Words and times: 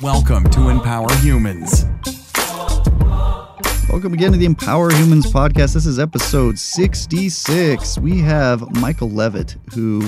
Welcome 0.00 0.50
to 0.50 0.70
Empower 0.70 1.06
Humans. 1.18 1.84
Welcome 3.88 4.12
again 4.12 4.32
to 4.32 4.38
the 4.38 4.44
Empower 4.44 4.90
Humans 4.90 5.32
podcast. 5.32 5.74
This 5.74 5.86
is 5.86 6.00
episode 6.00 6.58
66. 6.58 7.98
We 7.98 8.18
have 8.18 8.68
Michael 8.80 9.08
Levitt, 9.08 9.54
who 9.72 10.00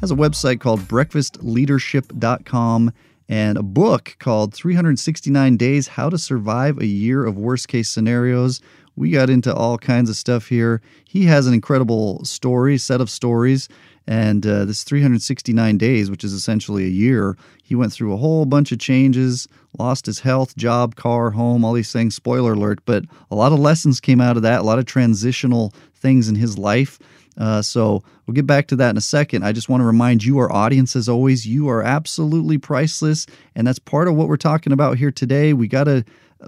has 0.00 0.10
a 0.10 0.14
website 0.14 0.60
called 0.60 0.80
breakfastleadership.com 0.80 2.92
and 3.30 3.56
a 3.56 3.62
book 3.62 4.16
called 4.18 4.52
369 4.52 5.56
Days 5.56 5.88
How 5.88 6.10
to 6.10 6.18
Survive 6.18 6.76
a 6.76 6.86
Year 6.86 7.24
of 7.24 7.38
Worst 7.38 7.68
Case 7.68 7.88
Scenarios. 7.88 8.60
We 8.94 9.10
got 9.10 9.30
into 9.30 9.54
all 9.54 9.78
kinds 9.78 10.10
of 10.10 10.16
stuff 10.16 10.48
here. 10.48 10.82
He 11.04 11.24
has 11.24 11.46
an 11.46 11.54
incredible 11.54 12.22
story, 12.26 12.76
set 12.76 13.00
of 13.00 13.08
stories 13.08 13.70
and 14.06 14.46
uh, 14.46 14.64
this 14.64 14.82
369 14.84 15.78
days, 15.78 16.10
which 16.10 16.24
is 16.24 16.32
essentially 16.32 16.84
a 16.84 16.88
year, 16.88 17.36
he 17.62 17.74
went 17.74 17.92
through 17.92 18.12
a 18.12 18.16
whole 18.16 18.44
bunch 18.44 18.72
of 18.72 18.78
changes, 18.78 19.46
lost 19.78 20.06
his 20.06 20.20
health, 20.20 20.56
job, 20.56 20.96
car, 20.96 21.30
home, 21.30 21.64
all 21.64 21.72
these 21.72 21.92
things. 21.92 22.14
Spoiler 22.14 22.54
alert, 22.54 22.80
but 22.84 23.04
a 23.30 23.36
lot 23.36 23.52
of 23.52 23.58
lessons 23.58 24.00
came 24.00 24.20
out 24.20 24.36
of 24.36 24.42
that, 24.42 24.60
a 24.60 24.64
lot 24.64 24.78
of 24.78 24.86
transitional 24.86 25.72
things 25.94 26.28
in 26.28 26.34
his 26.34 26.58
life. 26.58 26.98
Uh, 27.38 27.62
so 27.62 28.02
we'll 28.26 28.34
get 28.34 28.46
back 28.46 28.66
to 28.68 28.76
that 28.76 28.90
in 28.90 28.96
a 28.96 29.02
second. 29.02 29.44
I 29.44 29.52
just 29.52 29.68
want 29.68 29.80
to 29.80 29.86
remind 29.86 30.24
you, 30.24 30.38
our 30.38 30.52
audience, 30.52 30.96
as 30.96 31.08
always, 31.08 31.46
you 31.46 31.68
are 31.68 31.82
absolutely 31.82 32.58
priceless. 32.58 33.26
And 33.54 33.66
that's 33.66 33.78
part 33.78 34.08
of 34.08 34.14
what 34.14 34.28
we're 34.28 34.36
talking 34.36 34.72
about 34.72 34.98
here 34.98 35.12
today. 35.12 35.52
We 35.52 35.68
got 35.68 35.84
to 35.84 36.04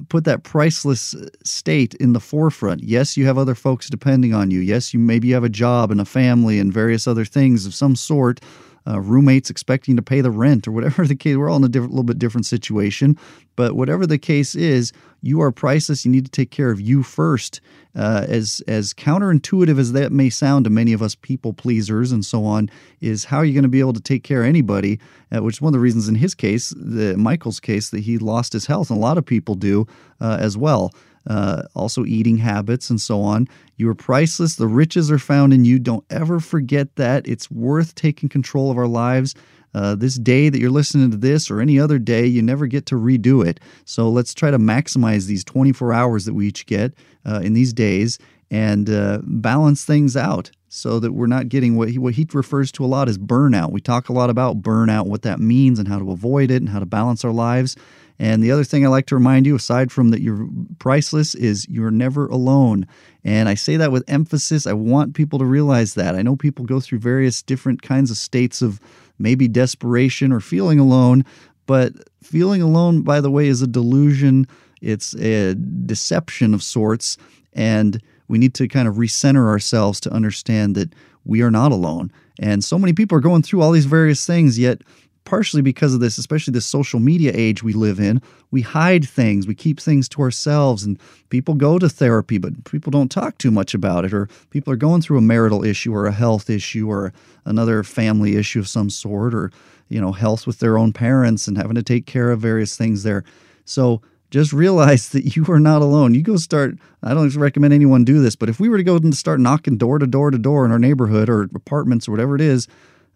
put 0.09 0.25
that 0.25 0.43
priceless 0.43 1.15
uh, 1.15 1.29
state 1.45 1.95
in 1.95 2.13
the 2.13 2.21
forefront. 2.21 2.83
Yes, 2.83 3.17
you 3.17 3.27
have 3.27 3.39
other 3.39 3.55
folks 3.55 3.91
depending 3.91 4.35
on 4.35 4.51
you. 4.51 4.61
Yes, 4.61 4.93
you 4.95 5.01
maybe 5.01 5.29
you 5.29 5.35
have 5.35 5.45
a 5.45 5.49
job 5.49 5.91
and 5.91 6.01
a 6.01 6.05
family 6.05 6.59
and 6.59 6.73
various 6.73 7.07
other 7.07 7.25
things 7.25 7.67
of 7.67 7.75
some 7.75 7.97
sort. 7.97 8.41
Uh, 8.87 9.01
roommates 9.01 9.49
expecting 9.51 9.97
to 9.97 10.03
pay 10.03 10.21
the 10.21 10.31
rent 10.31 10.67
or 10.67 10.73
whatever 10.73 11.07
the 11.07 11.15
case. 11.15 11.37
We're 11.37 11.49
all 11.49 11.57
in 11.57 11.65
a 11.65 11.69
different, 11.69 11.93
little 11.93 12.05
bit 12.05 12.19
different 12.19 12.47
situation, 12.47 13.17
but 13.57 13.75
whatever 13.75 14.07
the 14.07 14.19
case 14.19 14.55
is, 14.55 14.93
you 15.21 15.41
are 15.41 15.53
priceless. 15.53 16.05
You 16.05 16.11
need 16.11 16.25
to 16.25 16.31
take 16.31 16.51
care 16.51 16.71
of 16.71 16.81
you 16.81 17.03
first. 17.03 17.61
Uh, 17.95 18.25
as 18.27 18.63
as 18.67 18.95
counterintuitive 18.95 19.79
as 19.79 19.93
that 19.93 20.11
may 20.13 20.31
sound 20.31 20.65
to 20.65 20.71
many 20.71 20.95
of 20.95 21.03
us 21.03 21.15
people 21.15 21.53
pleasers 21.53 22.11
and 22.11 22.25
so 22.25 22.45
on, 22.45 22.71
is 23.01 23.27
how 23.27 23.37
are 23.37 23.45
you 23.45 23.53
going 23.53 23.63
to 23.63 23.69
be 23.69 23.81
able 23.81 23.93
to 23.93 24.01
take 24.01 24.25
care 24.25 24.43
of 24.43 24.49
anybody? 24.49 24.99
Uh, 25.31 25.43
which 25.43 25.57
is 25.57 25.61
one 25.61 25.69
of 25.69 25.75
the 25.75 25.81
reasons 25.81 26.09
in 26.09 26.15
his 26.15 26.35
case, 26.35 26.71
the 26.77 27.17
Michael's 27.17 27.61
case, 27.61 27.91
that 27.91 28.01
he 28.01 28.19
lost 28.19 28.53
his 28.53 28.67
health, 28.67 28.91
and 28.91 28.99
a 28.99 29.01
lot 29.01 29.19
of 29.19 29.27
people 29.27 29.55
do 29.55 29.87
uh, 30.21 30.39
as 30.41 30.57
well. 30.57 30.93
Uh, 31.27 31.63
also 31.75 32.05
eating 32.05 32.37
habits 32.37 32.91
and 32.91 33.01
so 33.01 33.23
on. 33.23 33.47
You 33.77 33.89
are 33.89 33.95
priceless. 33.95 34.57
The 34.57 34.67
riches 34.67 35.11
are 35.11 35.19
found 35.19 35.53
in 35.53 35.65
you. 35.65 35.79
Don't 35.79 36.05
ever 36.11 36.41
forget 36.41 36.97
that. 36.97 37.27
It's 37.27 37.51
worth 37.51 37.95
taking 37.95 38.29
control 38.29 38.71
of 38.71 38.79
our 38.79 38.89
lives. 38.89 39.35
Uh, 39.75 39.95
this 39.95 40.17
day 40.17 40.49
that 40.49 40.59
you're 40.59 40.71
listening 40.71 41.11
to 41.11 41.17
this 41.17 41.51
or 41.51 41.61
any 41.61 41.79
other 41.79 41.99
day, 41.99 42.27
you 42.27 42.43
never 42.43 42.67
get 42.67 42.87
to 42.87 42.95
redo 42.97 43.47
it. 43.47 43.59
So 43.85 44.09
let's 44.11 44.35
try 44.35 44.51
to 44.51 44.59
maximize 44.59 45.27
these 45.27 45.45
24 45.45 45.93
hours 45.93 46.25
that 46.27 46.35
we 46.35 46.49
each 46.49 46.67
get 46.67 46.93
uh, 47.25 47.41
in 47.43 47.55
these 47.55 47.73
days 47.73 48.19
and 48.51 48.91
uh, 48.91 49.21
balance 49.23 49.85
things 49.85 50.15
out 50.17 50.51
so 50.69 51.01
that 51.01 51.13
we're 51.13 51.27
not 51.27 51.49
getting 51.49 51.77
what 51.77 51.89
he, 51.89 51.99
what 51.99 52.15
he 52.15 52.27
refers 52.33 52.71
to 52.73 52.85
a 52.85 52.87
lot 52.87 53.09
as 53.09 53.19
burnout. 53.19 53.73
We 53.73 53.81
talk 53.81 54.09
a 54.09 54.13
lot 54.13 54.31
about 54.31 54.63
burnout, 54.63 55.07
what 55.07 55.23
that 55.23 55.41
means, 55.41 55.79
and 55.79 55.89
how 55.89 55.99
to 55.99 56.11
avoid 56.11 56.51
it, 56.51 56.57
and 56.57 56.69
how 56.69 56.79
to 56.79 56.87
balance 56.87 57.25
our 57.25 57.33
lives. 57.33 57.77
And 58.19 58.43
the 58.43 58.53
other 58.53 58.65
thing 58.65 58.85
I 58.85 58.89
like 58.89 59.07
to 59.07 59.15
remind 59.15 59.47
you, 59.47 59.57
aside 59.57 59.91
from 59.91 60.11
that 60.11 60.21
you're 60.21 60.49
priceless, 60.79 61.35
is 61.35 61.69
you're 61.69 61.91
never 61.91 62.27
alone. 62.27 62.87
And 63.25 63.49
I 63.49 63.55
say 63.55 63.77
that 63.77 63.93
with 63.93 64.05
emphasis. 64.09 64.67
I 64.67 64.75
want 64.75 65.15
people 65.15 65.39
to 65.39 65.45
realize 65.45 65.95
that. 65.95 66.15
I 66.15 66.23
know 66.23 66.37
people 66.37 66.65
go 66.65 66.81
through 66.81 66.99
various 66.99 67.43
different 67.43 67.83
kinds 67.83 68.11
of 68.11 68.17
states 68.17 68.63
of 68.63 68.81
maybe 69.19 69.49
desperation 69.49 70.33
or 70.33 70.41
feeling 70.41 70.79
alone. 70.79 71.25
But 71.67 71.93
feeling 72.23 72.63
alone, 72.63 73.03
by 73.03 73.21
the 73.21 73.31
way, 73.31 73.49
is 73.49 73.63
a 73.63 73.67
delusion, 73.67 74.47
it's 74.81 75.15
a 75.15 75.55
deception 75.55 76.55
of 76.55 76.63
sorts. 76.63 77.17
And 77.53 78.03
we 78.29 78.39
need 78.39 78.55
to 78.55 78.69
kind 78.69 78.89
of 78.89 78.97
recenter 78.97 79.47
ourselves 79.47 80.01
to 80.01 80.13
understand 80.13 80.75
that 80.75 80.93
we 81.25 81.43
are 81.43 81.51
not 81.51 81.73
alone. 81.73 82.13
And 82.39 82.65
so 82.65 82.79
many 82.79 82.93
people 82.93 83.17
are 83.17 83.21
going 83.21 83.43
through 83.43 83.63
all 83.63 83.73
these 83.73 83.85
various 83.85 84.27
things, 84.27 84.59
yet 84.59 84.83
partially 85.25 85.63
because 85.63 85.95
of 85.95 86.01
this, 86.01 86.19
especially 86.19 86.53
the 86.53 86.61
social 86.61 87.01
media 87.01 87.33
age 87.35 87.63
we 87.63 87.73
live 87.73 88.01
in, 88.01 88.21
we 88.51 88.61
hide 88.61 89.05
things, 89.05 89.47
we 89.47 89.55
keep 89.55 89.81
things 89.81 90.09
to 90.11 90.23
ourselves, 90.23 90.83
and 90.83 90.99
people 91.31 91.55
go 91.55 91.79
to 91.79 91.89
therapy, 91.89 92.39
but 92.39 92.65
people 92.65 92.91
don't 92.91 93.11
talk 93.11 93.39
too 93.39 93.51
much 93.51 93.75
about 93.75 94.05
it, 94.05 94.13
or 94.13 94.29
people 94.51 94.73
are 94.73 94.77
going 94.77 95.01
through 95.01 95.19
a 95.19 95.23
marital 95.23 95.65
issue 95.65 95.95
or 95.95 96.07
a 96.07 96.13
health 96.13 96.51
issue 96.51 96.89
or 96.89 97.13
another 97.45 97.83
family 97.83 98.37
issue 98.37 98.59
of 98.59 98.69
some 98.69 98.91
sort, 98.91 99.35
or 99.35 99.51
you 99.89 100.01
know, 100.01 100.13
health 100.13 100.47
with 100.47 100.59
their 100.59 100.79
own 100.79 100.93
parents 100.93 101.47
and 101.47 101.57
having 101.57 101.75
to 101.75 101.83
take 101.83 102.07
care 102.07 102.31
of 102.31 102.41
various 102.41 102.77
things 102.77 103.03
there. 103.03 103.25
So 103.65 104.01
just 104.31 104.53
realize 104.53 105.09
that 105.11 105.37
you 105.37 105.45
are 105.49 105.61
not 105.61 105.83
alone. 105.83 106.15
You 106.15 106.23
go 106.23 106.37
start, 106.37 106.75
I 107.03 107.15
don't 107.15 107.35
recommend 107.37 107.73
anyone 107.73 108.05
do 108.05 108.21
this, 108.21 108.35
but 108.35 108.49
if 108.49 108.59
we 108.59 108.69
were 108.69 108.79
to 108.79 108.85
go 108.85 108.97
and 108.97 109.15
start 109.15 109.39
knocking 109.39 109.77
door 109.77 109.99
to 109.99 110.07
door 110.07 110.31
to 110.31 110.39
door 110.39 110.65
in 110.65 110.73
our 110.73 110.79
neighborhood 110.79 111.29
or 111.29 111.43
apartments 111.55 112.09
or 112.09 112.11
whatever 112.11 112.35
it 112.35 112.41
is, 112.41 112.67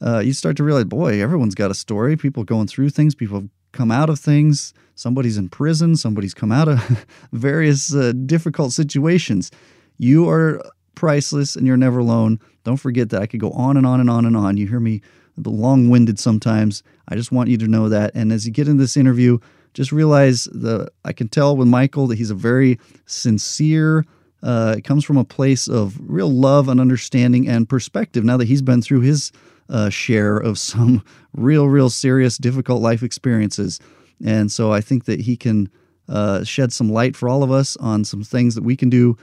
uh, 0.05 0.19
you 0.19 0.33
start 0.33 0.57
to 0.59 0.65
realize, 0.65 0.85
boy, 0.85 1.21
everyone's 1.21 1.55
got 1.55 1.71
a 1.71 1.75
story. 1.75 2.17
People 2.17 2.45
going 2.45 2.67
through 2.67 2.91
things, 2.91 3.15
people 3.15 3.41
have 3.41 3.49
come 3.73 3.91
out 3.91 4.11
of 4.11 4.19
things. 4.19 4.75
Somebody's 4.95 5.37
in 5.37 5.49
prison, 5.49 5.97
somebody's 5.97 6.35
come 6.35 6.53
out 6.53 6.69
of 6.69 7.07
various 7.33 7.95
uh, 7.95 8.13
difficult 8.25 8.73
situations. 8.73 9.51
You 9.99 10.29
are 10.29 10.63
priceless 10.95 11.57
and 11.57 11.67
you're 11.67 11.77
never 11.77 11.99
alone. 11.99 12.41
Don't 12.65 12.79
forget 12.79 13.11
that. 13.11 13.23
I 13.23 13.27
could 13.27 13.41
go 13.41 13.51
on 13.53 13.77
and 13.77 13.87
on 13.87 14.01
and 14.01 14.11
on 14.11 14.25
and 14.25 14.37
on. 14.37 14.57
You 14.57 14.67
hear 14.67 14.81
me 14.81 15.03
long 15.45 15.89
winded 15.89 16.19
sometimes. 16.19 16.83
I 17.09 17.15
just 17.15 17.31
want 17.31 17.51
you 17.51 17.59
to 17.59 17.69
know 17.69 17.89
that. 17.89 18.13
And 18.15 18.33
as 18.33 18.47
you 18.47 18.53
get 18.53 18.69
in 18.69 18.79
this 18.79 18.97
interview, 18.97 19.39
just 19.75 19.93
realize 19.93 20.45
the 20.45 20.91
I 21.05 21.13
can 21.13 21.29
tell 21.29 21.57
with 21.57 21.69
Michael 21.69 22.07
that 22.09 22.17
he's 22.17 22.31
a 22.31 22.35
very 22.35 22.81
sincere. 23.05 24.05
Uh, 24.43 24.77
it 24.79 24.85
comes 24.85 25.05
from 25.05 25.17
a 25.19 25.25
place 25.25 25.69
of 25.69 25.99
real 26.01 26.31
love 26.31 26.69
and 26.69 26.81
understanding 26.81 27.49
and 27.49 27.69
perspective. 27.69 28.25
Now 28.25 28.39
that 28.39 28.49
he's 28.49 28.63
been 28.63 28.81
through 28.81 29.01
his 29.01 29.33
uh, 29.69 29.91
share 29.91 30.37
of 30.37 30.59
some 30.59 31.03
real, 31.35 31.69
real 31.69 31.91
serious, 31.91 32.39
difficult 32.39 32.83
life 32.83 33.03
experiences. 33.03 33.81
And 34.25 34.51
so 34.51 34.73
I 34.73 34.81
think 34.81 35.05
that 35.05 35.21
he 35.21 35.37
can 35.37 35.69
uh, 36.09 36.45
shed 36.45 36.73
some 36.73 36.89
light 36.91 37.17
for 37.17 37.29
all 37.29 37.43
of 37.43 37.51
us 37.51 37.77
on 37.79 38.05
some 38.05 38.23
things 38.23 38.55
that 38.55 38.65
we 38.65 38.77
can 38.77 38.89
do 38.89 39.17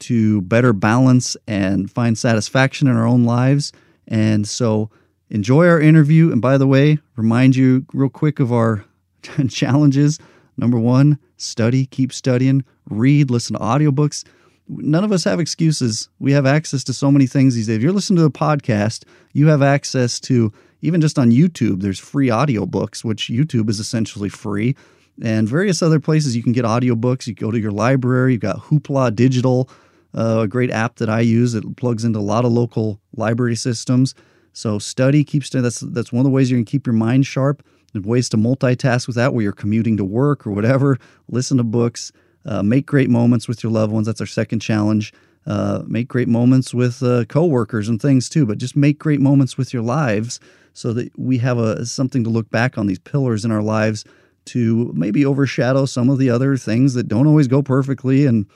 to 0.00 0.40
better 0.42 0.72
balance 0.72 1.36
and 1.46 1.90
find 1.90 2.18
satisfaction 2.18 2.88
in 2.88 2.96
our 2.96 3.06
own 3.06 3.24
lives. 3.24 3.72
And 4.08 4.48
so 4.48 4.90
enjoy 5.28 5.68
our 5.68 5.80
interview. 5.80 6.32
And 6.32 6.40
by 6.40 6.58
the 6.58 6.66
way, 6.66 6.98
remind 7.16 7.54
you 7.56 7.84
real 7.92 8.08
quick 8.08 8.40
of 8.40 8.52
our 8.52 8.84
challenges. 9.48 10.18
Number 10.56 10.78
one, 10.78 11.18
study, 11.36 11.86
keep 11.86 12.12
studying, 12.12 12.64
read, 12.88 13.30
listen 13.30 13.56
to 13.56 13.62
audiobooks 13.62 14.24
none 14.70 15.04
of 15.04 15.12
us 15.12 15.24
have 15.24 15.40
excuses. 15.40 16.08
We 16.18 16.32
have 16.32 16.46
access 16.46 16.84
to 16.84 16.92
so 16.92 17.10
many 17.10 17.26
things 17.26 17.54
these 17.54 17.66
days. 17.66 17.76
If 17.76 17.82
you're 17.82 17.92
listening 17.92 18.18
to 18.18 18.24
a 18.24 18.30
podcast, 18.30 19.04
you 19.32 19.48
have 19.48 19.62
access 19.62 20.20
to 20.20 20.52
even 20.82 21.00
just 21.00 21.18
on 21.18 21.30
YouTube, 21.30 21.82
there's 21.82 21.98
free 21.98 22.28
audiobooks, 22.28 23.04
which 23.04 23.28
YouTube 23.28 23.68
is 23.68 23.80
essentially 23.80 24.28
free, 24.28 24.74
and 25.22 25.48
various 25.48 25.82
other 25.82 26.00
places 26.00 26.34
you 26.34 26.42
can 26.42 26.52
get 26.52 26.64
audiobooks. 26.64 27.26
You 27.26 27.34
go 27.34 27.50
to 27.50 27.58
your 27.60 27.72
library, 27.72 28.32
you've 28.32 28.40
got 28.40 28.56
Hoopla 28.56 29.14
Digital, 29.14 29.68
uh, 30.16 30.40
a 30.40 30.48
great 30.48 30.70
app 30.70 30.96
that 30.96 31.10
I 31.10 31.20
use. 31.20 31.54
It 31.54 31.76
plugs 31.76 32.04
into 32.04 32.18
a 32.18 32.20
lot 32.20 32.44
of 32.44 32.52
local 32.52 33.00
library 33.14 33.56
systems. 33.56 34.14
So 34.52 34.78
study, 34.78 35.22
keep 35.22 35.44
studying. 35.44 35.64
That's 35.64 35.80
that's 35.80 36.12
one 36.12 36.20
of 36.20 36.24
the 36.24 36.30
ways 36.30 36.50
you 36.50 36.56
can 36.56 36.64
keep 36.64 36.86
your 36.86 36.94
mind 36.94 37.26
sharp. 37.26 37.62
There's 37.92 38.04
ways 38.04 38.28
to 38.30 38.36
multitask 38.36 39.06
with 39.06 39.16
that, 39.16 39.34
where 39.34 39.42
you're 39.42 39.52
commuting 39.52 39.96
to 39.98 40.04
work 40.04 40.46
or 40.46 40.52
whatever. 40.52 40.96
Listen 41.28 41.58
to 41.58 41.64
books. 41.64 42.12
Uh, 42.44 42.62
make 42.62 42.86
great 42.86 43.10
moments 43.10 43.48
with 43.48 43.62
your 43.62 43.72
loved 43.72 43.92
ones. 43.92 44.06
That's 44.06 44.20
our 44.20 44.26
second 44.26 44.60
challenge. 44.60 45.12
Uh, 45.46 45.82
make 45.86 46.08
great 46.08 46.28
moments 46.28 46.74
with 46.74 47.02
uh, 47.02 47.24
coworkers 47.24 47.88
and 47.88 48.00
things 48.00 48.28
too, 48.28 48.44
but 48.44 48.58
just 48.58 48.76
make 48.76 48.98
great 48.98 49.20
moments 49.20 49.56
with 49.56 49.72
your 49.72 49.82
lives 49.82 50.38
so 50.74 50.92
that 50.92 51.10
we 51.18 51.38
have 51.38 51.58
a 51.58 51.84
something 51.86 52.24
to 52.24 52.30
look 52.30 52.50
back 52.50 52.78
on 52.78 52.86
these 52.86 52.98
pillars 52.98 53.44
in 53.44 53.50
our 53.50 53.62
lives 53.62 54.04
to 54.46 54.92
maybe 54.94 55.24
overshadow 55.24 55.86
some 55.86 56.08
of 56.10 56.18
the 56.18 56.30
other 56.30 56.56
things 56.56 56.94
that 56.94 57.08
don't 57.08 57.26
always 57.26 57.48
go 57.48 57.62
perfectly 57.62 58.26
and 58.26 58.46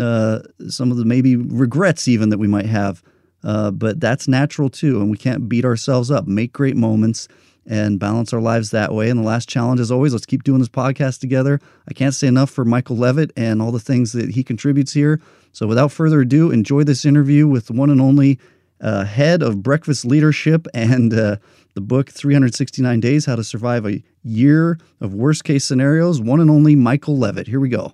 uh, 0.00 0.40
some 0.68 0.90
of 0.90 0.96
the 0.96 1.04
maybe 1.04 1.36
regrets 1.36 2.08
even 2.08 2.28
that 2.28 2.38
we 2.38 2.48
might 2.48 2.66
have. 2.66 3.02
Uh, 3.44 3.70
but 3.70 4.00
that's 4.00 4.26
natural 4.26 4.68
too, 4.68 5.00
and 5.00 5.10
we 5.10 5.16
can't 5.16 5.48
beat 5.48 5.64
ourselves 5.64 6.10
up. 6.10 6.26
Make 6.26 6.52
great 6.52 6.76
moments 6.76 7.28
and 7.68 8.00
balance 8.00 8.32
our 8.32 8.40
lives 8.40 8.70
that 8.70 8.94
way. 8.94 9.10
And 9.10 9.20
the 9.20 9.24
last 9.24 9.48
challenge, 9.48 9.78
as 9.78 9.92
always, 9.92 10.12
let's 10.12 10.26
keep 10.26 10.42
doing 10.42 10.58
this 10.58 10.70
podcast 10.70 11.20
together. 11.20 11.60
I 11.86 11.92
can't 11.92 12.14
say 12.14 12.26
enough 12.26 12.50
for 12.50 12.64
Michael 12.64 12.96
Levitt 12.96 13.30
and 13.36 13.60
all 13.60 13.70
the 13.70 13.78
things 13.78 14.12
that 14.12 14.30
he 14.30 14.42
contributes 14.42 14.94
here. 14.94 15.20
So 15.52 15.66
without 15.66 15.92
further 15.92 16.22
ado, 16.22 16.50
enjoy 16.50 16.84
this 16.84 17.04
interview 17.04 17.46
with 17.46 17.66
the 17.66 17.74
one 17.74 17.90
and 17.90 18.00
only 18.00 18.38
uh, 18.80 19.04
head 19.04 19.42
of 19.42 19.62
breakfast 19.62 20.04
leadership 20.04 20.66
and 20.72 21.12
uh, 21.12 21.36
the 21.74 21.80
book 21.80 22.10
369 22.10 23.00
Days 23.00 23.26
How 23.26 23.36
to 23.36 23.44
Survive 23.44 23.86
a 23.86 24.02
Year 24.22 24.78
of 25.00 25.14
Worst 25.14 25.44
Case 25.44 25.64
Scenarios, 25.64 26.20
one 26.20 26.40
and 26.40 26.50
only 26.50 26.74
Michael 26.74 27.18
Levitt. 27.18 27.48
Here 27.48 27.60
we 27.60 27.68
go. 27.68 27.92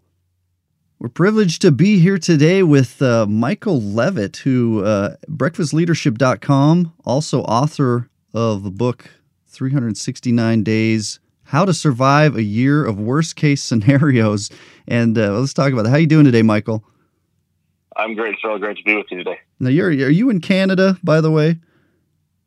We're 1.01 1.09
privileged 1.09 1.61
to 1.63 1.73
be 1.73 1.99
here 1.99 2.19
today 2.19 2.63
with 2.63 3.03
uh, 3.03 3.27
Michael 3.27 3.81
Levitt, 3.81 4.39
who 4.39 4.85
uh, 4.85 5.17
breakfastleadership.com, 5.29 6.93
also 7.05 7.43
author 7.43 8.09
of 8.33 8.63
the 8.63 8.71
book 8.71 9.11
369 9.55 10.63
Days 10.63 11.21
How 11.45 11.65
to 11.65 11.73
Survive 11.73 12.37
a 12.37 12.43
Year 12.43 12.85
of 12.85 12.99
Worst 12.99 13.37
Case 13.37 13.63
Scenarios. 13.63 14.51
And 14.87 15.17
uh, 15.17 15.39
let's 15.39 15.55
talk 15.55 15.73
about 15.73 15.85
that. 15.85 15.91
How 15.91 15.97
you 15.97 16.07
doing 16.07 16.25
today, 16.25 16.43
Michael? 16.43 16.85
I'm 17.97 18.15
great, 18.15 18.37
Phil. 18.43 18.59
Great 18.59 18.77
to 18.79 18.83
be 18.83 18.97
with 18.97 19.07
you 19.11 19.19
today. 19.19 19.39
Now, 19.61 19.71
you're 19.71 19.89
are 19.89 20.11
you 20.11 20.29
in 20.29 20.41
Canada, 20.41 20.99
by 21.05 21.21
the 21.21 21.31
way? 21.31 21.59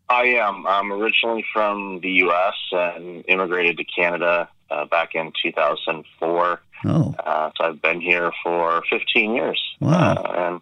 I 0.10 0.24
am. 0.24 0.66
I'm 0.68 0.92
originally 0.92 1.46
from 1.54 2.00
the 2.02 2.10
U.S. 2.10 2.54
and 2.72 3.24
immigrated 3.28 3.78
to 3.78 3.84
Canada 3.86 4.50
uh, 4.70 4.86
back 4.86 5.16
in 5.16 5.32
2004. 5.42 6.62
Oh, 6.86 7.16
Uh, 7.26 7.52
so 7.58 7.64
I've 7.64 7.82
been 7.82 8.02
here 8.02 8.32
for 8.44 8.84
15 8.90 9.34
years. 9.34 9.62
Wow. 9.80 10.14
Uh, 10.14 10.34
and 10.38 10.62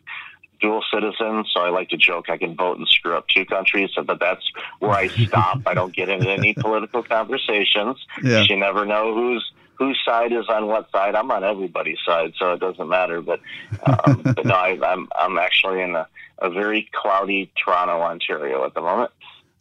dual 0.59 0.83
citizen, 0.93 1.45
so 1.53 1.61
I 1.61 1.69
like 1.69 1.89
to 1.89 1.97
joke 1.97 2.29
I 2.29 2.37
can 2.37 2.55
vote 2.55 2.77
and 2.77 2.87
screw 2.87 3.15
up 3.15 3.27
two 3.27 3.45
countries, 3.45 3.91
but 3.95 4.19
that's 4.19 4.43
where 4.79 4.91
I 4.91 5.07
stop. 5.07 5.61
I 5.65 5.73
don't 5.73 5.95
get 5.95 6.09
into 6.09 6.29
any 6.29 6.53
political 6.53 7.03
conversations. 7.03 7.97
yeah. 8.23 8.43
You 8.43 8.57
never 8.57 8.85
know 8.85 9.13
who's 9.13 9.51
whose 9.75 9.99
side 10.05 10.31
is 10.31 10.47
on 10.47 10.67
what 10.67 10.89
side. 10.91 11.15
I'm 11.15 11.29
on 11.31 11.43
everybody's 11.43 11.99
side, 12.05 12.33
so 12.37 12.53
it 12.53 12.59
doesn't 12.59 12.87
matter. 12.87 13.21
But 13.21 13.41
um, 13.85 14.21
but 14.35 14.45
no, 14.45 14.55
I, 14.55 14.77
I'm 14.81 15.07
I'm 15.17 15.37
actually 15.37 15.81
in 15.81 15.95
a, 15.95 16.07
a 16.39 16.49
very 16.49 16.89
cloudy 16.93 17.51
Toronto, 17.63 18.01
Ontario 18.01 18.65
at 18.65 18.73
the 18.73 18.81
moment. 18.81 19.11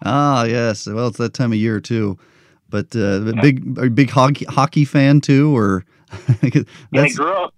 Ah, 0.03 0.45
yes. 0.45 0.87
Well, 0.87 1.09
it's 1.09 1.19
that 1.19 1.35
time 1.35 1.53
of 1.53 1.59
year 1.59 1.81
too. 1.81 2.19
But 2.69 2.97
uh, 2.97 3.33
big, 3.41 3.65
you 3.65 3.83
a 3.85 3.91
big 3.91 4.11
hockey 4.11 4.47
hockey 4.47 4.85
fan 4.85 5.21
too, 5.21 5.57
or 5.57 5.85
And 6.43 6.67
I 6.93 7.01
that's 7.03 7.17
grew 7.17 7.33
up. 7.33 7.55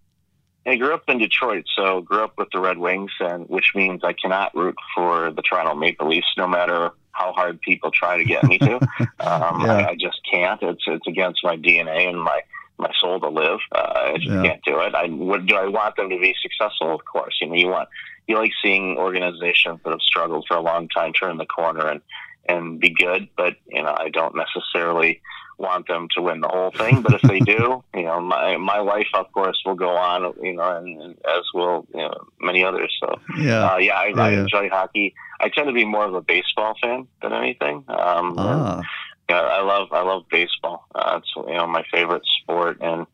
I 0.66 0.76
grew 0.76 0.92
up 0.94 1.04
in 1.08 1.18
Detroit, 1.18 1.64
so 1.76 2.00
grew 2.00 2.24
up 2.24 2.34
with 2.38 2.48
the 2.52 2.60
Red 2.60 2.78
Wings, 2.78 3.12
and 3.20 3.48
which 3.48 3.72
means 3.74 4.02
I 4.02 4.12
cannot 4.12 4.54
root 4.54 4.74
for 4.94 5.30
the 5.30 5.42
Toronto 5.42 5.74
Maple 5.74 6.08
Leafs, 6.08 6.26
no 6.36 6.46
matter 6.48 6.90
how 7.12 7.32
hard 7.32 7.60
people 7.60 7.90
try 7.90 8.18
to 8.18 8.24
get 8.24 8.44
me 8.44 8.58
to. 8.58 8.80
Um, 9.20 9.60
Yeah. 9.64 9.72
I, 9.72 9.88
I 9.90 9.94
just 9.94 10.20
can't. 10.30 10.60
It's 10.62 10.82
it's 10.86 11.06
against 11.06 11.40
my 11.42 11.56
DNA 11.56 12.08
and 12.08 12.20
my 12.22 12.40
my 12.78 12.90
soul 13.00 13.18
to 13.20 13.28
live. 13.28 13.58
Uh, 13.74 13.92
I 13.94 14.12
just 14.16 14.26
Yeah. 14.26 14.42
can't 14.42 14.64
do 14.64 14.78
it. 14.80 14.94
I 14.94 15.06
would. 15.06 15.46
Do 15.46 15.56
I 15.56 15.66
want 15.68 15.96
them 15.96 16.10
to 16.10 16.18
be 16.18 16.34
successful? 16.42 16.94
Of 16.94 17.04
course. 17.04 17.36
You 17.40 17.48
know, 17.48 17.54
you 17.54 17.68
want 17.68 17.88
you 18.26 18.36
like 18.36 18.52
seeing 18.62 18.96
organizations 18.98 19.80
that 19.84 19.90
have 19.90 20.02
struggled 20.02 20.44
for 20.48 20.56
a 20.56 20.60
long 20.60 20.88
time 20.88 21.12
turn 21.12 21.38
the 21.38 21.46
corner 21.46 21.86
and 21.88 22.00
and 22.48 22.78
be 22.78 22.90
good. 22.90 23.28
But 23.36 23.54
you 23.66 23.82
know, 23.82 23.94
I 23.96 24.10
don't 24.10 24.34
necessarily 24.36 25.20
want 25.58 25.88
them 25.88 26.08
to 26.14 26.22
win 26.22 26.40
the 26.40 26.48
whole 26.48 26.70
thing. 26.70 27.02
But 27.02 27.14
if 27.14 27.22
they 27.22 27.40
do, 27.40 27.82
you 27.94 28.02
know, 28.02 28.20
my 28.20 28.56
my 28.56 28.78
life, 28.80 29.08
of 29.14 29.30
course, 29.32 29.60
will 29.64 29.74
go 29.74 29.96
on. 29.96 30.34
You 30.42 30.54
know, 30.54 30.76
and, 30.76 31.00
and 31.00 31.14
as 31.26 31.42
will 31.54 31.86
you 31.94 32.02
know 32.02 32.14
many 32.40 32.64
others. 32.64 32.94
So 33.00 33.14
yeah. 33.38 33.72
uh, 33.72 33.76
yeah, 33.78 33.94
I, 33.94 34.12
I 34.16 34.30
yeah. 34.30 34.40
enjoy 34.40 34.68
hockey. 34.68 35.14
I 35.40 35.48
tend 35.48 35.66
to 35.66 35.72
be 35.72 35.84
more 35.84 36.04
of 36.04 36.14
a 36.14 36.22
baseball 36.22 36.74
fan 36.82 37.06
than 37.22 37.32
anything. 37.32 37.84
Um, 37.88 38.34
Ah, 38.38 38.82
yeah, 39.28 39.40
I 39.40 39.62
love 39.62 39.88
I 39.92 40.02
love 40.02 40.24
baseball. 40.30 40.86
Uh, 40.94 41.20
it's 41.20 41.32
you 41.36 41.56
know 41.56 41.66
my 41.66 41.84
favorite 41.92 42.22
sport, 42.42 42.78
and 42.80 43.06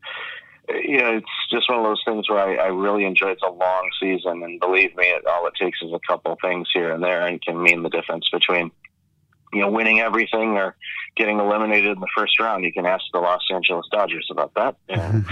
you 0.69 0.97
know 0.97 1.17
it's 1.17 1.25
just 1.51 1.69
one 1.69 1.79
of 1.79 1.85
those 1.85 2.03
things 2.05 2.29
where 2.29 2.39
I, 2.39 2.65
I 2.65 2.67
really 2.67 3.05
enjoy. 3.05 3.29
It's 3.29 3.41
a 3.43 3.51
long 3.51 3.89
season, 3.99 4.43
and 4.43 4.59
believe 4.59 4.95
me, 4.95 5.07
it, 5.07 5.25
all 5.25 5.47
it 5.47 5.53
takes 5.59 5.81
is 5.81 5.91
a 5.91 5.99
couple 6.07 6.37
things 6.41 6.67
here 6.73 6.91
and 6.91 7.03
there, 7.03 7.25
and 7.25 7.41
can 7.41 7.61
mean 7.61 7.83
the 7.83 7.89
difference 7.89 8.29
between 8.31 8.71
you 9.53 9.61
know 9.61 9.69
winning 9.69 9.99
everything 9.99 10.57
or 10.57 10.75
getting 11.15 11.39
eliminated 11.39 11.91
in 11.91 11.99
the 11.99 12.07
first 12.15 12.39
round. 12.39 12.63
You 12.63 12.73
can 12.73 12.85
ask 12.85 13.03
the 13.13 13.19
Los 13.19 13.41
Angeles 13.51 13.85
Dodgers 13.91 14.27
about 14.31 14.53
that. 14.55 14.75
And, 14.89 15.25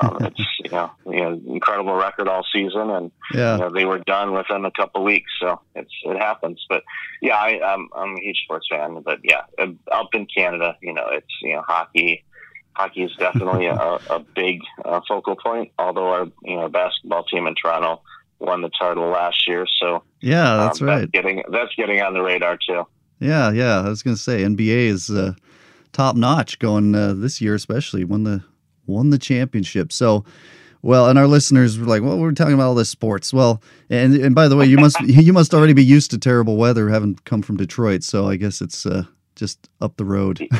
um, 0.00 0.18
it's 0.20 0.40
you 0.64 0.70
know 0.70 0.90
you 1.06 1.20
know 1.20 1.40
incredible 1.46 1.94
record 1.94 2.28
all 2.28 2.44
season, 2.52 2.90
and 2.90 3.10
you 3.58 3.64
know, 3.64 3.70
they 3.72 3.84
were 3.84 3.98
done 3.98 4.32
within 4.32 4.64
a 4.64 4.70
couple 4.70 5.04
weeks, 5.04 5.30
so 5.40 5.60
it's 5.74 5.92
it 6.04 6.18
happens. 6.18 6.64
But 6.68 6.82
yeah, 7.20 7.36
I, 7.36 7.60
I'm 7.62 7.88
I'm 7.94 8.16
a 8.16 8.20
huge 8.20 8.40
sports 8.44 8.66
fan. 8.70 9.02
But 9.02 9.20
yeah, 9.22 9.42
uh, 9.58 9.68
up 9.90 10.08
in 10.14 10.26
Canada, 10.26 10.76
you 10.82 10.92
know, 10.92 11.06
it's 11.10 11.26
you 11.42 11.54
know 11.54 11.62
hockey. 11.66 12.24
Hockey 12.74 13.02
is 13.02 13.12
definitely 13.18 13.66
a, 13.66 13.98
a 14.10 14.20
big 14.34 14.60
uh, 14.84 15.00
focal 15.08 15.36
point. 15.36 15.72
Although 15.78 16.08
our 16.08 16.26
you 16.44 16.56
know 16.56 16.68
basketball 16.68 17.24
team 17.24 17.46
in 17.46 17.54
Toronto 17.54 18.02
won 18.38 18.62
the 18.62 18.70
title 18.78 19.08
last 19.08 19.48
year, 19.48 19.66
so 19.80 20.04
Yeah, 20.20 20.56
that's 20.56 20.80
um, 20.80 20.88
right. 20.88 21.00
That's 21.00 21.10
getting 21.10 21.42
that's 21.50 21.74
getting 21.74 22.00
on 22.00 22.14
the 22.14 22.22
radar 22.22 22.56
too. 22.56 22.86
Yeah, 23.20 23.50
yeah. 23.50 23.80
I 23.80 23.88
was 23.88 24.02
gonna 24.02 24.16
say 24.16 24.42
NBA 24.42 24.86
is 24.86 25.10
uh, 25.10 25.34
top 25.92 26.16
notch 26.16 26.58
going 26.58 26.94
uh, 26.94 27.14
this 27.14 27.40
year, 27.40 27.54
especially 27.54 28.04
won 28.04 28.24
the 28.24 28.42
won 28.86 29.10
the 29.10 29.18
championship. 29.18 29.92
So, 29.92 30.24
well, 30.82 31.08
and 31.08 31.18
our 31.18 31.26
listeners 31.26 31.78
were 31.78 31.86
like, 31.86 32.02
"Well, 32.02 32.18
we're 32.18 32.32
talking 32.32 32.54
about 32.54 32.68
all 32.68 32.74
this 32.74 32.88
sports." 32.90 33.32
Well, 33.32 33.62
and 33.90 34.14
and 34.14 34.34
by 34.34 34.48
the 34.48 34.56
way, 34.56 34.66
you 34.66 34.76
must 34.78 35.00
you 35.02 35.32
must 35.32 35.54
already 35.54 35.72
be 35.72 35.84
used 35.84 36.10
to 36.12 36.18
terrible 36.18 36.56
weather, 36.56 36.88
having 36.88 37.16
come 37.24 37.42
from 37.42 37.56
Detroit. 37.56 38.02
So 38.02 38.28
I 38.28 38.36
guess 38.36 38.60
it's 38.60 38.86
uh, 38.86 39.04
just 39.34 39.68
up 39.80 39.96
the 39.96 40.04
road. 40.04 40.46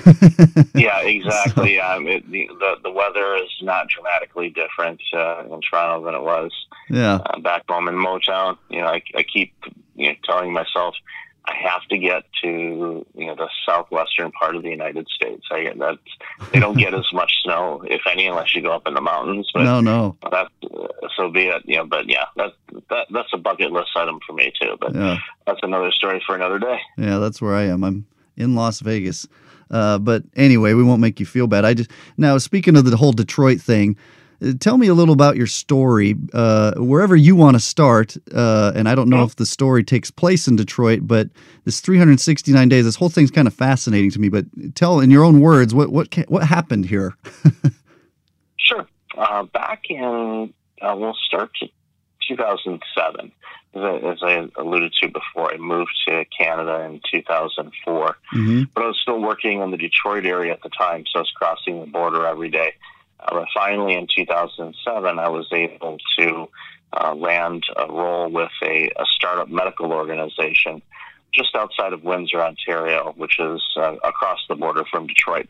Yeah, 0.75 1.00
exactly. 1.00 1.81
um, 1.81 2.06
it, 2.06 2.31
the, 2.31 2.49
the 2.61 2.75
the 2.84 2.90
weather 2.90 3.37
is 3.37 3.50
not 3.62 3.88
dramatically 3.88 4.50
different 4.50 5.00
uh, 5.12 5.43
in 5.52 5.61
Toronto 5.61 6.04
than 6.04 6.14
it 6.14 6.22
was 6.22 6.52
yeah, 6.88 7.16
uh, 7.16 7.40
back 7.40 7.64
home 7.69 7.88
in 7.88 7.94
Motown. 7.94 8.56
You 8.69 8.81
know, 8.81 8.87
I, 8.87 9.02
I 9.16 9.22
keep 9.25 9.52
you 9.96 10.08
know 10.08 10.14
telling 10.25 10.52
myself 10.52 10.94
I 11.48 11.54
have 11.70 11.82
to 11.88 11.98
get 11.98 12.24
to 12.42 13.06
you 13.14 13.26
know 13.26 13.34
the 13.34 13.48
southwestern 13.66 14.30
part 14.32 14.54
of 14.54 14.62
the 14.62 14.68
United 14.68 15.08
States. 15.08 15.46
I 15.50 15.64
get 15.64 15.78
that 15.78 15.98
they 16.52 16.60
don't 16.60 16.76
get 16.76 16.94
as 17.02 17.06
much 17.12 17.32
snow, 17.42 17.82
if 17.86 18.02
any, 18.10 18.26
unless 18.26 18.54
you 18.54 18.62
go 18.62 18.72
up 18.72 18.86
in 18.86 18.94
the 18.94 19.00
mountains. 19.00 19.48
But 19.54 19.64
no, 19.64 19.80
no, 19.80 20.16
that 20.30 20.48
uh, 20.62 21.08
so 21.16 21.30
be 21.30 21.46
it. 21.46 21.62
You 21.64 21.78
know, 21.78 21.86
but 21.86 22.08
yeah, 22.08 22.26
that 22.36 22.52
that 22.90 23.06
that's 23.10 23.30
a 23.32 23.38
bucket 23.38 23.72
list 23.72 23.90
item 23.96 24.18
for 24.26 24.34
me 24.34 24.52
too. 24.60 24.76
But 24.78 24.94
yeah. 24.94 25.18
that's 25.46 25.60
another 25.62 25.90
story 25.92 26.22
for 26.26 26.34
another 26.34 26.58
day. 26.58 26.78
Yeah, 26.98 27.18
that's 27.18 27.40
where 27.40 27.54
I 27.54 27.64
am. 27.64 27.82
I'm 27.82 28.06
in 28.36 28.54
Las 28.54 28.80
Vegas. 28.80 29.26
Uh, 29.70 29.98
but 29.98 30.22
anyway, 30.36 30.74
we 30.74 30.82
won't 30.82 31.00
make 31.00 31.20
you 31.20 31.26
feel 31.26 31.46
bad. 31.46 31.64
I 31.64 31.74
just 31.74 31.90
now 32.16 32.36
speaking 32.38 32.76
of 32.76 32.84
the 32.84 32.96
whole 32.96 33.12
Detroit 33.12 33.60
thing. 33.60 33.96
Tell 34.61 34.79
me 34.79 34.87
a 34.87 34.94
little 34.94 35.12
about 35.12 35.37
your 35.37 35.49
story, 35.49 36.14
uh, 36.32 36.75
wherever 36.76 37.17
you 37.17 37.35
want 37.35 37.56
to 37.56 37.61
start. 37.61 38.17
Uh, 38.32 38.73
and 38.75 38.88
I 38.88 38.94
don't 38.94 39.08
know 39.08 39.25
if 39.25 39.35
the 39.35 39.46
story 39.46 39.82
takes 39.82 40.11
place 40.11 40.46
in 40.46 40.55
Detroit, 40.55 41.00
but 41.02 41.29
this 41.64 41.81
369 41.81 42.69
days, 42.69 42.85
this 42.85 42.94
whole 42.94 43.08
thing's 43.08 43.32
kind 43.32 43.49
of 43.49 43.55
fascinating 43.55 44.11
to 44.12 44.20
me. 44.20 44.29
But 44.29 44.46
tell 44.76 45.00
in 45.00 45.11
your 45.11 45.25
own 45.25 45.40
words 45.40 45.75
what 45.75 45.90
what 45.90 46.14
what 46.29 46.44
happened 46.44 46.87
here. 46.87 47.17
Sure. 48.58 48.87
Uh, 49.17 49.44
back 49.44 49.85
in, 49.88 50.52
uh, 50.82 50.94
we'll 50.96 51.17
start 51.26 51.50
to 51.61 51.69
2007. 52.29 53.32
As 53.75 53.82
I, 53.82 53.96
as 53.96 54.19
I 54.23 54.61
alluded 54.61 54.93
to 55.02 55.08
before, 55.08 55.52
I 55.52 55.56
moved 55.56 55.90
to 56.06 56.25
Canada 56.38 56.81
in 56.82 57.00
2004, 57.11 58.17
hmm 58.31 58.62
but 58.75 58.85
I 58.85 58.87
was 58.87 58.99
still 59.00 59.20
working 59.20 59.61
in 59.61 59.70
the 59.70 59.76
Detroit 59.76 60.25
area 60.26 60.52
at 60.52 60.62
the 60.62 60.70
time, 60.70 61.05
so 61.06 61.20
I 61.20 61.23
was 61.23 61.31
crossing 61.35 61.81
the 61.81 61.87
border 61.87 62.26
every 62.26 62.50
day. 62.50 62.75
Uh, 63.20 63.44
finally, 63.54 63.94
in 63.94 64.06
2007, 64.14 65.18
I 65.18 65.28
was 65.28 65.48
able 65.52 65.98
to 66.18 66.48
uh, 66.92 67.14
land 67.14 67.64
a 67.76 67.87
role 67.87 68.30
with 68.30 68.50
a, 68.62 68.90
a 68.96 69.04
startup 69.06 69.48
medical 69.48 69.92
organization 69.92 70.82
just 71.32 71.54
outside 71.54 71.92
of 71.92 72.02
Windsor, 72.04 72.40
Ontario, 72.40 73.12
which 73.16 73.38
is 73.38 73.62
uh, 73.76 73.96
across 74.02 74.38
the 74.48 74.54
border 74.54 74.84
from 74.90 75.06
Detroit. 75.06 75.48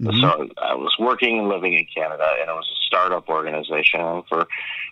Mhm. 0.00 0.20
So 0.20 0.48
I 0.60 0.74
was 0.74 0.94
working 0.98 1.38
and 1.38 1.48
living 1.48 1.72
in 1.72 1.86
Canada, 1.86 2.28
and 2.40 2.50
it 2.50 2.52
was 2.52 2.68
a 2.70 2.80
startup 2.86 3.28
organization. 3.28 4.00
And 4.00 4.26
for 4.26 4.46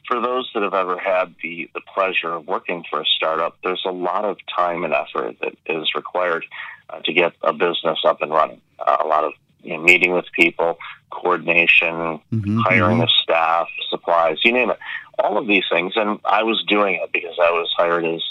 for 0.09 0.21
those 0.21 0.51
that 0.55 0.63
have 0.63 0.73
ever 0.73 0.99
had 0.99 1.35
the 1.43 1.69
the 1.75 1.83
pleasure 1.95 2.33
of 2.33 2.47
working 2.47 2.85
for 2.89 3.01
a 3.01 3.05
startup, 3.05 3.59
there's 3.63 3.85
a 3.85 3.93
lot 3.93 4.25
of 4.25 4.39
time 4.47 4.83
and 4.83 4.95
effort 4.95 5.37
that 5.43 5.55
is 5.67 5.95
required 5.95 6.47
uh, 6.89 7.01
to 7.05 7.13
get 7.13 7.35
a 7.43 7.53
business 7.53 7.99
up 8.05 8.23
and 8.23 8.33
running. 8.33 8.63
Uh, 8.79 8.97
a 9.05 9.07
lot 9.07 9.25
of 9.25 9.35
you 9.65 9.77
know, 9.77 9.83
meeting 9.83 10.13
with 10.13 10.27
people, 10.33 10.79
coordination, 11.11 12.21
Mhm, 12.33 12.63
hiring 12.63 12.99
mhm. 12.99 13.05
of 13.05 13.11
staff, 13.11 13.69
supplies, 13.91 14.39
you 14.45 14.53
name 14.53 14.71
it. 14.71 14.79
All 15.19 15.39
of 15.39 15.47
these 15.47 15.65
things, 15.71 15.95
and 15.97 16.19
I 16.25 16.43
was 16.43 16.63
doing 16.69 16.97
it 16.97 17.13
because 17.13 17.39
I 17.41 17.51
was 17.51 17.73
hired 17.77 18.05
as 18.05 18.23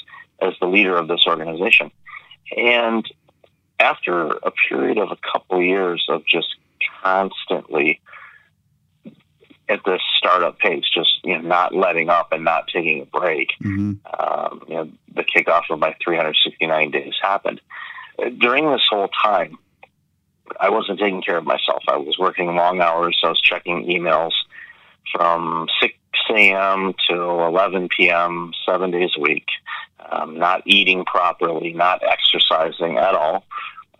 as 0.41 0.53
the 0.59 0.67
leader 0.67 0.97
of 0.97 1.07
this 1.07 1.25
organization. 1.25 1.89
And 2.57 3.09
after 3.79 4.27
a 4.27 4.51
period 4.69 4.97
of 4.97 5.11
a 5.11 5.17
couple 5.31 5.61
years 5.61 6.05
of 6.09 6.25
just 6.25 6.55
constantly 7.01 8.01
at 9.69 9.79
this 9.85 10.01
startup 10.17 10.59
pace, 10.59 10.83
just 10.93 11.19
you 11.23 11.35
know, 11.37 11.47
not 11.47 11.73
letting 11.73 12.09
up 12.09 12.33
and 12.33 12.43
not 12.43 12.67
taking 12.67 13.01
a 13.01 13.05
break, 13.05 13.53
Mhm. 13.61 13.99
um, 14.19 14.61
you 14.67 14.75
know, 14.75 14.89
the 15.13 15.23
kickoff 15.23 15.69
of 15.69 15.79
my 15.79 15.95
369 16.03 16.91
days 16.91 17.13
happened. 17.21 17.61
During 18.37 18.69
this 18.69 18.85
whole 18.89 19.07
time, 19.23 19.57
I 20.59 20.69
wasn't 20.69 20.99
taking 20.99 21.21
care 21.21 21.37
of 21.37 21.45
myself. 21.45 21.83
I 21.87 21.97
was 21.97 22.17
working 22.19 22.55
long 22.55 22.81
hours. 22.81 23.19
I 23.23 23.29
was 23.29 23.39
checking 23.41 23.85
emails 23.85 24.33
from 25.11 25.67
6 25.81 25.93
a.m. 26.35 26.93
to 27.09 27.15
11 27.15 27.89
p.m., 27.89 28.51
seven 28.65 28.91
days 28.91 29.11
a 29.17 29.21
week, 29.21 29.45
um, 30.11 30.37
not 30.37 30.63
eating 30.65 31.05
properly, 31.05 31.73
not 31.73 32.01
exercising 32.03 32.97
at 32.97 33.13
all, 33.15 33.45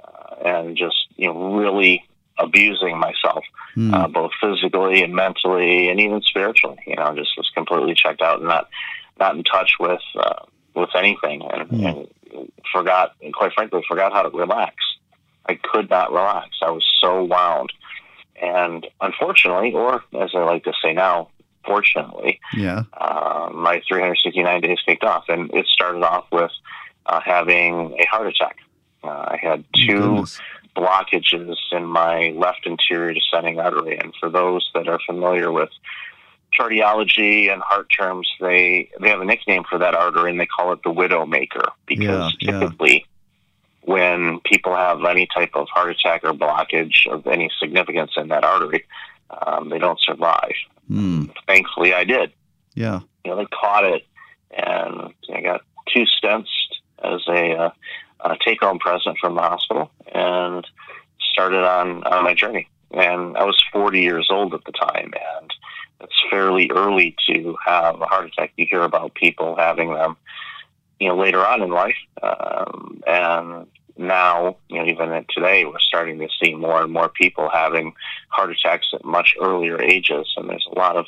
uh, 0.03 0.35
and 0.45 0.77
just 0.77 0.95
you 1.15 1.27
know 1.27 1.55
really 1.55 2.03
abusing 2.37 2.97
myself 2.97 3.43
Mm. 3.75 3.91
uh, 3.91 4.07
both 4.07 4.29
physically 4.39 5.01
and 5.01 5.15
mentally 5.15 5.89
and 5.89 5.99
even 5.99 6.21
spiritually. 6.21 6.77
You 6.85 6.95
know, 6.95 7.15
just 7.15 7.31
was 7.35 7.49
completely 7.55 7.95
checked 7.95 8.21
out 8.21 8.37
and 8.37 8.47
not 8.47 8.69
not 9.19 9.35
in 9.35 9.43
touch 9.43 9.71
with 9.79 9.99
uh, 10.15 10.45
with 10.75 10.89
anything, 10.95 11.41
and, 11.41 11.69
Mm. 11.69 12.07
and 12.33 12.51
forgot, 12.71 13.15
quite 13.33 13.51
frankly, 13.53 13.81
forgot 13.87 14.13
how 14.13 14.21
to 14.21 14.29
relax. 14.29 14.75
I 15.47 15.55
could 15.55 15.89
not 15.89 16.11
relax. 16.11 16.49
I 16.61 16.71
was 16.71 16.85
so 17.01 17.23
wound 17.23 17.71
And 18.41 18.87
unfortunately, 19.01 19.73
or 19.73 20.03
as 20.19 20.31
I 20.33 20.39
like 20.39 20.63
to 20.65 20.73
say 20.83 20.93
now, 20.93 21.29
fortunately, 21.65 22.39
Yeah. 22.53 22.83
uh, 22.99 23.49
my 23.53 23.81
369 23.87 24.61
days 24.61 24.79
kicked 24.85 25.03
off, 25.03 25.25
and 25.29 25.53
it 25.53 25.65
started 25.67 26.03
off 26.03 26.25
with 26.31 26.51
uh, 27.05 27.21
having 27.21 27.95
a 27.99 28.05
heart 28.05 28.27
attack. 28.27 28.57
Uh, 29.03 29.09
I 29.35 29.37
had 29.41 29.63
two 29.75 29.97
goodness. 29.97 30.41
blockages 30.75 31.55
in 31.71 31.85
my 31.85 32.29
left 32.35 32.65
anterior 32.65 33.13
descending 33.13 33.59
artery. 33.59 33.97
And 33.97 34.13
for 34.19 34.29
those 34.29 34.69
that 34.73 34.87
are 34.87 34.99
familiar 35.05 35.51
with 35.51 35.69
cardiology 36.57 37.51
and 37.51 37.61
heart 37.61 37.87
terms, 37.97 38.27
they 38.39 38.89
they 38.99 39.09
have 39.09 39.21
a 39.21 39.25
nickname 39.25 39.63
for 39.69 39.77
that 39.79 39.95
artery, 39.95 40.31
and 40.31 40.39
they 40.39 40.45
call 40.45 40.71
it 40.73 40.79
the 40.83 40.91
widow 40.91 41.25
maker 41.25 41.65
because 41.85 42.35
Yeah, 42.39 42.59
yeah. 42.59 42.69
When 43.85 44.39
people 44.45 44.73
have 44.75 45.03
any 45.03 45.27
type 45.35 45.51
of 45.55 45.67
heart 45.69 45.91
attack 45.91 46.23
or 46.23 46.33
blockage 46.33 47.05
of 47.07 47.27
any 47.27 47.49
significance 47.59 48.11
in 48.15 48.29
that 48.29 48.43
artery, 48.45 48.85
um, 49.29 49.69
they 49.69 49.79
don't 49.79 49.99
survive. 49.99 50.53
Hmm. 50.87 51.25
Thankfully, 51.47 51.93
I 51.93 52.03
did 52.03 52.31
Yeah. 52.75 53.01
you 53.23 53.31
know, 53.31 53.37
they 53.37 53.45
caught 53.45 53.83
it, 53.85 54.05
and 54.51 55.13
I 55.33 55.41
got 55.41 55.61
two 55.93 56.05
stents 56.05 56.47
as 57.03 57.21
a, 57.27 57.55
uh, 57.55 57.71
a 58.21 58.37
take-home 58.45 58.79
present 58.79 59.17
from 59.19 59.35
the 59.35 59.41
hospital, 59.41 59.91
and 60.13 60.65
started 61.31 61.63
on 61.63 62.03
on 62.03 62.23
my 62.23 62.33
journey. 62.33 62.67
And 62.91 63.35
I 63.37 63.43
was 63.43 63.61
40 63.71 64.01
years 64.01 64.27
old 64.29 64.53
at 64.53 64.63
the 64.65 64.71
time, 64.71 65.11
and 65.39 65.51
it's 66.01 66.23
fairly 66.29 66.69
early 66.71 67.15
to 67.27 67.55
have 67.65 67.99
a 68.01 68.05
heart 68.05 68.27
attack. 68.27 68.53
You 68.55 68.67
hear 68.69 68.83
about 68.83 69.15
people 69.15 69.55
having 69.55 69.93
them, 69.93 70.15
you 71.03 71.09
know, 71.09 71.17
later 71.17 71.45
on 71.45 71.61
in 71.61 71.69
life, 71.69 71.97
um, 72.21 73.03
and 73.05 73.67
now, 73.97 74.55
you 74.69 74.77
know, 74.79 74.85
even 74.85 75.25
today, 75.35 75.65
we're 75.65 75.79
starting 75.79 76.17
to 76.19 76.29
see 76.41 76.55
more 76.55 76.81
and 76.81 76.93
more 76.93 77.09
people 77.09 77.49
having 77.53 77.93
heart 78.29 78.51
attacks 78.51 78.87
at 78.93 79.03
much 79.03 79.35
earlier 79.41 79.81
ages, 79.81 80.31
and 80.37 80.49
there's 80.49 80.65
a 80.71 80.79
lot 80.79 80.95
of 80.95 81.05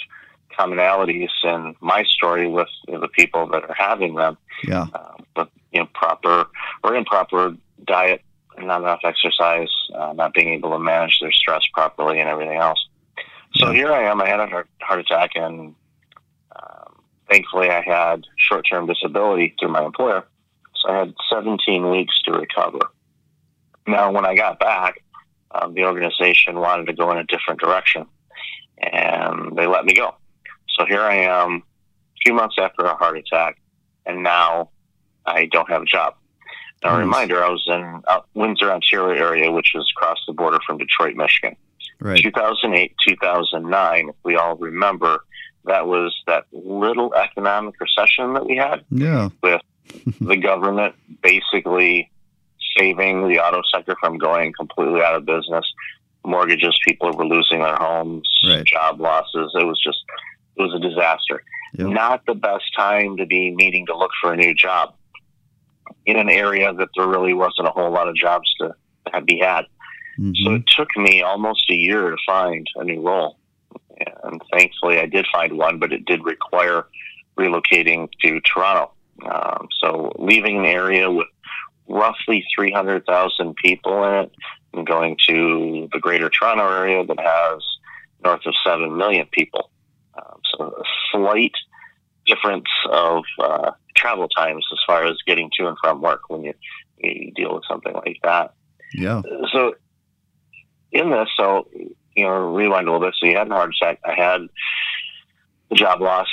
commonalities 0.59 1.29
in 1.43 1.75
my 1.79 2.03
story 2.03 2.47
with 2.47 2.67
you 2.87 2.93
know, 2.93 2.99
the 2.99 3.07
people 3.07 3.47
that 3.47 3.63
are 3.63 3.73
having 3.73 4.15
them, 4.15 4.37
Yeah. 4.63 4.87
uh, 4.93 5.15
but 5.33 5.49
you 5.71 5.79
know, 5.79 5.87
proper 5.93 6.47
or 6.83 6.93
improper 6.95 7.55
diet, 7.85 8.21
not 8.57 8.81
enough 8.81 9.01
exercise, 9.03 9.71
uh, 9.97 10.11
not 10.13 10.33
being 10.33 10.49
able 10.49 10.71
to 10.71 10.79
manage 10.79 11.19
their 11.21 11.31
stress 11.31 11.63
properly, 11.73 12.19
and 12.19 12.29
everything 12.29 12.57
else. 12.57 12.85
So 13.55 13.67
Yeah. 13.67 13.73
here 13.73 13.93
I 13.93 14.03
am. 14.03 14.21
I 14.21 14.27
had 14.27 14.41
a 14.41 14.47
heart, 14.47 14.67
heart 14.81 14.99
attack, 14.99 15.31
and 15.35 15.75
um, 16.55 16.94
thankfully, 17.29 17.69
I 17.69 17.81
had 17.81 18.25
short-term 18.37 18.87
disability 18.87 19.55
through 19.59 19.69
my 19.69 19.83
employer, 19.83 20.25
so 20.75 20.89
I 20.89 20.99
had 20.99 21.13
17 21.31 21.89
weeks 21.89 22.21
to 22.23 22.31
recover. 22.31 22.79
Now, 23.87 24.11
when 24.11 24.25
I 24.25 24.35
got 24.35 24.59
back, 24.59 25.01
um, 25.51 25.73
the 25.73 25.85
organization 25.85 26.59
wanted 26.59 26.87
to 26.87 26.93
go 26.93 27.11
in 27.11 27.17
a 27.17 27.23
different 27.23 27.59
direction, 27.59 28.05
and 28.77 29.55
they 29.55 29.67
let 29.67 29.85
me 29.85 29.93
go. 29.93 30.15
So 30.77 30.85
here 30.85 31.01
I 31.01 31.15
am, 31.15 31.57
a 31.57 31.61
few 32.25 32.33
months 32.33 32.55
after 32.59 32.83
a 32.83 32.95
heart 32.95 33.17
attack, 33.17 33.59
and 34.05 34.23
now 34.23 34.69
I 35.25 35.45
don't 35.45 35.69
have 35.69 35.83
a 35.83 35.85
job. 35.85 36.15
Now, 36.83 36.95
a 36.95 36.99
reminder: 36.99 37.43
I 37.43 37.49
was 37.49 37.63
in 37.67 38.01
uh, 38.07 38.19
Windsor, 38.33 38.71
Ontario 38.71 39.09
area, 39.09 39.51
which 39.51 39.73
is 39.73 39.91
across 39.95 40.17
the 40.27 40.33
border 40.33 40.59
from 40.67 40.77
Detroit, 40.77 41.15
Michigan. 41.15 41.55
Right. 41.99 42.21
2008, 42.21 42.93
2009, 43.07 44.09
if 44.09 44.15
we 44.23 44.35
all 44.35 44.55
remember, 44.57 45.23
that 45.65 45.87
was 45.87 46.15
that 46.27 46.45
little 46.51 47.13
economic 47.15 47.75
recession 47.79 48.33
that 48.33 48.45
we 48.45 48.55
had. 48.57 48.83
Yeah. 48.89 49.29
With 49.41 49.61
the 50.21 50.37
government 50.37 50.95
basically 51.21 52.11
saving 52.77 53.27
the 53.29 53.39
auto 53.39 53.61
sector 53.73 53.95
from 53.99 54.17
going 54.17 54.53
completely 54.57 55.01
out 55.01 55.15
of 55.15 55.25
business. 55.25 55.65
Mortgages, 56.25 56.77
people 56.87 57.11
were 57.13 57.25
losing 57.25 57.59
their 57.61 57.75
homes, 57.75 58.27
Right. 58.47 58.65
job 58.65 58.99
losses. 58.99 59.51
It 59.59 59.63
was 59.65 59.79
just, 59.83 59.99
it 60.57 60.61
was 60.61 60.73
a 60.73 60.79
disaster. 60.79 61.43
Yep. 61.77 61.87
Not 61.89 62.25
the 62.25 62.33
best 62.35 62.65
time 62.75 63.17
to 63.17 63.25
be 63.25 63.51
needing 63.51 63.85
to 63.87 63.95
look 63.97 64.11
for 64.21 64.33
a 64.33 64.35
new 64.37 64.53
job 64.53 64.95
in 66.05 66.17
an 66.17 66.29
area 66.29 66.73
that 66.73 66.89
there 66.97 67.07
really 67.07 67.33
wasn't 67.33 67.67
a 67.67 67.71
whole 67.71 67.91
lot 67.91 68.07
of 68.07 68.15
jobs 68.15 68.51
to, 68.59 68.73
to 69.13 69.21
be 69.21 69.39
had. 69.39 69.65
So 70.17 70.21
Mhm. 70.21 70.59
it 70.59 70.67
took 70.67 70.89
me 70.97 71.21
almost 71.21 71.69
a 71.69 71.75
year 71.75 72.09
to 72.09 72.17
find 72.25 72.65
a 72.75 72.83
new 72.85 73.01
role. 73.01 73.37
And 74.23 74.41
thankfully, 74.51 74.99
I 74.99 75.05
did 75.05 75.25
find 75.31 75.57
one, 75.57 75.79
but 75.79 75.93
it 75.93 76.05
did 76.05 76.23
require 76.23 76.85
relocating 77.37 78.09
to 78.23 78.39
Toronto. 78.41 78.91
Um, 79.25 79.67
so 79.81 80.11
leaving 80.17 80.59
an 80.59 80.65
area 80.65 81.09
with 81.09 81.27
roughly 81.87 82.45
300,000 82.55 83.55
people 83.55 84.03
in 84.03 84.13
it 84.25 84.31
and 84.73 84.87
going 84.87 85.17
to 85.27 85.87
the 85.93 85.99
greater 85.99 86.29
Toronto 86.29 86.67
area 86.67 87.05
that 87.05 87.19
has 87.19 87.61
north 88.23 88.45
of 88.45 88.53
7 88.65 88.95
million 88.97 89.27
people. 89.31 89.69
Um, 90.15 90.39
so 90.53 90.65
a 90.65 90.83
slight 91.11 91.53
difference 92.25 92.67
of 92.91 93.23
uh, 93.39 93.71
travel 93.95 94.27
times 94.27 94.65
as 94.71 94.79
far 94.85 95.05
as 95.05 95.17
getting 95.27 95.49
to 95.57 95.67
and 95.67 95.77
from 95.81 96.01
work 96.01 96.21
when 96.29 96.43
you, 96.43 96.53
you 96.97 97.31
deal 97.35 97.53
with 97.53 97.63
something 97.69 97.93
like 97.93 98.17
that 98.23 98.53
Yeah. 98.93 99.21
so 99.53 99.75
in 100.91 101.11
this, 101.11 101.27
so 101.37 101.67
you 102.15 102.23
know, 102.23 102.53
rewind 102.53 102.87
a 102.87 102.91
little 102.91 103.05
bit. 103.05 103.15
So 103.19 103.27
you 103.27 103.37
had 103.37 103.49
a 103.49 103.53
heart 103.53 103.73
attack. 103.79 103.99
I 104.05 104.13
had 104.13 104.41
the 105.69 105.75
job 105.75 106.01
loss. 106.01 106.27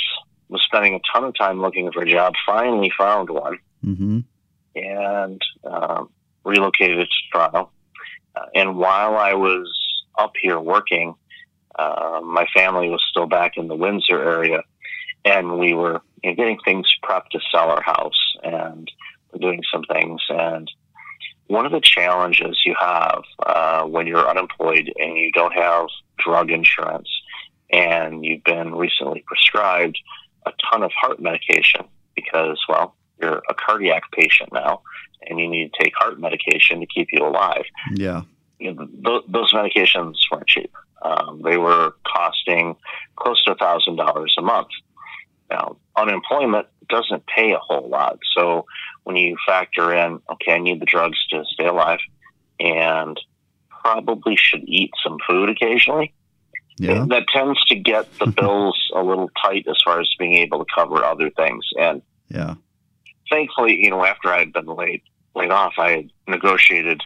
Was 0.48 0.62
spending 0.66 0.94
a 0.94 1.00
ton 1.10 1.24
of 1.24 1.34
time 1.34 1.62
looking 1.62 1.90
for 1.92 2.02
a 2.02 2.10
job. 2.10 2.34
Finally 2.44 2.92
found 2.98 3.30
one 3.30 3.58
Mm-hmm. 3.84 4.20
and 4.76 5.42
um, 5.64 6.10
relocated 6.44 7.08
to 7.08 7.14
Toronto. 7.32 7.70
Uh, 8.36 8.46
and 8.54 8.76
while 8.76 9.16
I 9.16 9.34
was 9.34 9.66
up 10.16 10.32
here 10.40 10.60
working, 10.60 11.14
uh, 11.78 12.20
my 12.22 12.46
family 12.54 12.88
was 12.88 13.02
still 13.10 13.26
back 13.26 13.56
in 13.56 13.66
the 13.66 13.74
Windsor 13.74 14.22
area, 14.22 14.62
and 15.24 15.58
we 15.58 15.72
were 15.74 16.00
you 16.22 16.30
know, 16.30 16.36
getting 16.36 16.58
things 16.64 16.86
prepped 17.02 17.30
to 17.30 17.40
sell 17.50 17.70
our 17.70 17.82
house 17.82 18.36
and 18.42 18.90
doing 19.40 19.62
some 19.72 19.82
things. 19.84 20.20
And 20.28 20.70
one 21.52 21.66
of 21.66 21.72
the 21.72 21.80
challenges 21.82 22.62
you 22.64 22.74
have 22.80 23.22
uh, 23.44 23.82
when 23.84 24.06
you're 24.06 24.26
unemployed 24.26 24.90
and 24.98 25.18
you 25.18 25.30
don't 25.32 25.52
have 25.52 25.86
drug 26.18 26.50
insurance, 26.50 27.10
and 27.70 28.24
you've 28.24 28.42
been 28.42 28.74
recently 28.74 29.22
prescribed 29.26 29.98
a 30.46 30.52
ton 30.70 30.82
of 30.82 30.90
heart 30.98 31.20
medication 31.20 31.82
because, 32.16 32.58
well, 32.70 32.96
you're 33.20 33.42
a 33.50 33.54
cardiac 33.54 34.02
patient 34.12 34.50
now 34.50 34.80
and 35.26 35.38
you 35.38 35.46
need 35.46 35.70
to 35.70 35.84
take 35.84 35.92
heart 35.94 36.18
medication 36.18 36.80
to 36.80 36.86
keep 36.86 37.08
you 37.12 37.24
alive. 37.24 37.64
Yeah. 37.92 38.22
You 38.58 38.72
know, 38.72 38.86
th- 38.86 39.24
those 39.28 39.52
medications 39.52 40.14
weren't 40.30 40.46
cheap. 40.46 40.72
Um, 41.02 41.42
they 41.44 41.58
were 41.58 41.94
costing 42.06 42.76
close 43.16 43.44
to 43.44 43.52
a 43.52 43.56
thousand 43.56 43.96
dollars 43.96 44.34
a 44.38 44.42
month. 44.42 44.68
Now, 45.50 45.76
unemployment 45.96 46.66
doesn't 46.88 47.26
pay 47.26 47.52
a 47.52 47.58
whole 47.58 47.88
lot. 47.88 48.18
So 48.36 48.66
when 49.04 49.16
you 49.16 49.36
factor 49.46 49.92
in, 49.94 50.20
okay, 50.30 50.52
I 50.52 50.58
need 50.58 50.80
the 50.80 50.86
drugs 50.86 51.18
to 51.30 51.44
stay 51.52 51.66
alive 51.66 52.00
and 52.60 53.18
probably 53.82 54.36
should 54.36 54.62
eat 54.66 54.90
some 55.02 55.18
food 55.28 55.48
occasionally, 55.48 56.14
Yeah. 56.78 57.04
that 57.08 57.26
tends 57.28 57.62
to 57.66 57.74
get 57.74 58.06
the 58.18 58.26
bills 58.36 58.78
a 58.94 59.02
little 59.02 59.30
tight 59.44 59.66
as 59.68 59.80
far 59.84 60.00
as 60.00 60.08
being 60.18 60.34
able 60.34 60.64
to 60.64 60.72
cover 60.74 61.04
other 61.04 61.30
things. 61.30 61.64
And 61.78 62.02
Yeah. 62.28 62.54
thankfully, 63.30 63.82
you 63.82 63.90
know, 63.90 64.04
after 64.04 64.28
I 64.28 64.38
had 64.40 64.52
been 64.52 64.66
laid 64.66 65.02
laid 65.34 65.50
off, 65.50 65.74
I 65.78 65.90
had 65.92 66.10
negotiated 66.28 67.02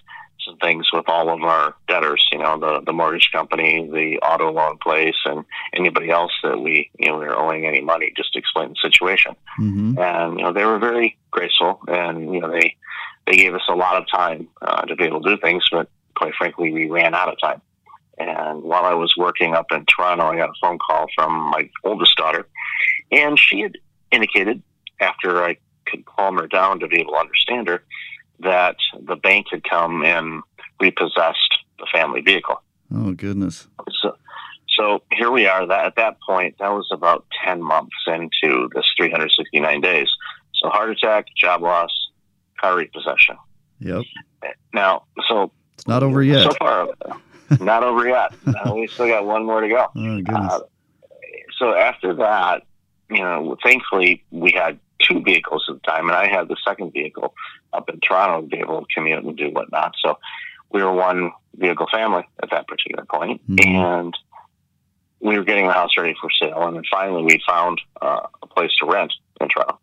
some 0.47 0.57
things 0.59 0.87
with 0.93 1.09
all 1.09 1.29
of 1.29 1.43
our 1.43 1.75
debtors. 1.89 2.27
You 2.33 2.39
know, 2.39 2.59
the 2.59 2.81
the 2.85 2.93
mortgage 2.93 3.31
company, 3.33 3.89
the 3.91 4.19
auto 4.25 4.51
loan 4.53 4.79
place, 4.79 5.17
and 5.25 5.45
anybody 5.75 6.11
else 6.11 6.33
that 6.43 6.59
we 6.61 6.91
you 6.99 7.09
know 7.09 7.19
we 7.19 7.27
were 7.27 7.39
owing 7.39 7.67
any 7.67 7.81
money. 7.81 8.13
Just 8.17 8.33
to 8.33 8.39
explain 8.39 8.71
the 8.71 8.77
situation, 8.81 9.35
Mm-hmm. 9.61 9.99
and 9.99 10.39
you 10.39 10.45
know 10.45 10.53
they 10.53 10.65
were 10.65 10.79
very 10.79 11.19
graceful, 11.31 11.81
and 11.89 12.33
you 12.33 12.41
know 12.41 12.51
they 12.51 12.77
they 13.27 13.37
gave 13.37 13.55
us 13.55 13.63
a 13.69 13.75
lot 13.75 14.01
of 14.01 14.09
time 14.11 14.49
uh, 14.63 14.83
to 14.83 14.95
be 14.97 15.05
able 15.05 15.21
to 15.23 15.37
do 15.37 15.41
things, 15.41 15.65
but 15.71 15.89
quite 16.15 16.35
frankly, 16.35 16.73
we 16.73 16.89
ran 16.89 17.15
out 17.15 17.29
of 17.29 17.39
time. 17.41 17.61
And 18.19 18.63
while 18.63 18.85
I 18.85 18.95
was 18.95 19.15
working 19.19 19.55
up 19.55 19.67
in 19.73 19.85
Toronto, 19.85 20.25
I 20.27 20.37
got 20.37 20.49
a 20.49 20.55
phone 20.63 20.79
call 20.79 21.07
from 21.15 21.33
my 21.51 21.69
oldest 21.85 22.17
daughter, 22.17 22.47
and 23.11 23.39
she 23.39 23.61
had 23.61 23.73
indicated 24.11 24.63
after 25.01 25.43
I 25.45 25.59
could 25.87 26.07
calm 26.07 26.39
her 26.39 26.47
down 26.47 26.81
to 26.81 26.89
be 26.89 27.01
able 27.01 27.13
to 27.13 27.19
understand 27.19 27.69
her 27.69 27.83
that 28.41 28.77
the 29.07 29.17
bank 29.17 29.47
had 29.51 29.63
come 29.65 30.05
and 30.05 30.43
repossessed 30.81 31.59
the 31.79 31.87
family 31.93 32.21
vehicle. 32.21 32.61
Oh 32.95 33.13
goodness. 33.13 33.67
So, 34.03 34.17
so 34.79 35.03
here 35.13 35.31
we 35.31 35.47
are. 35.47 35.67
That 35.67 35.87
at 35.87 35.97
that 35.97 36.17
point, 36.27 36.57
that 36.59 36.69
was 36.73 36.89
about 36.93 37.25
ten 37.45 37.63
months 37.63 37.97
into 38.07 38.69
this 38.75 38.85
369 38.97 39.81
days. 39.81 40.09
So 40.55 40.69
heart 40.69 40.91
attack, 40.91 41.27
job 41.37 41.63
loss, 41.63 41.91
car 42.61 42.77
repossession. 42.77 43.37
Yep. 43.81 44.05
Now, 44.73 45.05
so 45.29 45.51
It's 45.75 45.87
not 45.87 46.03
over 46.03 46.23
yet. 46.23 46.43
so 46.45 46.57
far, 46.59 46.89
not 47.61 47.83
over 47.83 48.07
yet. 48.09 48.33
Uh, 48.47 48.75
we 48.75 48.87
still 48.87 49.09
got 49.09 49.27
one 49.27 49.45
more 49.45 49.61
to 49.61 49.69
go. 49.69 49.87
oh 49.95 50.17
goodness. 50.23 50.53
Uh, 50.53 50.61
so 51.59 51.75
after 51.75 52.15
that, 52.15 52.63
you 53.11 53.19
know, 53.23 53.57
thankfully 53.63 54.25
we 54.31 54.53
had 54.53 54.79
two 55.07 55.23
vehicles 55.23 55.65
at 55.69 55.75
the 55.77 55.81
time, 55.81 56.09
and 56.09 56.17
I 56.17 56.27
had 56.27 56.49
the 56.49 56.57
second 56.67 56.93
vehicle 56.93 57.35
up 57.73 57.89
in 57.89 58.01
Toronto 58.01 58.43
to 58.43 58.47
be 58.47 58.59
able 58.59 58.81
to 58.81 58.87
commute 58.95 59.25
and 59.25 59.37
do 59.37 59.51
whatnot. 59.51 59.95
So 60.05 60.19
we 60.71 60.83
were 60.83 60.93
one 60.93 61.33
vehicle 61.55 61.87
family 61.93 62.25
at 62.43 62.51
that 62.51 62.67
particular 62.67 63.05
point. 63.05 63.41
point, 63.47 63.61
and 63.61 64.15
we 65.21 65.39
were 65.39 65.45
getting 65.45 65.67
the 65.67 65.73
house 65.73 65.91
ready 65.97 66.15
for 66.21 66.31
sale. 66.41 66.63
And 66.63 66.77
then 66.77 66.85
finally, 66.91 67.23
we 67.23 67.41
found 67.47 67.81
uh, 68.01 68.27
a 68.43 68.47
place 68.47 68.71
to 68.81 68.87
rent 68.87 69.13
in 69.41 69.49
Toronto. 69.49 69.79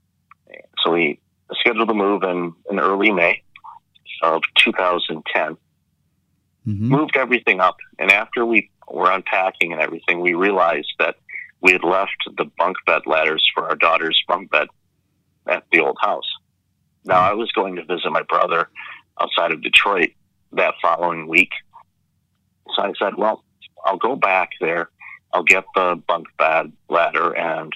So 0.84 0.92
we 0.92 1.20
scheduled 1.54 1.90
the 1.90 1.94
move 1.94 2.24
in, 2.24 2.54
in 2.70 2.80
early 2.80 3.12
May 3.12 3.44
of 4.22 4.42
2010. 4.58 5.58
hmm 6.66 6.90
Moved 6.90 7.18
everything 7.18 7.60
up, 7.60 7.78
and 8.00 8.12
after 8.12 8.46
we 8.46 8.70
were 8.88 9.12
unpacking 9.12 9.74
and 9.74 9.82
everything, 9.82 10.22
we 10.22 10.34
realized 10.34 10.94
that 11.00 11.16
we 11.62 11.72
had 11.72 11.84
left 11.84 12.18
the 12.38 12.46
bunk 12.58 12.78
bed 12.86 13.04
ladders 13.06 13.44
for 13.54 13.68
our 13.68 13.76
daughter's 13.76 14.22
bunk 14.28 14.52
bed 14.52 14.68
at 15.48 15.64
the 15.72 15.80
old 15.80 15.98
house. 16.02 16.30
Now 17.06 17.20
I 17.20 17.34
was 17.34 17.52
going 17.52 17.76
to 17.76 17.84
visit 17.84 18.12
my 18.12 18.24
brother 18.24 18.70
outside 19.20 19.52
of 19.52 19.62
Detroit 19.62 20.12
that 20.54 20.76
following 20.82 21.28
week, 21.28 21.52
so 22.76 22.84
I 22.84 22.94
said, 23.00 23.16
"Well, 23.18 23.44
I'll 23.86 23.98
go 23.98 24.16
back 24.16 24.52
there. 24.62 24.90
I'll 25.34 25.44
get 25.44 25.66
the 25.76 26.02
bunk 26.08 26.28
bed 26.38 26.72
ladder 26.90 27.36
and." 27.36 27.74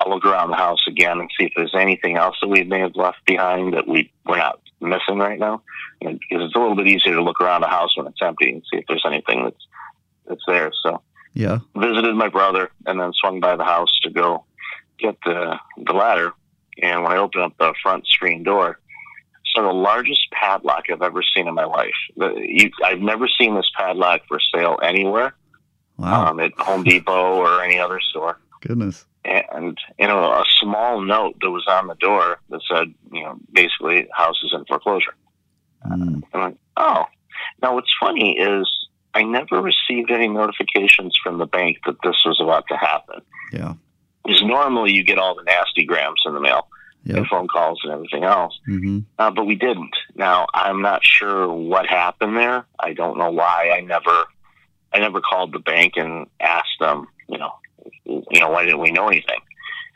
I'll 0.00 0.10
look 0.14 0.24
around 0.24 0.48
the 0.48 0.56
house 0.56 0.80
again 0.88 1.20
and 1.20 1.30
see 1.38 1.44
if 1.44 1.52
there's 1.54 1.74
anything 1.74 2.16
else 2.16 2.36
that 2.40 2.48
we 2.48 2.64
may 2.64 2.80
have 2.80 2.96
left 2.96 3.18
behind 3.26 3.74
that 3.74 3.86
we 3.86 4.10
we're 4.24 4.38
not 4.38 4.58
missing 4.80 5.18
right 5.18 5.38
now. 5.38 5.62
And 6.00 6.18
because 6.18 6.46
it's 6.46 6.54
a 6.54 6.58
little 6.58 6.74
bit 6.74 6.86
easier 6.88 7.14
to 7.14 7.22
look 7.22 7.40
around 7.40 7.64
a 7.64 7.68
house 7.68 7.94
when 7.96 8.06
it's 8.06 8.22
empty 8.22 8.50
and 8.50 8.62
see 8.62 8.78
if 8.78 8.86
there's 8.88 9.04
anything 9.04 9.44
that's 9.44 9.66
that's 10.26 10.44
there. 10.46 10.72
So 10.82 11.02
Yeah. 11.34 11.58
visited 11.76 12.14
my 12.14 12.28
brother 12.28 12.70
and 12.86 12.98
then 12.98 13.12
swung 13.12 13.40
by 13.40 13.56
the 13.56 13.64
house 13.64 13.92
to 14.04 14.10
go 14.10 14.46
get 14.98 15.16
the 15.24 15.58
the 15.76 15.92
ladder. 15.92 16.32
And 16.82 17.02
when 17.02 17.12
I 17.12 17.16
opened 17.18 17.44
up 17.44 17.52
the 17.58 17.74
front 17.82 18.06
screen 18.06 18.42
door, 18.42 18.78
so 19.54 19.62
the 19.62 19.72
largest 19.72 20.20
padlock 20.32 20.84
I've 20.92 21.02
ever 21.02 21.22
seen 21.34 21.48
in 21.48 21.54
my 21.54 21.64
life. 21.64 21.94
The, 22.16 22.34
you, 22.38 22.70
I've 22.84 23.00
never 23.00 23.26
seen 23.28 23.54
this 23.56 23.68
padlock 23.76 24.22
for 24.28 24.38
sale 24.54 24.78
anywhere, 24.82 25.34
Wow. 25.96 26.26
um, 26.30 26.40
at 26.40 26.52
Home 26.58 26.82
Depot 26.84 27.34
or 27.36 27.62
any 27.62 27.78
other 27.78 28.00
store 28.00 28.38
Goodness. 28.62 29.04
and 29.24 29.76
you 29.98 30.06
know 30.06 30.32
a 30.32 30.44
small 30.60 31.00
note 31.02 31.36
that 31.42 31.50
was 31.50 31.66
on 31.68 31.88
the 31.88 31.94
door 31.96 32.38
that 32.48 32.60
said 32.72 32.94
you 33.12 33.22
know 33.22 33.36
basically 33.52 34.06
house 34.14 34.40
is 34.44 34.52
in 34.54 34.64
foreclosure 34.66 35.14
Mm. 35.86 36.22
i'm 36.34 36.40
like 36.40 36.56
oh 36.76 37.04
now 37.62 37.74
what's 37.74 37.90
funny 37.98 38.38
is 38.38 38.68
i 39.14 39.22
never 39.22 39.62
received 39.62 40.10
any 40.10 40.28
notifications 40.28 41.18
from 41.22 41.38
the 41.38 41.46
bank 41.46 41.78
that 41.86 41.96
this 42.04 42.16
was 42.26 42.38
about 42.42 42.64
to 42.68 42.76
happen 42.76 43.20
Yeah. 43.52 43.74
Because 44.24 44.42
normally 44.42 44.92
you 44.92 45.04
get 45.04 45.18
all 45.18 45.34
the 45.34 45.42
nasty 45.42 45.84
grams 45.84 46.20
in 46.26 46.34
the 46.34 46.40
mail 46.40 46.66
Yep. 47.04 47.16
and 47.16 47.26
phone 47.28 47.48
calls 47.48 47.80
and 47.82 47.92
everything 47.94 48.24
else. 48.24 48.58
Hmm 48.66 48.98
uh, 49.18 49.30
but 49.30 49.46
we 49.46 49.54
didn't. 49.54 49.96
Now 50.14 50.46
i'm 50.52 50.82
not 50.82 51.04
sure 51.04 51.50
what 51.50 51.86
happened 51.86 52.36
there. 52.36 52.66
I 52.78 52.92
don't 52.92 53.16
know 53.16 53.30
why. 53.30 53.70
I 53.74 53.80
never 53.80 54.24
i 54.92 54.98
never 54.98 55.20
called 55.20 55.52
the 55.54 55.60
bank 55.60 55.94
and 55.96 56.26
asked 56.40 56.78
them 56.78 57.06
you 57.28 57.38
know 57.38 57.52
you 58.04 58.40
know 58.40 58.50
why 58.50 58.64
didn't 58.64 58.80
we 58.80 58.90
know 58.90 59.08
anything? 59.08 59.40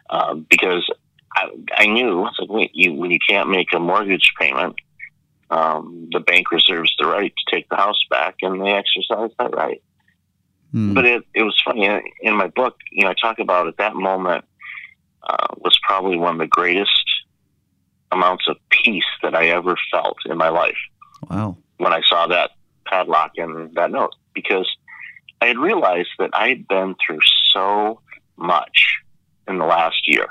Um, 0.08 0.46
because 0.48 0.88
I, 1.36 1.48
I 1.76 1.86
knew 1.86 2.22
like 2.22 2.48
wait, 2.48 2.70
you, 2.74 2.94
when 2.94 3.10
you 3.10 3.18
can't 3.28 3.50
make 3.50 3.72
a 3.74 3.78
mortgage 3.78 4.32
payment 4.40 4.76
um, 5.50 6.08
the 6.12 6.20
bank 6.20 6.50
reserves 6.50 6.94
the 6.98 7.06
right 7.06 7.32
to 7.36 7.54
take 7.54 7.68
the 7.68 7.76
house 7.76 8.02
back 8.08 8.36
and 8.42 8.60
they 8.62 8.72
exercise 8.72 9.30
that 9.38 9.54
right 9.54 9.82
Mm. 10.74 10.92
but 10.94 11.04
it, 11.06 11.22
it 11.34 11.42
was 11.44 11.56
funny 11.64 11.84
in- 11.84 12.02
in 12.20 12.34
my 12.34 12.48
book 12.48 12.76
you 12.90 13.04
know 13.04 13.10
i 13.10 13.14
talk 13.14 13.38
about 13.38 13.68
at 13.68 13.76
that 13.76 13.94
moment 13.94 14.44
uh, 15.22 15.46
was 15.58 15.78
probably 15.82 16.16
one 16.18 16.32
of 16.34 16.38
the 16.40 16.48
greatest 16.48 17.06
amounts 18.10 18.48
of 18.48 18.56
peace 18.70 19.04
that 19.22 19.34
i 19.36 19.46
ever 19.46 19.76
felt 19.92 20.16
in 20.26 20.36
my 20.36 20.48
life 20.48 20.76
Wow. 21.30 21.56
when 21.78 21.92
i 21.92 22.02
saw 22.10 22.26
that 22.26 22.50
padlock 22.86 23.32
and 23.36 23.74
that 23.76 23.90
note 23.92 24.14
because 24.34 24.68
i 25.40 25.46
had 25.46 25.58
realized 25.58 26.10
that 26.18 26.30
i 26.34 26.48
had 26.48 26.66
been 26.66 26.96
through 27.06 27.20
so 27.52 28.00
much 28.36 28.96
in 29.46 29.58
the 29.58 29.64
last 29.66 30.00
year 30.08 30.26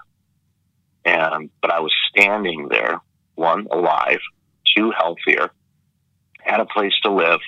and 1.06 1.50
but 1.62 1.72
i 1.72 1.80
was 1.80 1.94
standing 2.10 2.68
there 2.70 3.00
one 3.36 3.68
alive 3.72 4.20
two 4.76 4.92
healthier 4.92 5.52
had 6.42 6.60
a 6.60 6.66
place 6.66 6.94
to 7.04 7.10
live 7.12 7.40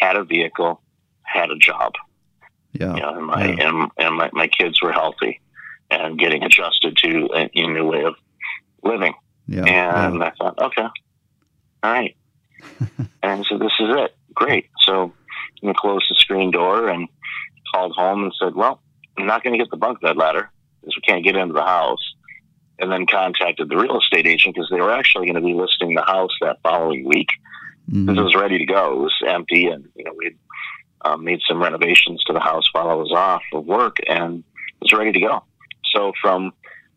had 0.00 0.16
a 0.16 0.24
vehicle 0.24 0.82
had 1.22 1.50
a 1.50 1.56
job 1.56 1.92
Yeah. 2.80 2.94
you 2.94 3.00
know, 3.00 3.14
and 3.16 3.26
my 3.26 3.46
Yeah. 3.52 3.68
and, 3.68 3.90
and 3.96 4.14
my, 4.16 4.30
my 4.32 4.48
kids 4.48 4.80
were 4.82 4.92
healthy 4.92 5.40
and 5.90 6.18
getting 6.18 6.42
adjusted 6.42 6.96
to 6.98 7.28
a, 7.34 7.50
a 7.54 7.66
new 7.66 7.86
way 7.86 8.04
of 8.04 8.14
living. 8.82 9.14
Yeah. 9.46 9.64
And 9.64 10.16
yeah. 10.18 10.24
I 10.26 10.30
thought, 10.38 10.58
okay, 10.58 10.82
all 10.82 11.92
right. 11.92 12.16
and 13.22 13.44
so 13.46 13.58
this 13.58 13.72
is 13.80 13.88
it. 13.96 14.16
Great. 14.34 14.68
So 14.80 15.12
we 15.62 15.72
closed 15.76 16.06
the 16.10 16.14
screen 16.16 16.50
door 16.50 16.88
and 16.88 17.08
called 17.72 17.92
home 17.92 18.24
and 18.24 18.32
said, 18.40 18.54
well, 18.54 18.80
I'm 19.18 19.26
not 19.26 19.42
going 19.42 19.56
to 19.56 19.62
get 19.62 19.70
the 19.70 19.76
bunk 19.76 20.00
bed 20.00 20.16
ladder 20.16 20.50
because 20.80 20.96
we 20.96 21.02
can't 21.02 21.24
get 21.24 21.36
into 21.36 21.54
the 21.54 21.62
house. 21.62 22.14
And 22.78 22.92
then 22.92 23.06
contacted 23.06 23.70
the 23.70 23.76
real 23.78 23.98
estate 23.98 24.26
agent 24.26 24.54
because 24.54 24.68
they 24.70 24.80
were 24.82 24.92
actually 24.92 25.24
going 25.26 25.36
to 25.36 25.40
be 25.40 25.54
listing 25.54 25.94
the 25.94 26.02
house 26.02 26.32
that 26.42 26.58
following 26.62 27.04
week 27.06 27.28
Mhm. 27.90 28.18
it 28.18 28.20
was 28.20 28.34
ready 28.34 28.58
to 28.58 28.66
go. 28.66 28.94
It 28.94 28.98
was 28.98 29.14
empty, 29.26 29.66
and 29.66 29.88
you 29.94 30.02
know 30.04 30.12
we 30.18 30.34
um, 31.02 31.24
made 31.24 31.40
some 31.48 31.62
renovations 31.62 32.22
to 32.24 32.32
the 32.32 32.40
house 32.40 32.64
while 32.72 32.88
I 32.88 32.94
was 32.94 33.12
off 33.12 33.42
of 33.52 33.64
work, 33.64 33.98
and 34.08 34.42
was 34.80 34.92
ready 34.92 35.12
to 35.12 35.20
go. 35.20 35.44
So, 35.94 36.12
from 36.20 36.52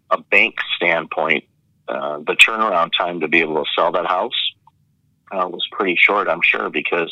a 0.10 0.20
bank 0.20 0.56
standpoint, 0.76 1.46
uh, 1.88 2.20
the 2.20 2.36
turnaround 2.36 2.92
time 2.98 3.20
to 3.22 3.28
be 3.28 3.40
able 3.40 3.64
to 3.64 3.70
sell 3.76 3.92
that 3.92 4.06
house 4.06 4.32
uh, 5.32 5.48
was 5.48 5.66
pretty 5.72 5.98
short, 6.00 6.28
I'm 6.28 6.42
sure, 6.44 6.70
because 6.70 7.12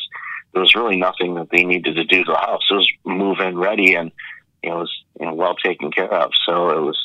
there 0.54 0.62
was 0.62 0.76
really 0.76 0.97
nothing 0.97 1.36
that 1.36 1.50
they 1.52 1.63
needed 1.63 1.95
to 1.95 2.04
do 2.04 2.23
to 2.23 2.32
the 2.32 2.38
house. 2.38 2.63
It 2.69 2.73
was 2.73 2.91
move 3.06 3.39
in 3.39 3.58
ready, 3.58 3.95
and 3.95 4.12
you 4.63 4.69
know, 4.69 4.78
it 4.78 4.80
was 4.80 5.04
you 5.19 5.26
know, 5.26 5.34
well 5.34 5.56
taken 5.56 5.91
care 5.91 6.12
of. 6.12 6.32
So 6.45 6.69
it 6.69 6.82
was 6.82 6.97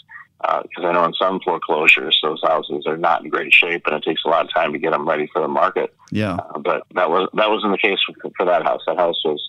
because 0.42 0.85
I 0.85 0.92
know 0.92 1.05
in 1.05 1.14
some 1.14 1.40
foreclosures, 1.40 2.18
those 2.23 2.40
houses 2.42 2.85
are 2.87 2.97
not 2.97 3.23
in 3.23 3.31
great 3.31 3.55
shape, 3.55 3.87
and 3.87 3.95
it 3.95 4.03
takes 4.03 4.25
a 4.25 4.29
lot 4.29 4.45
of 4.45 4.53
time 4.53 4.73
to 4.73 4.79
get 4.79 4.90
them 4.90 5.09
ready 5.09 5.29
for 5.33 5.40
the 5.40 5.49
market. 5.49 5.95
Yeah. 6.11 6.35
Uh, 6.35 6.59
but 6.59 6.83
that 6.95 7.11
was 7.11 7.29
that 7.35 7.51
wasn't 7.51 7.73
the 7.73 7.79
case 7.79 7.99
for, 8.07 8.31
for 8.37 8.47
that 8.47 8.62
house. 8.62 8.81
That 8.87 8.99
house 8.99 9.21
was 9.25 9.40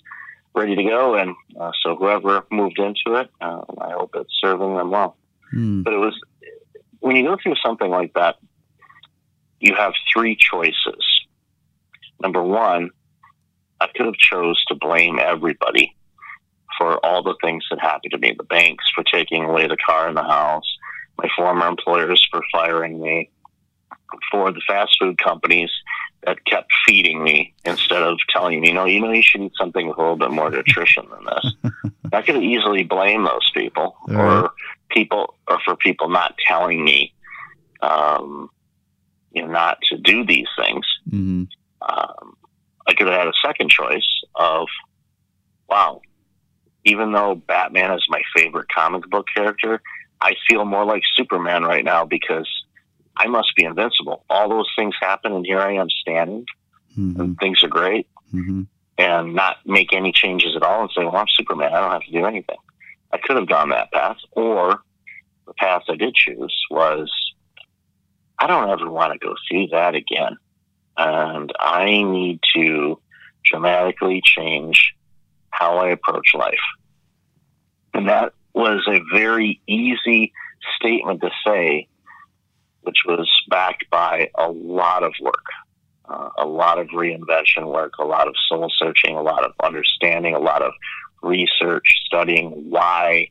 ready 0.56 0.76
to 0.76 0.84
go, 0.84 1.16
and 1.16 1.36
uh, 1.60 1.72
so 1.84 1.96
whoever 1.96 2.46
moved 2.52 2.80
into 2.80 3.20
it, 3.20 3.30
uh, 3.42 3.62
I 3.80 3.92
hope 3.92 4.12
it's 4.16 4.34
serving 4.42 4.76
them 4.76 4.92
well. 4.92 5.18
Mm. 5.54 5.84
But 5.84 5.94
it 5.94 5.98
was 5.98 6.20
when 7.00 7.16
you 7.16 7.24
go 7.24 7.38
through 7.42 7.56
something 7.64 7.90
like 7.90 8.14
that, 8.14 8.38
you 9.60 9.76
have 9.76 9.94
three 10.12 10.36
choices. 10.36 11.04
Number 12.22 12.42
one, 12.42 12.92
I 13.82 13.88
could 13.88 14.06
have 14.06 14.16
chose 14.16 14.64
to 14.66 14.76
blame 14.76 15.20
everybody 15.20 15.96
for 16.78 17.04
all 17.06 17.24
the 17.24 17.36
things 17.42 17.66
that 17.70 17.80
happened 17.80 18.12
to 18.12 18.18
me. 18.18 18.34
The 18.38 18.44
banks 18.44 18.86
for 18.96 19.04
taking 19.04 19.44
away 19.44 19.68
the 19.68 19.78
car 19.78 20.08
and 20.08 20.16
the 20.16 20.24
house, 20.24 20.78
my 21.18 21.28
former 21.36 21.68
employers 21.68 22.26
for 22.32 22.42
firing 22.52 23.02
me, 23.02 23.30
for 24.32 24.52
the 24.52 24.62
fast 24.68 24.96
food 25.00 25.18
companies 25.18 25.70
that 26.26 26.44
kept 26.46 26.72
feeding 26.88 27.24
me 27.24 27.54
instead 27.66 28.02
of 28.02 28.18
telling 28.30 28.62
me, 28.62 28.72
no, 28.72 28.86
you 28.86 29.02
know, 29.02 29.12
you 29.12 29.22
should 29.22 29.42
eat 29.42 29.52
something 29.60 29.88
with 29.88 29.98
a 29.98 30.02
little 30.02 30.16
bit 30.16 30.32
more 30.32 30.50
nutrition 30.50 31.06
than 31.10 31.26
this. 31.26 31.92
I 32.14 32.22
could 32.22 32.38
easily 32.38 32.84
blame 32.84 33.24
those 33.24 33.50
people 33.54 33.96
All 34.08 34.16
or 34.16 34.42
right. 34.44 34.50
people 34.90 35.36
or 35.48 35.60
for 35.66 35.76
people 35.76 36.10
not 36.10 36.36
telling 36.48 36.84
me, 36.84 37.14
um, 37.82 38.50
you 39.32 39.42
know, 39.42 39.52
not 39.52 39.80
to 39.90 39.98
do 39.98 40.26
these 40.26 40.48
things. 40.58 40.86
hmm 41.10 41.44
Um, 41.82 42.38
I 42.88 42.94
could 42.94 43.08
have 43.08 43.18
had 43.18 43.28
a 43.28 43.34
second 43.46 43.70
choice 43.70 44.08
of, 44.36 44.68
wow, 45.70 46.02
even 46.86 47.12
though 47.14 47.36
Batman 47.36 47.92
is 47.94 48.06
my 48.10 48.22
favorite 48.36 48.68
comic 48.70 49.10
book 49.10 49.26
character, 49.34 49.82
I 50.22 50.36
feel 50.50 50.66
more 50.66 50.86
like 50.86 51.04
Superman 51.16 51.64
right 51.64 51.84
now 51.84 52.06
because 52.06 52.48
I 53.16 53.28
must 53.28 53.56
be 53.56 53.64
invincible. 53.64 54.26
All 54.30 54.50
those 54.50 54.70
things 54.78 54.96
happen, 55.02 55.34
and 55.34 55.46
here 55.46 55.60
I 55.60 55.74
am 55.74 55.90
standing, 55.90 56.46
hmm 56.96 57.20
and 57.20 57.38
things 57.38 57.64
are 57.64 57.70
great, 57.70 58.08
hmm 58.32 58.64
and 58.98 59.34
not 59.34 59.58
make 59.66 59.92
any 59.92 60.12
changes 60.12 60.56
at 60.56 60.62
all 60.62 60.82
and 60.82 60.92
say, 60.96 61.04
well, 61.04 61.16
I'm 61.16 61.26
Superman. 61.28 61.74
I 61.74 61.82
don't 61.82 61.92
have 61.92 62.04
to 62.04 62.12
do 62.12 62.26
anything. 62.28 62.58
I 63.12 63.18
could 63.18 63.38
have 63.38 63.48
gone 63.48 63.70
that 63.70 63.92
path, 63.92 64.18
or 64.32 64.82
the 65.48 65.54
path 65.56 65.84
I 65.90 65.96
did 65.96 66.14
choose 66.14 66.56
was, 66.70 67.12
I 68.38 68.48
don't 68.48 68.70
ever 68.70 68.90
want 68.90 69.14
to 69.14 69.20
go 69.20 69.34
through 69.50 69.68
that 69.72 69.96
again. 69.96 70.38
And 70.96 71.52
I 71.60 71.86
need 72.04 72.40
to 72.56 73.00
dramatically 73.44 74.22
change 74.24 74.94
how 75.50 75.78
I 75.78 75.90
approach 75.90 76.34
life. 76.36 76.54
And 77.94 78.10
that 78.10 78.34
was 78.54 78.88
a 78.88 79.00
very 79.12 79.60
easy 79.68 80.34
statement 80.78 81.22
to 81.22 81.32
say, 81.46 81.88
which 82.84 83.00
was 83.06 83.30
backed 83.50 83.90
by 83.90 84.30
a 84.36 84.50
lot 84.50 85.04
of 85.04 85.14
work, 85.22 85.46
uh, 86.06 86.30
a 86.38 86.46
lot 86.46 86.80
of 86.80 86.88
reinvention 86.88 87.72
work, 87.72 87.94
a 88.00 88.06
lot 88.06 88.28
of 88.28 88.36
soul 88.48 88.72
searching, 88.78 89.16
a 89.16 89.22
lot 89.22 89.44
of 89.44 89.54
understanding, 89.64 90.36
a 90.36 90.40
lot 90.40 90.62
of 90.62 90.74
research, 91.22 91.86
studying 92.06 92.70
why 92.70 93.30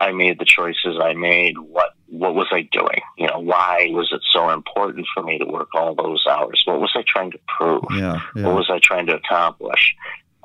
I 0.00 0.12
made 0.12 0.38
the 0.38 0.46
choices 0.46 0.98
I 1.00 1.12
made, 1.12 1.58
what 1.58 1.90
what 2.08 2.34
was 2.34 2.48
I 2.50 2.62
doing? 2.72 3.02
You 3.18 3.28
know, 3.28 3.38
why 3.38 3.88
was 3.90 4.10
it 4.12 4.22
so 4.30 4.48
important 4.50 5.06
for 5.14 5.22
me 5.22 5.38
to 5.38 5.44
work 5.44 5.68
all 5.74 5.94
those 5.94 6.24
hours? 6.28 6.62
What 6.64 6.80
was 6.80 6.90
I 6.96 7.04
trying 7.06 7.30
to 7.32 7.38
prove? 7.46 7.84
Yeah, 7.92 8.20
yeah. 8.34 8.46
What 8.46 8.56
was 8.56 8.70
I 8.70 8.80
trying 8.82 9.06
to 9.06 9.16
accomplish? 9.16 9.94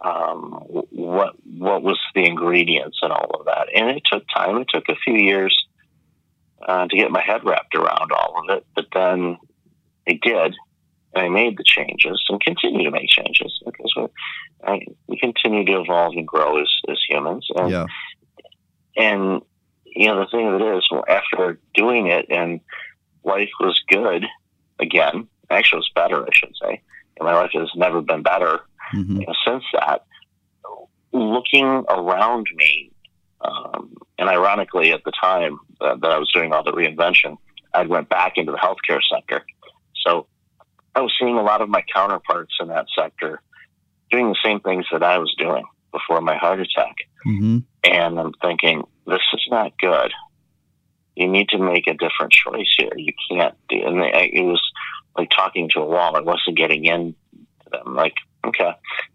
Um, 0.03 0.62
what 0.67 1.36
what 1.58 1.84
was 1.84 1.97
the 2.13 2.25
ingredients 2.25 2.99
and 3.01 3.13
all 3.13 3.31
of 3.39 3.45
that? 3.45 3.69
And 3.73 3.89
it 3.89 4.03
took 4.05 4.23
time. 4.27 4.58
It 4.58 4.67
took 4.69 4.89
a 4.89 4.95
few 4.95 5.15
years 5.15 5.58
uh, 6.67 6.88
to 6.88 6.97
get 6.97 7.12
my 7.12 7.21
head 7.21 7.41
wrapped 7.43 7.75
around 7.75 8.12
all 8.12 8.36
of 8.38 8.58
it, 8.58 8.65
but 8.75 8.86
then 8.93 9.38
I 10.08 10.19
did, 10.21 10.56
and 11.13 11.25
I 11.25 11.30
made 11.30 11.58
the 11.58 11.63
changes 11.63 12.23
and 12.30 12.41
continue 12.41 12.86
to 12.86 12.91
make 12.91 13.10
changes 13.10 13.62
because 13.65 13.93
we, 13.95 14.08
I, 14.63 14.80
we 15.08 15.17
continue 15.17 15.65
to 15.65 15.82
evolve 15.82 16.13
and 16.15 16.28
grow 16.28 16.62
as 16.62 16.69
as 16.89 16.99
humans. 17.08 17.47
And, 17.56 17.69
yeah. 17.69 17.86
and 18.97 19.41
you 19.86 20.08
know, 20.08 20.19
the 20.19 20.28
thing 20.32 20.47
of 20.47 20.60
it 20.60 20.78
is, 20.78 20.88
well, 20.91 21.06
after 21.08 21.60
doing 21.73 22.08
it 22.08 22.25
and 22.30 22.60
life 23.23 23.51
was 23.60 23.82
good 23.88 24.25
again, 24.80 25.28
actually, 25.49 25.78
it 25.78 25.86
was 25.86 25.91
better, 25.95 26.23
I 26.23 26.30
should 26.34 26.54
say. 26.62 26.82
And 27.17 27.25
my 27.28 27.34
life 27.34 27.51
has 27.54 27.69
never 27.75 28.01
been 28.01 28.23
better 28.23 28.62
hmm 28.91 29.19
you 29.19 29.25
know, 29.25 29.34
since 29.45 29.63
that. 29.73 30.06
Looking 31.12 31.86
around 31.89 32.47
me, 32.56 32.91
um, 33.41 33.95
and 34.17 34.30
ironically, 34.30 34.91
at 34.91 35.04
the 35.04 35.12
time 35.12 35.60
that, 35.80 36.02
that 36.02 36.12
I 36.12 36.17
was 36.17 36.32
doing 36.34 36.54
all 36.54 36.63
the 36.63 36.71
reinvention, 36.71 37.38
I 37.74 37.84
went 37.84 38.10
back 38.10 38.34
into 38.38 38.52
the 38.52 38.58
healthcare 38.58 39.02
sector. 39.13 39.45
So 40.06 40.28
I 40.95 41.02
was 41.02 41.13
seeing 41.19 41.38
a 41.38 41.43
lot 41.43 41.62
of 41.62 41.69
my 41.69 41.84
counterparts 41.93 42.56
in 42.60 42.69
that 42.69 42.86
sector 42.98 43.41
doing 44.12 44.30
the 44.30 44.38
same 44.43 44.62
things 44.62 44.86
that 44.91 45.04
I 45.04 45.17
was 45.17 45.34
doing 45.38 45.65
before 45.91 46.21
my 46.21 46.38
heart 46.38 46.60
attack. 46.60 46.95
hmm 47.24 47.60
And 47.84 48.19
I'm 48.19 48.34
thinking, 48.41 48.84
this 49.06 49.21
is 49.34 49.45
not 49.50 49.78
good. 49.80 50.12
You 51.15 51.28
need 51.28 51.50
to 51.50 51.58
make 51.58 51.88
a 51.88 51.93
different 51.93 52.32
choice 52.32 52.74
here. 52.78 52.91
You 52.95 53.13
can't 53.30 53.56
do, 53.69 53.78
and 53.86 54.04
I, 54.04 54.30
it 54.34 54.43
was 54.43 54.62
like 55.17 55.30
talking 55.30 55.69
to 55.69 55.80
a 55.80 55.86
wall. 55.86 56.15
I 56.15 56.21
wasn't 56.21 56.58
getting 56.58 56.86
into 56.86 57.15
them. 57.71 57.95
Like, 57.95 58.15
okay, 58.45 58.71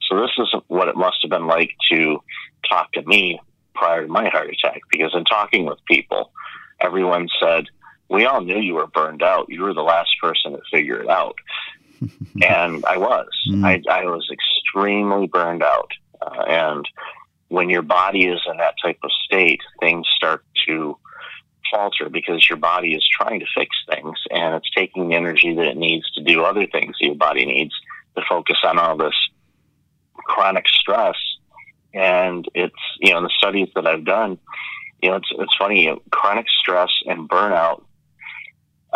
so 0.09 0.21
this 0.21 0.31
is 0.39 0.55
what 0.69 0.89
it 0.89 0.97
must 0.97 1.19
have 1.23 1.31
been 1.31 1.47
like 1.47 1.71
to 1.91 2.21
talk 2.69 2.93
to 2.93 3.03
me 3.03 3.39
prior 3.75 4.07
to 4.07 4.13
my 4.13 4.29
heart 4.29 4.51
attack. 4.51 4.83
Because 4.91 5.13
in 5.15 5.25
talking 5.25 5.67
with 5.67 5.79
people, 5.87 6.33
everyone 6.81 7.29
said, 7.41 7.67
we 8.09 8.25
all 8.25 8.41
knew 8.41 8.59
you 8.59 8.75
were 8.75 8.89
burned 8.89 9.23
out. 9.23 9.49
You 9.49 9.63
were 9.63 9.75
the 9.75 9.83
last 9.83 10.11
person 10.21 10.53
to 10.53 10.61
figure 10.71 11.01
it 11.01 11.09
out. 11.09 11.37
and 12.43 12.85
I 12.85 12.97
was. 12.97 13.29
Mm. 13.51 13.65
I, 13.65 13.83
I 13.91 14.05
was 14.05 14.29
extremely 14.33 15.27
burned 15.27 15.63
out. 15.63 15.93
Uh, 16.21 16.43
and 16.49 16.89
when 17.49 17.71
your 17.71 17.83
body 17.83 18.27
is 18.27 18.41
in 18.51 18.57
that 18.59 18.75
type 18.83 18.99
of 19.03 19.11
state, 19.25 19.61
things 19.81 20.07
start 20.17 20.45
to 20.67 20.97
falter 21.71 22.09
because 22.09 22.49
your 22.49 22.59
body 22.59 22.95
is 22.95 23.09
trying 23.09 23.41
to 23.41 23.47
fix 23.55 23.77
things 23.89 24.19
and 24.31 24.55
it's 24.55 24.71
taking 24.75 25.09
the 25.09 25.15
energy 25.15 25.55
that 25.55 25.67
it 25.67 25.77
needs 25.77 26.11
to 26.13 26.23
do 26.23 26.43
other 26.43 26.67
things 26.67 26.97
that 26.99 27.07
your 27.07 27.15
body 27.15 27.45
needs 27.45 27.73
to 28.17 28.23
focus 28.29 28.57
on 28.65 28.79
all 28.79 28.97
this 28.97 29.15
chronic 30.15 30.67
stress. 30.69 31.17
And 31.92 32.46
it's, 32.55 32.74
you 33.00 33.12
know, 33.12 33.22
the 33.22 33.31
studies 33.37 33.68
that 33.74 33.87
I've 33.87 34.05
done, 34.05 34.38
you 35.03 35.11
know, 35.11 35.16
it's, 35.16 35.29
it's 35.31 35.57
funny, 35.59 35.85
you 35.85 35.90
know, 35.90 36.03
chronic 36.11 36.46
stress 36.61 36.90
and 37.07 37.29
burnout 37.29 37.83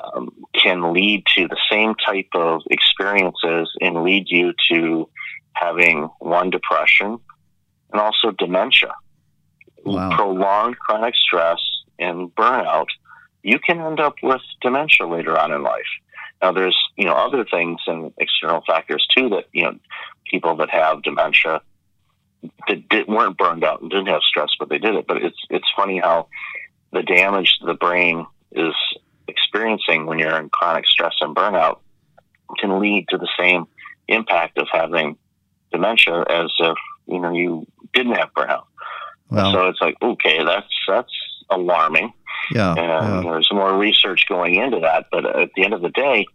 um, 0.02 0.30
can 0.54 0.92
lead 0.92 1.24
to 1.36 1.48
the 1.48 1.58
same 1.70 1.94
type 1.94 2.28
of 2.34 2.62
experiences 2.70 3.70
and 3.80 4.02
lead 4.02 4.26
you 4.28 4.52
to 4.70 5.08
having 5.54 6.08
one 6.18 6.50
depression 6.50 7.18
and 7.92 8.00
also 8.00 8.30
dementia. 8.32 8.94
Wow. 9.84 10.16
Prolonged 10.16 10.78
chronic 10.78 11.14
stress 11.14 11.60
and 11.98 12.34
burnout, 12.34 12.86
you 13.42 13.58
can 13.58 13.80
end 13.80 14.00
up 14.00 14.14
with 14.22 14.40
dementia 14.62 15.06
later 15.06 15.38
on 15.38 15.52
in 15.52 15.62
life. 15.62 15.82
Now, 16.42 16.52
there's 16.52 16.76
you 16.96 17.04
know 17.04 17.14
other 17.14 17.44
things 17.44 17.80
and 17.86 18.12
external 18.18 18.62
factors 18.66 19.06
too 19.16 19.28
that 19.30 19.46
you 19.52 19.64
know 19.64 19.78
people 20.30 20.56
that 20.56 20.70
have 20.70 21.02
dementia 21.02 21.60
that 22.68 22.88
did, 22.88 23.08
weren't 23.08 23.36
burned 23.36 23.64
out 23.64 23.80
and 23.80 23.90
didn't 23.90 24.06
have 24.06 24.22
stress, 24.22 24.50
but 24.58 24.68
they 24.68 24.78
did 24.78 24.94
it. 24.94 25.06
But 25.06 25.18
it's 25.18 25.38
it's 25.50 25.66
funny 25.76 25.98
how 25.98 26.28
the 26.92 27.02
damage 27.02 27.58
the 27.64 27.74
brain 27.74 28.26
is 28.52 28.74
experiencing 29.28 30.06
when 30.06 30.18
you're 30.18 30.38
in 30.38 30.48
chronic 30.50 30.86
stress 30.86 31.14
and 31.20 31.34
burnout 31.34 31.78
can 32.58 32.80
lead 32.80 33.06
to 33.08 33.18
the 33.18 33.28
same 33.38 33.66
impact 34.08 34.58
of 34.58 34.68
having 34.70 35.16
dementia 35.72 36.24
as 36.28 36.52
if 36.58 36.76
you 37.06 37.20
know 37.20 37.32
you 37.32 37.66
didn't 37.92 38.14
have 38.14 38.32
burnout. 38.34 38.64
Wow. 39.30 39.52
So 39.52 39.68
it's 39.68 39.80
like 39.80 39.96
okay, 40.02 40.44
that's 40.44 40.66
that's 40.86 41.12
alarming, 41.50 42.12
yeah. 42.50 42.70
and 42.70 42.78
yeah. 42.78 43.20
there's 43.22 43.50
more 43.52 43.76
research 43.76 44.26
going 44.28 44.54
into 44.56 44.80
that. 44.80 45.06
But 45.10 45.24
at 45.24 45.50
the 45.56 45.64
end 45.64 45.74
of 45.74 45.82
the 45.82 45.90
day, 45.90 46.26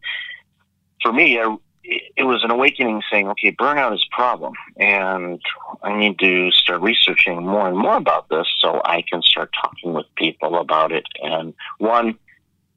for 1.02 1.14
me, 1.14 1.40
I, 1.40 1.56
it 1.84 2.24
was 2.24 2.44
an 2.44 2.52
awakening 2.52 3.02
saying, 3.12 3.28
okay, 3.30 3.52
burnout 3.52 3.94
is 3.94 4.06
a 4.12 4.16
problem, 4.16 4.54
and 4.78 5.42
I 5.82 5.98
need 5.98 6.20
to 6.20 6.52
start 6.52 6.82
researching 6.82 7.44
more 7.46 7.68
and 7.68 7.78
more 7.78 7.98
about 7.98 8.30
this 8.30 8.46
so 8.60 8.82
I 8.84 9.04
can 9.10 9.22
start 9.22 9.52
talking 9.60 9.94
with 9.94 10.06
people 10.16 10.60
about 10.60 10.92
it, 10.92 11.06
and 11.22 11.54
one 11.78 12.18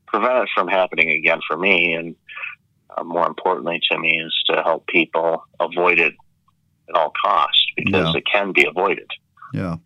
prevent 0.06 0.44
it 0.44 0.48
from 0.54 0.68
happening 0.68 1.10
again 1.10 1.40
for 1.46 1.56
me, 1.56 1.94
and 1.94 2.14
uh, 2.96 3.02
more 3.04 3.26
importantly 3.26 3.80
to 3.90 3.98
me 3.98 4.20
is 4.24 4.34
to 4.48 4.62
help 4.62 4.86
people 4.86 5.44
avoid 5.60 5.98
it 5.98 6.14
at 6.88 6.94
all 6.94 7.12
costs 7.24 7.64
because 7.76 8.12
Yeah. 8.14 8.18
it 8.18 8.24
can 8.30 8.52
be 8.52 8.64
avoided. 8.66 9.10
Yeah. 9.54 9.76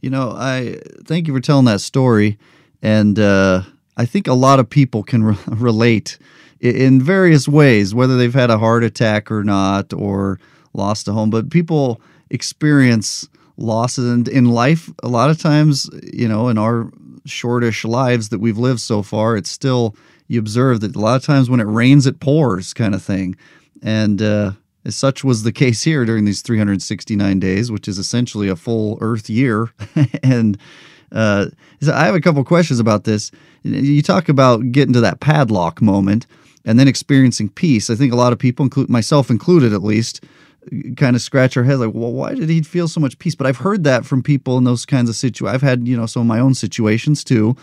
You 0.00 0.10
know, 0.10 0.32
I 0.36 0.80
thank 1.04 1.26
you 1.26 1.34
for 1.34 1.40
telling 1.40 1.64
that 1.64 1.80
story. 1.80 2.38
And 2.82 3.18
uh, 3.18 3.62
I 3.96 4.06
think 4.06 4.26
a 4.26 4.34
lot 4.34 4.58
of 4.58 4.68
people 4.68 5.02
can 5.02 5.24
re- 5.24 5.36
relate 5.48 6.18
in 6.60 7.00
various 7.00 7.46
ways, 7.46 7.94
whether 7.94 8.16
they've 8.16 8.34
had 8.34 8.50
a 8.50 8.58
heart 8.58 8.84
attack 8.84 9.30
or 9.30 9.44
not, 9.44 9.92
or 9.92 10.38
lost 10.72 11.08
a 11.08 11.12
home. 11.12 11.30
But 11.30 11.50
people 11.50 12.00
experience 12.30 13.28
losses 13.56 14.10
in, 14.10 14.34
in 14.34 14.46
life. 14.46 14.90
A 15.02 15.08
lot 15.08 15.30
of 15.30 15.38
times, 15.38 15.88
you 16.12 16.26
know, 16.26 16.48
in 16.48 16.58
our 16.58 16.90
shortish 17.26 17.84
lives 17.84 18.30
that 18.30 18.40
we've 18.40 18.58
lived 18.58 18.80
so 18.80 19.02
far, 19.02 19.36
it's 19.36 19.50
still, 19.50 19.94
you 20.26 20.38
observe 20.38 20.80
that 20.80 20.96
a 20.96 21.00
lot 21.00 21.16
of 21.16 21.24
times 21.24 21.48
when 21.48 21.60
it 21.60 21.64
rains, 21.64 22.06
it 22.06 22.20
pours 22.20 22.72
kind 22.72 22.94
of 22.94 23.02
thing. 23.02 23.36
And, 23.82 24.20
uh, 24.22 24.52
as 24.84 24.96
such 24.96 25.24
was 25.24 25.42
the 25.42 25.52
case 25.64 25.82
here 25.82 26.04
during 26.04 26.24
these 26.24 26.42
369 26.42 27.40
days, 27.40 27.70
which 27.70 27.88
is 27.88 27.98
essentially 27.98 28.48
a 28.48 28.56
full 28.56 28.98
Earth 29.00 29.30
year. 29.30 29.70
and 30.22 30.58
uh, 31.12 31.46
I 31.90 32.04
have 32.06 32.14
a 32.14 32.20
couple 32.20 32.42
questions 32.44 32.80
about 32.80 33.04
this. 33.04 33.30
You 33.64 34.02
talk 34.02 34.28
about 34.28 34.72
getting 34.72 34.92
to 34.92 35.00
that 35.00 35.20
padlock 35.20 35.82
moment 35.82 36.26
and 36.64 36.78
then 36.78 36.88
experiencing 36.88 37.48
peace. 37.48 37.90
I 37.90 37.94
think 37.94 38.12
a 38.12 38.16
lot 38.16 38.32
of 38.32 38.38
people, 38.38 38.64
include 38.64 38.88
myself 38.88 39.30
included 39.30 39.72
at 39.72 39.82
least, 39.82 40.24
kind 40.96 41.16
of 41.16 41.22
scratch 41.22 41.56
our 41.56 41.64
head 41.64 41.78
like, 41.78 41.94
well, 41.94 42.12
why 42.12 42.34
did 42.34 42.48
he 42.48 42.62
feel 42.62 42.88
so 42.88 43.00
much 43.00 43.18
peace? 43.18 43.34
But 43.34 43.46
I've 43.46 43.58
heard 43.58 43.84
that 43.84 44.04
from 44.04 44.22
people 44.22 44.56
in 44.58 44.64
those 44.64 44.86
kinds 44.86 45.08
of 45.08 45.16
situations. 45.16 45.54
I've 45.54 45.68
had 45.68 45.88
you 45.88 45.96
know 45.96 46.06
some 46.06 46.22
of 46.22 46.28
my 46.28 46.40
own 46.40 46.54
situations 46.54 47.24
too. 47.24 47.56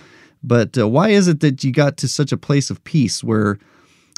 But 0.44 0.78
uh, 0.78 0.88
why 0.88 1.10
is 1.10 1.28
it 1.28 1.40
that 1.42 1.64
you 1.64 1.72
got 1.72 1.98
to 1.98 2.08
such 2.08 2.32
a 2.32 2.38
place 2.38 2.72
of 2.72 2.84
peace 2.84 3.24
where 3.24 3.60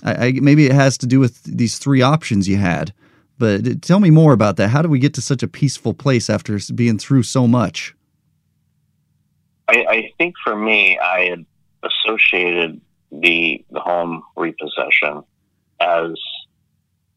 I, 0.04 0.28
I, 0.28 0.32
maybe 0.34 0.66
it 0.66 0.74
has 0.74 0.98
to 1.00 1.08
do 1.08 1.20
with 1.20 1.44
these 1.44 1.78
three 1.78 2.02
options 2.02 2.48
you 2.48 2.58
had. 2.58 2.94
But 3.40 3.82
tell 3.82 4.00
me 4.00 4.12
more 4.12 4.34
about 4.34 4.58
that. 4.58 4.70
How 4.70 4.82
do 4.82 4.90
we 4.90 5.00
get 5.00 5.14
to 5.16 5.22
such 5.22 5.44
a 5.44 5.48
peaceful 5.48 5.94
place 5.94 6.30
after 6.30 6.60
being 6.74 6.98
through 6.98 7.24
so 7.24 7.48
much? 7.48 7.96
I, 9.68 9.86
I 9.90 10.14
think 10.18 10.36
for 10.44 10.56
me, 10.56 11.00
I 11.00 11.30
had 11.30 11.46
associated 11.84 12.80
the 13.12 13.64
the 13.72 13.80
home 13.80 14.24
repossession 14.36 15.24
as 15.80 16.12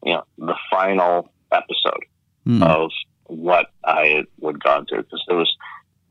you 0.03 0.13
know 0.13 0.23
the 0.37 0.55
final 0.69 1.29
episode 1.51 2.03
Hmm. 2.45 2.63
of 2.63 2.91
what 3.25 3.67
I 3.83 4.05
had 4.07 4.25
would 4.39 4.63
gone 4.63 4.85
through 4.85 5.03
because 5.03 5.23
there 5.27 5.35
was 5.37 5.53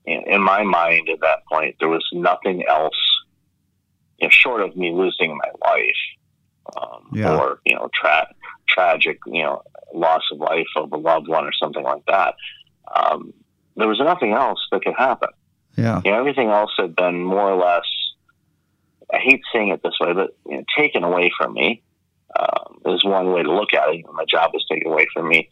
in 0.04 0.22
in 0.26 0.42
my 0.42 0.62
mind 0.64 1.08
at 1.08 1.20
that 1.20 1.46
point 1.50 1.76
there 1.80 1.88
was 1.88 2.06
nothing 2.12 2.64
else 2.68 2.98
you 4.18 4.26
know, 4.26 4.30
short 4.30 4.60
of 4.60 4.76
me 4.76 4.92
losing 4.92 5.36
my 5.36 5.50
life 5.70 6.02
um, 6.76 7.08
Yeah. 7.12 7.38
or 7.38 7.60
you 7.64 7.74
know 7.74 7.88
tra- 7.94 8.34
tragic 8.68 9.18
you 9.26 9.42
know 9.44 9.62
loss 9.94 10.22
of 10.32 10.38
life 10.38 10.66
of 10.76 10.92
a 10.92 10.96
loved 10.96 11.28
one 11.28 11.44
or 11.44 11.52
something 11.52 11.82
like 11.82 12.04
that. 12.06 12.34
Um, 12.94 13.32
there 13.76 13.88
was 13.88 13.98
nothing 13.98 14.32
else 14.32 14.60
that 14.72 14.82
could 14.84 14.94
happen. 14.96 15.30
Yeah. 15.76 16.00
You 16.04 16.10
know, 16.10 16.18
everything 16.18 16.48
else 16.50 16.72
had 16.78 16.94
been 16.96 17.22
more 17.22 17.50
or 17.52 17.56
less. 17.56 17.84
I 19.12 19.18
hate 19.18 19.42
saying 19.52 19.68
it 19.68 19.82
this 19.82 19.94
way, 20.00 20.12
but 20.12 20.36
you 20.46 20.58
know, 20.58 20.64
taken 20.76 21.04
away 21.04 21.30
from 21.36 21.54
me 21.54 21.82
um, 22.38 22.80
is 22.86 23.04
one 23.04 23.32
way 23.32 23.42
to 23.42 23.52
look 23.52 23.72
at 23.72 23.88
it. 23.88 24.04
My 24.12 24.24
job 24.28 24.50
was 24.52 24.64
taken 24.70 24.90
away 24.90 25.06
from 25.12 25.28
me. 25.28 25.48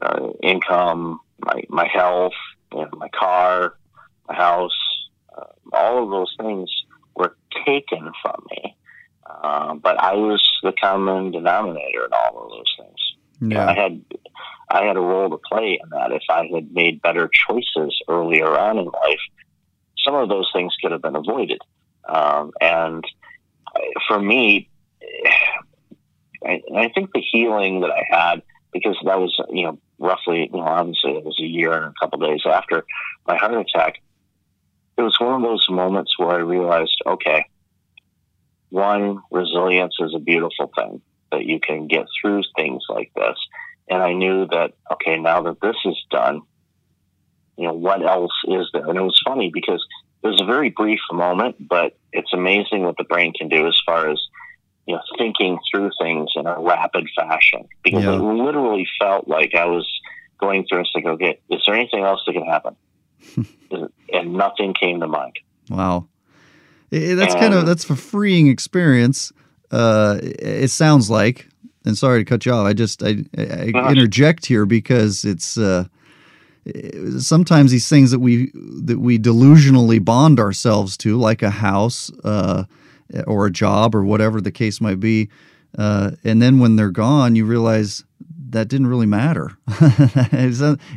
Uh, 0.00 0.30
income, 0.42 1.20
my 1.40 1.62
my 1.68 1.86
health, 1.86 2.34
you 2.72 2.80
know, 2.80 2.90
my 2.96 3.08
car, 3.08 3.74
my 4.28 4.34
house, 4.34 4.76
uh, 5.36 5.44
all 5.72 6.04
of 6.04 6.10
those 6.10 6.34
things 6.38 6.70
were 7.14 7.36
taken 7.64 8.12
from 8.22 8.44
me. 8.50 8.76
Uh, 9.28 9.74
but 9.74 9.98
I 9.98 10.14
was 10.14 10.46
the 10.62 10.72
common 10.72 11.32
denominator 11.32 12.04
in 12.04 12.12
all 12.12 12.44
of 12.44 12.50
those 12.50 12.74
things. 12.78 13.16
I 13.68 13.74
had 13.74 14.04
I 14.70 14.84
had 14.84 14.96
a 14.96 15.00
role 15.00 15.30
to 15.30 15.38
play 15.38 15.78
in 15.82 15.88
that. 15.90 16.12
If 16.12 16.22
I 16.28 16.48
had 16.52 16.72
made 16.72 17.02
better 17.02 17.30
choices 17.48 18.00
earlier 18.08 18.48
on 18.58 18.78
in 18.78 18.86
life, 18.86 19.20
some 20.04 20.14
of 20.14 20.28
those 20.28 20.50
things 20.52 20.74
could 20.80 20.92
have 20.92 21.02
been 21.02 21.16
avoided. 21.16 21.60
Um, 22.08 22.52
and 22.60 23.04
for 24.08 24.18
me, 24.18 24.68
I, 26.44 26.62
I 26.74 26.88
think 26.94 27.12
the 27.12 27.20
healing 27.32 27.80
that 27.80 27.90
I 27.90 28.04
had 28.08 28.42
because 28.72 28.96
that 29.04 29.18
was 29.18 29.34
you 29.50 29.64
know 29.64 29.78
roughly 29.98 30.50
you 30.52 30.58
know 30.58 30.66
obviously 30.66 31.12
it 31.12 31.24
was 31.24 31.38
a 31.40 31.46
year 31.46 31.72
and 31.72 31.86
a 31.86 31.94
couple 32.00 32.18
days 32.18 32.42
after 32.46 32.84
my 33.26 33.36
heart 33.36 33.54
attack. 33.54 34.00
It 34.96 35.02
was 35.02 35.18
one 35.20 35.34
of 35.34 35.42
those 35.42 35.66
moments 35.68 36.18
where 36.18 36.30
I 36.30 36.38
realized, 36.38 37.02
okay, 37.06 37.44
one 38.70 39.20
resilience 39.30 39.94
is 40.00 40.14
a 40.14 40.18
beautiful 40.18 40.72
thing 40.74 41.02
that 41.32 41.44
you 41.44 41.60
can 41.60 41.86
get 41.86 42.06
through 42.18 42.42
things 42.56 42.82
like 42.88 43.12
this, 43.14 43.36
and 43.88 44.02
I 44.02 44.12
knew 44.12 44.46
that 44.46 44.74
okay, 44.92 45.18
now 45.18 45.42
that 45.42 45.60
this 45.60 45.76
is 45.84 45.96
done, 46.10 46.42
you 47.56 47.66
know 47.66 47.74
what 47.74 48.02
else 48.02 48.32
is 48.46 48.68
there? 48.72 48.88
And 48.88 48.98
it 48.98 49.02
was 49.02 49.20
funny 49.24 49.50
because 49.52 49.84
it 50.26 50.30
was 50.30 50.40
a 50.40 50.44
very 50.46 50.70
brief 50.70 51.00
moment, 51.12 51.56
but 51.68 51.96
it's 52.12 52.32
amazing 52.32 52.82
what 52.82 52.96
the 52.96 53.04
brain 53.04 53.32
can 53.32 53.48
do 53.48 53.66
as 53.66 53.80
far 53.84 54.08
as 54.10 54.20
you 54.86 54.94
know 54.94 55.00
thinking 55.18 55.58
through 55.70 55.90
things 56.00 56.30
in 56.36 56.46
a 56.46 56.58
rapid 56.60 57.08
fashion. 57.16 57.66
Because 57.82 58.04
Yeah. 58.04 58.14
it 58.14 58.20
literally 58.20 58.86
felt 59.00 59.28
like 59.28 59.54
I 59.54 59.66
was 59.66 59.86
going 60.38 60.66
through 60.68 60.78
and 60.78 60.88
saying, 60.94 61.06
okay, 61.08 61.38
is 61.50 61.62
there 61.66 61.74
anything 61.74 62.04
else 62.04 62.22
that 62.26 62.32
can 62.32 62.44
happen? 62.46 62.76
and 64.12 64.32
nothing 64.34 64.74
came 64.74 65.00
to 65.00 65.06
mind. 65.08 65.38
Wow. 65.70 66.08
That's 66.90 67.34
kind 67.34 67.52
of 67.54 67.66
that's 67.66 67.88
a 67.90 67.96
freeing 67.96 68.46
experience. 68.48 69.32
Uh, 69.70 70.18
it 70.22 70.70
sounds 70.70 71.10
like. 71.10 71.48
And 71.84 71.96
sorry 71.96 72.20
to 72.20 72.24
cut 72.28 72.44
you 72.44 72.52
off. 72.52 72.66
I 72.66 72.72
just 72.72 73.02
I, 73.02 73.24
I 73.38 73.90
interject 73.92 74.46
here 74.46 74.66
because 74.66 75.24
it's 75.24 75.56
uh, 75.56 75.84
sometimes 77.18 77.70
these 77.70 77.88
things 77.88 78.10
that 78.10 78.18
we 78.18 78.50
that 78.54 78.98
we 78.98 79.18
delusionally 79.18 80.04
bond 80.04 80.40
ourselves 80.40 80.96
to, 80.98 81.16
like 81.16 81.42
a 81.42 81.50
house 81.50 82.10
uh, 82.24 82.64
or 83.26 83.46
a 83.46 83.50
job 83.50 83.94
or 83.94 84.04
whatever 84.04 84.40
the 84.40 84.52
case 84.52 84.80
might 84.80 85.00
be, 85.00 85.28
uh, 85.78 86.12
and 86.24 86.40
then 86.40 86.58
when 86.58 86.76
they're 86.76 86.90
gone, 86.90 87.36
you 87.36 87.44
realize 87.44 88.04
that 88.50 88.68
didn't 88.68 88.86
really 88.86 89.06
matter. 89.06 89.56
it, 89.68 90.54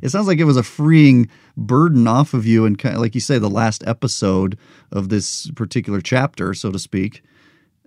sounds, 0.10 0.28
like 0.28 0.40
it 0.40 0.46
was 0.46 0.58
a 0.58 0.64
freeing 0.64 1.28
burden 1.58 2.08
off 2.08 2.34
of 2.34 2.46
you, 2.46 2.66
and 2.66 2.78
kind 2.78 2.96
of, 2.96 3.02
like 3.02 3.16
you 3.16 3.22
say, 3.22 3.38
the 3.38 3.50
last 3.50 3.84
episode 3.88 4.58
of 4.92 5.10
this 5.10 5.50
particular 5.52 6.00
chapter, 6.00 6.54
so 6.54 6.72
to 6.72 6.80
speak. 6.80 7.24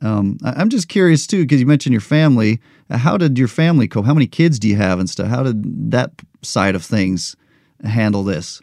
Um, 0.03 0.39
I'm 0.45 0.69
just 0.69 0.89
curious 0.89 1.27
too, 1.27 1.43
because 1.43 1.61
you 1.61 1.67
mentioned 1.67 1.93
your 1.93 2.01
family. 2.01 2.61
How 2.91 3.17
did 3.17 3.39
your 3.39 3.49
family 3.49 3.87
cope? 3.87 4.05
How 4.05 4.15
many 4.15 4.27
kids 4.27 4.59
do 4.59 4.69
you 4.69 4.77
have 4.77 4.99
and 4.99 5.09
stuff? 5.09 5.29
How 5.29 5.45
did 5.45 5.93
that 5.93 6.11
side 6.43 6.75
of 6.75 6.85
things 6.85 7.37
handle 7.83 8.23
this? 8.23 8.61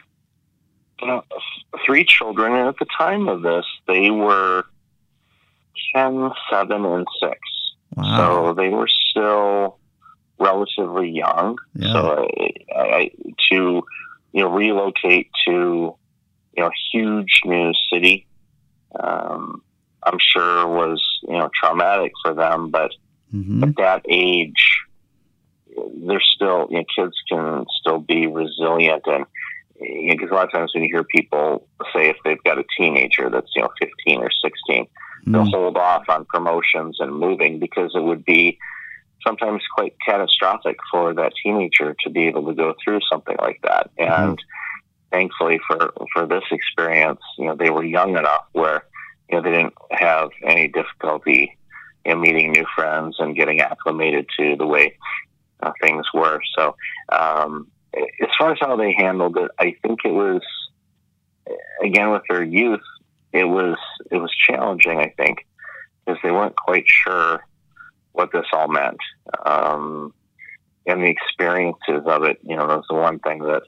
know, 1.06 1.24
three 1.84 2.04
children, 2.04 2.54
and 2.54 2.68
at 2.68 2.78
the 2.78 2.86
time 2.98 3.28
of 3.28 3.42
this, 3.42 3.64
they 3.86 4.10
were 4.10 4.64
10, 5.94 6.30
7, 6.50 6.84
and 6.84 7.06
6. 7.22 7.38
Wow. 7.96 8.16
So 8.16 8.54
they 8.54 8.68
were 8.68 8.88
still 9.10 9.78
relatively 10.38 11.10
young. 11.10 11.58
Yeah. 11.74 11.92
So 11.92 12.28
I, 12.38 12.52
I, 12.74 13.10
to 13.50 13.82
you 14.32 14.42
know 14.42 14.50
relocate 14.50 15.28
to 15.46 15.96
you 16.56 16.62
know 16.62 16.66
a 16.66 16.70
huge 16.92 17.40
new 17.44 17.72
city, 17.92 18.26
um, 18.98 19.62
I'm 20.02 20.18
sure 20.20 20.66
was 20.68 21.02
you 21.22 21.38
know 21.38 21.50
traumatic 21.54 22.12
for 22.24 22.34
them. 22.34 22.70
But 22.70 22.92
hmm 23.30 23.62
at 23.62 23.76
that 23.76 24.02
age, 24.08 24.80
they're 26.06 26.20
still 26.20 26.66
you 26.70 26.78
know 26.78 26.84
kids 26.96 27.16
can 27.28 27.66
still 27.80 27.98
be 27.98 28.26
resilient 28.26 29.04
and. 29.06 29.26
Because 29.82 30.28
a 30.30 30.34
lot 30.34 30.44
of 30.44 30.52
times 30.52 30.72
when 30.74 30.84
you 30.84 30.90
hear 30.92 31.04
people 31.04 31.66
say 31.94 32.10
if 32.10 32.16
they've 32.22 32.44
got 32.44 32.58
a 32.58 32.64
teenager 32.76 33.30
that's 33.30 33.48
you 33.56 33.62
know 33.62 33.70
15 33.80 34.20
or 34.20 34.28
16, 34.30 34.86
they'll 35.26 35.44
Mm. 35.44 35.50
hold 35.50 35.78
off 35.78 36.04
on 36.10 36.26
promotions 36.26 36.98
and 37.00 37.14
moving 37.16 37.58
because 37.58 37.92
it 37.94 38.02
would 38.02 38.22
be 38.22 38.58
sometimes 39.26 39.62
quite 39.74 39.94
catastrophic 40.06 40.76
for 40.90 41.14
that 41.14 41.32
teenager 41.42 41.96
to 42.04 42.10
be 42.10 42.26
able 42.26 42.44
to 42.46 42.52
go 42.52 42.74
through 42.84 43.00
something 43.10 43.36
like 43.40 43.58
that. 43.62 43.88
And 43.96 44.38
thankfully 45.10 45.60
for 45.66 45.92
for 46.12 46.26
this 46.26 46.44
experience, 46.50 47.20
you 47.38 47.46
know, 47.46 47.54
they 47.56 47.70
were 47.70 47.82
young 47.84 48.18
enough 48.18 48.44
where 48.52 48.84
you 49.30 49.36
know 49.36 49.42
they 49.42 49.50
didn't 49.52 49.74
have 49.92 50.28
any 50.44 50.68
difficulty 50.68 51.56
in 52.04 52.20
meeting 52.20 52.52
new 52.52 52.66
friends 52.76 53.16
and 53.18 53.34
getting 53.34 53.62
acclimated 53.62 54.26
to 54.38 54.56
the 54.56 54.66
way 54.66 54.96
uh, 55.62 55.72
things 55.82 56.06
were. 56.14 56.40
So, 56.56 56.76
um, 57.10 57.68
as 57.94 58.28
far 58.38 58.52
as 58.52 58.58
how 58.60 58.76
they 58.76 58.94
handled 58.96 59.36
it, 59.36 59.50
I 59.58 59.74
think 59.82 60.00
it 60.04 60.12
was 60.12 60.42
again 61.82 62.10
with 62.10 62.22
their 62.28 62.42
youth 62.42 62.80
it 63.32 63.44
was 63.44 63.76
it 64.10 64.16
was 64.16 64.34
challenging. 64.34 64.98
I 64.98 65.12
think 65.16 65.46
because 66.04 66.20
they 66.22 66.30
weren't 66.30 66.56
quite 66.56 66.84
sure 66.86 67.44
what 68.12 68.32
this 68.32 68.46
all 68.52 68.68
meant, 68.68 68.98
um, 69.44 70.12
and 70.86 71.02
the 71.02 71.10
experiences 71.10 72.02
of 72.06 72.24
it. 72.24 72.38
You 72.42 72.56
know, 72.56 72.66
was 72.66 72.84
the 72.88 72.96
one 72.96 73.18
thing 73.20 73.40
that 73.40 73.62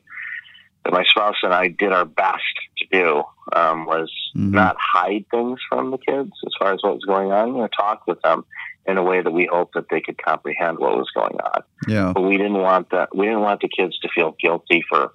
that 0.85 0.93
my 0.93 1.05
spouse 1.05 1.37
and 1.43 1.55
I 1.55 1.69
did 1.69 1.93
our 1.93 2.05
best 2.05 2.43
to 2.79 2.87
do 2.91 3.23
um, 3.53 3.87
was 3.87 4.11
Mhm. 4.37 4.53
not 4.53 4.77
hide 4.79 5.25
things 5.31 5.61
from 5.69 5.91
the 5.91 5.99
kids 5.99 6.33
as 6.47 6.53
far 6.59 6.73
as 6.73 6.83
what 6.83 6.95
was 6.95 7.05
going 7.05 7.33
on. 7.33 7.55
You 7.55 7.63
know, 7.63 7.69
talk 7.69 8.07
with 8.07 8.21
them 8.23 8.45
in 8.87 8.99
a 8.99 9.03
way 9.03 9.21
that 9.23 9.31
we 9.33 9.47
hoped 9.47 9.75
that 9.75 9.89
they 9.91 10.01
could 10.01 10.19
comprehend 10.21 10.79
what 10.79 10.97
was 10.97 11.09
going 11.15 11.39
on 11.41 11.63
Yeah. 11.87 12.13
but 12.13 12.23
we 12.23 12.37
didn't 12.37 12.61
want 12.61 12.91
that. 12.91 13.15
We 13.15 13.27
didn't 13.27 13.43
want 13.43 13.61
the 13.61 13.69
kids 13.69 13.97
to 14.01 14.09
feel 14.09 14.35
guilty 14.41 14.83
for 14.89 15.13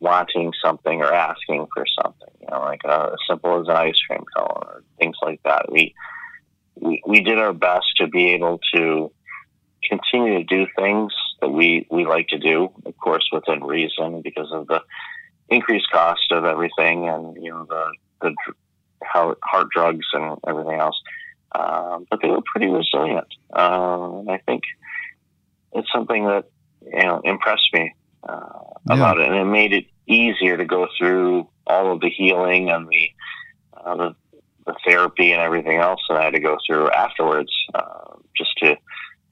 wanting 0.00 0.52
something 0.64 1.02
or 1.02 1.12
asking 1.12 1.66
for 1.74 1.84
something. 2.00 2.28
You 2.40 2.46
know, 2.52 2.60
like 2.60 2.84
uh, 2.84 3.10
as 3.12 3.18
simple 3.28 3.60
as 3.60 3.66
an 3.68 3.74
ice 3.76 4.00
cream 4.06 4.24
cone 4.36 4.62
or 4.66 4.84
things 4.98 5.16
like 5.22 5.40
that. 5.44 5.70
We 5.72 5.94
we 6.76 7.02
we 7.06 7.20
did 7.20 7.38
our 7.38 7.52
best 7.52 7.86
to 7.96 8.06
be 8.06 8.28
able 8.34 8.60
to 8.74 9.10
continue 9.82 10.38
to 10.38 10.44
do 10.44 10.66
things 10.76 11.12
that 11.40 11.50
we 11.50 11.86
we 11.90 12.04
like 12.04 12.28
to 12.28 12.38
do, 12.38 12.70
of 12.84 12.96
course, 12.98 13.28
within 13.32 13.62
reason, 13.62 14.22
because 14.22 14.50
of 14.52 14.66
the 14.66 14.82
increased 15.48 15.90
cost 15.90 16.30
of 16.30 16.44
everything 16.44 17.08
and 17.08 17.36
you 17.42 17.50
know 17.50 17.66
the 17.68 17.92
the 18.20 18.34
how 19.02 19.36
heart 19.42 19.68
drugs 19.70 20.06
and 20.12 20.38
everything 20.46 20.78
else. 20.78 21.00
Um, 21.54 22.06
but 22.10 22.20
they 22.20 22.28
were 22.28 22.42
pretty 22.44 22.66
resilient, 22.66 23.28
um, 23.54 24.18
and 24.20 24.30
I 24.30 24.38
think 24.44 24.64
it's 25.72 25.88
something 25.92 26.24
that 26.26 26.44
you 26.82 27.04
know 27.04 27.20
impressed 27.24 27.68
me 27.72 27.94
uh, 28.28 28.60
Yeah. 28.86 28.94
about 28.94 29.18
it, 29.18 29.28
and 29.28 29.36
it 29.36 29.44
made 29.44 29.72
it 29.72 29.86
easier 30.06 30.56
to 30.56 30.64
go 30.64 30.88
through 30.98 31.48
all 31.66 31.92
of 31.92 32.00
the 32.00 32.10
healing 32.10 32.70
and 32.70 32.88
the 32.88 33.10
uh, 33.76 33.96
the, 33.96 34.14
the 34.66 34.74
therapy 34.86 35.32
and 35.32 35.40
everything 35.40 35.78
else 35.78 36.00
that 36.08 36.18
I 36.18 36.24
had 36.24 36.34
to 36.34 36.40
go 36.40 36.58
through 36.66 36.90
afterwards, 36.90 37.52
uh, 37.74 38.16
just 38.36 38.56
to 38.58 38.76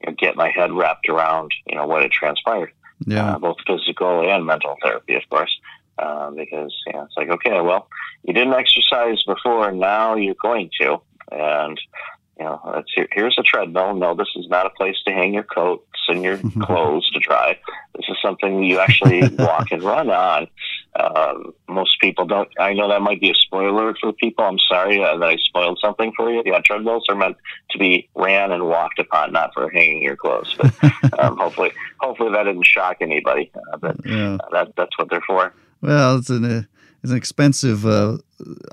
you 0.01 0.09
know, 0.09 0.15
get 0.17 0.35
my 0.35 0.49
head 0.49 0.71
wrapped 0.71 1.09
around 1.09 1.51
you 1.65 1.75
know 1.75 1.85
what 1.87 2.01
had 2.01 2.11
transpired, 2.11 2.71
Yeah. 3.05 3.35
uh, 3.35 3.39
both 3.39 3.57
physical 3.65 4.29
and 4.29 4.45
mental 4.45 4.75
therapy, 4.81 5.15
of 5.15 5.23
course. 5.29 5.55
Uh, 5.99 6.29
because 6.29 6.73
you 6.85 6.93
know, 6.93 7.03
it's 7.05 7.17
like, 7.17 7.29
okay, 7.29 7.59
well, 7.59 7.87
you 8.23 8.31
didn't 8.31 8.53
exercise 8.53 9.23
before, 9.23 9.71
now 9.71 10.13
you're 10.15 10.35
going 10.39 10.69
to, 10.79 11.01
and 11.31 11.79
you 12.39 12.45
know, 12.45 12.83
here, 12.95 13.07
here's 13.11 13.35
a 13.39 13.43
treadmill. 13.43 13.95
No, 13.95 14.13
this 14.15 14.27
is 14.35 14.47
not 14.49 14.65
a 14.65 14.69
place 14.71 14.95
to 15.07 15.13
hang 15.13 15.33
your 15.33 15.43
coats 15.43 15.83
and 16.07 16.23
your 16.23 16.37
clothes 16.61 17.09
to 17.11 17.19
dry. 17.19 17.57
This 17.95 18.05
is 18.09 18.17
something 18.21 18.63
you 18.63 18.79
actually 18.79 19.27
walk 19.39 19.71
and 19.71 19.81
run 19.83 20.09
on. 20.09 20.47
Um, 20.99 21.53
most 21.69 21.99
people 22.01 22.25
don't. 22.25 22.49
I 22.59 22.73
know 22.73 22.89
that 22.89 23.01
might 23.01 23.21
be 23.21 23.29
a 23.29 23.35
spoiler 23.35 23.95
for 24.01 24.13
people. 24.13 24.45
I'm 24.45 24.57
sorry 24.59 25.03
uh, 25.03 25.17
that 25.17 25.29
I 25.29 25.35
spoiled 25.37 25.79
something 25.83 26.11
for 26.17 26.31
you. 26.31 26.41
Yeah, 26.45 26.59
treadmills 26.63 27.05
are 27.09 27.15
meant 27.15 27.37
to 27.71 27.77
be 27.77 28.09
ran 28.15 28.51
and 28.51 28.67
walked 28.67 28.97
upon, 28.99 29.31
not 29.33 29.53
for 29.53 29.69
hanging 29.69 30.01
your 30.01 30.15
clothes. 30.15 30.55
But 30.59 30.73
um, 31.19 31.37
hopefully, 31.37 31.71
hopefully 31.99 32.31
that 32.33 32.43
didn't 32.43 32.65
shock 32.65 32.97
anybody. 33.01 33.51
Uh, 33.73 33.77
but 33.77 33.97
Yeah. 34.05 34.37
that 34.51 34.73
that's 34.75 34.97
what 34.97 35.09
they're 35.09 35.21
for. 35.27 35.53
Well, 35.81 36.17
it's 36.17 36.29
an 36.31 36.45
uh, 36.45 36.63
it's 37.03 37.11
an 37.11 37.17
expensive 37.17 37.85
uh, 37.85 38.17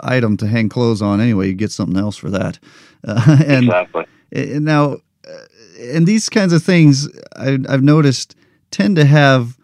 item 0.03 0.37
to 0.39 0.47
hang 0.47 0.69
clothes 0.69 1.03
on 1.03 1.21
anyway. 1.21 1.49
You 1.49 1.55
get 1.55 1.73
something 1.73 1.97
else 1.97 2.17
for 2.17 2.31
that. 2.31 2.59
Uh, 3.07 3.37
and 3.47 3.65
exactly. 3.67 4.07
And 4.33 4.65
now, 4.65 4.95
uh, 5.29 5.45
and 5.79 6.07
these 6.07 6.31
kinds 6.31 6.55
of 6.55 6.63
things 6.63 7.07
I, 7.37 7.59
I've 7.69 7.83
noticed 7.83 8.35
tend 8.71 8.97
to 8.97 9.05
have 9.05 9.59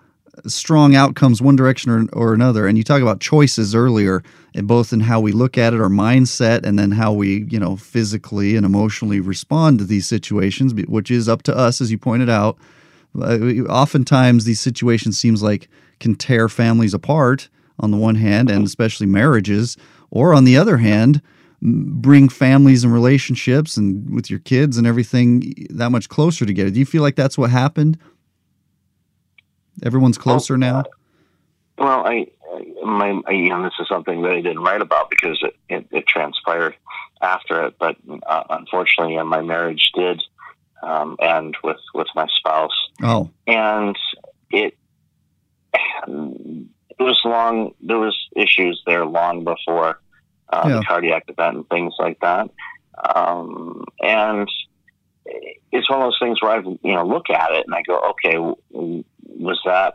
strong 0.46 0.94
outcomes 0.94 1.40
one 1.40 1.56
direction 1.56 1.90
or, 1.90 2.06
or 2.12 2.34
another. 2.34 2.66
And 2.66 2.76
you 2.76 2.84
talk 2.84 3.00
about 3.00 3.20
choices 3.20 3.74
earlier, 3.74 4.22
and 4.54 4.68
both 4.68 4.92
in 4.92 5.00
how 5.00 5.20
we 5.20 5.32
look 5.32 5.56
at 5.56 5.72
it, 5.72 5.80
our 5.80 5.88
mindset, 5.88 6.66
and 6.66 6.78
then 6.78 6.90
how 6.90 7.14
we, 7.14 7.46
you 7.48 7.58
know, 7.58 7.76
physically 7.76 8.56
and 8.56 8.66
emotionally 8.66 9.20
respond 9.20 9.78
to 9.78 9.86
these 9.86 10.06
situations, 10.06 10.74
which 10.74 11.10
is 11.10 11.26
up 11.26 11.42
to 11.44 11.56
us, 11.56 11.80
as 11.80 11.90
you 11.90 11.96
pointed 11.96 12.28
out. 12.28 12.58
Uh, 13.18 13.38
oftentimes, 13.70 14.44
these 14.44 14.60
situations 14.60 15.18
seems 15.18 15.42
like 15.42 15.68
can 15.98 16.14
tear 16.14 16.46
families 16.48 16.92
apart 16.92 17.48
on 17.80 17.90
the 17.90 17.96
one 17.96 18.14
hand, 18.14 18.50
and 18.50 18.66
especially 18.66 19.06
marriages, 19.06 19.76
or 20.10 20.32
on 20.34 20.44
the 20.44 20.56
other 20.56 20.76
hand, 20.76 21.20
bring 21.62 22.28
families 22.28 22.84
and 22.84 22.92
relationships 22.92 23.76
and 23.76 24.14
with 24.14 24.30
your 24.30 24.38
kids 24.40 24.78
and 24.78 24.86
everything 24.86 25.66
that 25.70 25.90
much 25.90 26.08
closer 26.08 26.46
together. 26.46 26.70
Do 26.70 26.78
you 26.78 26.86
feel 26.86 27.02
like 27.02 27.16
that's 27.16 27.36
what 27.36 27.50
happened? 27.50 27.98
Everyone's 29.82 30.18
closer 30.18 30.56
now. 30.56 30.84
Well, 31.78 32.06
I 32.06 32.26
my 32.84 33.22
you 33.30 33.48
know 33.48 33.62
this 33.62 33.74
is 33.80 33.88
something 33.88 34.22
that 34.22 34.32
I 34.32 34.40
didn't 34.40 34.60
write 34.60 34.82
about 34.82 35.10
because 35.10 35.38
it, 35.42 35.56
it, 35.68 35.86
it 35.90 36.06
transpired 36.06 36.76
after 37.20 37.64
it, 37.66 37.74
but 37.78 37.96
uh, 38.26 38.44
unfortunately, 38.50 39.16
uh, 39.18 39.24
my 39.24 39.42
marriage 39.42 39.90
did 39.94 40.22
um, 40.82 41.16
end 41.20 41.56
with 41.62 41.80
with 41.94 42.08
my 42.14 42.26
spouse. 42.36 42.88
Oh, 43.02 43.30
and 43.46 43.96
it 44.50 44.76
it 47.00 47.02
was 47.02 47.20
long. 47.24 47.72
There 47.80 47.98
was 47.98 48.16
issues 48.36 48.82
there 48.86 49.06
long 49.06 49.42
before 49.42 50.00
uh, 50.52 50.66
Yeah. 50.66 50.78
the 50.78 50.84
cardiac 50.84 51.24
event 51.28 51.56
and 51.56 51.68
things 51.68 51.94
like 51.98 52.18
that. 52.20 52.50
Um, 53.14 53.84
and 54.02 54.48
it's 55.72 55.88
one 55.88 56.00
of 56.00 56.06
those 56.06 56.18
things 56.20 56.42
where 56.42 56.52
I, 56.52 56.58
you 56.58 56.94
know, 56.94 57.04
look 57.06 57.30
at 57.30 57.52
it 57.52 57.64
and 57.66 57.74
I 57.74 57.82
go, 57.82 57.98
okay, 58.10 58.36
was 58.70 59.60
that 59.64 59.94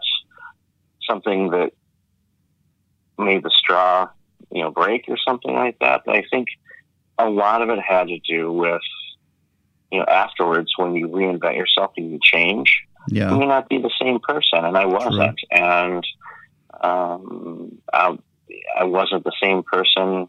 something 1.08 1.52
that 1.52 1.72
made 3.18 3.44
the 3.44 3.52
straw, 3.52 4.10
you 4.52 4.64
know, 4.64 4.72
break 4.72 5.06
or 5.08 5.18
something 5.28 5.54
like 5.54 5.78
that? 5.82 6.02
But 6.06 6.16
I 6.16 6.24
think 6.32 6.48
a 7.18 7.30
lot 7.30 7.62
of 7.62 7.70
it 7.70 7.80
had 7.80 8.08
to 8.08 8.20
do 8.20 8.52
with, 8.52 8.82
you 9.92 10.00
know, 10.00 10.06
afterwards 10.06 10.72
when 10.78 10.96
you 10.96 11.08
reinvent 11.08 11.56
yourself 11.56 11.92
and 11.98 12.12
you 12.12 12.20
change, 12.24 12.82
you 13.32 13.38
may 13.38 13.46
not 13.46 13.70
be 13.70 13.78
the 13.78 13.92
same 14.02 14.20
person, 14.20 14.66
and 14.66 14.76
I 14.76 14.86
wasn't, 14.86 15.40
and 15.52 16.04
um, 16.82 17.78
I, 17.92 18.18
I 18.78 18.84
wasn't 18.84 19.24
the 19.24 19.34
same 19.42 19.64
person 19.64 20.28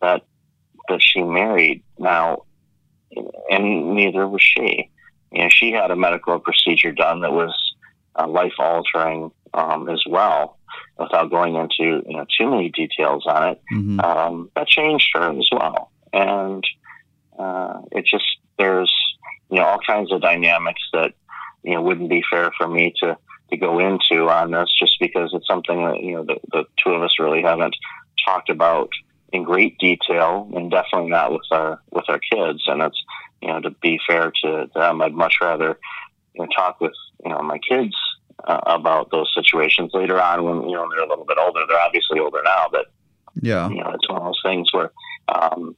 that 0.00 0.22
that 0.88 1.00
she 1.02 1.22
married 1.22 1.82
now, 1.98 2.44
and 3.50 3.94
neither 3.94 4.28
was 4.28 4.42
she. 4.42 4.90
You 5.32 5.42
know, 5.42 5.48
she 5.48 5.72
had 5.72 5.90
a 5.90 5.96
medical 5.96 6.38
procedure 6.38 6.92
done 6.92 7.20
that 7.22 7.32
was 7.32 7.54
uh, 8.16 8.28
life 8.28 8.52
altering 8.58 9.30
um, 9.52 9.88
as 9.88 10.02
well. 10.06 10.58
Without 10.98 11.30
going 11.30 11.54
into 11.56 12.02
you 12.08 12.16
know 12.16 12.26
too 12.38 12.50
many 12.50 12.68
details 12.70 13.24
on 13.26 13.50
it, 13.50 13.62
hmm 13.68 14.00
um, 14.00 14.50
that 14.56 14.68
changed 14.68 15.10
her 15.14 15.30
as 15.38 15.48
well. 15.52 15.90
And 16.12 16.64
uh, 17.38 17.80
it 17.92 18.04
just 18.04 18.24
there's 18.58 18.92
you 19.50 19.58
know 19.58 19.64
all 19.64 19.78
kinds 19.86 20.12
of 20.12 20.20
dynamics 20.20 20.82
that 20.92 21.14
you 21.62 21.74
know 21.74 21.82
wouldn't 21.82 22.10
be 22.10 22.22
fair 22.30 22.52
for 22.56 22.68
me 22.68 22.92
to 23.00 23.16
to 23.54 23.60
go 23.60 23.78
into 23.78 24.28
on 24.28 24.50
this, 24.50 24.68
just 24.78 24.96
because 25.00 25.30
it's 25.32 25.46
something 25.46 25.84
that 25.84 26.02
you 26.02 26.14
know 26.14 26.24
the, 26.24 26.36
the 26.52 26.64
two 26.82 26.90
of 26.90 27.02
us 27.02 27.18
really 27.18 27.42
haven't 27.42 27.76
talked 28.24 28.50
about 28.50 28.90
in 29.32 29.42
great 29.44 29.78
detail, 29.78 30.50
and 30.54 30.70
definitely 30.70 31.10
not 31.10 31.32
with 31.32 31.42
our 31.50 31.80
with 31.90 32.04
our 32.08 32.18
kids. 32.18 32.62
And 32.66 32.82
it's 32.82 33.02
you 33.40 33.48
know 33.48 33.60
to 33.60 33.70
be 33.70 33.98
fair 34.06 34.32
to 34.42 34.70
them, 34.74 35.02
I'd 35.02 35.14
much 35.14 35.36
rather 35.40 35.78
you 36.34 36.42
know 36.42 36.48
talk 36.54 36.80
with 36.80 36.94
you 37.24 37.30
know 37.30 37.42
my 37.42 37.58
kids. 37.58 37.94
Uh, 38.46 38.60
about 38.66 39.10
those 39.10 39.32
situations 39.32 39.92
later 39.94 40.20
on 40.20 40.42
when 40.42 40.68
you 40.68 40.74
know 40.74 40.86
they're 40.90 41.04
a 41.04 41.08
little 41.08 41.24
bit 41.24 41.38
older. 41.40 41.60
They're 41.66 41.80
obviously 41.80 42.18
older 42.18 42.42
now, 42.44 42.66
but 42.70 42.86
yeah, 43.40 43.68
you 43.68 43.76
know, 43.76 43.90
it's 43.90 44.08
one 44.08 44.18
of 44.18 44.24
those 44.24 44.40
things 44.44 44.72
where 44.72 44.90
um, 45.28 45.76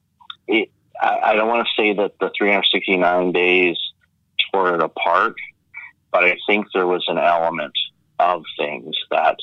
it, 0.48 0.70
I, 1.00 1.18
I 1.22 1.34
don't 1.34 1.48
want 1.48 1.66
to 1.66 1.72
say 1.80 1.92
that 1.94 2.18
the 2.18 2.30
369 2.36 3.32
days 3.32 3.76
tore 4.52 4.74
it 4.74 4.82
apart, 4.82 5.34
but 6.12 6.24
I 6.24 6.36
think 6.46 6.66
there 6.72 6.86
was 6.86 7.04
an 7.08 7.18
element 7.18 7.74
of 8.18 8.44
things 8.58 8.94
that 9.10 9.36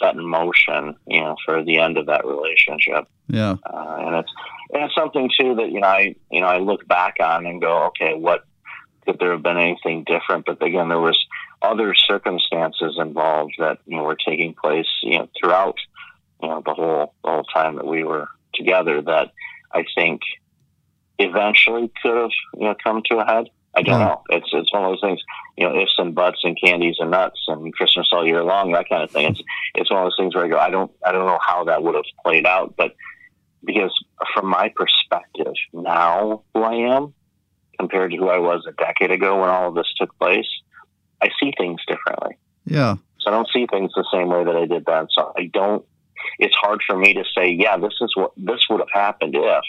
set 0.00 0.14
in 0.14 0.26
motion, 0.26 0.96
you 1.06 1.20
know, 1.20 1.36
for 1.44 1.64
the 1.64 1.78
end 1.78 1.98
of 1.98 2.06
that 2.06 2.24
relationship. 2.24 3.06
yeah, 3.28 3.56
Uh, 3.64 3.96
and 4.00 4.16
it's 4.16 4.32
and 4.72 4.84
it's 4.84 4.94
something 4.94 5.30
too 5.38 5.54
that 5.56 5.70
you 5.70 5.80
know 5.80 5.86
I 5.86 6.14
you 6.30 6.40
know 6.40 6.46
I 6.46 6.58
look 6.58 6.86
back 6.86 7.16
on 7.20 7.46
and 7.46 7.60
go, 7.60 7.84
okay, 7.86 8.14
what 8.14 8.44
could 9.04 9.18
there 9.18 9.32
have 9.32 9.42
been 9.42 9.58
anything 9.58 10.04
different? 10.04 10.46
But 10.46 10.62
again, 10.62 10.88
there 10.88 11.00
was 11.00 11.18
other 11.60 11.94
circumstances 11.94 12.96
involved 12.98 13.54
that 13.58 13.78
you 13.86 13.96
know 13.96 14.02
were 14.02 14.16
taking 14.16 14.54
place 14.54 14.88
you 15.02 15.18
know 15.18 15.28
throughout 15.38 15.76
you 16.42 16.48
know 16.48 16.62
the 16.64 16.74
whole 16.74 17.14
the 17.22 17.30
whole 17.30 17.44
time 17.44 17.76
that 17.76 17.86
we 17.86 18.02
were 18.04 18.28
together 18.54 19.00
that 19.02 19.32
I 19.72 19.84
think 19.94 20.22
eventually 21.18 21.90
could 22.02 22.16
have 22.16 22.30
you 22.54 22.64
know 22.64 22.74
come 22.82 23.02
to 23.10 23.18
a 23.18 23.24
head. 23.24 23.48
I 23.74 23.82
don't 23.82 24.00
Yeah. 24.00 24.06
know. 24.06 24.22
It's 24.30 24.48
it's 24.52 24.72
one 24.72 24.84
of 24.84 24.90
those 24.90 25.00
things, 25.00 25.20
you 25.56 25.66
know, 25.68 25.80
ifs 25.80 25.94
and 25.98 26.14
buts 26.14 26.40
and 26.44 26.58
candies 26.62 26.96
and 26.98 27.10
nuts 27.10 27.40
and 27.48 27.72
Christmas 27.72 28.08
all 28.12 28.26
year 28.26 28.44
long, 28.44 28.72
that 28.72 28.88
kind 28.88 29.02
of 29.02 29.10
thing. 29.10 29.26
It's 29.26 29.40
it's 29.74 29.90
one 29.90 30.00
of 30.00 30.06
those 30.06 30.16
things 30.18 30.34
where 30.34 30.44
I 30.44 30.48
go, 30.48 30.58
I 30.58 30.70
don't 30.70 30.90
I 31.04 31.12
don't 31.12 31.26
know 31.26 31.38
how 31.40 31.64
that 31.64 31.82
would 31.82 31.94
have 31.94 32.04
played 32.24 32.46
out, 32.46 32.74
but 32.76 32.92
because 33.64 33.92
from 34.34 34.46
my 34.48 34.72
perspective 34.74 35.54
now, 35.72 36.42
who 36.54 36.62
I 36.62 36.96
am 36.96 37.14
compared 37.78 38.10
to 38.10 38.16
who 38.16 38.28
I 38.28 38.38
was 38.38 38.64
a 38.68 38.72
decade 38.72 39.10
ago 39.10 39.40
when 39.40 39.48
all 39.48 39.68
of 39.68 39.74
this 39.74 39.92
took 39.98 40.16
place, 40.18 40.48
I 41.22 41.28
see 41.40 41.52
things 41.56 41.80
differently. 41.88 42.36
yeah, 42.66 42.96
So 43.20 43.30
I 43.30 43.34
don't 43.34 43.48
see 43.52 43.66
things 43.70 43.90
the 43.94 44.06
same 44.12 44.28
way 44.28 44.44
that 44.44 44.56
I 44.56 44.66
did 44.66 44.84
then. 44.84 45.06
So 45.10 45.32
I 45.36 45.46
don't. 45.52 45.84
It's 46.38 46.54
hard 46.54 46.80
for 46.86 46.96
me 46.96 47.14
to 47.14 47.24
say, 47.36 47.50
yeah, 47.58 47.76
this 47.78 47.94
is 48.00 48.12
what 48.14 48.32
this 48.36 48.60
would 48.68 48.80
have 48.80 48.92
happened 48.92 49.34
if. 49.34 49.64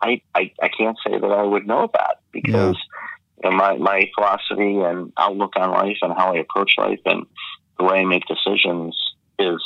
I 0.00 0.20
I, 0.34 0.52
I 0.60 0.68
can't 0.68 0.96
say 1.06 1.18
that 1.18 1.26
I 1.30 1.42
would 1.42 1.66
know 1.66 1.88
that 1.92 2.16
because 2.32 2.76
you 2.76 3.01
know, 3.50 3.56
my 3.56 3.76
my 3.76 4.10
philosophy 4.14 4.78
and 4.78 5.12
outlook 5.16 5.52
on 5.56 5.70
life 5.70 5.98
and 6.02 6.12
how 6.12 6.34
I 6.34 6.38
approach 6.38 6.74
life 6.78 7.00
and 7.04 7.26
the 7.78 7.84
way 7.84 8.00
I 8.00 8.04
make 8.04 8.24
decisions 8.26 8.96
is 9.38 9.60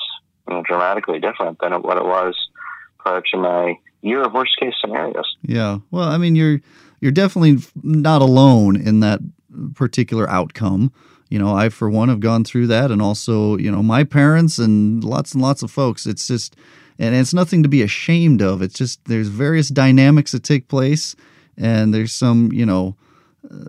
you 0.48 0.54
know, 0.54 0.62
dramatically 0.62 1.20
different 1.20 1.58
than 1.60 1.72
what 1.82 1.96
it 1.96 2.04
was 2.04 2.36
prior 2.98 3.22
to 3.32 3.36
my 3.36 3.74
year 4.02 4.22
of 4.22 4.32
worst 4.32 4.56
case 4.58 4.74
scenarios. 4.80 5.36
yeah. 5.42 5.78
Well, 5.90 6.08
I 6.08 6.18
mean, 6.18 6.36
you're 6.36 6.60
you're 7.00 7.12
definitely 7.12 7.58
not 7.82 8.22
alone 8.22 8.76
in 8.80 9.00
that 9.00 9.20
particular 9.74 10.28
outcome. 10.30 10.92
You 11.28 11.38
know, 11.38 11.54
I 11.54 11.68
for 11.68 11.90
one 11.90 12.08
have 12.08 12.20
gone 12.20 12.44
through 12.44 12.68
that, 12.68 12.90
and 12.90 13.02
also 13.02 13.56
you 13.56 13.70
know 13.70 13.82
my 13.82 14.04
parents 14.04 14.58
and 14.58 15.02
lots 15.02 15.32
and 15.32 15.42
lots 15.42 15.62
of 15.62 15.70
folks. 15.70 16.06
It's 16.06 16.28
just, 16.28 16.56
and 16.98 17.14
it's 17.14 17.34
nothing 17.34 17.62
to 17.62 17.68
be 17.68 17.82
ashamed 17.82 18.42
of. 18.42 18.62
It's 18.62 18.74
just 18.74 19.04
there's 19.06 19.28
various 19.28 19.68
dynamics 19.68 20.32
that 20.32 20.44
take 20.44 20.68
place, 20.68 21.16
and 21.56 21.92
there's 21.92 22.12
some 22.12 22.52
you 22.52 22.64
know 22.64 22.96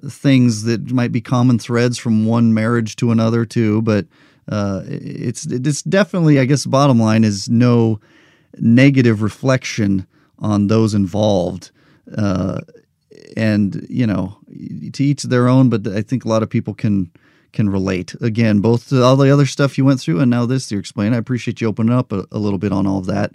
things 0.09 0.63
that 0.63 0.91
might 0.91 1.11
be 1.11 1.21
common 1.21 1.59
threads 1.59 1.97
from 1.97 2.25
one 2.25 2.53
marriage 2.53 2.95
to 2.97 3.11
another 3.11 3.45
too. 3.45 3.81
But 3.81 4.05
uh, 4.49 4.83
it's 4.85 5.45
it's 5.45 5.81
definitely, 5.83 6.39
I 6.39 6.45
guess, 6.45 6.65
bottom 6.65 6.99
line 6.99 7.23
is 7.23 7.49
no 7.49 7.99
negative 8.59 9.21
reflection 9.21 10.07
on 10.39 10.67
those 10.67 10.93
involved. 10.93 11.71
Uh, 12.17 12.61
and 13.35 13.85
you 13.89 14.07
know, 14.07 14.37
to 14.93 15.03
each 15.03 15.23
their 15.23 15.47
own. 15.47 15.69
But 15.69 15.87
I 15.87 16.01
think 16.01 16.25
a 16.25 16.29
lot 16.29 16.43
of 16.43 16.49
people 16.49 16.73
can 16.73 17.11
can 17.53 17.69
relate. 17.69 18.13
Again, 18.21 18.59
both 18.59 18.89
to 18.89 19.03
all 19.03 19.15
the 19.15 19.31
other 19.31 19.45
stuff 19.45 19.77
you 19.77 19.85
went 19.85 19.99
through 19.99 20.19
and 20.19 20.29
now 20.29 20.45
this 20.45 20.71
you're 20.71 20.79
explaining. 20.79 21.13
I 21.13 21.17
appreciate 21.17 21.61
you 21.61 21.67
opening 21.67 21.93
up 21.93 22.11
a, 22.11 22.25
a 22.31 22.37
little 22.37 22.59
bit 22.59 22.71
on 22.71 22.85
all 22.85 22.99
of 22.99 23.05
that. 23.07 23.31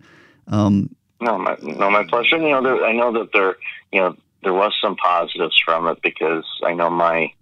Um, 0.49 0.95
No, 1.21 1.39
my, 1.39 1.57
no, 1.63 1.91
my 1.91 2.05
pleasure. 2.05 2.37
You 2.37 2.51
know, 2.51 2.85
I 2.85 2.93
know 2.93 3.13
that 3.13 3.33
there, 3.33 3.57
you 3.93 4.01
know, 4.01 4.17
there 4.43 4.53
was 4.53 4.73
some 4.83 4.97
positives 4.97 5.61
from 5.65 5.87
it 5.87 6.03
because 6.03 6.45
I 6.65 6.75
know 6.75 6.91
my 6.91 7.33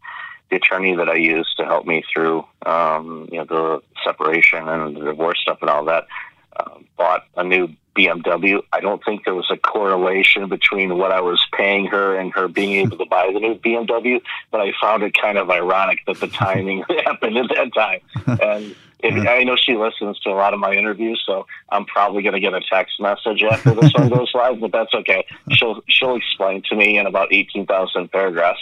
the 0.50 0.56
attorney 0.56 0.96
that 0.96 1.08
I 1.08 1.14
used 1.14 1.56
to 1.58 1.64
help 1.64 1.86
me 1.86 2.02
through, 2.12 2.44
um, 2.66 3.28
you 3.30 3.38
know, 3.38 3.44
the 3.44 3.82
separation 4.04 4.68
and 4.68 4.96
the 4.96 5.04
divorce 5.04 5.38
stuff 5.40 5.58
and 5.60 5.70
all 5.70 5.84
that, 5.84 6.08
uh, 6.56 6.74
bought 6.96 7.24
a 7.36 7.44
new 7.44 7.68
BMW. 7.96 8.60
I 8.72 8.80
don't 8.80 9.02
think 9.04 9.24
there 9.24 9.34
was 9.34 9.48
a 9.50 9.56
correlation 9.56 10.48
between 10.48 10.98
what 10.98 11.12
I 11.12 11.20
was 11.20 11.44
paying 11.56 11.86
her 11.86 12.16
and 12.16 12.32
her 12.34 12.48
being 12.48 12.72
able 12.84 12.98
to 12.98 13.06
buy 13.06 13.30
the 13.32 13.38
new 13.38 13.54
BMW, 13.56 14.20
but 14.50 14.60
I 14.60 14.72
found 14.80 15.02
it 15.02 15.14
kind 15.14 15.38
of 15.38 15.50
ironic 15.50 16.00
that 16.06 16.18
the 16.18 16.28
timing 16.28 16.84
happened 17.04 17.36
at 17.36 17.48
that 17.50 17.72
time. 17.74 18.00
And 18.40 18.74
if, 19.02 19.26
I 19.28 19.44
know 19.44 19.56
she 19.56 19.74
listens 19.76 20.18
to 20.20 20.30
a 20.30 20.34
lot 20.34 20.54
of 20.54 20.60
my 20.60 20.72
interviews, 20.72 21.22
so 21.26 21.46
I'm 21.70 21.84
probably 21.84 22.22
going 22.22 22.34
to 22.34 22.40
get 22.40 22.54
a 22.54 22.60
text 22.70 23.00
message 23.00 23.42
after 23.42 23.74
this 23.74 23.92
one 23.94 24.08
goes 24.08 24.30
live, 24.34 24.60
but 24.60 24.72
that's 24.72 24.92
okay. 24.94 25.24
She'll 25.52 25.82
she'll 25.88 26.16
explain 26.16 26.62
to 26.68 26.76
me 26.76 26.98
in 26.98 27.06
about 27.06 27.32
eighteen 27.32 27.66
thousand 27.66 28.10
paragraphs. 28.12 28.60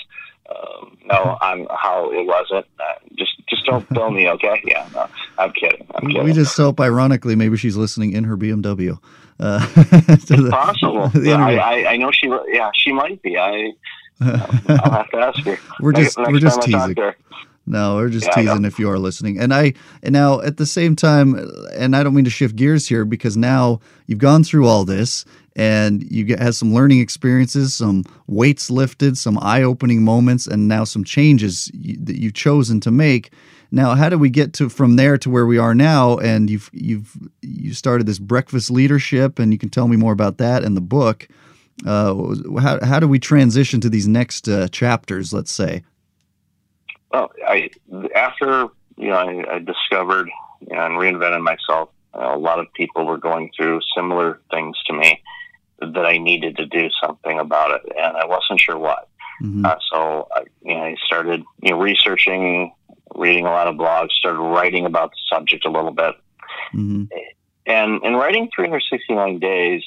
Um, 0.48 0.96
no, 1.04 1.36
on 1.42 1.66
how 1.70 2.10
it 2.10 2.24
wasn't. 2.26 2.64
Uh, 2.80 2.94
just 3.16 3.32
just 3.48 3.66
don't 3.66 3.86
bill 3.92 4.10
me, 4.10 4.28
okay? 4.30 4.62
Yeah, 4.64 4.88
no, 4.94 5.06
I'm 5.38 5.52
kidding. 5.52 5.86
I'm 5.94 6.06
kidding. 6.08 6.24
we 6.24 6.32
just 6.32 6.56
hope, 6.56 6.80
ironically, 6.80 7.36
maybe 7.36 7.56
she's 7.58 7.76
listening 7.76 8.12
in 8.12 8.24
her 8.24 8.36
BMW. 8.36 8.98
Uh, 9.38 9.60
to 9.74 10.36
the- 10.42 10.48
possible. 10.50 11.08
the 11.08 11.32
I. 11.32 11.54
I 11.56 11.92
I 11.92 11.96
know 11.98 12.10
she. 12.10 12.32
Yeah, 12.48 12.70
she 12.74 12.92
might 12.92 13.20
be. 13.22 13.36
I 13.36 13.72
I'll 14.20 14.90
have 14.90 15.10
to 15.10 15.18
ask 15.18 15.38
her. 15.44 15.58
We're 15.80 15.92
just- 15.92 16.18
next 16.18 16.32
we're 16.32 16.40
just 16.40 16.58
I 16.66 16.70
talk 16.70 16.86
teasing. 16.88 17.14
No, 17.68 17.96
we're 17.96 18.08
just 18.08 18.26
Yeah, 18.26 18.42
teasing 18.42 18.64
if 18.64 18.78
you 18.78 18.90
are 18.90 18.98
listening. 18.98 19.38
And 19.38 19.52
I 19.52 19.74
and 20.02 20.12
now 20.14 20.40
at 20.40 20.56
the 20.56 20.64
same 20.66 20.96
time, 20.96 21.34
and 21.74 21.94
I 21.94 22.02
don't 22.02 22.14
mean 22.14 22.24
to 22.24 22.30
shift 22.30 22.56
gears 22.56 22.88
here 22.88 23.04
because 23.04 23.36
now 23.36 23.80
you've 24.06 24.18
gone 24.18 24.42
through 24.42 24.66
all 24.66 24.84
this 24.86 25.26
and 25.54 26.02
you 26.10 26.24
get 26.24 26.38
has 26.40 26.56
some 26.56 26.72
learning 26.72 27.00
experiences, 27.00 27.74
some 27.74 28.04
weights 28.26 28.70
lifted, 28.70 29.18
some 29.18 29.38
eye-opening 29.42 30.02
moments, 30.02 30.46
and 30.46 30.66
now 30.66 30.84
some 30.84 31.04
changes 31.04 31.70
you, 31.74 31.98
that 32.00 32.18
you've 32.18 32.34
chosen 32.34 32.80
to 32.80 32.90
make. 32.90 33.32
Now, 33.70 33.94
how 33.94 34.08
do 34.08 34.16
we 34.16 34.30
get 34.30 34.54
to 34.54 34.70
from 34.70 34.96
there 34.96 35.18
to 35.18 35.28
where 35.28 35.44
we 35.44 35.58
are 35.58 35.74
now? 35.74 36.16
And 36.18 36.48
you've 36.48 36.70
you've 36.72 37.16
you 37.42 37.74
started 37.74 38.06
this 38.06 38.18
breakfast 38.18 38.70
leadership, 38.70 39.38
and 39.38 39.52
you 39.52 39.58
can 39.58 39.68
tell 39.68 39.88
me 39.88 39.96
more 39.96 40.12
about 40.12 40.38
that 40.38 40.64
in 40.64 40.74
the 40.74 40.80
book. 40.80 41.28
Uh, 41.84 42.34
how 42.60 42.82
how 42.82 42.98
do 42.98 43.06
we 43.06 43.18
transition 43.18 43.80
to 43.82 43.90
these 43.90 44.08
next 44.08 44.48
uh, 44.48 44.68
chapters? 44.68 45.34
Let's 45.34 45.52
say. 45.52 45.82
Well, 47.12 47.30
I 47.46 47.70
after 48.14 48.68
you 48.96 49.08
know 49.08 49.16
I, 49.16 49.54
I 49.54 49.58
discovered 49.60 50.30
and 50.60 50.94
reinvented 50.94 51.42
myself 51.42 51.90
a 52.14 52.38
lot 52.38 52.58
of 52.58 52.72
people 52.74 53.06
were 53.06 53.18
going 53.18 53.50
through 53.56 53.80
similar 53.94 54.40
things 54.50 54.76
to 54.86 54.92
me 54.92 55.22
that 55.80 56.04
I 56.04 56.18
needed 56.18 56.56
to 56.56 56.66
do 56.66 56.88
something 57.02 57.38
about 57.38 57.70
it, 57.70 57.92
and 57.96 58.16
I 58.16 58.26
wasn't 58.26 58.60
sure 58.60 58.78
what. 58.78 59.08
Mm-hmm. 59.42 59.64
Uh, 59.64 59.76
so 59.90 60.28
I, 60.34 60.42
you 60.62 60.74
know, 60.74 60.82
I 60.82 60.96
started 61.04 61.44
you 61.62 61.70
know 61.70 61.80
researching, 61.80 62.72
reading 63.14 63.46
a 63.46 63.50
lot 63.50 63.68
of 63.68 63.76
blogs, 63.76 64.10
started 64.10 64.40
writing 64.40 64.86
about 64.86 65.10
the 65.10 65.36
subject 65.36 65.64
a 65.64 65.70
little 65.70 65.92
bit, 65.92 66.14
mm-hmm. 66.74 67.04
and 67.66 68.04
in 68.04 68.14
writing 68.14 68.48
369 68.54 69.38
days. 69.38 69.82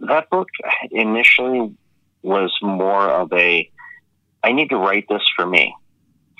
That 0.00 0.28
book 0.28 0.48
initially 0.90 1.74
was 2.22 2.54
more 2.60 3.08
of 3.08 3.32
a 3.32 3.70
I 4.44 4.52
need 4.52 4.68
to 4.70 4.76
write 4.76 5.06
this 5.08 5.22
for 5.34 5.46
me. 5.46 5.74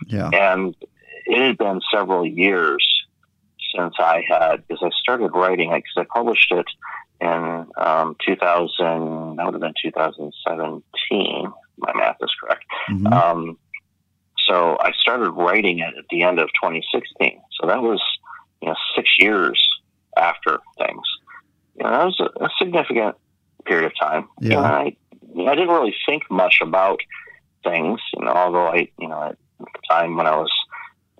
Yeah. 0.07 0.29
And 0.33 0.77
it 1.27 1.41
had 1.41 1.59
been 1.59 1.81
several 1.93 2.27
years 2.27 2.87
since 3.75 3.95
I 3.99 4.25
had, 4.29 4.67
because 4.67 4.83
I 4.83 4.91
started 5.01 5.31
writing, 5.35 5.71
because 5.71 5.97
I 5.97 6.05
published 6.05 6.53
it 6.53 6.67
in 7.21 7.67
um, 7.79 8.17
2000, 8.25 9.37
that 9.37 9.45
would 9.47 9.55
have 9.55 9.61
been 9.61 9.75
2017. 9.83 11.53
My 11.79 11.93
math 11.95 12.17
is 12.21 12.31
correct. 12.41 12.65
Mm-hmm. 12.91 13.07
Um, 13.07 13.59
so 14.47 14.77
I 14.81 14.93
started 14.93 15.31
writing 15.31 15.79
it 15.79 15.97
at 15.97 16.05
the 16.11 16.23
end 16.23 16.39
of 16.39 16.49
2016. 16.63 17.41
So 17.61 17.67
that 17.67 17.83
was, 17.83 18.03
you 18.61 18.69
know, 18.69 18.77
six 18.95 19.11
years 19.19 19.67
after 20.17 20.59
things. 20.79 21.03
You 21.77 21.85
know, 21.85 21.91
that 21.91 22.05
was 22.05 22.21
a, 22.21 22.45
a 22.45 22.51
significant 22.59 23.17
period 23.65 23.87
of 23.87 23.93
time. 23.99 24.29
Yeah. 24.41 24.57
Know, 24.57 24.61
I, 24.61 24.97
I 25.39 25.55
didn't 25.55 25.69
really 25.69 25.97
think 26.07 26.31
much 26.31 26.59
about 26.61 27.01
things, 27.65 28.01
you 28.17 28.25
know, 28.25 28.33
although 28.33 28.67
I, 28.67 28.89
you 28.99 29.09
know, 29.09 29.23
at 29.23 29.37
the 29.59 29.67
time 29.89 30.17
when 30.17 30.27
I 30.27 30.37
was, 30.37 30.53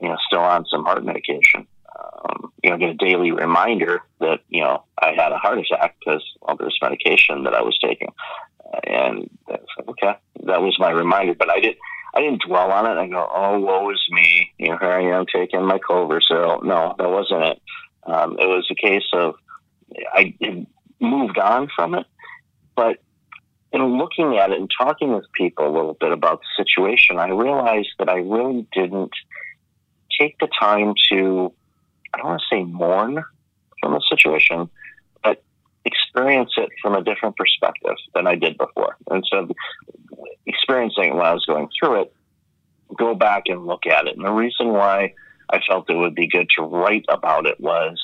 you 0.01 0.09
know, 0.09 0.17
still 0.27 0.41
on 0.41 0.67
some 0.67 0.85
heart 0.85 1.05
medication, 1.05 1.67
um, 1.99 2.53
you 2.63 2.71
know, 2.71 2.79
get 2.79 2.91
a 2.91 2.95
daily 2.95 3.31
reminder 3.31 4.01
that, 4.21 4.41
you 4.49 4.61
know, 4.61 4.85
I 4.99 5.13
had 5.17 5.33
a 5.33 5.39
heart 5.39 5.59
attack 5.59 5.97
because 5.99 6.25
of 6.43 6.59
this 6.59 6.75
medication 6.83 7.45
that 7.45 7.55
I 7.55 7.63
was 7.63 7.79
taking. 7.83 8.13
And 8.87 9.31
okay, 9.89 10.17
that 10.45 10.63
was 10.63 10.77
my 10.79 10.91
reminder, 10.91 11.35
but 11.35 11.51
I 11.51 11.61
didn't, 11.61 11.79
I 12.15 12.21
didn't 12.21 12.43
dwell 12.47 12.71
on 12.71 12.87
it. 12.87 13.01
I 13.01 13.09
go, 13.09 13.29
oh, 13.33 13.59
woe 13.59 13.91
is 13.91 14.03
me. 14.11 14.53
You 14.59 14.71
know, 14.71 14.79
here 14.79 14.91
I 14.91 15.19
am 15.19 15.27
taking 15.27 15.65
my 15.65 15.79
Cloversil. 15.79 16.65
No, 16.65 16.95
that 16.99 17.11
wasn't 17.11 17.43
it. 17.43 17.63
Um, 18.05 18.37
it 18.39 18.47
was 18.47 18.67
a 18.71 18.75
case 18.75 19.09
of 19.13 19.35
I 20.13 20.35
moved 21.01 21.39
on 21.39 21.69
from 21.75 21.95
it, 21.95 22.07
but 22.77 22.99
in 23.75 23.99
looking 23.99 24.37
at 24.37 24.51
it 24.51 24.59
and 24.59 24.71
talking 24.71 25.15
with 25.15 25.25
people 25.33 25.67
a 25.67 25.73
little 25.75 25.95
bit 25.95 26.13
about 26.13 26.41
the 26.41 26.65
situation, 26.65 27.19
I 27.19 27.31
realized 27.31 27.91
that 27.99 28.09
I 28.09 28.19
really 28.19 28.67
didn't 28.73 29.13
take 30.19 30.39
the 30.39 30.49
time 30.59 30.95
to, 31.11 31.53
I 32.13 32.19
don't 32.19 32.27
want 32.27 32.43
to 32.43 32.57
say 32.57 32.63
mourn 32.63 33.25
from 33.81 33.93
the 33.93 34.03
situation, 34.09 34.71
but 35.23 35.43
experience 35.85 36.53
it 36.57 36.69
from 36.81 36.95
a 36.95 37.03
different 37.03 37.37
perspective 37.37 37.97
than 38.15 38.27
I 38.27 38.37
did 38.37 38.57
before. 38.57 38.97
And 39.11 39.25
so, 39.29 39.49
experiencing 40.47 41.17
it 41.17 41.21
I 41.21 41.35
was 41.35 41.45
going 41.45 41.69
through 41.79 42.03
it, 42.03 42.15
go 42.97 43.15
back 43.15 43.45
and 43.47 43.67
look 43.67 43.87
at 43.87 44.07
it. 44.07 44.17
And 44.17 44.25
the 44.25 44.33
reason 44.33 44.69
why 44.69 45.15
I 45.51 45.61
felt 45.67 45.91
it 45.91 45.97
would 45.97 46.15
be 46.15 46.29
good 46.29 46.49
to 46.57 46.63
write 46.63 47.07
about 47.09 47.47
it 47.47 47.59
was 47.59 48.01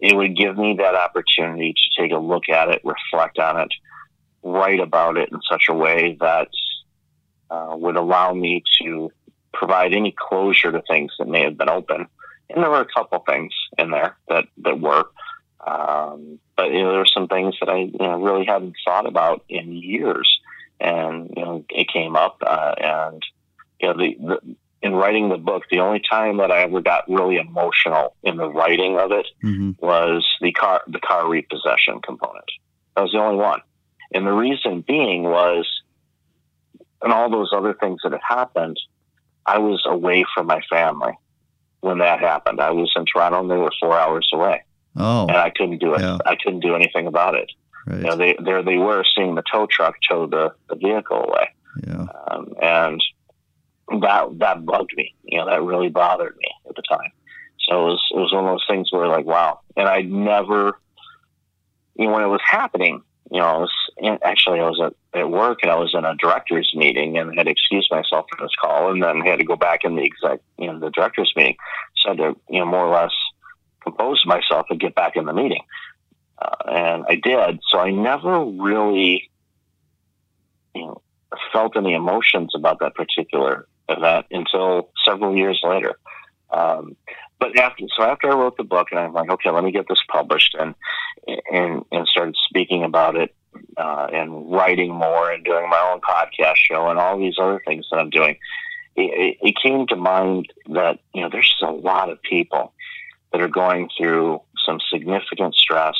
it 0.00 0.16
would 0.16 0.36
give 0.36 0.58
me 0.58 0.76
that 0.78 0.96
opportunity 0.96 1.74
to 1.74 2.02
take 2.02 2.12
a 2.12 2.18
look 2.18 2.48
at 2.48 2.70
it, 2.70 2.82
reflect 2.84 3.38
on 3.38 3.60
it, 3.60 3.72
write 4.42 4.80
about 4.80 5.16
it 5.16 5.30
in 5.30 5.40
such 5.50 5.64
a 5.68 5.74
way 5.74 6.16
that 6.20 6.48
uh, 7.50 7.74
would 7.76 7.96
allow 7.96 8.32
me 8.32 8.62
to 8.80 9.10
provide 9.52 9.92
any 9.92 10.14
closure 10.16 10.72
to 10.72 10.82
things 10.88 11.12
that 11.18 11.28
may 11.28 11.42
have 11.42 11.58
been 11.58 11.68
open. 11.68 12.06
And 12.50 12.62
there 12.62 12.70
were 12.70 12.80
a 12.80 12.92
couple 12.92 13.18
things 13.20 13.52
in 13.78 13.90
there 13.90 14.16
that, 14.28 14.46
that 14.58 14.80
were. 14.80 15.04
Um, 15.64 16.40
but 16.56 16.70
you 16.72 16.82
know, 16.82 16.90
there 16.90 16.98
were 16.98 17.06
some 17.06 17.28
things 17.28 17.54
that 17.60 17.68
I 17.68 17.78
you 17.78 17.98
know, 17.98 18.20
really 18.20 18.44
hadn't 18.44 18.74
thought 18.84 19.06
about 19.06 19.44
in 19.48 19.72
years, 19.72 20.40
and 20.80 21.32
you 21.36 21.44
know, 21.44 21.64
it 21.70 21.88
came 21.88 22.16
up. 22.16 22.38
Uh, 22.44 22.74
and 22.78 23.22
you 23.80 23.88
know, 23.88 23.96
the, 23.96 24.16
the 24.20 24.56
in 24.82 24.94
writing 24.94 25.28
the 25.28 25.38
book, 25.38 25.62
the 25.70 25.78
only 25.78 26.00
time 26.00 26.38
that 26.38 26.50
I 26.50 26.62
ever 26.62 26.80
got 26.80 27.08
really 27.08 27.36
emotional 27.36 28.16
in 28.22 28.36
the 28.36 28.50
writing 28.50 28.98
of 28.98 29.12
it 29.12 29.26
mm-hmm. 29.42 29.72
was 29.78 30.26
the 30.40 30.52
car 30.52 30.82
the 30.88 30.98
car 30.98 31.28
repossession 31.28 32.00
component. 32.02 32.50
That 32.96 33.02
was 33.02 33.12
the 33.12 33.18
only 33.18 33.36
one. 33.36 33.60
And 34.14 34.26
the 34.26 34.32
reason 34.32 34.84
being 34.86 35.24
was, 35.24 35.66
and 37.00 37.12
all 37.12 37.30
those 37.30 37.52
other 37.54 37.74
things 37.74 38.00
that 38.04 38.12
had 38.12 38.20
happened, 38.26 38.78
I 39.44 39.58
was 39.58 39.82
away 39.86 40.24
from 40.34 40.46
my 40.46 40.60
family 40.70 41.18
when 41.80 41.98
that 41.98 42.20
happened. 42.20 42.60
I 42.60 42.70
was 42.70 42.92
in 42.94 43.04
Toronto 43.06 43.40
and 43.40 43.50
they 43.50 43.56
were 43.56 43.72
four 43.80 43.98
hours 43.98 44.28
away. 44.32 44.62
Oh. 44.96 45.26
And 45.26 45.36
I 45.36 45.50
couldn't 45.50 45.78
do 45.78 45.94
it. 45.94 46.00
Yeah. 46.00 46.18
I 46.24 46.36
couldn't 46.36 46.60
do 46.60 46.74
anything 46.74 47.06
about 47.06 47.34
it. 47.34 47.50
Right. 47.86 47.98
You 47.98 48.04
know, 48.04 48.16
they, 48.16 48.36
there 48.44 48.62
they 48.62 48.76
were 48.76 49.04
seeing 49.16 49.34
the 49.34 49.42
tow 49.50 49.66
truck 49.66 49.96
tow 50.08 50.26
the, 50.26 50.54
the 50.68 50.76
vehicle 50.76 51.24
away. 51.24 51.48
Yeah. 51.84 52.06
Um, 52.28 52.54
and 52.62 53.02
that, 54.00 54.38
that 54.38 54.64
bugged 54.64 54.92
me. 54.96 55.14
You 55.24 55.38
know, 55.38 55.46
that 55.46 55.62
really 55.62 55.88
bothered 55.88 56.36
me 56.36 56.48
at 56.68 56.76
the 56.76 56.82
time. 56.82 57.10
So 57.68 57.80
it 57.80 57.90
was, 57.90 58.02
it 58.14 58.18
was 58.18 58.32
one 58.32 58.44
of 58.44 58.50
those 58.50 58.66
things 58.68 58.92
where 58.92 59.08
like, 59.08 59.26
wow. 59.26 59.60
And 59.76 59.88
I 59.88 60.02
never, 60.02 60.78
you 61.96 62.06
know, 62.06 62.12
when 62.12 62.22
it 62.22 62.28
was 62.28 62.40
happening, 62.44 63.02
you 63.32 63.40
know, 63.40 63.46
I 63.46 63.56
was 63.56 64.18
actually 64.22 64.60
I 64.60 64.68
was 64.68 64.78
at, 64.84 65.18
at 65.18 65.30
work 65.30 65.60
and 65.62 65.70
I 65.70 65.76
was 65.76 65.94
in 65.94 66.04
a 66.04 66.14
directors 66.16 66.70
meeting 66.74 67.16
and 67.16 67.36
had 67.38 67.48
excused 67.48 67.90
myself 67.90 68.26
for 68.30 68.44
this 68.44 68.54
call 68.60 68.90
and 68.90 69.02
then 69.02 69.22
had 69.22 69.38
to 69.38 69.44
go 69.44 69.56
back 69.56 69.84
in 69.84 69.96
the 69.96 70.02
exec, 70.02 70.40
you 70.58 70.66
know, 70.66 70.78
the 70.78 70.90
directors 70.90 71.32
meeting. 71.34 71.56
So 71.96 72.10
I 72.10 72.12
had 72.12 72.18
to, 72.18 72.36
you 72.50 72.58
know, 72.58 72.66
more 72.66 72.86
or 72.86 72.94
less 72.94 73.12
compose 73.82 74.22
myself 74.26 74.66
and 74.68 74.78
get 74.78 74.94
back 74.94 75.16
in 75.16 75.24
the 75.24 75.32
meeting. 75.32 75.62
Uh, 76.38 76.70
and 76.70 77.04
I 77.08 77.14
did. 77.14 77.60
So 77.70 77.78
I 77.78 77.90
never 77.90 78.44
really, 78.44 79.30
you 80.74 80.82
know, 80.82 81.00
felt 81.54 81.74
any 81.74 81.94
emotions 81.94 82.52
about 82.54 82.80
that 82.80 82.94
particular 82.94 83.66
event 83.88 84.26
until 84.30 84.90
several 85.06 85.34
years 85.34 85.58
later. 85.64 85.96
Um, 86.50 86.96
but 87.42 87.58
after, 87.58 87.84
so 87.96 88.04
after 88.04 88.30
I 88.30 88.36
wrote 88.36 88.56
the 88.56 88.62
book, 88.62 88.88
and 88.92 89.00
I'm 89.00 89.12
like, 89.12 89.28
okay, 89.28 89.50
let 89.50 89.64
me 89.64 89.72
get 89.72 89.88
this 89.88 89.98
published, 90.08 90.54
and 90.56 90.76
and 91.50 91.84
and 91.90 92.06
started 92.06 92.36
speaking 92.48 92.84
about 92.84 93.16
it, 93.16 93.34
uh, 93.76 94.06
and 94.12 94.52
writing 94.52 94.94
more, 94.94 95.32
and 95.32 95.44
doing 95.44 95.68
my 95.68 95.90
own 95.92 96.00
podcast 96.00 96.56
show, 96.56 96.88
and 96.88 97.00
all 97.00 97.18
these 97.18 97.34
other 97.40 97.60
things 97.66 97.86
that 97.90 97.98
I'm 97.98 98.10
doing. 98.10 98.38
It, 98.94 99.38
it 99.42 99.54
came 99.60 99.88
to 99.88 99.96
mind 99.96 100.52
that 100.68 101.00
you 101.12 101.22
know 101.22 101.30
there's 101.32 101.48
just 101.48 101.62
a 101.62 101.72
lot 101.72 102.10
of 102.10 102.22
people 102.22 102.74
that 103.32 103.40
are 103.40 103.48
going 103.48 103.88
through 103.98 104.40
some 104.64 104.78
significant 104.92 105.56
stress 105.56 105.96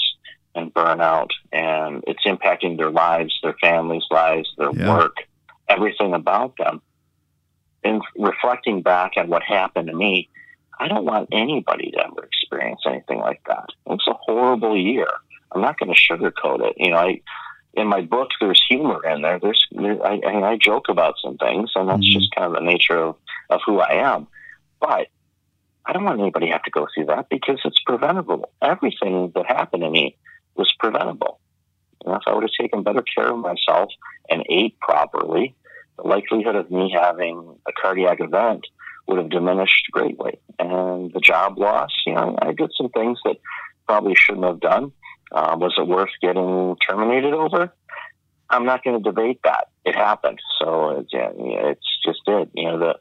and 0.55 0.72
burnout, 0.72 1.30
and 1.53 2.05
it's 2.07 2.24
impacting 2.24 2.76
their 2.76 2.90
lives, 2.90 3.36
their 3.43 3.57
families' 3.61 4.05
lives, 4.12 4.49
their 4.59 4.70
yeah. 4.70 4.97
work, 4.97 5.16
everything 5.68 6.14
about 6.14 6.57
them. 6.57 6.80
And 7.82 8.01
reflecting 8.16 8.82
back 8.82 9.14
on 9.16 9.28
what 9.28 9.43
happened 9.43 9.88
to 9.88 9.97
me, 9.97 10.28
I 10.78 10.88
don't 10.88 11.04
want 11.04 11.28
anybody 11.32 11.90
to 11.92 12.04
ever 12.04 12.24
experience 12.24 12.80
anything 12.86 13.18
like 13.18 13.42
that. 13.46 13.66
It's 13.86 14.06
a 14.08 14.14
horrible 14.14 14.76
year. 14.76 15.08
I'm 15.52 15.60
not 15.60 15.78
going 15.78 15.94
to 15.94 16.00
sugarcoat 16.00 16.66
it. 16.66 16.74
You 16.78 16.90
know, 16.90 16.96
I 16.96 17.20
in 17.74 17.86
my 17.86 18.02
book 18.02 18.30
there's 18.40 18.62
humor 18.68 19.04
in 19.06 19.22
there. 19.22 19.38
There's 19.38 19.66
there, 19.70 20.04
I, 20.04 20.20
I, 20.26 20.50
I 20.52 20.58
joke 20.58 20.88
about 20.88 21.14
some 21.22 21.36
things, 21.38 21.70
and 21.74 21.88
that's 21.88 22.00
mm-hmm. 22.00 22.18
just 22.18 22.34
kind 22.34 22.46
of 22.46 22.54
the 22.54 22.66
nature 22.66 22.96
of 22.96 23.16
of 23.50 23.60
who 23.66 23.80
I 23.80 24.14
am. 24.14 24.26
But 24.80 25.08
I 25.84 25.92
don't 25.92 26.04
want 26.04 26.20
anybody 26.20 26.46
to 26.46 26.52
have 26.52 26.62
to 26.64 26.70
go 26.70 26.86
through 26.94 27.06
that 27.06 27.28
because 27.28 27.60
it's 27.64 27.80
preventable. 27.84 28.50
Everything 28.60 29.32
that 29.34 29.46
happened 29.46 29.82
to 29.82 29.90
me 29.90 30.16
was 30.54 30.72
preventable. 30.78 31.40
You 32.04 32.10
know, 32.10 32.16
if 32.16 32.22
I 32.26 32.34
would 32.34 32.44
have 32.44 32.50
taken 32.60 32.82
better 32.82 33.02
care 33.02 33.32
of 33.32 33.38
myself 33.38 33.90
and 34.28 34.44
ate 34.48 34.78
properly, 34.80 35.54
the 35.96 36.06
likelihood 36.06 36.56
of 36.56 36.70
me 36.70 36.92
having 36.94 37.56
a 37.66 37.72
cardiac 37.72 38.20
event 38.20 38.66
would 39.07 39.18
have 39.18 39.30
diminished 39.30 39.88
greatly. 39.90 40.38
And 40.59 41.12
the 41.12 41.20
job 41.20 41.59
loss, 41.59 41.90
you 42.07 42.14
know, 42.14 42.36
I 42.40 42.53
did 42.53 42.70
some 42.76 42.88
things 42.90 43.18
that 43.24 43.36
probably 43.86 44.14
shouldn't 44.14 44.46
have 44.46 44.61
done. 44.61 44.92
Uh, 45.30 45.57
was 45.59 45.74
it 45.78 45.86
worth 45.86 46.11
getting 46.20 46.76
terminated 46.88 47.32
over? 47.32 47.72
I'm 48.50 48.66
not 48.66 48.84
going 48.84 49.03
to 49.03 49.03
debate 49.03 49.40
that. 49.44 49.68
It 49.84 49.94
happened, 49.94 50.38
so 50.61 50.98
it's, 50.98 51.12
yeah, 51.12 51.30
it's 51.34 51.98
just 52.05 52.20
it. 52.26 52.50
You 52.53 52.64
know, 52.64 52.78
the 52.78 52.94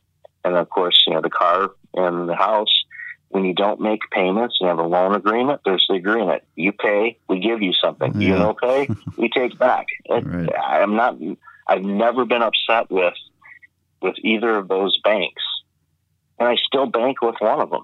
and 0.43 0.55
of 0.55 0.69
course, 0.69 1.03
you 1.05 1.13
know, 1.13 1.21
the 1.21 1.29
car 1.29 1.71
and 1.93 2.27
the 2.27 2.35
house. 2.35 2.73
When 3.29 3.45
you 3.45 3.53
don't 3.53 3.79
make 3.79 4.01
payments, 4.11 4.57
you 4.59 4.67
have 4.67 4.79
a 4.79 4.85
loan 4.85 5.15
agreement. 5.15 5.61
There's 5.63 5.85
the 5.87 5.95
agreement. 5.95 6.43
You 6.55 6.73
pay, 6.73 7.17
we 7.29 7.39
give 7.39 7.61
you 7.61 7.71
something. 7.71 8.19
Yeah. 8.19 8.27
You 8.27 8.35
don't 8.35 8.59
pay, 8.59 8.89
we 9.17 9.29
take 9.29 9.57
back. 9.57 9.87
It, 10.05 10.25
right. 10.25 10.49
I'm 10.53 10.95
not. 10.95 11.17
I've 11.67 11.83
never 11.83 12.25
been 12.25 12.41
upset 12.41 12.89
with 12.89 13.13
with 14.01 14.15
either 14.23 14.57
of 14.57 14.67
those 14.67 14.99
banks 15.03 15.43
and 16.41 16.49
I 16.49 16.55
still 16.65 16.87
bank 16.87 17.21
with 17.21 17.35
one 17.37 17.61
of 17.61 17.69
them. 17.69 17.83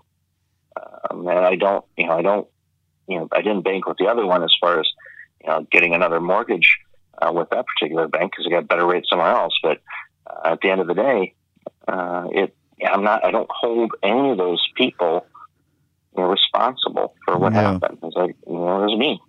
Um, 1.11 1.27
and 1.27 1.39
I 1.39 1.55
don't, 1.55 1.85
you 1.95 2.07
know, 2.07 2.13
I 2.13 2.21
don't, 2.23 2.47
you 3.07 3.19
know, 3.19 3.27
I 3.31 3.43
didn't 3.43 3.61
bank 3.61 3.87
with 3.87 3.97
the 3.97 4.07
other 4.07 4.25
one 4.25 4.43
as 4.43 4.53
far 4.59 4.79
as, 4.79 4.87
you 5.43 5.49
know, 5.49 5.67
getting 5.71 5.93
another 5.93 6.19
mortgage 6.19 6.77
uh, 7.21 7.31
with 7.31 7.51
that 7.51 7.65
particular 7.67 8.07
bank 8.07 8.31
because 8.31 8.47
I 8.47 8.49
got 8.49 8.67
better 8.67 8.87
rates 8.87 9.09
somewhere 9.11 9.29
else. 9.29 9.53
But 9.61 9.81
uh, 10.25 10.53
at 10.53 10.61
the 10.61 10.71
end 10.71 10.81
of 10.81 10.87
the 10.87 10.95
day, 10.95 11.35
uh, 11.87 12.27
it, 12.31 12.55
I'm 12.83 13.03
not, 13.03 13.23
I 13.23 13.29
don't 13.29 13.49
hold 13.51 13.91
any 14.01 14.31
of 14.31 14.37
those 14.39 14.65
people 14.75 15.27
you 16.15 16.23
know, 16.23 16.29
responsible 16.29 17.13
for 17.25 17.37
what 17.37 17.53
Yeah. 17.53 17.73
happened. 17.73 17.99
It's 18.01 18.15
like, 18.15 18.35
you 18.47 18.53
know, 18.53 18.81
it 18.81 18.85
was 18.85 18.97
me. 18.97 19.21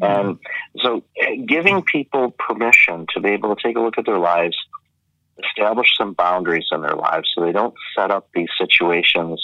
And 0.00 0.38
so 0.84 1.02
eh, 1.20 1.34
giving 1.46 1.82
people 1.82 2.30
permission 2.38 3.06
to 3.14 3.20
be 3.20 3.30
able 3.30 3.56
to 3.56 3.60
take 3.60 3.76
a 3.76 3.80
look 3.80 3.98
at 3.98 4.06
their 4.06 4.18
lives, 4.18 4.56
establish 5.44 5.88
some 5.96 6.12
boundaries 6.14 6.66
in 6.72 6.82
their 6.82 6.94
lives 6.96 7.28
so 7.34 7.44
they 7.44 7.52
don't 7.52 7.74
set 7.96 8.10
up 8.10 8.28
these 8.34 8.48
situations 8.58 9.42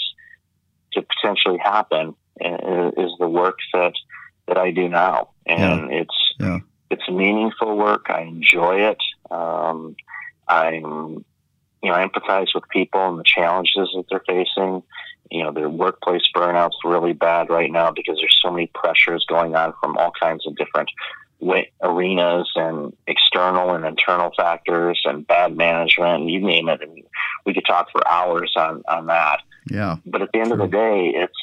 to 0.93 1.01
potentially 1.01 1.57
happen 1.57 2.15
eh, 2.41 2.89
is 2.97 3.11
the 3.19 3.27
work 3.27 3.57
that 3.73 3.93
that 4.47 4.57
I 4.57 4.71
do 4.71 4.87
now. 4.87 5.29
And 5.45 5.91
it's 5.91 6.33
Yeah. 6.39 6.59
it's 6.89 7.07
meaningful 7.09 7.75
work. 7.77 8.05
I 8.09 8.21
enjoy 8.21 8.81
it. 8.91 9.01
Um, 9.31 9.95
I'm 10.47 11.25
you 11.81 11.91
know, 11.91 11.97
I 11.97 12.07
empathize 12.07 12.47
with 12.55 12.67
people 12.69 13.09
and 13.09 13.19
the 13.19 13.23
challenges 13.23 13.89
that 13.95 14.05
they're 14.09 14.23
facing. 14.25 14.81
You 15.29 15.43
know, 15.43 15.51
their 15.51 15.69
workplace 15.69 16.23
burnout's 16.35 16.77
really 16.83 17.13
bad 17.13 17.49
right 17.49 17.71
now 17.71 17.91
because 17.91 18.17
there's 18.19 18.39
so 18.41 18.51
many 18.51 18.71
pressures 18.73 19.25
going 19.27 19.55
on 19.55 19.73
from 19.81 19.97
all 19.97 20.11
kinds 20.19 20.47
of 20.47 20.55
different 20.55 20.89
arenas 21.81 22.49
and 22.55 22.93
external 23.07 23.73
and 23.75 23.85
internal 23.85 24.31
factors 24.35 25.01
and 25.05 25.27
bad 25.27 25.55
management 25.55 26.21
and 26.21 26.31
you 26.31 26.39
name 26.39 26.69
it. 26.69 26.81
And 26.81 27.03
we 27.45 27.53
could 27.53 27.65
talk 27.65 27.91
for 27.91 28.07
hours 28.07 28.53
on, 28.55 28.83
on 28.87 29.07
that. 29.07 29.41
Yeah. 29.69 29.97
But 30.05 30.21
at 30.21 30.29
the 30.33 30.39
end 30.39 30.51
of 30.51 30.59
the 30.59 30.67
day, 30.67 31.13
it's 31.15 31.33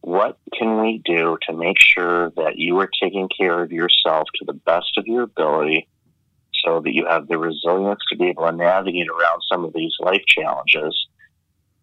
what 0.00 0.38
can 0.58 0.80
we 0.80 1.00
do 1.04 1.38
to 1.48 1.56
make 1.56 1.76
sure 1.78 2.30
that 2.30 2.56
you 2.56 2.78
are 2.80 2.90
taking 3.02 3.28
care 3.28 3.62
of 3.62 3.70
yourself 3.70 4.28
to 4.36 4.44
the 4.44 4.52
best 4.52 4.98
of 4.98 5.06
your 5.06 5.22
ability 5.22 5.88
so 6.64 6.80
that 6.80 6.92
you 6.92 7.06
have 7.06 7.28
the 7.28 7.38
resilience 7.38 8.00
to 8.10 8.18
be 8.18 8.28
able 8.28 8.46
to 8.46 8.52
navigate 8.52 9.08
around 9.08 9.42
some 9.50 9.64
of 9.64 9.72
these 9.72 9.92
life 10.00 10.22
challenges 10.26 11.06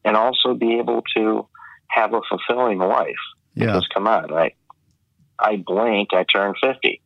and 0.04 0.16
also 0.16 0.54
be 0.54 0.80
able 0.80 1.04
to 1.16 1.48
have 1.88 2.14
a 2.14 2.22
fulfilling 2.30 2.80
life. 2.80 3.16
Yeah. 3.56 3.68
Because 3.68 3.88
come 3.94 4.08
on, 4.08 4.32
right? 4.32 4.56
I 5.38 5.58
blinked, 5.58 6.14
I 6.14 6.24
turned 6.24 6.56
50. 6.62 7.02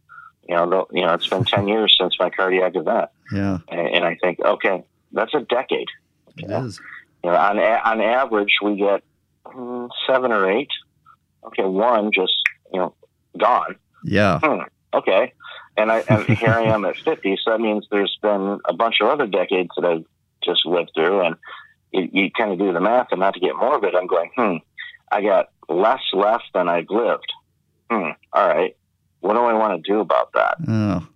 You 0.47 0.55
know, 0.55 0.87
you 0.91 1.05
know, 1.05 1.13
it's 1.13 1.27
been 1.27 1.45
10 1.45 1.67
years 1.73 1.95
since 1.99 2.15
my 2.19 2.29
cardiac 2.29 2.75
event. 2.75 3.09
Yeah. 3.31 3.59
And, 3.69 3.79
and 3.95 4.05
I 4.05 4.17
think, 4.21 4.39
okay, 4.43 4.83
that's 5.11 5.33
a 5.33 5.41
decade. 5.41 5.87
It 6.37 6.49
Yeah. 6.49 6.65
is. 6.65 6.79
You 7.23 7.31
know, 7.31 7.37
on 7.37 7.57
a- 7.59 7.81
on 7.85 8.01
average, 8.01 8.55
we 8.61 8.75
get 8.75 9.03
mm, 9.45 9.89
seven 10.07 10.31
or 10.31 10.49
eight. 10.51 10.69
Okay, 11.45 11.63
one 11.63 12.11
just 12.13 12.33
you 12.73 12.79
know 12.79 12.93
gone. 13.37 13.75
Yeah. 14.03 14.39
Okay, 14.93 15.33
and 15.77 15.91
I 15.91 16.03
and 16.09 16.23
here 16.37 16.49
I 16.53 16.63
am 16.63 16.83
at 16.85 16.97
fifty, 16.97 17.37
so 17.43 17.51
that 17.51 17.59
means 17.61 17.87
there's 17.89 18.17
been 18.21 18.59
a 18.65 18.73
bunch 18.73 18.95
of 19.01 19.07
other 19.07 19.25
decades 19.27 19.69
that 19.77 19.85
I've 19.85 20.05
just 20.43 20.65
lived 20.65 20.91
through, 20.95 21.21
and 21.25 21.35
you, 21.91 22.09
you 22.11 22.31
kind 22.31 22.51
of 22.51 22.59
do 22.59 22.73
the 22.73 22.81
math, 22.81 23.07
and 23.11 23.19
not 23.21 23.33
to 23.35 23.39
get 23.39 23.55
morbid, 23.55 23.95
I'm 23.95 24.07
going, 24.07 24.29
hmm, 24.35 24.57
I 25.11 25.21
got 25.21 25.49
less 25.69 26.01
left 26.13 26.45
than 26.53 26.67
I've 26.67 26.89
lived. 26.89 27.31
Hmm. 27.89 28.11
All 28.33 28.47
right, 28.47 28.75
what 29.24 29.34
do 29.34 29.39
I 29.39 29.53
want 29.53 29.71
to 29.84 29.91
do 29.91 29.99
about 29.99 30.32
that? 30.34 30.55
Oh. 30.67 31.07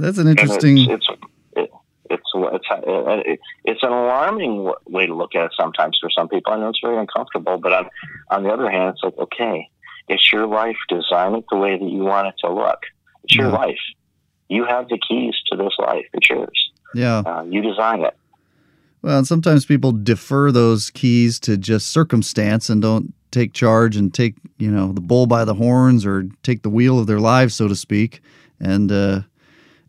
That's 0.00 0.18
an 0.18 0.28
And 0.28 0.38
interesting. 0.38 0.78
It's 0.90 1.06
it's 1.10 1.20
it, 1.56 1.70
it's 2.10 2.30
it's 2.34 3.42
it's 3.64 3.82
an 3.82 3.92
alarming 3.92 4.72
way 4.86 5.06
to 5.06 5.14
look 5.14 5.34
at 5.34 5.44
it 5.44 5.52
sometimes 5.58 5.98
for 6.00 6.10
some 6.10 6.28
people. 6.28 6.52
I 6.52 6.56
know 6.58 6.68
it's 6.70 6.80
very 6.82 6.98
uncomfortable, 6.98 7.58
but 7.58 7.72
on 7.72 7.84
on 8.30 8.42
the 8.44 8.50
other 8.50 8.70
hand, 8.70 8.94
it's 8.94 9.02
like 9.02 9.16
okay, 9.18 9.68
it's 10.08 10.32
your 10.32 10.46
life. 10.46 10.76
Design 10.88 11.34
it 11.34 11.44
the 11.50 11.56
way 11.56 11.78
that 11.78 11.88
you 11.96 12.02
want 12.04 12.28
it 12.28 12.34
to 12.44 12.52
look. 12.52 12.80
It's 13.24 13.34
your 13.36 13.48
Yeah. 13.48 13.56
life. 13.56 13.78
You 14.48 14.64
have 14.66 14.88
the 14.88 14.98
keys 14.98 15.34
to 15.50 15.56
this 15.56 15.72
life. 15.78 16.06
It's 16.12 16.28
yours. 16.28 16.70
yeah. 16.94 17.18
Uh, 17.26 17.42
you 17.48 17.60
design 17.62 18.02
it. 18.02 18.14
Well, 19.04 19.18
and 19.18 19.26
sometimes 19.26 19.66
people 19.66 19.92
defer 19.92 20.50
those 20.50 20.88
keys 20.90 21.38
to 21.40 21.58
just 21.58 21.90
circumstance 21.90 22.70
and 22.70 22.80
don't 22.80 23.12
take 23.32 23.52
charge 23.52 23.96
and 23.98 24.14
take, 24.14 24.34
you 24.58 24.70
know, 24.70 24.92
the 24.92 25.02
bull 25.02 25.26
by 25.26 25.44
the 25.44 25.52
horns 25.54 26.06
or 26.06 26.24
take 26.42 26.62
the 26.62 26.70
wheel 26.70 26.98
of 26.98 27.06
their 27.06 27.20
lives, 27.20 27.54
so 27.54 27.68
to 27.68 27.76
speak, 27.76 28.22
and 28.60 28.90
uh, 28.90 29.20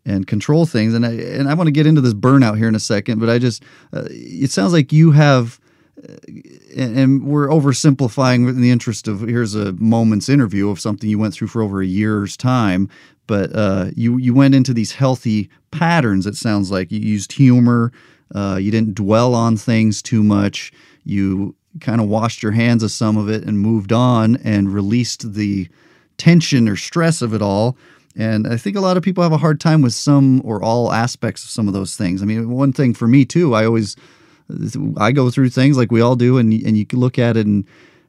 and 0.04 0.26
control 0.26 0.66
things. 0.66 0.94
And 0.94 1.06
I 1.06 1.12
and 1.12 1.48
I 1.48 1.54
want 1.54 1.68
to 1.68 1.72
get 1.72 1.86
into 1.86 2.02
this 2.02 2.14
burnout 2.14 2.58
here 2.58 2.68
in 2.68 2.74
a 2.74 2.80
second, 2.80 3.20
but 3.20 3.30
I 3.30 3.38
just 3.38 3.62
uh, 3.94 4.04
it 4.10 4.50
sounds 4.50 4.74
like 4.74 4.92
you 4.92 5.12
have. 5.12 5.60
uh, 6.06 6.16
And 6.76 7.24
we're 7.24 7.48
oversimplifying 7.48 8.48
in 8.48 8.60
the 8.60 8.70
interest 8.70 9.08
of 9.08 9.20
here's 9.22 9.54
a 9.54 9.72
moment's 9.74 10.28
interview 10.28 10.68
of 10.70 10.80
something 10.80 11.10
you 11.10 11.18
went 11.18 11.34
through 11.34 11.48
for 11.48 11.62
over 11.62 11.80
a 11.80 11.86
year's 11.86 12.36
time, 12.36 12.90
but 13.26 13.50
uh, 13.54 13.92
you 13.96 14.18
you 14.18 14.34
went 14.34 14.54
into 14.54 14.74
these 14.74 14.92
healthy 14.92 15.48
patterns. 15.70 16.26
It 16.26 16.36
sounds 16.36 16.70
like 16.70 16.92
you 16.92 17.00
used 17.00 17.32
humor, 17.32 17.92
uh, 18.34 18.58
you 18.60 18.70
didn't 18.70 18.94
dwell 18.94 19.34
on 19.34 19.56
things 19.56 20.02
too 20.02 20.22
much. 20.22 20.72
You 21.04 21.54
kind 21.80 22.00
of 22.00 22.08
washed 22.08 22.42
your 22.42 22.52
hands 22.52 22.82
of 22.82 22.90
some 22.90 23.16
of 23.16 23.28
it 23.28 23.44
and 23.44 23.58
moved 23.58 23.92
on 23.92 24.36
and 24.36 24.72
released 24.72 25.34
the 25.34 25.68
tension 26.18 26.68
or 26.68 26.76
stress 26.76 27.22
of 27.22 27.34
it 27.34 27.42
all. 27.42 27.76
And 28.16 28.46
I 28.46 28.56
think 28.56 28.76
a 28.76 28.80
lot 28.80 28.96
of 28.96 29.02
people 29.02 29.22
have 29.22 29.32
a 29.32 29.38
hard 29.38 29.60
time 29.60 29.82
with 29.82 29.92
some 29.92 30.40
or 30.44 30.62
all 30.62 30.92
aspects 30.92 31.44
of 31.44 31.50
some 31.50 31.68
of 31.68 31.74
those 31.74 31.96
things. 31.96 32.22
I 32.22 32.24
mean, 32.24 32.50
one 32.50 32.72
thing 32.72 32.94
for 32.94 33.06
me 33.06 33.26
too, 33.26 33.54
I 33.54 33.66
always 33.66 33.94
I 34.96 35.12
go 35.12 35.30
through 35.30 35.50
things 35.50 35.76
like 35.76 35.90
we 35.90 36.00
all 36.00 36.16
do, 36.16 36.38
and 36.38 36.52
and 36.52 36.76
you 36.78 36.86
can 36.86 37.00
look 37.00 37.18
at 37.18 37.36
it, 37.36 37.46
and 37.46 37.64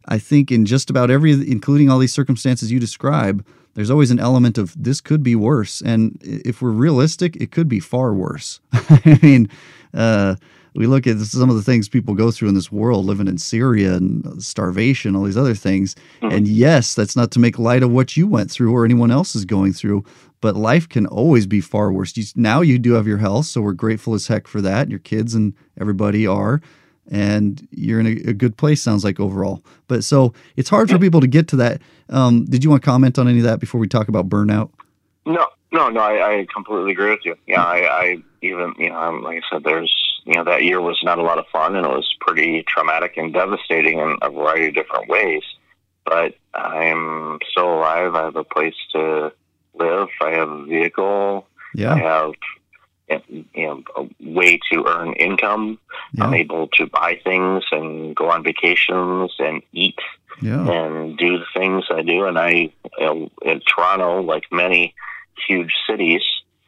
I 0.05 0.19
think 0.19 0.51
in 0.51 0.65
just 0.65 0.89
about 0.89 1.09
every, 1.09 1.31
including 1.31 1.89
all 1.89 1.99
these 1.99 2.13
circumstances 2.13 2.71
you 2.71 2.79
describe, 2.79 3.45
there's 3.73 3.89
always 3.89 4.11
an 4.11 4.19
element 4.19 4.57
of 4.57 4.73
this 4.81 5.01
could 5.01 5.23
be 5.23 5.35
worse, 5.35 5.81
and 5.81 6.17
if 6.21 6.61
we're 6.61 6.71
realistic, 6.71 7.35
it 7.37 7.51
could 7.51 7.67
be 7.67 7.79
far 7.79 8.13
worse. 8.13 8.59
I 8.71 9.19
mean, 9.21 9.49
uh, 9.93 10.35
we 10.75 10.85
look 10.85 11.07
at 11.07 11.17
some 11.17 11.49
of 11.49 11.55
the 11.55 11.63
things 11.63 11.89
people 11.89 12.13
go 12.13 12.29
through 12.29 12.49
in 12.49 12.55
this 12.55 12.71
world, 12.71 13.05
living 13.05 13.27
in 13.27 13.39
Syria 13.39 13.95
and 13.95 14.41
starvation, 14.43 15.15
all 15.15 15.23
these 15.23 15.37
other 15.37 15.55
things, 15.55 15.95
and 16.21 16.47
yes, 16.47 16.93
that's 16.93 17.15
not 17.15 17.31
to 17.31 17.39
make 17.39 17.57
light 17.57 17.81
of 17.81 17.91
what 17.91 18.15
you 18.15 18.27
went 18.27 18.51
through 18.51 18.71
or 18.71 18.85
anyone 18.85 19.09
else 19.09 19.35
is 19.35 19.43
going 19.43 19.73
through. 19.73 20.05
But 20.39 20.55
life 20.55 20.87
can 20.87 21.07
always 21.07 21.47
be 21.47 21.61
far 21.61 21.91
worse. 21.91 22.15
You, 22.15 22.23
now 22.35 22.61
you 22.61 22.77
do 22.77 22.93
have 22.93 23.07
your 23.07 23.17
health, 23.17 23.47
so 23.47 23.59
we're 23.59 23.73
grateful 23.73 24.13
as 24.13 24.27
heck 24.27 24.47
for 24.47 24.61
that. 24.61 24.89
Your 24.89 24.99
kids 24.99 25.33
and 25.33 25.53
everybody 25.81 26.27
are. 26.27 26.61
And 27.09 27.67
you're 27.71 27.99
in 27.99 28.05
a, 28.05 28.29
a 28.29 28.33
good 28.33 28.57
place 28.57 28.81
sounds 28.81 29.03
like 29.03 29.19
overall. 29.19 29.63
But 29.87 30.03
so 30.03 30.33
it's 30.57 30.69
hard 30.69 30.91
for 30.91 30.99
people 30.99 31.21
to 31.21 31.27
get 31.27 31.47
to 31.47 31.55
that. 31.55 31.81
Um, 32.09 32.45
did 32.45 32.63
you 32.63 32.69
want 32.69 32.83
to 32.83 32.85
comment 32.85 33.17
on 33.17 33.27
any 33.27 33.39
of 33.39 33.45
that 33.45 33.59
before 33.59 33.79
we 33.79 33.87
talk 33.87 34.09
about 34.09 34.29
burnout? 34.29 34.69
No, 35.25 35.47
no, 35.71 35.89
no. 35.89 35.99
I, 35.99 36.39
I 36.39 36.47
completely 36.53 36.91
agree 36.91 37.11
with 37.11 37.25
you. 37.25 37.35
Yeah, 37.45 37.63
I, 37.63 37.77
I 37.87 38.17
even 38.41 38.73
you 38.77 38.89
know, 38.89 38.99
um, 38.99 39.23
like 39.23 39.43
I 39.43 39.55
said, 39.55 39.63
there's 39.63 39.93
you 40.25 40.33
know 40.35 40.43
that 40.45 40.63
year 40.63 40.81
was 40.81 40.99
not 41.03 41.19
a 41.19 41.23
lot 41.23 41.39
of 41.39 41.45
fun, 41.51 41.75
and 41.75 41.85
it 41.85 41.89
was 41.89 42.09
pretty 42.19 42.63
traumatic 42.63 43.17
and 43.17 43.33
devastating 43.33 43.99
in 43.99 44.17
a 44.21 44.29
variety 44.29 44.67
of 44.67 44.75
different 44.75 45.09
ways. 45.09 45.43
But 46.05 46.35
I'm 46.53 47.39
still 47.51 47.73
alive. 47.73 48.15
I 48.15 48.23
have 48.23 48.35
a 48.35 48.43
place 48.43 48.75
to 48.93 49.31
live. 49.73 50.07
I 50.21 50.29
have 50.31 50.49
a 50.49 50.63
vehicle. 50.63 51.47
Yeah. 51.73 51.93
I 51.93 51.97
yeah 51.97 52.31
have 53.09 53.21
you 53.29 53.45
know 53.55 53.83
a 53.95 54.07
way 54.19 54.59
to 54.71 54.85
earn 54.87 55.13
income. 55.13 55.79
I'm 56.19 56.33
able 56.33 56.67
to 56.73 56.87
buy 56.87 57.19
things 57.23 57.63
and 57.71 58.15
go 58.15 58.29
on 58.29 58.43
vacations 58.43 59.33
and 59.39 59.61
eat 59.71 59.99
yeah 60.41 60.69
and 60.69 61.17
do 61.17 61.39
the 61.39 61.45
things 61.55 61.85
I 61.89 62.01
do. 62.01 62.25
And 62.25 62.37
I, 62.37 62.49
you 62.51 62.71
know, 62.99 63.29
in 63.43 63.61
Toronto, 63.61 64.21
like 64.21 64.43
many 64.51 64.93
huge 65.47 65.73
cities, 65.89 66.21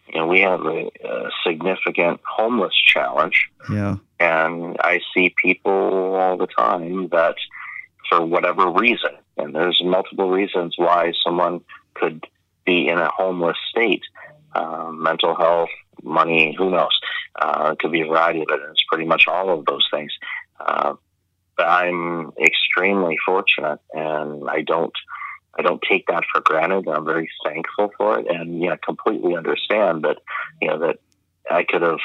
you 0.08 0.20
know, 0.20 0.28
we 0.28 0.40
have 0.42 0.66
a, 0.66 0.90
a 1.04 1.30
significant 1.46 2.20
homeless 2.26 2.74
challenge. 2.86 3.50
yeah 3.72 3.96
And 4.20 4.78
I 4.80 5.02
see 5.14 5.34
people 5.42 5.72
all 6.16 6.38
the 6.38 6.48
time 6.48 7.10
that, 7.10 7.36
for 8.10 8.26
whatever 8.26 8.70
reason, 8.70 9.12
and 9.38 9.56
there's 9.56 9.82
multiple 9.84 10.30
reasons 10.30 10.76
why 10.78 11.14
someone 11.24 11.62
could 11.94 12.26
be 12.66 12.88
in 12.88 12.98
a 12.98 13.10
homeless 13.10 13.58
state 13.70 14.04
um, 14.54 15.02
mental 15.02 15.36
health, 15.36 15.70
money, 16.04 16.56
who 16.58 16.72
knows? 16.72 16.98
Uh, 17.40 17.72
it 17.74 17.80
could 17.80 17.92
be 17.92 18.02
a 18.02 18.08
variety 18.08 18.42
of 18.42 18.48
it. 18.50 18.62
And 18.62 18.72
it's 18.72 18.84
pretty 18.90 19.06
much 19.06 19.24
all 19.28 19.50
of 19.50 19.66
those 19.66 19.88
things. 19.92 20.12
Uh, 20.60 20.96
but 21.56 21.68
I'm 21.68 22.32
extremely 22.42 23.18
fortunate, 23.26 23.80
and 23.94 24.50
I 24.50 24.62
don't. 24.62 24.94
I 25.60 25.62
don't 25.62 25.82
take 25.88 26.08
that 26.08 26.24
for 26.32 26.40
granted. 26.40 26.88
I'm 26.88 27.04
very 27.04 27.30
thankful 27.44 27.92
for 27.98 28.18
it, 28.20 28.28
and 28.30 28.62
yeah, 28.62 28.78
completely 28.78 29.36
understand 29.36 30.04
that 30.04 30.18
you 30.62 30.70
know 30.70 30.80
that 30.80 31.00
I 31.52 31.64
could 31.64 31.82
have 31.82 32.00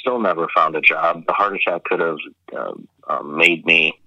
still 0.00 0.20
never 0.20 0.46
found 0.54 0.76
a 0.76 0.80
job. 0.80 1.24
The 1.26 1.32
heart 1.32 1.56
attack 1.56 1.82
could 1.84 1.98
have 1.98 2.18
um, 2.56 2.88
um, 3.08 3.36
made 3.36 3.66
me, 3.66 3.98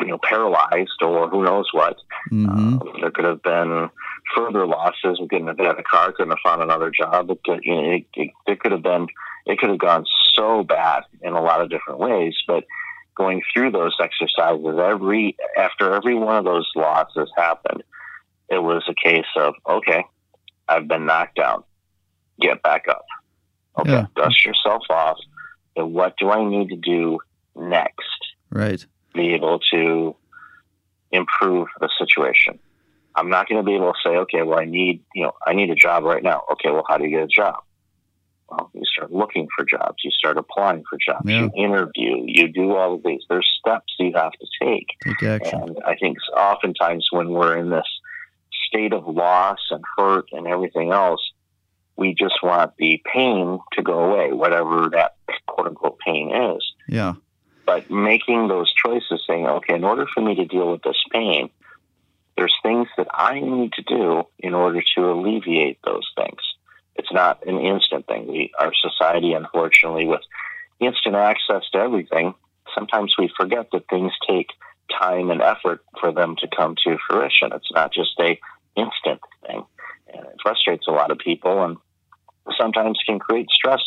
you 0.00 0.06
know, 0.06 0.18
paralyzed 0.22 1.02
or 1.02 1.30
who 1.30 1.44
knows 1.44 1.68
what. 1.72 1.96
hmm 2.28 2.76
Uh, 2.76 3.00
there 3.00 3.10
could 3.10 3.24
have 3.24 3.42
been 3.42 3.88
further 4.36 4.66
losses. 4.66 5.18
We 5.18 5.28
couldn't 5.28 5.48
have 5.48 5.58
had 5.58 5.78
a 5.78 5.82
car. 5.82 6.12
Couldn't 6.12 6.30
have 6.30 6.44
found 6.44 6.62
another 6.62 6.90
job. 6.90 7.30
It 7.30 7.40
could, 7.42 7.60
you 7.62 7.74
know, 7.74 7.90
it, 7.90 8.04
it, 8.14 8.30
it 8.46 8.60
could 8.60 8.72
have 8.72 8.82
been. 8.82 9.06
It 9.46 9.58
could 9.58 9.70
have 9.70 9.78
gone 9.78 10.04
so 10.34 10.62
bad 10.62 11.04
in 11.22 11.32
a 11.32 11.40
lot 11.40 11.62
of 11.62 11.70
different 11.70 12.00
ways. 12.00 12.34
But 12.46 12.64
going 13.16 13.40
through 13.52 13.70
those 13.70 13.96
exercises, 13.98 14.78
every 14.78 15.36
after 15.56 15.94
every 15.94 16.14
one 16.14 16.36
of 16.36 16.44
those 16.44 16.70
losses 16.76 17.30
happened, 17.36 17.82
it 18.50 18.62
was 18.62 18.82
a 18.88 18.94
case 19.08 19.26
of 19.36 19.54
okay, 19.68 20.04
I've 20.68 20.88
been 20.88 21.06
knocked 21.06 21.36
down. 21.36 21.64
Get 22.40 22.62
back 22.62 22.86
up. 22.88 23.04
Okay, 23.78 23.92
Yeah. 23.92 24.06
dust 24.16 24.44
yourself 24.44 24.82
off. 24.90 25.18
And 25.76 25.94
what 25.94 26.14
do 26.18 26.30
I 26.30 26.44
need 26.44 26.68
to 26.70 26.76
do 26.76 27.18
next? 27.56 28.06
right 28.52 28.84
be 29.14 29.34
able 29.34 29.58
to 29.72 30.14
improve 31.12 31.68
the 31.80 31.88
situation. 31.98 32.58
I'm 33.16 33.28
not 33.28 33.48
going 33.48 33.60
to 33.60 33.66
be 33.66 33.74
able 33.74 33.92
to 33.92 33.98
say, 34.04 34.10
okay, 34.18 34.42
well, 34.42 34.58
I 34.60 34.64
need, 34.64 35.02
you 35.14 35.24
know, 35.24 35.32
I 35.46 35.52
need 35.54 35.70
a 35.70 35.74
job 35.74 36.04
right 36.04 36.22
now. 36.22 36.42
Okay, 36.52 36.70
well, 36.70 36.84
how 36.88 36.96
do 36.96 37.04
you 37.04 37.10
get 37.10 37.24
a 37.24 37.26
job? 37.26 37.56
Well, 38.48 38.70
you 38.72 38.82
start 38.84 39.12
looking 39.12 39.48
for 39.56 39.64
jobs. 39.64 39.96
You 40.04 40.10
start 40.12 40.36
applying 40.36 40.84
for 40.88 40.98
jobs. 41.04 41.22
Yeah. 41.28 41.48
You 41.54 41.64
interview. 41.64 42.24
You 42.26 42.48
do 42.48 42.74
all 42.76 42.94
of 42.94 43.02
these. 43.04 43.22
There's 43.28 43.48
steps 43.60 43.92
you 43.98 44.12
have 44.14 44.32
to 44.32 44.46
take. 44.62 44.86
Take 45.04 45.22
action. 45.24 45.60
And 45.62 45.78
I 45.84 45.96
think 45.96 46.18
oftentimes 46.36 47.08
when 47.10 47.30
we're 47.30 47.56
in 47.58 47.70
this 47.70 47.86
state 48.70 48.92
of 48.92 49.06
loss 49.06 49.58
and 49.70 49.82
hurt 49.98 50.28
and 50.32 50.46
everything 50.46 50.92
else, 50.92 51.20
we 51.96 52.14
just 52.14 52.42
want 52.42 52.72
the 52.78 53.02
pain 53.12 53.58
to 53.72 53.82
go 53.82 54.04
away, 54.04 54.32
whatever 54.32 54.88
that 54.92 55.16
quote 55.46 55.66
unquote 55.66 55.98
pain 55.98 56.30
is. 56.34 56.72
Yeah. 56.88 57.14
But 57.66 57.90
making 57.90 58.48
those 58.48 58.72
choices, 58.72 59.22
saying, 59.26 59.46
okay, 59.46 59.74
in 59.74 59.84
order 59.84 60.06
for 60.12 60.20
me 60.20 60.34
to 60.36 60.44
deal 60.44 60.72
with 60.72 60.82
this 60.82 60.96
pain, 61.12 61.50
there's 62.36 62.54
things 62.62 62.88
that 62.96 63.08
I 63.12 63.40
need 63.40 63.72
to 63.74 63.82
do 63.82 64.24
in 64.38 64.54
order 64.54 64.82
to 64.96 65.10
alleviate 65.12 65.78
those 65.84 66.08
things. 66.16 66.40
It's 66.96 67.12
not 67.12 67.46
an 67.46 67.58
instant 67.60 68.06
thing. 68.06 68.26
We, 68.26 68.50
our 68.58 68.72
society, 68.74 69.34
unfortunately, 69.34 70.06
with 70.06 70.22
instant 70.80 71.16
access 71.16 71.62
to 71.72 71.78
everything, 71.78 72.34
sometimes 72.74 73.14
we 73.18 73.30
forget 73.36 73.70
that 73.72 73.88
things 73.88 74.12
take 74.26 74.48
time 74.98 75.30
and 75.30 75.40
effort 75.40 75.84
for 76.00 76.12
them 76.12 76.36
to 76.36 76.48
come 76.48 76.76
to 76.84 76.98
fruition. 77.08 77.50
It's 77.52 77.70
not 77.72 77.92
just 77.92 78.18
a 78.18 78.40
instant 78.76 79.20
thing. 79.46 79.64
And 80.12 80.26
it 80.26 80.36
frustrates 80.42 80.86
a 80.88 80.92
lot 80.92 81.10
of 81.10 81.18
people 81.18 81.64
and 81.64 81.76
sometimes 82.58 82.98
can 83.06 83.18
create 83.18 83.48
stress 83.50 83.80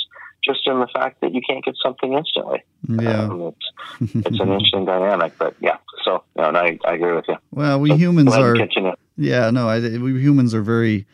just 0.43 0.61
in 0.67 0.79
the 0.79 0.87
fact 0.93 1.21
that 1.21 1.33
you 1.33 1.41
can't 1.47 1.63
get 1.63 1.75
something 1.81 2.13
instantly. 2.13 2.63
Yeah. 2.87 3.25
Um, 3.25 3.53
it's, 4.01 4.15
it's 4.27 4.39
an 4.39 4.49
interesting 4.49 4.85
dynamic, 4.85 5.33
but 5.37 5.55
yeah. 5.61 5.77
So, 6.03 6.23
no, 6.35 6.49
and 6.49 6.57
I, 6.57 6.77
I 6.85 6.93
agree 6.95 7.13
with 7.13 7.25
you. 7.27 7.35
Well, 7.51 7.79
we 7.79 7.91
So, 7.91 7.95
humans 7.97 8.29
go 8.29 8.33
ahead 8.33 8.45
and 8.45 8.55
are. 8.55 8.65
continue. 8.65 8.91
Yeah, 9.15 9.51
no, 9.51 9.69
I, 9.69 9.79
we 9.79 10.19
humans 10.19 10.53
are 10.53 10.61
very, 10.61 11.05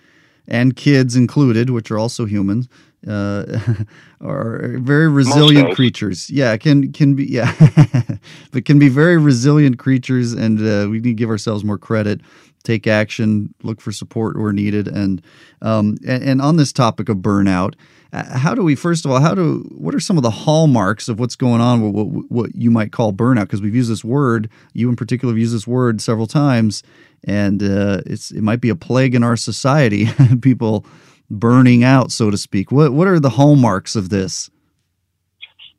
and 0.47 0.75
kids 0.75 1.15
included, 1.15 1.69
which 1.69 1.91
are 1.91 1.99
also 1.99 2.25
humans, 2.25 2.67
uh, 3.07 3.45
are 4.21 4.77
very 4.79 5.07
resilient 5.07 5.75
creatures. 5.75 6.29
Yeah, 6.29 6.55
can 6.57 6.91
can 6.91 7.13
be 7.13 7.25
yeah, 7.25 7.53
but 8.51 8.65
can 8.65 8.79
be 8.79 8.89
very 8.89 9.17
resilient 9.17 9.77
creatures, 9.79 10.33
and 10.33 10.59
uh, 10.59 10.89
we 10.89 10.97
need 10.99 11.03
to 11.03 11.13
give 11.13 11.29
ourselves 11.29 11.63
more 11.63 11.77
credit. 11.77 12.21
Take 12.63 12.87
action, 12.87 13.53
look 13.63 13.81
for 13.81 13.91
support 13.91 14.37
where 14.37 14.51
needed, 14.51 14.87
and 14.87 15.21
um, 15.61 15.97
and, 16.05 16.41
on 16.41 16.57
this 16.57 16.73
topic 16.73 17.07
of 17.07 17.17
burnout, 17.17 17.75
uh, 18.11 18.37
how 18.37 18.53
do 18.53 18.63
we 18.63 18.75
first 18.75 19.05
of 19.05 19.11
all, 19.11 19.21
how 19.21 19.33
do 19.33 19.65
what 19.77 19.95
are 19.95 19.99
some 19.99 20.17
of 20.17 20.23
the 20.23 20.29
hallmarks 20.29 21.07
of 21.07 21.19
what's 21.19 21.35
going 21.35 21.61
on 21.61 21.93
what, 21.93 22.03
what 22.29 22.55
you 22.55 22.69
might 22.69 22.91
call 22.91 23.13
burnout? 23.13 23.43
Because 23.43 23.61
we've 23.61 23.75
used 23.75 23.89
this 23.89 24.03
word, 24.03 24.49
you 24.73 24.89
in 24.89 24.95
particular 24.95 25.33
have 25.33 25.39
used 25.39 25.55
this 25.55 25.67
word 25.67 26.01
several 26.01 26.27
times 26.27 26.83
and 27.23 27.61
uh, 27.61 28.01
it's 28.05 28.31
it 28.31 28.41
might 28.41 28.61
be 28.61 28.69
a 28.69 28.75
plague 28.75 29.15
in 29.15 29.23
our 29.23 29.37
society. 29.37 30.07
People 30.41 30.85
burning 31.29 31.83
out, 31.83 32.11
so 32.11 32.29
to 32.29 32.37
speak. 32.37 32.71
What 32.71 32.93
what 32.93 33.07
are 33.07 33.19
the 33.19 33.31
hallmarks 33.31 33.95
of 33.95 34.09
this? 34.09 34.49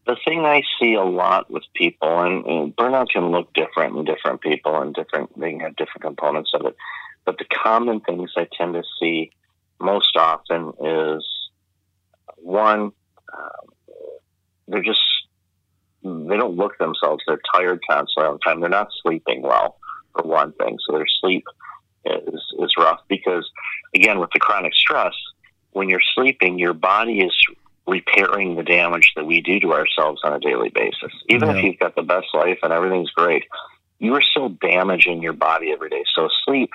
The 0.06 0.16
thing 0.24 0.44
I 0.44 0.62
see 0.80 0.94
a 0.94 1.02
lot 1.02 1.50
with 1.50 1.64
people, 1.74 2.20
and, 2.20 2.44
and 2.46 2.76
burnout 2.76 3.10
can 3.10 3.30
look 3.30 3.52
different 3.52 3.96
in 3.96 4.04
different 4.04 4.40
people, 4.40 4.80
and 4.80 4.94
different 4.94 5.38
they 5.38 5.50
can 5.50 5.60
have 5.60 5.76
different 5.76 6.02
components 6.02 6.52
of 6.54 6.66
it. 6.66 6.76
But 7.24 7.38
the 7.38 7.44
common 7.44 8.00
things 8.00 8.32
I 8.36 8.48
tend 8.56 8.74
to 8.74 8.82
see 8.98 9.30
most 9.78 10.16
often 10.16 10.72
is 10.80 11.24
one, 12.36 12.92
um, 13.32 13.66
they're 14.68 14.82
just 14.82 15.00
they 16.02 16.36
don't 16.36 16.56
look 16.56 16.78
themselves. 16.78 17.22
They're 17.26 17.40
tired 17.54 17.80
constantly 17.88 18.26
all 18.26 18.32
the 18.34 18.38
time. 18.38 18.60
They're 18.60 18.70
not 18.70 18.88
sleeping 19.02 19.42
well, 19.42 19.76
for 20.14 20.26
one 20.26 20.52
thing. 20.54 20.78
So 20.86 20.96
their 20.96 21.06
sleep 21.20 21.44
is 22.06 22.40
is 22.58 22.72
rough 22.78 23.00
because, 23.08 23.48
again, 23.94 24.18
with 24.18 24.30
the 24.32 24.40
chronic 24.40 24.74
stress, 24.74 25.14
when 25.72 25.88
you're 25.88 26.00
sleeping, 26.14 26.58
your 26.58 26.72
body 26.72 27.20
is 27.20 27.32
repairing 27.90 28.54
the 28.54 28.62
damage 28.62 29.12
that 29.16 29.26
we 29.26 29.40
do 29.40 29.58
to 29.60 29.72
ourselves 29.72 30.20
on 30.24 30.32
a 30.32 30.38
daily 30.38 30.70
basis. 30.70 31.12
Even 31.28 31.48
Yeah. 31.48 31.56
if 31.56 31.64
you've 31.64 31.78
got 31.78 31.94
the 31.96 32.02
best 32.02 32.28
life 32.32 32.58
and 32.62 32.72
everything's 32.72 33.10
great, 33.10 33.46
you 33.98 34.14
are 34.14 34.22
still 34.22 34.48
damaging 34.48 35.22
your 35.22 35.32
body 35.32 35.72
every 35.72 35.90
day. 35.90 36.04
So 36.14 36.28
sleep 36.44 36.70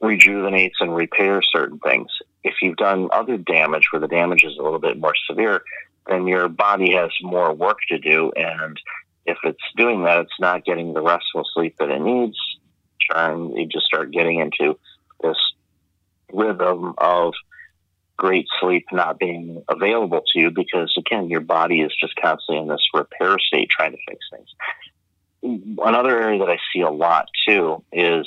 rejuvenates 0.00 0.76
and 0.80 0.94
repairs 0.94 1.48
certain 1.50 1.78
things. 1.80 2.10
If 2.44 2.54
you've 2.62 2.76
done 2.76 3.08
other 3.10 3.36
damage 3.36 3.88
where 3.90 4.00
the 4.00 4.06
damage 4.06 4.44
is 4.44 4.56
a 4.56 4.62
little 4.62 4.78
bit 4.78 4.98
more 4.98 5.14
severe, 5.28 5.62
then 6.06 6.26
your 6.26 6.48
body 6.48 6.92
has 6.92 7.10
more 7.22 7.52
work 7.52 7.78
to 7.88 7.98
do. 7.98 8.30
And 8.36 8.80
if 9.26 9.38
it's 9.44 9.58
doing 9.76 10.04
that, 10.04 10.20
it's 10.20 10.40
not 10.40 10.64
getting 10.64 10.92
the 10.92 11.02
restful 11.02 11.44
sleep 11.54 11.76
that 11.78 11.90
it 11.90 12.00
needs. 12.00 12.38
And 13.14 13.56
you 13.56 13.66
just 13.66 13.86
start 13.86 14.10
getting 14.12 14.38
into 14.38 14.78
this 15.22 15.38
rhythm 16.32 16.94
of 16.98 17.34
great 18.18 18.46
sleep 18.60 18.84
not 18.92 19.18
being 19.18 19.62
available 19.68 20.20
to 20.32 20.40
you 20.40 20.50
because 20.50 20.92
again 20.98 21.30
your 21.30 21.40
body 21.40 21.80
is 21.80 21.92
just 21.98 22.14
constantly 22.16 22.60
in 22.60 22.68
this 22.68 22.86
repair 22.92 23.38
state 23.38 23.70
trying 23.70 23.92
to 23.92 23.98
fix 24.06 24.18
things. 24.30 25.78
Another 25.78 26.20
area 26.20 26.38
that 26.40 26.50
i 26.50 26.58
see 26.72 26.80
a 26.80 26.90
lot 26.90 27.28
too 27.46 27.82
is 27.92 28.26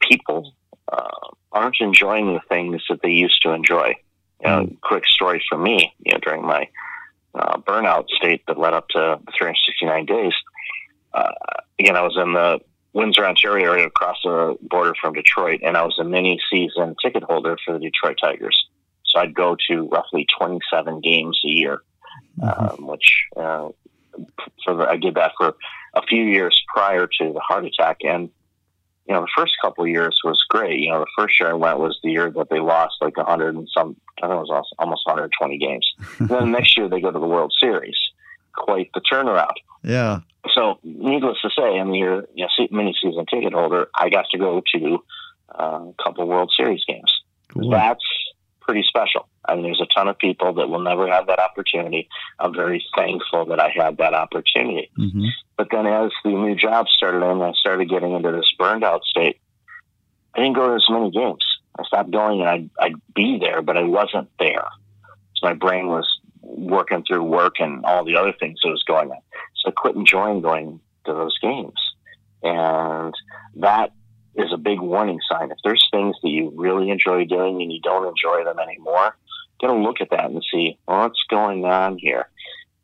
people 0.00 0.52
uh, 0.92 1.28
aren't 1.52 1.76
enjoying 1.80 2.34
the 2.34 2.40
things 2.48 2.82
that 2.90 3.00
they 3.02 3.10
used 3.10 3.40
to 3.42 3.52
enjoy. 3.52 3.94
You 4.42 4.48
know, 4.48 4.76
quick 4.82 5.06
story 5.06 5.42
for 5.48 5.58
me 5.58 5.94
you 6.04 6.12
know 6.12 6.18
during 6.18 6.44
my 6.44 6.68
uh, 7.34 7.58
burnout 7.58 8.08
state 8.08 8.42
that 8.48 8.58
led 8.58 8.74
up 8.74 8.88
to 8.88 9.20
369 9.38 10.06
days 10.06 10.32
uh, 11.12 11.30
again 11.78 11.94
i 11.94 12.02
was 12.02 12.16
in 12.16 12.32
the 12.32 12.58
Windsor, 12.92 13.24
Ontario, 13.24 13.72
area 13.72 13.86
across 13.86 14.16
the 14.24 14.56
border 14.62 14.94
from 15.00 15.14
Detroit, 15.14 15.60
and 15.62 15.76
I 15.76 15.84
was 15.84 15.96
a 16.00 16.04
mini 16.04 16.40
season 16.50 16.96
ticket 17.02 17.22
holder 17.22 17.56
for 17.64 17.74
the 17.74 17.78
Detroit 17.78 18.18
Tigers. 18.20 18.68
So 19.04 19.20
I'd 19.20 19.34
go 19.34 19.56
to 19.68 19.88
roughly 19.88 20.26
27 20.38 21.00
games 21.00 21.40
a 21.44 21.48
year, 21.48 21.82
um, 22.42 22.86
which 22.86 23.26
uh, 23.36 23.68
for 24.64 24.74
the, 24.74 24.88
I 24.88 24.96
did 24.96 25.14
that 25.14 25.32
for 25.36 25.54
a 25.94 26.02
few 26.02 26.24
years 26.24 26.60
prior 26.72 27.06
to 27.06 27.32
the 27.32 27.40
heart 27.40 27.64
attack. 27.64 27.98
And 28.04 28.30
you 29.06 29.14
know, 29.14 29.22
the 29.22 29.30
first 29.36 29.54
couple 29.60 29.84
of 29.84 29.90
years 29.90 30.20
was 30.24 30.40
great. 30.48 30.78
You 30.78 30.90
know, 30.90 31.00
the 31.00 31.06
first 31.18 31.40
year 31.40 31.50
I 31.50 31.54
went 31.54 31.80
was 31.80 31.98
the 32.02 32.10
year 32.10 32.30
that 32.30 32.48
they 32.48 32.60
lost 32.60 32.94
like 33.00 33.16
100 33.16 33.56
and 33.56 33.68
some, 33.76 33.96
I 34.18 34.28
think 34.28 34.34
it 34.34 34.36
was 34.36 34.50
almost- 34.50 34.74
almost 34.78 35.06
120 35.06 35.58
games. 35.58 35.94
then 36.20 36.28
the 36.28 36.44
next 36.44 36.76
year 36.76 36.88
they 36.88 37.00
go 37.00 37.10
to 37.10 37.18
the 37.18 37.26
World 37.26 37.52
Series. 37.58 37.98
Quite 38.54 38.90
the 38.94 39.00
turnaround. 39.00 39.54
Yeah, 39.82 40.20
So, 40.54 40.78
needless 40.84 41.40
to 41.42 41.50
say, 41.56 41.78
I'm 41.78 41.94
your 41.94 42.24
you 42.34 42.46
know, 42.46 42.66
mini 42.70 42.94
season 43.00 43.24
ticket 43.26 43.52
holder. 43.52 43.88
I 43.94 44.10
got 44.10 44.26
to 44.32 44.38
go 44.38 44.62
to 44.74 45.04
uh, 45.58 45.84
a 45.88 45.94
couple 46.02 46.26
World 46.28 46.52
Series 46.56 46.84
games. 46.86 47.10
cool. 47.48 47.70
That's 47.70 48.04
pretty 48.60 48.82
special. 48.86 49.26
I 49.48 49.54
mean, 49.54 49.64
there's 49.64 49.80
a 49.80 49.86
ton 49.86 50.08
of 50.08 50.18
people 50.18 50.52
that 50.54 50.68
will 50.68 50.80
never 50.80 51.08
have 51.10 51.26
that 51.28 51.40
opportunity. 51.40 52.08
I'm 52.38 52.54
very 52.54 52.84
thankful 52.96 53.46
that 53.46 53.58
I 53.58 53.70
had 53.74 53.96
that 53.98 54.12
opportunity. 54.14 54.90
hmm 54.96 55.26
But 55.56 55.68
then, 55.72 55.86
as 55.86 56.10
the 56.24 56.30
new 56.30 56.54
job 56.56 56.88
started 56.88 57.24
in, 57.24 57.40
I 57.42 57.52
started 57.52 57.88
getting 57.88 58.12
into 58.12 58.30
this 58.32 58.52
burned 58.58 58.84
out 58.84 59.02
state. 59.04 59.40
I 60.34 60.40
didn't 60.40 60.54
go 60.56 60.68
to 60.68 60.74
as 60.74 60.86
many 60.90 61.10
games. 61.10 61.44
I 61.78 61.84
stopped 61.84 62.10
going, 62.10 62.40
and 62.40 62.48
I'd, 62.48 62.70
I'd 62.78 63.14
be 63.14 63.38
there, 63.40 63.62
but 63.62 63.76
I 63.76 63.82
wasn't 63.82 64.28
there. 64.38 64.66
So 65.36 65.46
my 65.46 65.54
brain 65.54 65.88
was 65.88 66.06
working 66.42 67.04
through 67.06 67.24
work 67.24 67.54
and 67.58 67.84
all 67.84 68.04
the 68.04 68.16
other 68.16 68.32
things 68.32 68.58
that 68.62 68.70
was 68.70 68.82
going 68.84 69.10
on. 69.10 69.20
So 69.56 69.68
I 69.68 69.72
quit 69.72 69.96
enjoying 69.96 70.40
going 70.40 70.80
to 71.06 71.12
those 71.12 71.38
games, 71.38 71.78
and 72.42 73.14
that 73.56 73.92
is 74.34 74.52
a 74.52 74.58
big 74.58 74.80
warning 74.80 75.20
sign. 75.30 75.50
If 75.50 75.58
there's 75.64 75.86
things 75.90 76.16
that 76.22 76.28
you 76.28 76.52
really 76.54 76.90
enjoy 76.90 77.24
doing 77.24 77.60
and 77.60 77.72
you 77.72 77.80
don't 77.80 78.06
enjoy 78.06 78.44
them 78.44 78.58
anymore, 78.58 79.16
get 79.60 79.70
a 79.70 79.74
look 79.74 80.00
at 80.00 80.10
that 80.10 80.30
and 80.30 80.44
see 80.52 80.78
what's 80.86 81.22
going 81.28 81.64
on 81.64 81.98
here. 81.98 82.28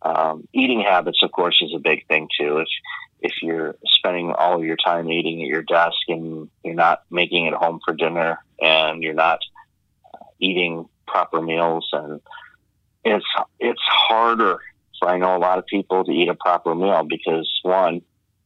Um, 0.02 0.46
eating 0.52 0.82
habits, 0.82 1.22
of 1.22 1.32
course, 1.32 1.60
is 1.62 1.72
a 1.74 1.80
big 1.80 2.06
thing 2.06 2.28
too. 2.38 2.58
If 2.58 2.68
if 3.22 3.32
you're 3.42 3.76
spending 3.84 4.30
all 4.32 4.56
of 4.56 4.64
your 4.64 4.76
time 4.76 5.10
eating 5.10 5.42
at 5.42 5.48
your 5.48 5.62
desk 5.62 5.96
and 6.08 6.48
you're 6.62 6.74
not 6.74 7.02
making 7.10 7.46
it 7.46 7.54
home 7.54 7.80
for 7.84 7.94
dinner 7.94 8.38
and 8.60 9.02
you're 9.02 9.14
not 9.14 9.40
uh, 10.14 10.24
eating 10.38 10.88
proper 11.06 11.40
meals, 11.40 11.88
and 11.92 12.20
it's 13.06 13.26
it's 13.60 13.80
harder 13.82 14.58
for 14.98 15.08
I 15.08 15.18
know 15.18 15.36
a 15.36 15.38
lot 15.38 15.58
of 15.58 15.66
people 15.66 16.04
to 16.04 16.10
eat 16.10 16.28
a 16.28 16.34
proper 16.34 16.74
meal 16.74 17.04
because 17.04 17.48
one, 17.62 18.02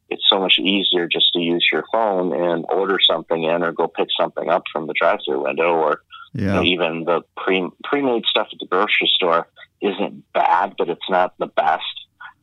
it's 0.09 0.23
so 0.29 0.39
much 0.39 0.59
easier 0.59 1.07
just 1.07 1.31
to 1.33 1.39
use 1.39 1.65
your 1.71 1.83
phone 1.91 2.33
and 2.33 2.65
order 2.69 2.97
something 2.99 3.43
in 3.43 3.63
or 3.63 3.71
go 3.71 3.87
pick 3.87 4.09
something 4.19 4.49
up 4.49 4.63
from 4.71 4.87
the 4.87 4.93
drive-through 4.93 5.43
window 5.43 5.75
or 5.75 6.01
you 6.33 6.53
know, 6.53 6.63
even 6.63 7.03
the 7.05 7.21
pre 7.35 7.69
pre-made 7.83 8.25
stuff 8.25 8.47
at 8.51 8.59
the 8.59 8.65
grocery 8.65 9.09
store 9.15 9.47
isn't 9.81 10.23
bad, 10.33 10.75
but 10.77 10.89
it's 10.89 11.09
not 11.09 11.33
the 11.37 11.47
best. 11.47 11.83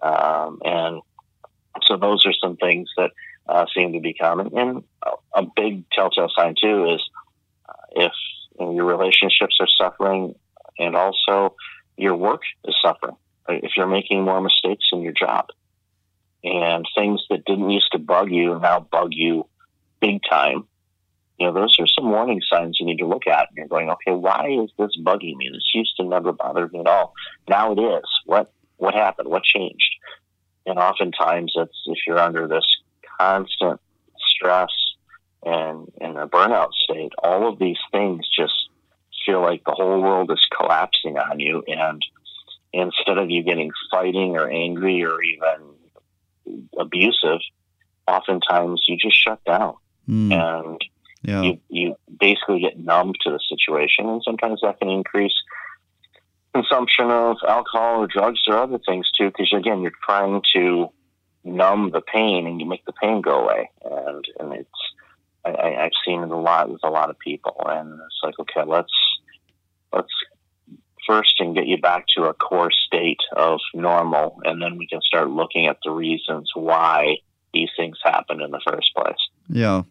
Um, 0.03 0.61
and 0.65 1.03
so 1.85 1.97
those 1.97 2.27
are 2.27 2.35
some 2.43 2.57
things 2.57 2.91
that 2.97 3.13
uh, 3.49 3.67
seem 3.75 3.93
to 3.95 4.01
be 4.01 4.15
common. 4.15 4.57
And 4.57 4.85
a, 5.05 5.41
a 5.41 5.47
big 5.57 5.89
telltale 5.91 6.31
sign 6.37 6.55
too 6.61 6.95
is 6.95 7.01
uh, 7.69 7.73
if 7.93 8.13
you 8.59 8.67
know, 8.67 8.75
your 8.75 8.85
relationships 8.85 9.57
are 9.61 9.69
suffering, 9.81 10.35
and 10.79 10.95
also 10.95 11.55
your 11.99 12.17
work 12.17 12.43
is 12.65 12.75
suffering. 12.83 13.17
If 13.49 13.73
you're 13.77 13.87
making 13.87 14.23
more 14.23 14.41
mistakes 14.41 14.87
in 14.93 15.03
your 15.03 15.13
job, 15.13 15.47
and 16.45 16.85
things 16.97 17.25
that 17.31 17.45
didn't 17.45 17.71
used 17.71 17.91
to 17.93 17.99
bug 17.99 18.31
you 18.31 18.59
now 18.61 18.81
bug 18.81 19.09
you 19.13 19.47
big 20.01 20.21
time. 20.29 20.65
You 21.39 21.47
know, 21.47 21.53
those 21.53 21.77
are 21.79 21.87
some 21.87 22.11
warning 22.11 22.41
signs 22.49 22.79
you 22.81 22.87
need 22.87 22.99
to 22.99 23.07
look 23.07 23.27
at. 23.27 23.49
And 23.49 23.57
you're 23.57 23.69
going, 23.69 23.91
okay, 23.91 24.13
why 24.13 24.49
is 24.63 24.71
this 24.79 24.97
bugging 25.01 25.37
me? 25.37 25.51
This 25.53 25.71
used 25.73 25.97
to 25.97 26.05
never 26.05 26.33
bother 26.33 26.69
me 26.69 26.81
at 26.81 26.87
all. 26.87 27.15
Now 27.49 27.73
it 27.73 27.79
is. 27.79 28.05
What 28.25 28.53
what 28.77 28.95
happened? 28.95 29.29
What 29.29 29.43
changed? 29.43 29.95
And 30.67 30.79
oftentimes, 30.79 31.53
it's 31.57 31.79
if 31.87 31.99
you're 32.07 32.19
under 32.19 32.47
this 32.47 32.65
constant 33.19 33.81
stress 34.19 34.71
and 35.45 35.91
in 36.01 36.17
a 36.17 36.29
burnout 36.29 36.73
state, 36.73 37.13
all 37.23 37.49
of 37.49 37.59
these 37.59 37.79
things 37.93 38.29
just 38.37 38.68
feel 39.29 39.43
like 39.43 39.63
the 39.65 39.73
whole 39.73 40.01
world 40.01 40.31
is 40.31 40.47
collapsing 40.57 41.19
on 41.19 41.39
you. 41.39 41.63
And 41.67 42.03
instead 42.73 43.19
of 43.19 43.31
you 43.31 43.43
getting 43.43 43.71
fighting 43.91 44.37
or 44.37 44.49
angry 44.49 45.05
or 45.05 45.23
even 45.23 45.75
abusive, 46.79 47.41
oftentimes 48.07 48.83
you 48.89 48.97
just 48.97 49.23
shut 49.23 49.45
down 49.45 49.75
mm. 50.09 50.33
and 50.33 50.81
yeah. 51.23 51.43
you, 51.43 51.61
you 51.69 51.97
basically 52.19 52.61
get 52.61 52.79
numb 52.79 53.13
to 53.25 53.31
the 53.31 53.41
situation. 53.49 54.09
And 54.09 54.23
sometimes 54.25 54.61
that 54.63 54.79
can 54.79 54.89
increase 54.89 55.35
consumption 56.55 57.11
of 57.11 57.37
alcohol 57.47 58.03
or 58.03 58.07
drugs 58.07 58.41
or 58.49 58.57
other 58.57 58.79
things 58.79 59.11
too, 59.19 59.27
because 59.27 59.53
again, 59.55 59.83
you're 59.83 59.93
trying 60.03 60.43
to 60.55 60.89
numb 61.45 61.91
the 61.93 62.01
pain 62.01 62.47
and 62.47 62.61
you 62.61 62.67
make 62.67 62.85
the 62.87 62.93
pain 62.93 63.21
go 63.21 63.45
away. 63.45 63.71
And, 63.85 64.25
and 64.41 64.53
it's, 64.55 64.71
I, 65.45 65.85
I've 65.85 65.93
seen 66.07 66.23
it 66.23 66.31
a 66.31 66.37
lot 66.37 66.71
with 66.71 66.81
a 66.83 66.91
lot 66.91 67.11
of 67.11 67.19
people 67.19 67.61
and 67.67 67.93
it's 67.93 68.21
like, 68.23 68.39
okay, 68.39 68.65
let's, 68.67 68.93
let's 69.93 70.13
first 71.07 71.41
and 71.41 71.55
get 71.55 71.67
you 71.67 71.79
back 71.79 72.05
to 72.17 72.25
a 72.25 72.35
core 72.35 72.71
state 72.71 73.21
of 73.35 73.61
normal. 73.75 74.41
And 74.45 74.61
then 74.61 74.77
we 74.77 74.87
can 74.87 75.01
start 75.01 75.31
looking 75.31 75.67
at 75.67 75.79
the 75.83 75.91
reasons 75.91 76.51
why 76.55 77.17
these 77.55 77.71
things 77.77 77.97
happen 78.05 78.43
in 78.43 78.51
the 78.51 78.61
first 78.67 78.95
place. 78.95 79.17
Yeah. 79.49 79.83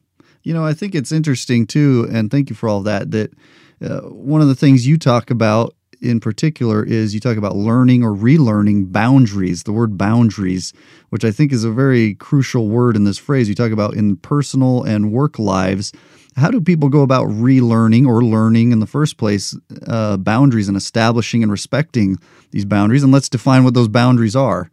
You 0.43 0.53
know, 0.53 0.63
I 0.63 0.73
think 0.73 0.93
it's 0.93 1.11
interesting 1.11 1.65
too, 1.65 2.07
and 2.11 2.29
thank 2.29 2.49
you 2.49 2.55
for 2.55 2.69
all 2.69 2.81
that. 2.83 3.11
That 3.11 3.33
uh, 3.81 4.01
one 4.01 4.41
of 4.41 4.47
the 4.47 4.55
things 4.55 4.87
you 4.87 4.97
talk 4.97 5.29
about 5.29 5.73
in 5.99 6.19
particular 6.19 6.83
is 6.83 7.13
you 7.13 7.19
talk 7.19 7.37
about 7.37 7.55
learning 7.55 8.03
or 8.03 8.11
relearning 8.11 8.91
boundaries, 8.91 9.63
the 9.63 9.73
word 9.73 9.97
boundaries, 9.97 10.73
which 11.09 11.25
I 11.25 11.31
think 11.31 11.51
is 11.51 11.63
a 11.63 11.71
very 11.71 12.13
crucial 12.15 12.69
word 12.69 12.95
in 12.95 13.03
this 13.03 13.17
phrase. 13.17 13.49
You 13.49 13.55
talk 13.55 13.71
about 13.71 13.95
in 13.95 14.17
personal 14.17 14.83
and 14.83 15.11
work 15.11 15.39
lives. 15.39 15.91
How 16.37 16.51
do 16.51 16.61
people 16.61 16.89
go 16.89 17.01
about 17.01 17.27
relearning 17.27 18.05
or 18.05 18.23
learning 18.23 18.71
in 18.71 18.79
the 18.79 18.85
first 18.85 19.17
place 19.17 19.57
uh, 19.87 20.17
boundaries 20.17 20.67
and 20.67 20.77
establishing 20.77 21.41
and 21.41 21.51
respecting 21.51 22.17
these 22.51 22.63
boundaries? 22.63 23.01
And 23.01 23.11
let's 23.11 23.27
define 23.27 23.63
what 23.63 23.73
those 23.73 23.87
boundaries 23.87 24.35
are. 24.35 24.69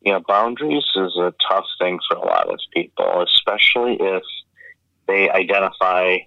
Yeah, 0.00 0.20
boundaries 0.26 0.84
is 0.96 1.16
a 1.18 1.34
tough 1.50 1.66
thing 1.78 1.98
for 2.08 2.16
a 2.16 2.24
lot 2.24 2.48
of 2.48 2.58
people, 2.72 3.24
especially 3.24 3.98
if 4.00 4.22
they 5.06 5.28
identify 5.28 6.18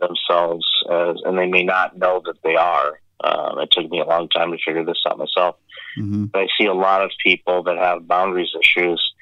themselves 0.00 0.64
as, 0.90 1.16
and 1.24 1.36
they 1.36 1.46
may 1.46 1.64
not 1.64 1.98
know 1.98 2.22
that 2.24 2.42
they 2.42 2.56
are. 2.56 3.00
Um, 3.22 3.58
it 3.58 3.68
took 3.72 3.90
me 3.90 4.00
a 4.00 4.06
long 4.06 4.28
time 4.30 4.52
to 4.52 4.58
figure 4.64 4.84
this 4.84 5.02
out 5.06 5.18
myself. 5.18 5.56
Mm-hmm. 5.98 6.26
But 6.26 6.42
I 6.42 6.46
see 6.58 6.66
a 6.66 6.74
lot 6.74 7.02
of 7.02 7.10
people 7.22 7.62
that 7.64 7.76
have 7.76 8.08
boundaries 8.08 8.54
issues 8.58 9.12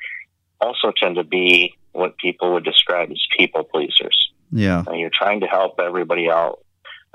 also 0.61 0.93
tend 0.97 1.16
to 1.16 1.25
be 1.25 1.77
what 1.93 2.16
people 2.18 2.55
would 2.55 2.64
describe 2.64 3.11
as 3.11 3.22
people 3.38 3.64
pleasers. 3.64 4.32
Yeah. 4.51 4.84
you're 4.93 5.11
trying 5.12 5.40
to 5.40 5.47
help 5.47 5.80
everybody 5.80 6.30
out. 6.30 6.64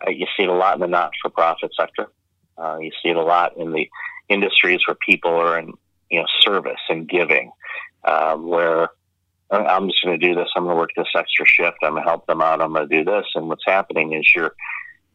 Uh, 0.05 0.11
you 0.11 0.25
see 0.35 0.43
it 0.43 0.49
a 0.49 0.53
lot 0.53 0.75
in 0.75 0.81
the 0.81 0.87
not 0.87 1.11
for 1.21 1.29
profit 1.29 1.71
sector. 1.79 2.07
Uh, 2.57 2.77
you 2.79 2.91
see 3.03 3.09
it 3.09 3.15
a 3.15 3.23
lot 3.23 3.57
in 3.57 3.71
the 3.71 3.87
industries 4.29 4.79
where 4.87 4.95
people 4.95 5.31
are 5.31 5.59
in 5.59 5.73
you 6.09 6.19
know 6.19 6.25
service 6.41 6.79
and 6.89 7.07
giving, 7.07 7.51
um, 8.05 8.47
where 8.47 8.89
I'm 9.49 9.87
just 9.87 10.03
going 10.03 10.19
to 10.19 10.27
do 10.27 10.35
this. 10.35 10.49
I'm 10.55 10.63
going 10.63 10.75
to 10.75 10.79
work 10.79 10.89
this 10.95 11.07
extra 11.15 11.45
shift. 11.45 11.77
I'm 11.83 11.93
going 11.93 12.03
to 12.03 12.09
help 12.09 12.25
them 12.27 12.41
out. 12.41 12.61
I'm 12.61 12.73
going 12.73 12.87
to 12.87 12.97
do 12.97 13.05
this. 13.05 13.25
And 13.35 13.47
what's 13.47 13.63
happening 13.65 14.13
is 14.13 14.29
you're, 14.35 14.53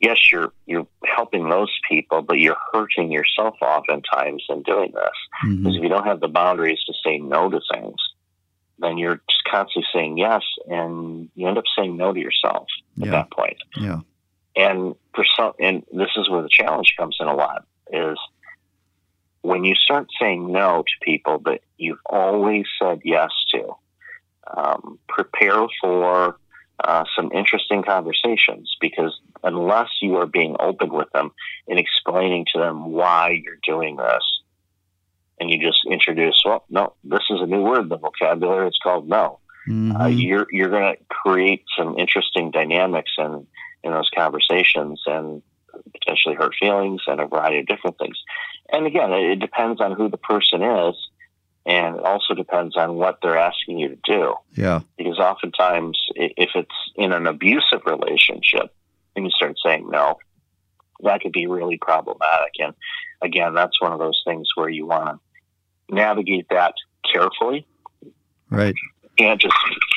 yes, 0.00 0.16
you're 0.32 0.52
you're 0.66 0.86
helping 1.04 1.48
those 1.48 1.72
people, 1.88 2.22
but 2.22 2.38
you're 2.38 2.56
hurting 2.72 3.12
yourself 3.12 3.56
oftentimes 3.60 4.44
in 4.48 4.62
doing 4.62 4.92
this. 4.94 5.10
Mm-hmm. 5.44 5.62
Because 5.62 5.76
if 5.76 5.82
you 5.82 5.88
don't 5.88 6.06
have 6.06 6.20
the 6.20 6.28
boundaries 6.28 6.80
to 6.86 6.94
say 7.04 7.18
no 7.18 7.50
to 7.50 7.60
things, 7.74 7.96
then 8.82 8.98
you're 8.98 9.20
just 9.30 9.44
constantly 9.50 9.86
saying 9.94 10.18
yes, 10.18 10.42
and 10.66 11.30
you 11.34 11.48
end 11.48 11.58
up 11.58 11.64
saying 11.76 11.96
no 11.96 12.12
to 12.12 12.20
yourself 12.20 12.66
at 13.00 13.06
yeah. 13.06 13.10
that 13.12 13.30
point. 13.30 13.56
Yeah. 13.76 14.00
And 14.56 14.94
for 15.14 15.24
some, 15.36 15.52
and 15.58 15.82
this 15.92 16.10
is 16.16 16.28
where 16.28 16.42
the 16.42 16.50
challenge 16.50 16.94
comes 16.98 17.16
in 17.20 17.26
a 17.26 17.34
lot 17.34 17.64
is 17.90 18.18
when 19.42 19.64
you 19.64 19.74
start 19.74 20.08
saying 20.20 20.52
no 20.52 20.82
to 20.82 20.92
people 21.04 21.38
that 21.46 21.60
you've 21.76 21.98
always 22.06 22.64
said 22.80 23.00
yes 23.04 23.30
to 23.54 23.74
um, 24.56 24.98
prepare 25.08 25.66
for 25.80 26.36
uh, 26.82 27.04
some 27.14 27.30
interesting 27.32 27.82
conversations 27.82 28.76
because 28.80 29.18
unless 29.42 29.88
you 30.00 30.16
are 30.16 30.26
being 30.26 30.56
open 30.58 30.92
with 30.92 31.10
them 31.12 31.30
and 31.68 31.78
explaining 31.78 32.46
to 32.52 32.58
them 32.58 32.90
why 32.90 33.40
you're 33.42 33.58
doing 33.66 33.96
this, 33.96 34.41
and 35.40 35.50
you 35.50 35.58
just 35.58 35.80
introduce, 35.90 36.40
well, 36.44 36.64
no, 36.70 36.94
this 37.04 37.22
is 37.30 37.40
a 37.40 37.46
new 37.46 37.62
word 37.62 37.82
in 37.82 37.88
the 37.88 37.98
vocabulary. 37.98 38.68
It's 38.68 38.78
called 38.82 39.08
no. 39.08 39.38
Mm-hmm. 39.68 39.96
Uh, 39.96 40.06
you're 40.08 40.46
you're 40.50 40.70
going 40.70 40.96
to 40.96 41.02
create 41.08 41.64
some 41.76 41.98
interesting 41.98 42.50
dynamics 42.50 43.12
in 43.18 43.46
in 43.84 43.92
those 43.92 44.10
conversations 44.14 45.02
and 45.06 45.42
potentially 45.92 46.34
hurt 46.34 46.54
feelings 46.58 47.02
and 47.06 47.20
a 47.20 47.26
variety 47.26 47.60
of 47.60 47.66
different 47.66 47.98
things. 47.98 48.18
And 48.72 48.86
again, 48.86 49.12
it, 49.12 49.32
it 49.32 49.38
depends 49.40 49.80
on 49.80 49.92
who 49.92 50.08
the 50.08 50.16
person 50.16 50.62
is 50.62 50.96
and 51.64 51.96
it 51.96 52.04
also 52.04 52.34
depends 52.34 52.76
on 52.76 52.94
what 52.94 53.18
they're 53.22 53.38
asking 53.38 53.78
you 53.78 53.88
to 53.90 53.98
do. 54.04 54.34
Yeah. 54.54 54.80
Because 54.98 55.18
oftentimes, 55.18 55.98
if 56.16 56.50
it's 56.54 56.90
in 56.96 57.12
an 57.12 57.26
abusive 57.26 57.82
relationship 57.86 58.74
and 59.14 59.24
you 59.24 59.30
start 59.30 59.56
saying 59.64 59.88
no, 59.88 60.18
that 61.02 61.20
could 61.20 61.32
be 61.32 61.46
really 61.46 61.78
problematic. 61.78 62.52
And 62.58 62.74
again, 63.22 63.54
that's 63.54 63.80
one 63.80 63.92
of 63.92 63.98
those 63.98 64.20
things 64.26 64.48
where 64.54 64.68
you 64.68 64.86
want 64.86 65.20
to 65.88 65.94
navigate 65.94 66.46
that 66.50 66.74
carefully. 67.12 67.66
Right. 68.50 68.74
You 69.02 69.10
can't 69.18 69.40
just 69.40 69.54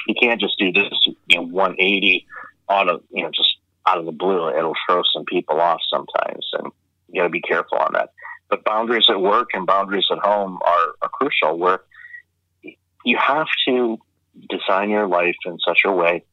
you 0.07 0.15
can't 0.19 0.39
just 0.39 0.57
do 0.59 0.71
this 0.71 0.89
you 1.27 1.37
know 1.37 1.43
180 1.43 2.25
on 2.67 2.89
a 2.89 2.93
you 3.11 3.23
know 3.23 3.31
just 3.33 3.57
out 3.85 3.97
of 3.97 4.05
the 4.05 4.11
blue. 4.11 4.49
It'll 4.49 4.73
throw 4.87 5.01
some 5.13 5.25
people 5.25 5.59
off 5.59 5.81
sometimes, 5.89 6.45
and 6.53 6.71
you 7.09 7.21
got 7.21 7.23
to 7.23 7.29
be 7.29 7.41
careful 7.41 7.77
on 7.77 7.93
that. 7.93 8.11
But 8.49 8.63
boundaries 8.63 9.07
at 9.09 9.21
work 9.21 9.49
and 9.53 9.65
boundaries 9.65 10.05
at 10.11 10.19
home 10.19 10.59
are, 10.65 10.95
are 11.01 11.09
crucial 11.09 11.57
where 11.57 11.81
you 13.03 13.17
have 13.17 13.47
to 13.67 13.97
design 14.49 14.89
your 14.89 15.07
life 15.07 15.35
in 15.45 15.57
such 15.59 15.79
a 15.85 15.91
way 15.91 16.23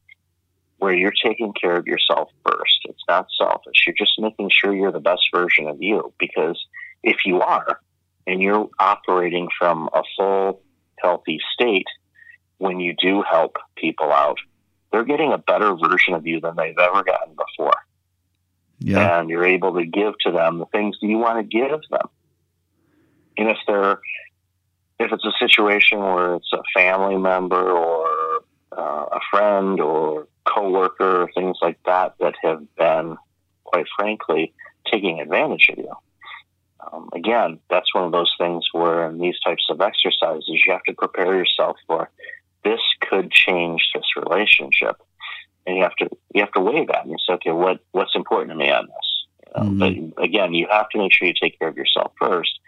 where 0.83 0.93
you're 0.93 1.13
taking 1.25 1.53
care 1.53 1.77
of 1.77 1.87
yourself 1.87 2.29
first. 2.45 2.81
It's 2.87 3.05
not 3.09 3.29
selfish. 3.39 3.85
You're 3.87 3.95
just 3.97 4.19
making 4.19 4.51
sure 4.51 4.75
you're 4.75 4.91
the 4.91 4.99
best 4.99 5.23
version 5.33 5.69
of 5.69 5.81
you 5.81 6.13
because 6.19 6.61
if 7.05 7.19
you 7.25 7.41
are 7.41 7.79
and 8.27 8.43
you're 8.43 8.69
operating 8.81 9.47
from 9.57 9.89
a 9.95 10.03
full, 10.17 10.61
healthy 10.99 11.39
state, 11.55 11.87
when 12.59 12.81
you 12.81 12.97
do 13.01 13.23
help 13.23 13.59
people 13.77 14.11
out, 14.11 14.39
they're 14.91 15.05
getting 15.05 15.33
a 15.33 15.39
better 15.39 15.73
version 15.77 16.15
of 16.15 16.27
you 16.27 16.41
than 16.41 16.57
they've 16.57 16.77
ever 16.77 17.05
gotten 17.05 17.37
before. 17.37 17.79
Yeah. 18.81 19.21
And 19.21 19.31
you're 19.31 19.47
able 19.47 19.75
to 19.75 19.87
give 19.87 20.15
to 20.27 20.33
them 20.33 20.59
the 20.59 20.67
things 20.67 20.97
that 21.01 21.07
you 21.07 21.19
want 21.19 21.39
to 21.39 21.45
give 21.45 21.81
them. 21.91 22.09
And 23.39 23.49
if 23.49 23.59
they're, 23.69 24.01
if 24.99 25.13
it's 25.13 25.25
a 25.25 25.33
situation 25.39 26.01
where 26.01 26.35
it's 26.35 26.53
a 26.53 26.63
family 26.75 27.19
member 27.19 27.71
or 27.71 28.43
uh, 28.77 29.07
a 29.13 29.21
friend 29.31 29.81
or 29.81 30.27
coworker 30.45 31.23
or 31.23 31.31
things 31.35 31.57
like 31.63 31.79
that 31.85 32.15
that 32.21 32.35
have 32.43 32.63
been, 32.77 33.17
quite 33.65 33.87
frankly, 33.97 34.53
taking 34.91 35.21
advantage 35.21 35.69
of 35.71 35.79
you. 35.79 35.93
Um, 36.81 37.11
again, 37.15 37.61
that's 37.71 37.95
one 37.95 38.05
of 38.05 38.13
those 38.13 38.33
things 38.39 38.67
where 38.73 39.09
in 39.09 39.19
these 39.19 39.39
types 39.41 39.65
of 39.71 39.81
exercises, 39.81 40.49
you 40.49 40.73
have 40.73 40.83
to 40.85 40.95
prepare 40.95 41.35
yourself 41.35 41.77
for 41.87 42.11
this 42.65 42.81
could 43.01 43.31
change 43.31 43.83
this 43.95 44.05
relationship 44.17 44.97
and 45.67 45.77
you 45.77 45.83
have 45.83 45.95
to 45.97 46.09
you 46.35 46.41
have 46.41 46.53
to 46.53 46.61
weigh 46.61 46.85
that 46.87 47.03
and 47.03 47.11
you 47.11 47.17
say, 47.27 47.35
okay, 47.35 47.53
what 47.53 47.81
what's 47.93 48.15
important 48.15 48.51
to 48.51 48.57
me 48.57 48.71
on 48.71 48.87
this? 48.87 49.27
You 49.47 49.63
know? 49.63 49.71
mm-hmm. 49.71 50.09
But 50.15 50.25
again, 50.25 50.55
you 50.55 50.67
have 50.71 50.89
to 50.91 50.99
make 50.99 51.13
sure 51.13 51.29
you 51.29 51.35
take 51.41 51.59
care 51.59 51.69
of 51.69 51.77
yourself 51.77 52.13
first, 52.21 52.59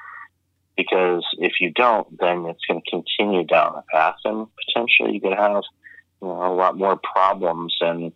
because 0.77 1.25
if 1.39 1.55
you 1.61 1.71
don't, 1.71 2.19
then 2.19 2.47
it's 2.47 2.65
going 2.67 2.83
to 2.83 2.91
continue 2.91 3.45
down 3.45 3.75
the 3.75 3.83
path, 3.93 4.17
and 4.25 4.47
potentially 4.67 5.15
you 5.15 5.21
could 5.21 5.37
have 5.37 5.63
a 6.25 6.53
lot 6.53 6.77
more 6.77 6.97
problems 6.97 7.77
and 7.81 8.13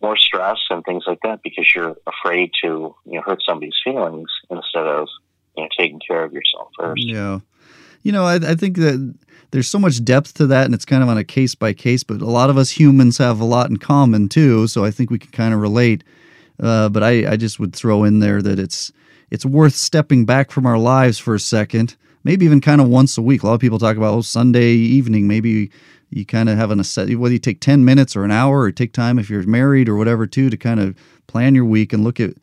more 0.00 0.16
stress 0.16 0.58
and 0.70 0.84
things 0.84 1.04
like 1.06 1.18
that 1.22 1.40
because 1.42 1.72
you're 1.74 1.96
afraid 2.06 2.50
to 2.62 2.94
you 3.04 3.14
know 3.14 3.22
hurt 3.22 3.40
somebody's 3.46 3.74
feelings 3.82 4.30
instead 4.50 4.86
of 4.86 5.08
you 5.56 5.64
know 5.64 5.68
taking 5.76 6.00
care 6.06 6.24
of 6.24 6.32
yourself 6.32 6.68
first. 6.78 7.02
Yeah, 7.04 7.40
you 8.02 8.12
know, 8.12 8.24
I, 8.24 8.36
I 8.36 8.54
think 8.54 8.76
that 8.76 9.14
there's 9.50 9.68
so 9.68 9.78
much 9.78 10.04
depth 10.04 10.34
to 10.34 10.46
that 10.46 10.66
and 10.66 10.74
it's 10.74 10.84
kind 10.84 11.02
of 11.02 11.08
on 11.08 11.16
a 11.16 11.24
case 11.24 11.54
by 11.54 11.72
case 11.72 12.02
but 12.04 12.20
a 12.20 12.26
lot 12.26 12.50
of 12.50 12.58
us 12.58 12.70
humans 12.70 13.16
have 13.16 13.40
a 13.40 13.44
lot 13.44 13.70
in 13.70 13.78
common 13.78 14.28
too 14.28 14.66
so 14.66 14.84
i 14.84 14.90
think 14.90 15.08
we 15.08 15.18
can 15.18 15.30
kind 15.30 15.54
of 15.54 15.60
relate 15.60 16.04
uh, 16.62 16.90
but 16.90 17.02
I, 17.02 17.32
I 17.32 17.36
just 17.36 17.58
would 17.58 17.74
throw 17.74 18.04
in 18.04 18.18
there 18.18 18.42
that 18.42 18.58
it's 18.58 18.92
it's 19.30 19.46
worth 19.46 19.74
stepping 19.74 20.26
back 20.26 20.50
from 20.50 20.66
our 20.66 20.76
lives 20.76 21.16
for 21.18 21.34
a 21.34 21.40
second 21.40 21.96
maybe 22.24 22.44
even 22.44 22.60
kind 22.60 22.80
of 22.80 22.88
once 22.88 23.16
a 23.16 23.22
week. 23.22 23.42
A 23.42 23.46
lot 23.46 23.54
of 23.54 23.60
people 23.60 23.78
talk 23.78 23.96
about 23.96 24.14
oh, 24.14 24.20
Sunday 24.20 24.72
evening, 24.72 25.26
maybe 25.26 25.70
you 26.10 26.24
kind 26.24 26.48
of 26.48 26.56
have 26.56 26.70
an 26.70 26.82
set 26.84 27.10
whether 27.18 27.32
you 27.32 27.38
take 27.38 27.60
10 27.60 27.84
minutes 27.84 28.16
or 28.16 28.24
an 28.24 28.30
hour 28.30 28.60
or 28.60 28.72
take 28.72 28.92
time 28.92 29.18
if 29.18 29.28
you're 29.28 29.42
married 29.44 29.88
or 29.88 29.96
whatever 29.96 30.26
too 30.26 30.50
to 30.50 30.56
kind 30.56 30.80
of 30.80 30.94
plan 31.26 31.54
your 31.54 31.64
week 31.64 31.92
and 31.92 32.04
look 32.04 32.20
at 32.20 32.34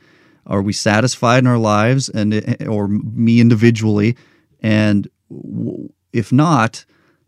are 0.47 0.61
we 0.61 0.73
satisfied 0.73 1.39
in 1.39 1.47
our 1.47 1.57
lives 1.57 2.07
and 2.09 2.33
eh, 2.35 2.65
or 2.67 2.87
me 2.87 3.39
individually? 3.39 4.15
And 4.61 5.07
if 6.13 6.31
not 6.31 6.85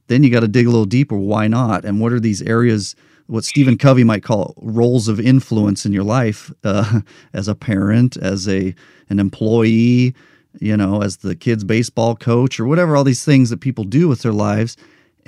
then 0.08 0.24
you 0.24 0.30
got 0.30 0.40
to 0.40 0.48
dig 0.48 0.66
a 0.66 0.70
little 0.70 0.86
deeper 0.86 1.18
why 1.18 1.48
not? 1.48 1.84
And 1.84 2.00
what 2.00 2.14
are 2.14 2.20
these 2.20 2.42
areas 2.42 2.96
what 3.28 3.44
Stephen 3.44 3.78
Covey 3.78 4.06
might 4.06 4.24
call 4.24 4.54
roles 4.58 5.10
of 5.10 5.20
influence 5.20 5.86
in 5.86 5.92
your 5.92 6.06
life 6.06 6.50
uh, 6.64 7.02
as 7.34 7.48
a 7.48 7.56
parent 7.56 8.18
as 8.18 8.48
a 8.48 8.74
an 9.10 9.20
employee 9.20 10.16
you 10.60 10.78
know 10.78 11.02
as 11.02 11.18
the 11.18 11.36
kids 11.36 11.64
baseball 11.64 12.16
coach 12.16 12.60
or 12.60 12.66
whatever 12.66 12.96
all 12.96 13.04
these 13.04 13.26
things 13.26 13.50
that 13.50 13.62
people 13.62 13.84
do 13.84 14.08
with 14.08 14.22
their 14.22 14.34
lives 14.34 14.78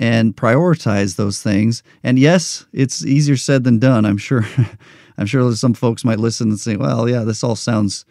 and 0.00 0.34
prioritize 0.34 1.16
those 1.16 1.42
things. 1.42 1.82
And 2.02 2.18
yes, 2.18 2.64
it's 2.72 3.04
easier 3.04 3.36
said 3.36 3.62
than 3.62 3.78
done. 3.78 4.04
I'm 4.04 4.16
sure. 4.16 4.44
I'm 5.18 5.26
sure 5.26 5.54
some 5.54 5.74
folks 5.74 6.02
might 6.02 6.18
listen 6.18 6.48
and 6.48 6.58
say, 6.58 6.76
"Well, 6.76 7.06
yeah, 7.06 7.24
this 7.24 7.44
all 7.44 7.54
sounds 7.54 8.06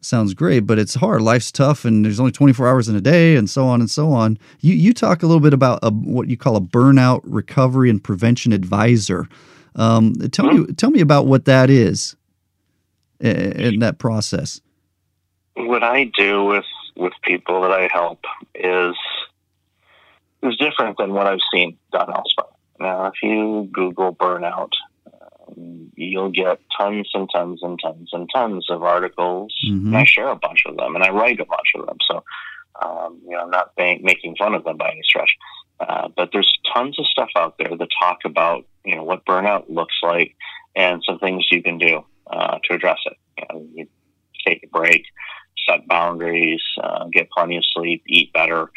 sounds 0.00 0.32
great, 0.32 0.60
but 0.60 0.78
it's 0.78 0.94
hard. 0.94 1.20
Life's 1.20 1.50
tough, 1.50 1.84
and 1.84 2.04
there's 2.04 2.20
only 2.20 2.30
24 2.30 2.68
hours 2.68 2.88
in 2.88 2.94
a 2.94 3.00
day, 3.00 3.34
and 3.34 3.50
so 3.50 3.66
on 3.66 3.80
and 3.80 3.90
so 3.90 4.12
on." 4.12 4.38
You 4.60 4.74
you 4.74 4.94
talk 4.94 5.24
a 5.24 5.26
little 5.26 5.40
bit 5.40 5.52
about 5.52 5.80
a, 5.82 5.90
what 5.90 6.28
you 6.28 6.36
call 6.36 6.54
a 6.54 6.60
burnout 6.60 7.22
recovery 7.24 7.90
and 7.90 8.02
prevention 8.02 8.52
advisor. 8.52 9.26
Um, 9.74 10.14
tell 10.30 10.52
me 10.52 10.72
tell 10.74 10.92
me 10.92 11.00
about 11.00 11.26
what 11.26 11.46
that 11.46 11.68
is 11.68 12.14
in 13.18 13.80
that 13.80 13.98
process. 13.98 14.60
What 15.54 15.82
I 15.82 16.04
do 16.16 16.44
with 16.44 16.66
with 16.94 17.12
people 17.24 17.62
that 17.62 17.72
I 17.72 17.88
help 17.92 18.24
is 18.54 18.94
is 20.42 20.56
different 20.56 20.96
than 20.98 21.12
what 21.12 21.26
I've 21.26 21.38
seen 21.52 21.78
done 21.92 22.12
elsewhere. 22.12 22.52
Now, 22.80 23.06
if 23.06 23.14
you 23.22 23.68
Google 23.72 24.14
burnout, 24.14 24.70
um, 25.06 25.92
you'll 25.94 26.30
get 26.30 26.60
tons 26.76 27.08
and 27.14 27.28
tons 27.32 27.60
and 27.62 27.78
tons 27.82 28.10
and 28.12 28.28
tons 28.34 28.66
of 28.70 28.82
articles. 28.82 29.54
Mm-hmm. 29.66 29.88
And 29.88 29.96
I 29.96 30.04
share 30.04 30.28
a 30.28 30.36
bunch 30.36 30.64
of 30.66 30.76
them, 30.76 30.94
and 30.94 31.04
I 31.04 31.10
write 31.10 31.40
a 31.40 31.44
bunch 31.44 31.72
of 31.76 31.86
them. 31.86 31.98
So, 32.10 32.24
um, 32.84 33.20
you 33.24 33.30
know, 33.30 33.42
I'm 33.42 33.50
not 33.50 33.72
making 33.76 34.36
fun 34.36 34.54
of 34.54 34.64
them 34.64 34.76
by 34.76 34.90
any 34.90 35.02
stretch. 35.04 35.36
Uh, 35.80 36.08
but 36.16 36.30
there's 36.32 36.52
tons 36.72 36.98
of 36.98 37.06
stuff 37.06 37.30
out 37.36 37.56
there 37.58 37.76
that 37.76 37.88
talk 38.00 38.18
about, 38.24 38.64
you 38.84 38.94
know, 38.94 39.02
what 39.02 39.24
burnout 39.24 39.64
looks 39.68 39.96
like 40.02 40.36
and 40.76 41.02
some 41.04 41.18
things 41.18 41.46
you 41.50 41.62
can 41.62 41.78
do 41.78 42.04
uh, 42.28 42.58
to 42.64 42.74
address 42.74 42.98
it. 43.06 43.16
You, 43.38 43.44
know, 43.50 43.66
you 43.74 43.88
take 44.46 44.62
a 44.64 44.68
break, 44.68 45.04
set 45.68 45.86
boundaries, 45.88 46.62
uh, 46.82 47.06
get 47.12 47.30
plenty 47.30 47.56
of 47.56 47.64
sleep, 47.72 48.04
eat 48.06 48.32
better. 48.32 48.70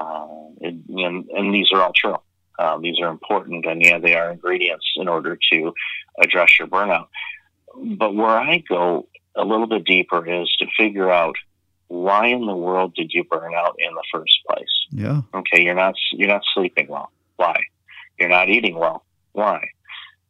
Uh, 0.00 0.26
and, 0.62 1.28
and, 1.28 1.54
these 1.54 1.70
are 1.72 1.82
all 1.82 1.92
true. 1.94 2.16
Uh, 2.58 2.78
these 2.78 2.98
are 3.00 3.08
important, 3.08 3.66
and 3.66 3.82
yeah, 3.82 3.98
they 3.98 4.16
are 4.16 4.30
ingredients 4.30 4.86
in 4.96 5.08
order 5.08 5.38
to 5.52 5.74
address 6.18 6.58
your 6.58 6.68
burnout. 6.68 7.08
But 7.76 8.14
where 8.14 8.30
I 8.30 8.64
go 8.66 9.08
a 9.36 9.44
little 9.44 9.66
bit 9.66 9.84
deeper 9.84 10.26
is 10.26 10.48
to 10.58 10.66
figure 10.76 11.10
out 11.10 11.36
why 11.88 12.28
in 12.28 12.46
the 12.46 12.56
world 12.56 12.94
did 12.94 13.12
you 13.12 13.24
burn 13.24 13.54
out 13.54 13.76
in 13.78 13.94
the 13.94 14.02
first 14.12 14.38
place? 14.48 14.86
Yeah. 14.90 15.22
Okay, 15.34 15.62
you're 15.62 15.74
not 15.74 15.94
you're 16.12 16.28
not 16.28 16.42
sleeping 16.54 16.88
well. 16.88 17.10
Why? 17.36 17.60
You're 18.18 18.28
not 18.30 18.48
eating 18.48 18.78
well. 18.78 19.04
Why? 19.32 19.68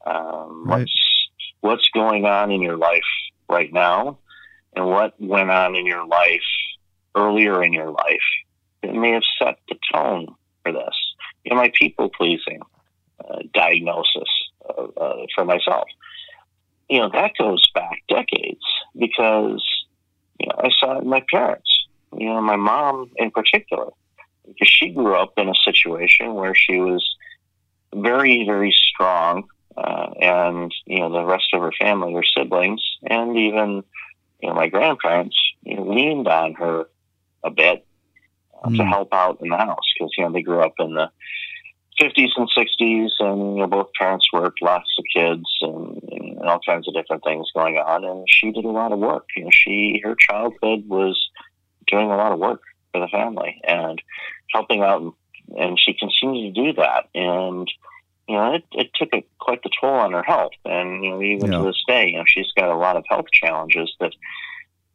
Um, 0.05 0.65
right. 0.67 0.81
What's 0.81 1.29
what's 1.61 1.89
going 1.95 2.25
on 2.25 2.51
in 2.51 2.61
your 2.61 2.77
life 2.77 3.03
right 3.49 3.73
now, 3.73 4.19
and 4.75 4.87
what 4.87 5.15
went 5.21 5.51
on 5.51 5.77
in 5.77 5.87
your 5.87 6.07
life 6.07 6.41
earlier 7.15 7.63
in 7.63 7.73
your 7.73 7.91
life 7.91 8.29
that 8.83 8.95
may 8.95 9.13
have 9.13 9.23
set 9.39 9.59
the 9.69 9.77
tone 9.93 10.35
for 10.63 10.73
this. 10.73 10.95
You 11.45 11.51
know, 11.51 11.57
my 11.57 11.73
people 11.75 12.11
pleasing 12.11 12.61
uh, 13.25 13.39
diagnosis 13.53 14.29
uh, 14.69 14.83
uh, 14.97 15.27
for 15.35 15.45
myself. 15.45 15.89
You 16.89 17.01
know, 17.01 17.11
that 17.13 17.33
goes 17.39 17.69
back 17.75 18.03
decades 18.09 18.65
because, 18.99 19.65
you 20.39 20.47
know, 20.49 20.57
I 20.59 20.71
saw 20.79 20.99
it 20.99 21.03
in 21.03 21.09
my 21.09 21.25
parents, 21.33 21.87
you 22.17 22.27
know, 22.27 22.41
my 22.41 22.57
mom 22.57 23.11
in 23.17 23.31
particular, 23.31 23.91
because 24.47 24.69
she 24.69 24.91
grew 24.91 25.15
up 25.15 25.35
in 25.37 25.49
a 25.49 25.55
situation 25.65 26.35
where 26.35 26.55
she 26.55 26.79
was 26.79 27.05
very, 27.95 28.45
very 28.45 28.73
strong. 28.73 29.45
Uh, 29.77 30.11
and, 30.21 30.75
you 30.85 30.99
know, 30.99 31.11
the 31.11 31.25
rest 31.25 31.55
of 31.55 31.63
her 31.63 31.73
family, 31.81 32.13
her 32.13 32.25
siblings, 32.37 32.83
and 33.03 33.37
even, 33.37 33.83
you 34.43 34.49
know, 34.49 34.55
my 34.55 34.67
grandparents, 34.67 35.37
you 35.63 35.77
know, 35.77 35.85
leaned 35.85 36.27
on 36.27 36.55
her 36.55 36.87
a 37.45 37.51
bit 37.51 37.87
mm. 38.65 38.77
to 38.77 38.85
help 38.85 39.13
out 39.13 39.39
in 39.41 39.49
the 39.49 39.57
house 39.57 39.85
because 39.95 40.13
you 40.17 40.25
know 40.25 40.33
they 40.33 40.43
grew 40.43 40.61
up 40.61 40.75
in 40.79 40.95
the 40.95 41.11
50s 42.01 42.31
and 42.37 42.49
60s, 42.57 43.11
and 43.21 43.57
you 43.57 43.61
know 43.61 43.67
both 43.67 43.93
parents 43.99 44.27
worked, 44.33 44.63
lots 44.63 44.89
of 44.99 45.05
kids, 45.15 45.45
and, 45.61 46.01
and 46.11 46.49
all 46.49 46.61
kinds 46.67 46.89
of 46.89 46.95
different 46.95 47.23
things 47.25 47.51
going 47.55 47.77
on. 47.77 48.05
And 48.05 48.27
she 48.29 48.53
did 48.53 48.65
a 48.65 48.71
lot 48.71 48.93
of 48.93 48.99
work. 48.99 49.27
You 49.37 49.45
know, 49.45 49.51
she 49.53 50.01
her 50.05 50.15
childhood 50.15 50.89
was 50.89 51.21
doing 51.87 52.11
a 52.11 52.17
lot 52.17 52.33
of 52.33 52.39
work 52.39 52.63
for 52.93 53.01
the 53.01 53.09
family 53.09 53.61
and 53.65 54.01
helping 54.53 54.83
out, 54.83 55.03
and, 55.03 55.13
and 55.59 55.79
she 55.79 55.95
continued 55.95 56.55
to 56.55 56.65
do 56.65 56.73
that. 56.75 57.09
And 57.15 57.71
you 58.29 58.37
know, 58.37 58.55
it, 58.55 58.65
it 58.73 58.91
took 58.95 59.11
a, 59.13 59.25
quite 59.39 59.63
the 59.63 59.71
toll 59.81 59.91
on 59.91 60.13
her 60.13 60.23
health. 60.23 60.53
And 60.65 61.05
you 61.05 61.11
know, 61.11 61.23
even 61.23 61.53
yeah. 61.53 61.59
to 61.59 61.65
this 61.65 61.83
day, 61.87 62.09
you 62.11 62.19
know, 62.19 62.25
she's 62.27 62.53
got 62.57 62.71
a 62.71 62.77
lot 62.77 62.97
of 62.97 63.05
health 63.09 63.27
challenges 63.33 63.93
that 64.01 64.13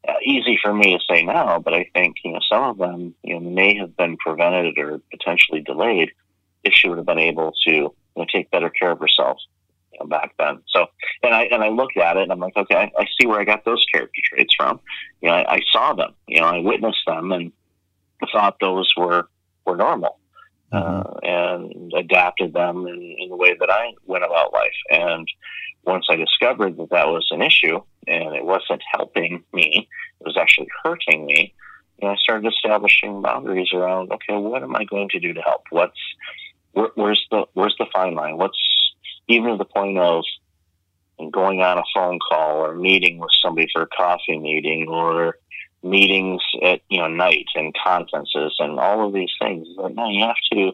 uh, 0.07 0.13
easy 0.23 0.57
for 0.61 0.73
me 0.73 0.97
to 0.97 1.03
say 1.09 1.23
now, 1.23 1.59
but 1.59 1.73
I 1.73 1.89
think 1.93 2.17
you 2.23 2.33
know 2.33 2.39
some 2.49 2.63
of 2.63 2.77
them 2.77 3.15
you 3.23 3.39
know 3.39 3.49
may 3.49 3.75
have 3.77 3.95
been 3.95 4.17
prevented 4.17 4.77
or 4.77 4.99
potentially 5.11 5.61
delayed 5.61 6.11
if 6.63 6.73
she 6.73 6.89
would 6.89 6.97
have 6.97 7.05
been 7.05 7.19
able 7.19 7.53
to 7.65 7.71
you 7.71 7.93
know, 8.15 8.25
take 8.31 8.51
better 8.51 8.69
care 8.69 8.91
of 8.91 8.99
herself 8.99 9.37
you 9.93 9.99
know, 9.99 10.07
back 10.07 10.33
then. 10.37 10.61
So, 10.67 10.87
and 11.23 11.33
I 11.33 11.43
and 11.43 11.63
I 11.63 11.69
look 11.69 11.95
at 11.97 12.17
it 12.17 12.23
and 12.23 12.31
I'm 12.31 12.39
like, 12.39 12.55
okay, 12.55 12.75
I, 12.75 12.91
I 12.99 13.05
see 13.19 13.27
where 13.27 13.39
I 13.39 13.45
got 13.45 13.65
those 13.65 13.85
character 13.91 14.21
traits 14.23 14.53
from. 14.57 14.79
You 15.21 15.29
know, 15.29 15.35
I, 15.35 15.55
I, 15.55 15.59
saw 15.71 15.93
them. 15.93 16.13
You 16.27 16.41
know, 16.41 16.47
I 16.47 16.59
witnessed 16.59 17.05
them 17.07 17.31
and 17.31 17.51
thought 18.31 18.57
those 18.59 18.91
were 18.97 19.27
were 19.65 19.77
normal. 19.77 20.19
Uh, 20.71 21.03
and 21.23 21.93
adapted 21.95 22.51
them 22.51 22.85
in, 22.87 23.15
in 23.19 23.29
the 23.29 23.35
way 23.35 23.55
that 23.57 23.69
I 23.69 23.93
went 24.07 24.25
about 24.25 24.51
life. 24.51 24.73
And 24.89 25.25
once 25.85 26.07
I 26.09 26.17
discovered 26.17 26.75
that 26.77 26.89
that 26.89 27.07
was 27.07 27.25
an 27.31 27.41
issue 27.41 27.81
and 28.07 28.35
it 28.35 28.45
wasn't 28.45 28.81
helping 28.93 29.43
me, 29.53 29.87
it 30.19 30.25
was 30.25 30.37
actually 30.37 30.67
hurting 30.83 31.25
me, 31.25 31.53
and 32.01 32.11
I 32.11 32.15
started 32.15 32.51
establishing 32.51 33.21
boundaries 33.21 33.73
around, 33.73 34.11
okay, 34.11 34.35
what 34.35 34.63
am 34.63 34.75
I 34.75 34.83
going 34.85 35.09
to 35.09 35.19
do 35.19 35.33
to 35.33 35.41
help? 35.41 35.63
What's 35.69 35.99
where, 36.73 36.89
where's 36.95 37.25
the 37.31 37.45
where's 37.53 37.75
the 37.79 37.85
fine 37.93 38.15
line? 38.15 38.37
What's 38.37 38.59
even 39.27 39.51
to 39.51 39.57
the 39.57 39.65
point 39.65 39.97
of 39.97 40.23
going 41.31 41.61
on 41.61 41.77
a 41.77 41.83
phone 41.93 42.19
call 42.19 42.65
or 42.65 42.75
meeting 42.75 43.19
with 43.19 43.31
somebody 43.41 43.67
for 43.71 43.83
a 43.83 43.87
coffee 43.87 44.37
meeting 44.37 44.87
or 44.89 45.37
meetings 45.83 46.41
at 46.63 46.81
you 46.89 46.99
know 46.99 47.07
night 47.07 47.45
and 47.55 47.73
conferences 47.81 48.55
and 48.59 48.79
all 48.79 49.07
of 49.07 49.13
these 49.13 49.31
things. 49.39 49.67
But 49.77 49.95
now 49.95 50.09
you 50.09 50.25
have 50.25 50.35
to 50.51 50.71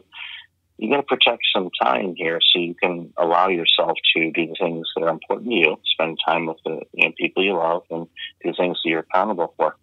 you 0.82 0.90
got 0.90 0.96
to 0.96 1.02
protect 1.04 1.42
some 1.54 1.70
time 1.80 2.14
here 2.16 2.40
so 2.40 2.58
you 2.58 2.74
can 2.74 3.12
allow 3.16 3.48
yourself 3.48 3.96
to 4.16 4.32
do 4.32 4.48
the 4.48 4.56
things 4.58 4.88
that 4.96 5.04
are 5.04 5.10
important 5.10 5.48
to 5.50 5.54
you, 5.54 5.76
spend 5.84 6.18
time 6.26 6.46
with 6.46 6.56
the 6.64 6.80
you 6.92 7.06
know, 7.06 7.12
people 7.16 7.44
you 7.44 7.54
love, 7.54 7.84
and 7.88 8.08
do 8.42 8.52
things 8.52 8.80
that 8.82 8.90
you're 8.90 9.00
accountable 9.00 9.54
for. 9.56 9.76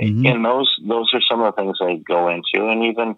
Mm-hmm. 0.00 0.24
And 0.24 0.42
those 0.42 0.74
those 0.82 1.12
are 1.12 1.20
some 1.20 1.42
of 1.42 1.54
the 1.54 1.60
things 1.60 1.76
I 1.82 1.96
go 1.96 2.28
into, 2.28 2.68
and 2.68 2.84
even 2.84 3.16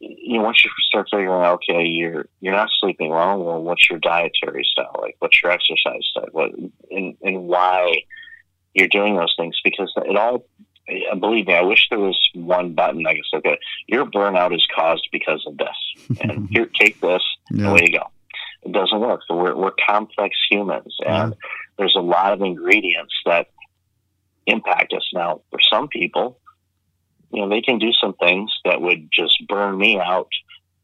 you 0.00 0.36
know 0.36 0.44
once 0.44 0.62
you 0.62 0.70
start 0.86 1.08
figuring 1.10 1.30
out, 1.30 1.62
okay, 1.66 1.86
you're 1.86 2.26
you're 2.42 2.52
not 2.52 2.68
sleeping 2.78 3.08
well. 3.08 3.42
Well, 3.42 3.62
what's 3.62 3.88
your 3.88 3.98
dietary 3.98 4.64
style 4.70 4.96
like? 5.00 5.16
What's 5.20 5.42
your 5.42 5.50
exercise 5.50 6.04
style? 6.10 6.28
What 6.32 6.50
and 6.90 7.16
and 7.22 7.44
why 7.44 8.02
you're 8.74 8.88
doing 8.88 9.16
those 9.16 9.34
things? 9.38 9.58
Because 9.64 9.90
it 9.96 10.14
all 10.14 10.44
believe 11.18 11.46
me, 11.46 11.54
I 11.54 11.62
wish 11.62 11.86
there 11.90 11.98
was 11.98 12.18
one 12.34 12.74
button 12.74 13.06
I 13.06 13.14
could 13.14 13.24
say, 13.30 13.38
okay, 13.38 13.58
your 13.86 14.04
burnout 14.06 14.54
is 14.54 14.66
caused 14.74 15.08
because 15.12 15.44
of 15.46 15.56
this. 15.56 16.18
And 16.20 16.48
here, 16.50 16.66
take 16.66 17.00
this, 17.00 17.22
yeah. 17.50 17.70
away 17.70 17.80
you 17.86 17.98
go. 17.98 18.10
It 18.62 18.72
doesn't 18.72 19.00
work. 19.00 19.20
So 19.28 19.36
we're, 19.36 19.54
we're 19.54 19.72
complex 19.86 20.36
humans, 20.50 20.96
and 21.04 21.32
yeah. 21.32 21.48
there's 21.78 21.96
a 21.96 22.02
lot 22.02 22.32
of 22.32 22.40
ingredients 22.40 23.14
that 23.26 23.50
impact 24.46 24.92
us. 24.92 25.08
Now, 25.12 25.42
for 25.50 25.58
some 25.70 25.88
people, 25.88 26.38
you 27.30 27.42
know, 27.42 27.48
they 27.48 27.60
can 27.60 27.78
do 27.78 27.92
some 27.92 28.14
things 28.14 28.50
that 28.64 28.80
would 28.80 29.08
just 29.12 29.36
burn 29.48 29.76
me 29.76 29.98
out, 29.98 30.28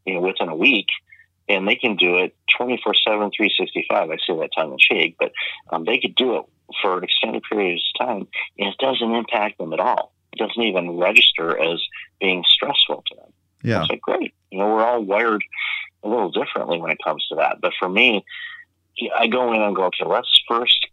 you 0.05 0.15
know, 0.15 0.21
within 0.21 0.49
a 0.49 0.55
week, 0.55 0.87
and 1.55 1.67
they 1.67 1.75
can 1.75 1.95
do 1.95 2.17
it 2.17 2.35
24 2.57 2.93
7, 2.93 3.31
365. 3.35 4.09
I 4.09 4.15
say 4.17 4.37
that 4.39 4.49
tongue 4.55 4.73
in 4.73 4.77
cheek, 4.79 5.15
but 5.19 5.31
um, 5.69 5.85
they 5.85 5.99
could 5.99 6.15
do 6.15 6.37
it 6.37 6.45
for 6.81 6.97
an 6.97 7.03
extended 7.03 7.43
period 7.43 7.79
of 7.79 8.07
time, 8.07 8.27
and 8.57 8.69
it 8.69 8.77
doesn't 8.79 9.13
impact 9.13 9.57
them 9.57 9.73
at 9.73 9.79
all. 9.79 10.13
It 10.33 10.39
doesn't 10.39 10.61
even 10.61 10.97
register 10.97 11.57
as 11.57 11.81
being 12.19 12.43
stressful 12.47 13.03
to 13.07 13.15
them. 13.15 13.33
Yeah. 13.63 13.81
It's 13.81 13.89
like, 13.89 14.01
great. 14.01 14.33
You 14.49 14.59
know, 14.59 14.67
we're 14.67 14.83
all 14.83 15.03
wired 15.03 15.43
a 16.03 16.07
little 16.07 16.31
differently 16.31 16.79
when 16.79 16.91
it 16.91 16.97
comes 17.03 17.25
to 17.29 17.35
that. 17.35 17.57
But 17.61 17.73
for 17.77 17.89
me, 17.89 18.25
I 19.17 19.27
go 19.27 19.53
in 19.53 19.61
and 19.61 19.75
go, 19.75 19.85
okay, 19.85 20.05
let's 20.05 20.29
first 20.47 20.87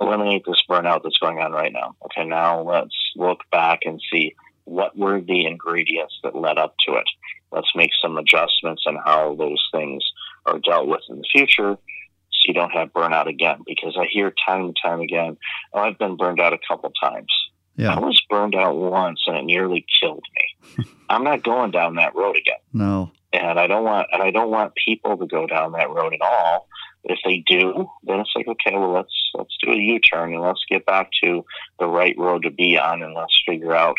eliminate 0.00 0.42
this 0.46 0.62
burnout 0.68 1.02
that's 1.02 1.18
going 1.18 1.38
on 1.38 1.52
right 1.52 1.72
now. 1.72 1.94
Okay, 2.06 2.24
now 2.24 2.60
let's 2.60 2.94
look 3.16 3.40
back 3.50 3.80
and 3.84 4.00
see 4.12 4.34
what 4.64 4.96
were 4.96 5.20
the 5.20 5.46
ingredients 5.46 6.18
that 6.22 6.36
led 6.36 6.58
up 6.58 6.74
to 6.86 6.94
it. 6.94 7.08
Let's 7.52 7.70
make 7.74 7.90
some 8.00 8.16
adjustments 8.16 8.84
on 8.86 8.96
how 9.04 9.34
those 9.34 9.62
things 9.72 10.02
are 10.46 10.58
dealt 10.58 10.88
with 10.88 11.02
in 11.08 11.18
the 11.18 11.28
future 11.30 11.76
so 11.76 12.48
you 12.48 12.54
don't 12.54 12.70
have 12.70 12.92
burnout 12.92 13.28
again. 13.28 13.60
Because 13.66 13.96
I 13.98 14.06
hear 14.10 14.32
time 14.46 14.64
and 14.66 14.76
time 14.82 15.00
again, 15.00 15.36
oh, 15.72 15.80
I've 15.80 15.98
been 15.98 16.16
burned 16.16 16.40
out 16.40 16.52
a 16.52 16.58
couple 16.66 16.90
times. 17.00 17.30
Yeah. 17.76 17.94
I 17.94 18.00
was 18.00 18.20
burned 18.28 18.54
out 18.54 18.76
once 18.76 19.20
and 19.26 19.36
it 19.36 19.44
nearly 19.44 19.86
killed 20.00 20.24
me. 20.36 20.84
I'm 21.08 21.24
not 21.24 21.42
going 21.42 21.70
down 21.70 21.96
that 21.96 22.14
road 22.14 22.36
again. 22.36 22.58
No. 22.72 23.10
And 23.32 23.58
I 23.58 23.66
don't 23.66 23.84
want 23.84 24.08
and 24.12 24.22
I 24.22 24.30
don't 24.30 24.50
want 24.50 24.74
people 24.74 25.16
to 25.16 25.26
go 25.26 25.46
down 25.46 25.72
that 25.72 25.90
road 25.90 26.12
at 26.12 26.20
all. 26.20 26.68
If 27.04 27.18
they 27.24 27.42
do, 27.46 27.88
then 28.04 28.20
it's 28.20 28.30
like, 28.36 28.46
okay, 28.46 28.76
well 28.76 28.92
let's 28.92 29.14
let's 29.34 29.56
do 29.62 29.72
a 29.72 29.76
U 29.76 29.98
turn 30.00 30.34
and 30.34 30.42
let's 30.42 30.62
get 30.68 30.84
back 30.84 31.08
to 31.24 31.44
the 31.78 31.86
right 31.86 32.14
road 32.18 32.42
to 32.42 32.50
be 32.50 32.78
on 32.78 33.02
and 33.02 33.14
let's 33.14 33.42
figure 33.48 33.74
out 33.74 33.96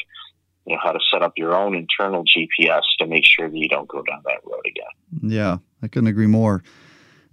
you 0.66 0.76
know 0.76 0.82
how 0.84 0.92
to 0.92 1.00
set 1.12 1.22
up 1.22 1.34
your 1.38 1.56
own 1.56 1.76
internal 1.76 2.24
GPS 2.24 2.84
to 3.00 3.06
make 3.06 3.26
sure 3.26 3.50
that 3.50 3.58
you 3.58 3.68
don't 3.68 3.88
go 3.88 4.02
down 4.04 4.22
that 4.26 4.40
road 4.46 4.62
again. 4.66 5.32
Yeah, 5.32 5.58
I 5.82 5.88
couldn't 5.88 6.08
agree 6.08 6.28
more. 6.28 6.64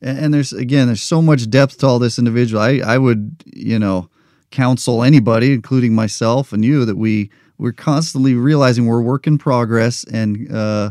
And, 0.02 0.18
and 0.18 0.34
there's 0.34 0.52
again, 0.52 0.86
there's 0.88 1.02
so 1.02 1.22
much 1.22 1.48
depth 1.48 1.78
to 1.78 1.86
all 1.86 1.98
this 1.98 2.18
individual. 2.18 2.62
I 2.62 2.80
I 2.84 2.98
would 2.98 3.44
you 3.46 3.78
know 3.78 4.08
counsel 4.50 5.02
anybody, 5.02 5.52
including 5.52 5.94
myself 5.94 6.52
and 6.52 6.64
you, 6.64 6.84
that 6.84 6.96
we 6.96 7.30
we're 7.58 7.72
constantly 7.72 8.34
realizing 8.34 8.86
we're 8.86 9.02
work 9.02 9.26
in 9.26 9.38
progress 9.38 10.02
and 10.04 10.50
uh, 10.52 10.90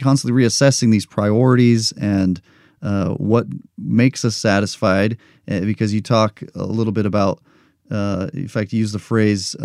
constantly 0.00 0.44
reassessing 0.44 0.90
these 0.90 1.06
priorities 1.06 1.92
and 1.92 2.40
uh, 2.82 3.14
what 3.14 3.46
makes 3.78 4.24
us 4.24 4.36
satisfied. 4.36 5.16
Uh, 5.48 5.60
because 5.60 5.94
you 5.94 6.02
talk 6.02 6.42
a 6.54 6.64
little 6.64 6.92
bit 6.92 7.06
about, 7.06 7.40
uh, 7.90 8.28
in 8.34 8.48
fact, 8.48 8.72
you 8.72 8.80
use 8.80 8.92
the 8.92 8.98
phrase. 8.98 9.56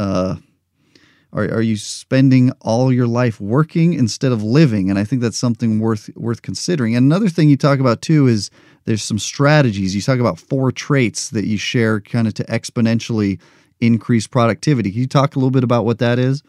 Are, 1.33 1.43
are 1.45 1.61
you 1.61 1.77
spending 1.77 2.51
all 2.59 2.91
your 2.91 3.07
life 3.07 3.39
working 3.39 3.93
instead 3.93 4.31
of 4.31 4.43
living? 4.43 4.89
And 4.89 4.99
I 4.99 5.03
think 5.03 5.21
that's 5.21 5.37
something 5.37 5.79
worth 5.79 6.09
worth 6.15 6.41
considering. 6.41 6.95
And 6.95 7.05
another 7.05 7.29
thing 7.29 7.49
you 7.49 7.57
talk 7.57 7.79
about 7.79 8.01
too 8.01 8.27
is 8.27 8.51
there's 8.85 9.03
some 9.03 9.19
strategies. 9.19 9.95
You 9.95 10.01
talk 10.01 10.19
about 10.19 10.39
four 10.39 10.71
traits 10.71 11.29
that 11.29 11.45
you 11.45 11.57
share 11.57 12.01
kind 12.01 12.27
of 12.27 12.33
to 12.35 12.43
exponentially 12.45 13.39
increase 13.79 14.27
productivity. 14.27 14.91
Can 14.91 15.01
you 15.01 15.07
talk 15.07 15.35
a 15.35 15.39
little 15.39 15.51
bit 15.51 15.63
about 15.63 15.85
what 15.85 15.99
that 15.99 16.19
is? 16.19 16.43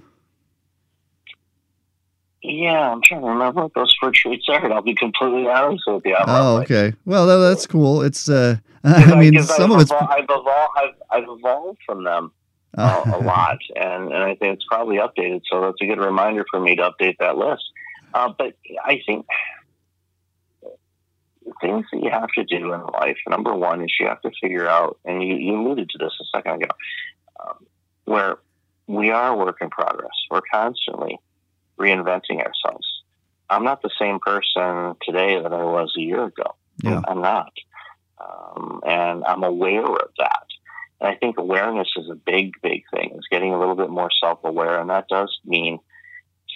Yeah, 2.43 2.91
I'm 2.91 3.01
trying 3.03 3.21
to 3.21 3.29
remember 3.29 3.63
what 3.63 3.75
those 3.75 3.95
four 4.01 4.11
traits 4.11 4.49
are, 4.49 4.65
and 4.65 4.75
I'll 4.75 4.83
be 4.83 4.97
completely 4.97 5.47
honest 5.47 5.85
with 5.87 6.05
you. 6.05 6.17
Oh, 6.27 6.61
okay. 6.63 6.93
Well, 7.05 7.25
that, 7.27 7.37
that's 7.37 7.69
cool. 7.69 8.03
It's, 8.03 8.29
uh, 8.29 8.57
I 8.85 9.15
mean, 9.15 9.41
some 9.45 9.71
I've 9.71 9.77
of 9.77 9.83
it's. 9.83 9.93
Evol- 9.93 10.11
I've 10.11 10.25
evolved. 10.25 10.73
I've, 10.77 11.23
I've 11.23 11.29
evolved 11.29 11.79
from 11.87 12.03
them 12.03 12.33
uh, 12.77 13.03
a 13.15 13.19
lot, 13.19 13.59
and, 13.77 14.13
and 14.13 14.23
I 14.23 14.35
think 14.35 14.55
it's 14.55 14.67
probably 14.69 14.97
updated. 14.97 15.43
So 15.51 15.61
that's 15.61 15.81
a 15.81 15.87
good 15.87 15.99
reminder 15.99 16.45
for 16.51 16.61
me 16.61 16.77
to 16.77 16.91
update 16.91 17.17
that 17.19 17.37
list. 17.37 17.65
Uh, 18.15 18.33
but 18.37 18.55
I 18.85 19.01
think 19.07 19.27
things 21.61 21.87
that 21.93 22.03
you 22.03 22.11
have 22.11 22.29
to 22.37 22.45
do 22.45 22.73
in 22.73 22.81
life, 22.87 23.17
number 23.29 23.55
one 23.55 23.83
is 23.83 23.93
you 23.99 24.07
have 24.07 24.21
to 24.23 24.31
figure 24.41 24.69
out, 24.69 24.99
and 25.05 25.23
you, 25.23 25.37
you 25.37 25.61
alluded 25.61 25.89
to 25.91 25.99
this 25.99 26.13
a 26.21 26.37
second 26.37 26.63
ago, 26.63 26.75
um, 27.41 27.67
where 28.05 28.39
we 28.87 29.11
are 29.11 29.33
a 29.33 29.37
work 29.37 29.59
in 29.61 29.71
progress. 29.71 30.11
We're 30.31 30.43
constantly 30.53 31.19
reinventing 31.79 32.45
ourselves. 32.45 32.87
I'm 33.49 33.65
not 33.65 33.83
the 33.83 33.91
same 33.99 34.19
person 34.19 34.95
today 35.03 35.41
that 35.41 35.53
I 35.53 35.65
was 35.65 35.93
a 35.97 36.01
year 36.01 36.25
ago. 36.25 36.55
Yeah. 36.83 37.01
I'm 37.07 37.21
not. 37.21 37.53
Um, 38.19 38.81
and 38.87 39.25
I'm 39.25 39.43
aware 39.43 39.85
of 39.85 40.11
that. 40.19 40.47
And 41.03 41.11
I 41.11 41.17
think 41.17 41.37
awareness 41.37 41.89
is 41.97 42.09
a 42.09 42.15
big, 42.15 42.53
big 42.63 42.85
thing. 42.95 43.15
It's 43.17 43.27
getting 43.29 43.53
a 43.53 43.59
little 43.59 43.75
bit 43.75 43.91
more 43.91 44.09
self-aware, 44.23 44.81
and 44.81 44.89
that 44.91 45.09
does 45.09 45.37
mean 45.45 45.81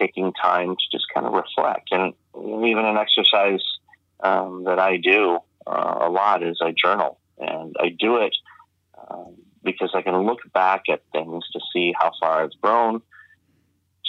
taking 0.00 0.32
time 0.40 0.76
to 0.76 0.82
just 0.92 1.06
kind 1.12 1.26
of 1.26 1.32
reflect. 1.32 1.88
And 1.90 2.14
even 2.36 2.84
an 2.84 2.96
exercise 2.96 3.62
um, 4.20 4.62
that 4.64 4.78
I 4.78 4.98
do 4.98 5.40
uh, 5.66 5.98
a 6.02 6.08
lot 6.08 6.44
is 6.44 6.60
I 6.62 6.72
journal, 6.72 7.18
and 7.38 7.74
I 7.80 7.88
do 7.88 8.18
it 8.18 8.36
um, 9.10 9.34
because 9.64 9.90
I 9.94 10.02
can 10.02 10.16
look 10.24 10.38
back 10.54 10.82
at 10.88 11.02
things 11.10 11.44
to 11.52 11.60
see 11.72 11.92
how 11.98 12.12
far 12.20 12.44
I've 12.44 12.60
grown. 12.62 13.02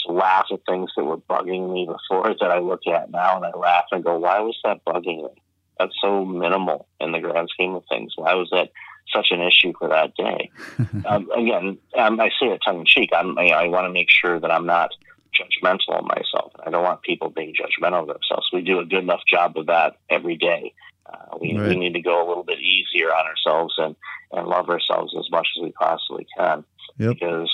To 0.06 0.14
laugh 0.14 0.46
at 0.54 0.60
things 0.70 0.92
that 0.96 1.04
were 1.04 1.18
bugging 1.18 1.74
me 1.74 1.88
before 1.88 2.36
that 2.40 2.52
I 2.52 2.60
look 2.60 2.86
at 2.86 3.10
now, 3.10 3.38
and 3.38 3.46
I 3.46 3.58
laugh 3.58 3.86
and 3.92 4.04
go, 4.04 4.20
"Why 4.20 4.40
was 4.42 4.58
that 4.64 4.86
bugging 4.86 5.24
me?" 5.24 5.42
That's 5.80 5.96
so 6.00 6.24
minimal 6.24 6.88
in 7.00 7.12
the 7.12 7.20
grand 7.20 7.50
scheme 7.52 7.74
of 7.74 7.84
things. 7.90 8.14
Why 8.16 8.36
was 8.36 8.50
that 8.52 8.70
such 9.14 9.28
an 9.32 9.41
issue 9.41 9.74
for 9.78 9.89
that 9.89 10.16
day? 10.16 10.51
um, 11.05 11.30
again, 11.32 11.78
um, 11.97 12.20
I 12.20 12.30
say 12.39 12.47
it 12.47 12.62
tongue 12.66 12.80
in 12.80 12.86
cheek. 12.86 13.10
I'm, 13.16 13.38
I, 13.38 13.49
I 13.49 13.68
want 13.68 13.86
to 13.86 13.91
make 13.91 14.10
sure 14.12 14.39
that 14.39 14.51
I'm 14.51 14.66
not 14.66 14.91
judgmental 15.38 15.99
of 15.99 16.05
myself. 16.05 16.51
I 16.66 16.70
don't 16.70 16.84
want 16.84 17.01
people 17.03 17.30
being 17.30 17.53
judgmental 17.53 18.01
of 18.01 18.08
themselves. 18.08 18.47
We 18.51 18.62
do 18.62 18.80
a 18.80 18.86
good 18.86 19.03
enough 19.03 19.22
job 19.30 19.58
of 19.58 19.68
that 19.68 19.97
every 20.10 20.36
day. 20.38 20.74
Uh, 21.05 21.38
we, 21.39 21.58
Right. 21.58 21.70
we 21.70 21.76
need 21.76 21.93
to 21.93 22.01
go 22.01 22.26
a 22.26 22.28
little 22.28 22.43
bit 22.43 22.60
easier 22.60 23.08
on 23.14 23.26
ourselves 23.26 23.76
and, 23.78 23.95
and 24.32 24.47
love 24.47 24.70
ourselves 24.70 25.16
as 25.18 25.30
much 25.32 25.47
as 25.58 25.64
we 25.64 25.72
possibly 25.72 26.28
can 26.38 26.66
Yep. 26.97 27.14
because 27.14 27.49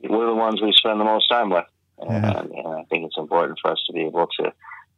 we're 0.00 0.26
the 0.26 0.34
ones 0.34 0.60
we 0.60 0.72
spend 0.72 1.00
the 1.00 1.04
most 1.04 1.28
time 1.28 1.50
with. 1.50 1.64
And, 1.98 2.10
Yeah. 2.10 2.40
and 2.40 2.68
I 2.68 2.84
think 2.90 3.06
it's 3.06 3.16
important 3.18 3.58
for 3.60 3.72
us 3.72 3.82
to 3.86 3.92
be 3.92 4.02
able 4.02 4.28
to, 4.40 4.52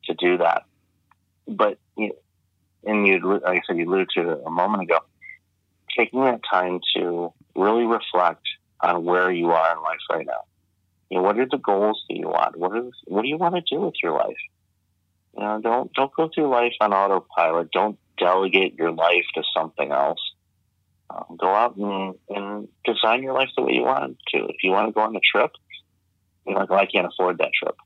to 0.07 0.15
do 0.15 0.39
that. 0.39 0.65
But, 1.47 1.79
you 1.97 2.13
and 2.87 3.07
you, 3.07 3.19
like 3.21 3.43
I 3.47 3.61
said, 3.67 3.79
you 3.79 3.89
alluded 3.89 4.11
to 4.17 4.31
it 4.33 4.43
a 4.45 4.51
moment 4.51 4.83
ago, 4.83 4.99
taking 5.97 6.25
that 6.25 6.41
time 6.51 6.81
to 6.97 7.33
really 7.55 7.85
reflect 7.85 8.43
on 8.81 9.05
where 9.05 9.31
you 9.31 9.51
are 9.51 9.77
in 9.77 9.83
life 9.83 9.99
right 10.11 10.27
now. 10.27 10.43
You 11.11 11.19
know, 11.19 11.23
what 11.23 11.39
are 11.39 11.47
the 11.47 11.59
goals 11.59 12.03
that 12.09 12.17
you 12.17 12.29
want? 12.29 12.57
What 12.57 12.73
what 13.07 13.23
do 13.23 13.29
you 13.29 13.37
want 13.37 13.55
to 13.55 13.63
do 13.63 13.81
with 13.83 13.95
your 14.03 14.13
life? 14.13 14.37
You 15.37 15.45
know, 15.45 15.61
don't 15.63 15.93
don't 15.93 16.15
go 16.15 16.31
through 16.35 16.49
life 16.49 16.73
on 16.81 16.93
autopilot. 16.93 17.71
Don't 17.71 17.99
delegate 18.19 18.77
your 18.79 18.93
life 18.93 19.25
to 19.35 19.43
something 19.57 19.93
else. 19.93 20.21
Um, 21.11 21.37
go 21.39 21.49
out 21.49 21.77
and, 21.77 22.15
and 22.29 22.69
design 22.85 23.23
your 23.23 23.35
life 23.35 23.51
the 23.57 23.63
way 23.63 23.75
you 23.75 23.83
want 23.83 24.17
to. 24.29 24.39
If 24.47 24.57
you 24.63 24.71
want 24.71 24.89
to 24.89 24.93
go 24.93 25.01
on 25.01 25.15
a 25.15 25.21
trip, 25.21 25.51
you're 26.47 26.59
like, 26.59 26.71
well, 26.71 26.81
I 26.81 26.87
can't 26.87 27.07
afford 27.07 27.39
that 27.39 27.51
trip. 27.63 27.77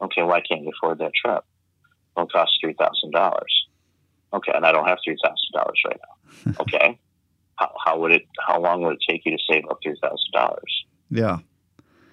Okay, 0.00 0.22
why 0.22 0.40
can't 0.40 0.62
you 0.62 0.72
afford 0.76 0.98
that 0.98 1.12
trip? 1.14 1.44
Well, 2.16 2.26
it 2.26 2.32
costs 2.32 2.58
three 2.60 2.74
thousand 2.74 3.12
dollars. 3.12 3.66
Okay, 4.32 4.52
and 4.54 4.64
I 4.64 4.72
don't 4.72 4.86
have 4.86 4.98
three 5.04 5.16
thousand 5.22 5.52
dollars 5.52 5.80
right 5.86 6.00
now. 6.00 6.52
Okay, 6.60 6.98
how, 7.58 7.74
how 7.84 7.98
would 7.98 8.12
it? 8.12 8.22
How 8.46 8.60
long 8.60 8.82
would 8.82 8.94
it 8.94 9.04
take 9.08 9.26
you 9.26 9.32
to 9.36 9.42
save 9.50 9.64
up 9.68 9.78
three 9.82 9.98
thousand 10.00 10.32
dollars? 10.32 10.84
Yeah. 11.10 11.38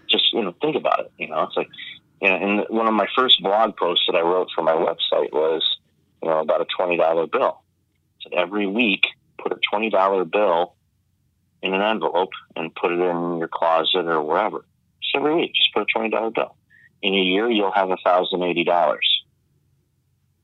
just 0.10 0.32
you 0.34 0.42
know 0.42 0.56
think 0.62 0.76
about 0.76 1.00
it 1.02 1.12
you 1.18 1.28
know 1.28 1.44
it's 1.44 1.58
like 1.58 1.68
you 2.22 2.30
know 2.30 2.36
and 2.36 2.66
one 2.70 2.88
of 2.88 2.94
my 2.94 3.08
first 3.16 3.42
blog 3.42 3.76
posts 3.76 4.06
that 4.08 4.16
i 4.16 4.22
wrote 4.22 4.48
for 4.56 4.64
my 4.64 4.72
website 4.74 5.32
was 5.34 5.64
you 6.22 6.30
know 6.30 6.40
about 6.40 6.62
a 6.62 6.66
$20 6.80 7.32
bill 7.32 7.62
so 8.22 8.30
every 8.36 8.68
week 8.68 9.06
put 9.38 9.52
a 9.52 9.60
$20 9.74 10.32
bill 10.32 10.76
in 11.62 11.74
an 11.74 11.82
envelope 11.82 12.30
and 12.56 12.74
put 12.74 12.92
it 12.92 13.00
in 13.00 13.38
your 13.38 13.50
closet 13.52 14.06
or 14.06 14.22
wherever 14.24 14.66
just 15.02 15.16
every 15.16 15.36
week 15.36 15.54
just 15.54 15.74
put 15.74 15.84
a 15.84 16.00
$20 16.00 16.34
bill 16.34 16.56
in 17.02 17.14
a 17.14 17.22
year 17.22 17.50
you'll 17.50 17.72
have 17.72 17.90
a 17.90 17.98
$1080 17.98 18.98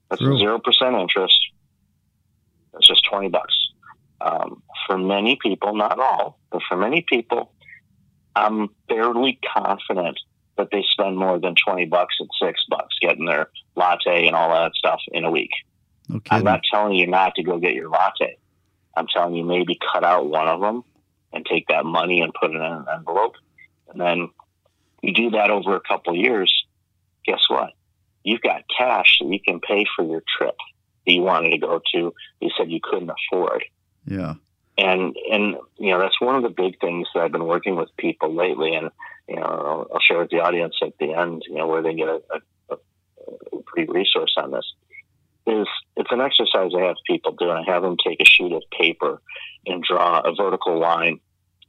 that's 0.10 0.22
zero 0.22 0.60
percent 0.60 0.96
interest 0.96 1.40
that's 2.74 2.88
just 2.88 3.06
20 3.10 3.30
bucks 3.30 3.71
um, 4.22 4.62
for 4.86 4.98
many 4.98 5.38
people 5.42 5.76
not 5.76 6.00
all 6.00 6.40
but 6.52 6.62
for 6.68 6.78
many 6.78 7.06
people 7.08 7.52
I'm 8.36 8.70
fairly 8.88 9.40
confident 9.56 10.20
that 10.58 10.70
they 10.72 10.84
spend 10.92 11.18
more 11.18 11.40
than 11.40 11.56
20 11.56 11.86
bucks 11.86 12.16
and 12.20 12.30
six 12.42 12.62
bucks 12.70 12.96
getting 13.02 13.26
their 13.26 13.50
latte 13.76 14.28
and 14.28 14.36
all 14.36 14.50
that 14.50 14.74
stuff 14.76 15.00
in 15.12 15.24
a 15.24 15.32
week. 15.32 15.52
No 16.10 16.22
I'm 16.30 16.44
not 16.44 16.62
telling 16.72 16.96
you 16.96 17.08
not 17.08 17.36
to 17.36 17.44
go 17.44 17.58
get 17.58 17.74
your 17.74 17.90
latte. 17.90 18.38
I'm 18.96 19.08
telling 19.08 19.36
you 19.36 19.44
maybe 19.44 19.80
cut 19.94 20.04
out 20.04 20.30
one 20.30 20.48
of 20.48 20.60
them 20.62 20.84
and 21.34 21.46
take 21.46 21.68
that 21.68 21.86
money 21.86 22.22
and 22.22 22.34
put 22.34 22.52
it 22.52 22.56
in 22.56 22.62
an 22.62 22.86
envelope. 22.94 23.36
And 23.90 24.00
then 24.00 24.30
you 25.02 25.14
do 25.14 25.32
that 25.32 25.50
over 25.50 25.76
a 25.76 25.82
couple 25.82 26.14
of 26.14 26.20
years. 26.20 26.54
Guess 27.26 27.42
what? 27.48 27.72
You've 28.24 28.42
got 28.42 28.64
cash 28.78 29.18
that 29.20 29.28
you 29.28 29.40
can 29.40 29.60
pay 29.62 29.86
for 29.96 30.06
your 30.06 30.22
trip 30.38 30.56
that 31.06 31.14
you 31.14 31.22
wanted 31.22 31.52
to 31.52 31.58
go 31.58 31.82
to. 31.94 32.14
You 32.40 32.50
said 32.58 32.70
you 32.70 32.80
couldn't 32.84 33.10
afford 33.10 33.64
yeah. 34.06 34.36
and 34.78 35.16
and 35.32 35.56
you 35.78 35.92
know 35.92 36.00
that's 36.00 36.20
one 36.22 36.36
of 36.36 36.44
the 36.44 36.50
big 36.50 36.80
things 36.80 37.08
that 37.14 37.22
I've 37.24 37.32
been 37.32 37.46
working 37.46 37.76
with 37.76 37.90
people 37.98 38.34
lately, 38.34 38.76
and 38.76 38.90
you 39.28 39.36
know 39.36 39.44
I'll, 39.44 39.88
I'll 39.94 40.00
share 40.00 40.20
with 40.20 40.30
the 40.30 40.40
audience 40.42 40.76
at 40.82 40.98
the 41.00 41.14
end, 41.14 41.44
you 41.48 41.56
know, 41.56 41.68
where 41.68 41.82
they 41.82 41.94
get 41.94 42.08
a, 42.08 42.22
a, 42.70 42.74
a 42.74 42.78
free 43.74 43.86
resource 43.86 44.34
on 44.38 44.52
this. 44.52 44.66
Is 45.48 45.68
it's 45.98 46.12
an 46.12 46.22
exercise 46.22 46.72
I 46.78 46.84
have 46.86 46.98
people 47.08 47.34
do, 47.34 47.50
and 47.50 47.60
I 47.68 47.72
have 47.72 47.82
them 47.82 47.98
take 48.06 48.22
a 48.22 48.26
sheet 48.26 48.52
of 48.54 48.64
paper 48.72 49.22
and 49.66 49.84
draw 49.84 50.20
a 50.20 50.34
vertical 50.36 50.80
line 50.80 51.20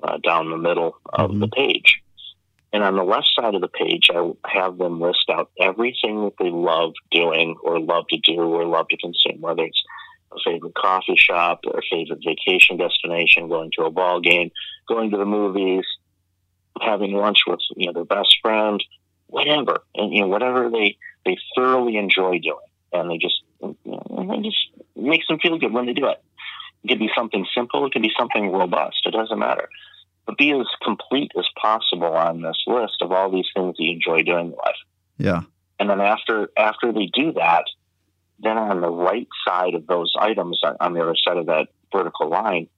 uh, 0.02 0.18
down 0.18 0.50
the 0.50 0.56
middle 0.58 0.96
of 1.12 1.30
Mhm. 1.30 1.40
the 1.40 1.48
page. 1.48 2.02
And 2.74 2.82
on 2.82 2.96
the 2.96 3.04
left 3.04 3.28
side 3.38 3.54
of 3.54 3.60
the 3.60 3.68
page, 3.68 4.08
I 4.14 4.32
have 4.46 4.78
them 4.78 4.98
list 5.00 5.28
out 5.30 5.50
everything 5.60 6.24
that 6.24 6.34
they 6.38 6.48
love 6.50 6.94
doing 7.10 7.54
or 7.62 7.78
love 7.78 8.06
to 8.08 8.16
do 8.16 8.40
or 8.40 8.64
love 8.64 8.88
to 8.88 8.96
consume, 8.96 9.42
whether 9.42 9.62
it's 9.64 9.82
a 10.34 10.50
favorite 10.50 10.74
coffee 10.74 11.16
shop 11.16 11.60
or 11.66 11.78
a 11.78 11.82
favorite 11.90 12.20
vacation 12.24 12.76
destination, 12.76 13.48
going 13.48 13.70
to 13.76 13.84
a 13.84 13.90
ball 13.90 14.20
game, 14.20 14.50
going 14.88 15.10
to 15.10 15.16
the 15.16 15.24
movies, 15.24 15.84
having 16.80 17.12
lunch 17.12 17.38
with 17.46 17.60
you 17.76 17.86
know 17.86 17.92
their 17.92 18.04
best 18.04 18.36
friend, 18.42 18.82
whatever, 19.26 19.82
and 19.94 20.12
you 20.12 20.22
know 20.22 20.28
whatever 20.28 20.70
they 20.70 20.96
they 21.24 21.36
thoroughly 21.56 21.96
enjoy 21.96 22.38
doing, 22.38 22.56
and 22.92 23.10
they 23.10 23.18
just 23.18 23.42
you 23.60 23.76
know, 23.84 24.34
it 24.34 24.42
just 24.42 24.58
makes 24.96 25.26
them 25.26 25.38
feel 25.38 25.58
good 25.58 25.72
when 25.72 25.86
they 25.86 25.92
do 25.92 26.06
it. 26.06 26.22
It 26.84 26.88
could 26.88 26.98
be 26.98 27.10
something 27.16 27.46
simple, 27.54 27.86
it 27.86 27.92
could 27.92 28.02
be 28.02 28.12
something 28.18 28.50
robust. 28.50 29.06
It 29.06 29.12
doesn't 29.12 29.38
matter. 29.38 29.68
But 30.26 30.38
be 30.38 30.52
as 30.52 30.66
complete 30.82 31.32
as 31.36 31.46
possible 31.60 32.14
on 32.14 32.42
this 32.42 32.62
list 32.66 33.02
of 33.02 33.10
all 33.12 33.30
these 33.30 33.48
things 33.54 33.76
that 33.76 33.82
you 33.82 33.92
enjoy 33.92 34.22
doing 34.22 34.46
in 34.46 34.52
life. 34.52 34.76
Yeah. 35.18 35.42
And 35.78 35.90
then 35.90 36.00
after 36.00 36.50
after 36.56 36.92
they 36.92 37.06
do 37.06 37.32
that, 37.32 37.64
then 38.42 38.58
on 38.58 38.80
the 38.80 38.90
right 38.90 39.28
side 39.46 39.74
of 39.74 39.86
those 39.86 40.12
items 40.18 40.60
on 40.80 40.94
the 40.94 41.00
other 41.00 41.16
side 41.16 41.36
of 41.36 41.46
that 41.46 41.68
vertical 41.92 42.28
line, 42.28 42.68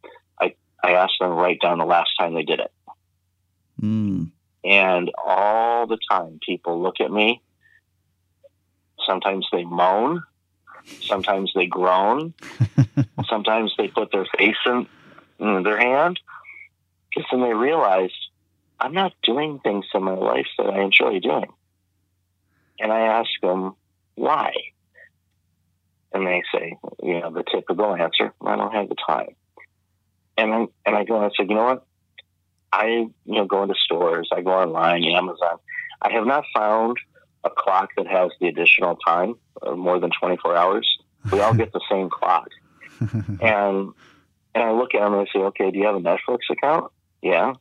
I, 0.41 0.55
I 0.83 0.93
asked 0.93 1.15
them 1.21 1.31
to 1.31 1.35
write 1.35 1.61
down 1.61 1.79
the 1.79 1.87
last 1.87 2.11
time 2.19 2.35
they 2.35 2.43
did 2.43 2.61
it. 2.61 2.73
Mm. 3.81 4.31
And 4.63 5.11
all 5.25 5.87
the 5.87 5.99
time, 6.11 6.39
people 6.45 6.83
look 6.83 7.01
at 7.01 7.11
me. 7.11 7.43
Sometimes 9.07 9.47
they 9.53 9.65
moan. 9.65 10.23
Sometimes 11.01 11.53
they 11.55 11.67
groan. 11.67 12.35
sometimes 13.29 13.75
they 13.77 13.89
put 13.89 14.13
their 14.13 14.27
face 14.39 14.57
in, 14.67 14.87
in 15.39 15.63
their 15.63 15.79
hand. 15.79 16.21
Because 17.09 17.29
then 17.31 17.43
they 17.43 17.55
realize 17.55 18.11
I'm 18.79 18.93
not 18.93 19.13
doing 19.23 19.61
things 19.61 19.87
in 19.95 20.03
my 20.03 20.15
life 20.15 20.47
that 20.59 20.67
I 20.67 20.83
enjoy 20.83 21.21
doing. 21.21 21.51
And 22.81 22.93
I 22.93 23.01
ask 23.01 23.31
them, 23.41 23.75
why? 24.15 24.53
And 26.15 26.27
they 26.27 26.43
say, 26.55 26.77
you 27.03 27.21
know, 27.21 27.33
the 27.33 27.43
typical 27.43 27.95
answer, 27.95 28.33
I 28.41 28.55
don't 28.57 28.73
have 28.73 28.89
the 28.89 28.95
time. 28.95 29.35
And 30.39 30.53
then, 30.53 30.69
and 30.87 30.97
I 30.97 31.05
go 31.05 31.17
and 31.17 31.25
I 31.25 31.29
say, 31.31 31.47
you 31.49 31.57
know 31.57 31.65
what? 31.65 31.87
I, 32.73 32.87
you 32.87 33.13
know, 33.27 33.47
go 33.47 33.63
into 33.63 33.75
stores, 33.85 34.29
I 34.33 34.41
go 34.41 34.51
online, 34.53 35.05
Amazon. 35.05 35.59
I 36.01 36.13
have 36.13 36.25
not 36.25 36.45
found 36.55 36.97
a 37.43 37.51
clock 37.51 37.91
that 37.97 38.07
has 38.07 38.31
the 38.41 38.47
additional 38.47 38.97
time 38.97 39.35
of 39.61 39.77
more 39.77 39.99
than 39.99 40.11
24 40.19 40.57
hours. 40.57 40.89
We 41.33 41.41
all 41.41 41.55
get 41.55 41.73
the 41.73 41.81
same 41.91 42.09
clock. 42.11 42.49
and, 43.01 43.93
and 44.55 44.65
I 44.65 44.71
look 44.71 44.95
at 44.95 45.01
them 45.01 45.15
and 45.15 45.23
I 45.29 45.33
say, 45.33 45.41
okay, 45.47 45.73
do 45.73 45.79
you 45.79 45.87
have 45.87 45.97
a 45.97 46.01
Netflix 46.01 46.39
account? 46.51 46.93
Yeah. 47.23 47.55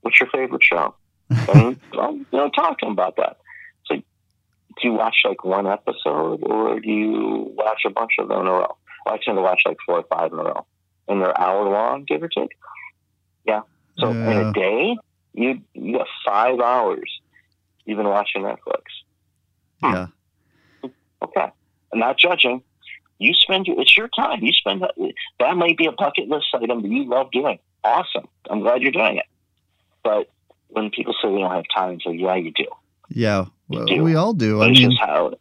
What's 0.00 0.18
your 0.18 0.30
favorite 0.30 0.62
show? 0.62 0.94
And 1.30 1.78
I'll, 1.92 2.16
you 2.16 2.26
know, 2.32 2.50
talk 2.50 2.78
to 2.78 2.86
them 2.86 2.92
about 2.92 3.16
that 3.16 3.36
do 4.80 4.88
you 4.88 4.94
watch 4.94 5.22
like 5.24 5.44
one 5.44 5.66
episode 5.66 6.42
or 6.42 6.80
do 6.80 6.88
you 6.90 7.52
watch 7.56 7.82
a 7.86 7.90
bunch 7.90 8.12
of 8.18 8.28
them 8.28 8.40
in 8.40 8.46
a 8.46 8.52
row? 8.52 8.76
Well, 9.06 9.14
I 9.14 9.18
tend 9.24 9.36
to 9.38 9.42
watch 9.42 9.62
like 9.66 9.78
four 9.86 9.98
or 9.98 10.04
five 10.04 10.32
in 10.32 10.38
a 10.38 10.42
row, 10.42 10.66
and 11.08 11.20
they're 11.20 11.38
hour 11.40 11.64
long, 11.68 12.04
give 12.04 12.22
or 12.22 12.28
take. 12.28 12.50
Yeah. 13.46 13.62
So 13.98 14.12
Yeah. 14.12 14.30
in 14.30 14.46
a 14.46 14.52
day, 14.52 14.96
you 15.34 15.60
you 15.74 15.98
got 15.98 16.06
five 16.24 16.58
hours. 16.60 17.10
You've 17.84 17.96
been 17.98 18.08
watching 18.08 18.42
Netflix. 18.42 18.82
Hmm. 19.82 19.92
Yeah. 19.92 20.06
Okay. 21.22 21.46
I'm 21.92 21.98
not 21.98 22.18
judging. 22.18 22.62
You 23.18 23.34
spend 23.34 23.66
your, 23.66 23.80
it's 23.80 23.96
your 23.96 24.08
time. 24.08 24.42
You 24.42 24.52
spend 24.52 24.82
that. 24.82 24.94
That 25.40 25.56
might 25.56 25.76
be 25.76 25.86
a 25.86 25.92
bucket 25.92 26.28
list 26.28 26.46
item 26.54 26.82
that 26.82 26.88
you 26.90 27.04
love 27.04 27.30
doing. 27.32 27.58
Awesome. 27.84 28.28
I'm 28.48 28.60
glad 28.60 28.80
you're 28.82 28.92
doing 28.92 29.16
it. 29.18 29.26
But 30.02 30.30
when 30.68 30.90
people 30.90 31.14
say 31.20 31.28
we 31.28 31.40
don't 31.40 31.50
have 31.50 31.64
time, 31.74 31.98
so 32.02 32.10
yeah, 32.10 32.36
you 32.36 32.52
do. 32.52 32.66
Yeah. 33.08 33.46
Well, 33.70 33.86
do. 33.86 34.02
we 34.02 34.14
all 34.14 34.32
do. 34.34 34.62
I 34.62 34.70
mean, 34.70 34.92
how. 34.96 35.32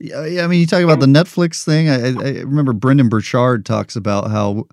Yeah, 0.00 0.44
I 0.44 0.46
mean, 0.48 0.60
you 0.60 0.66
talk 0.66 0.82
about 0.82 1.00
the 1.00 1.06
Netflix 1.06 1.64
thing. 1.64 1.88
I, 1.88 2.08
I 2.08 2.30
remember 2.42 2.72
Brendon 2.72 3.08
Burchard 3.08 3.64
talks 3.64 3.96
about 3.96 4.30
how 4.30 4.66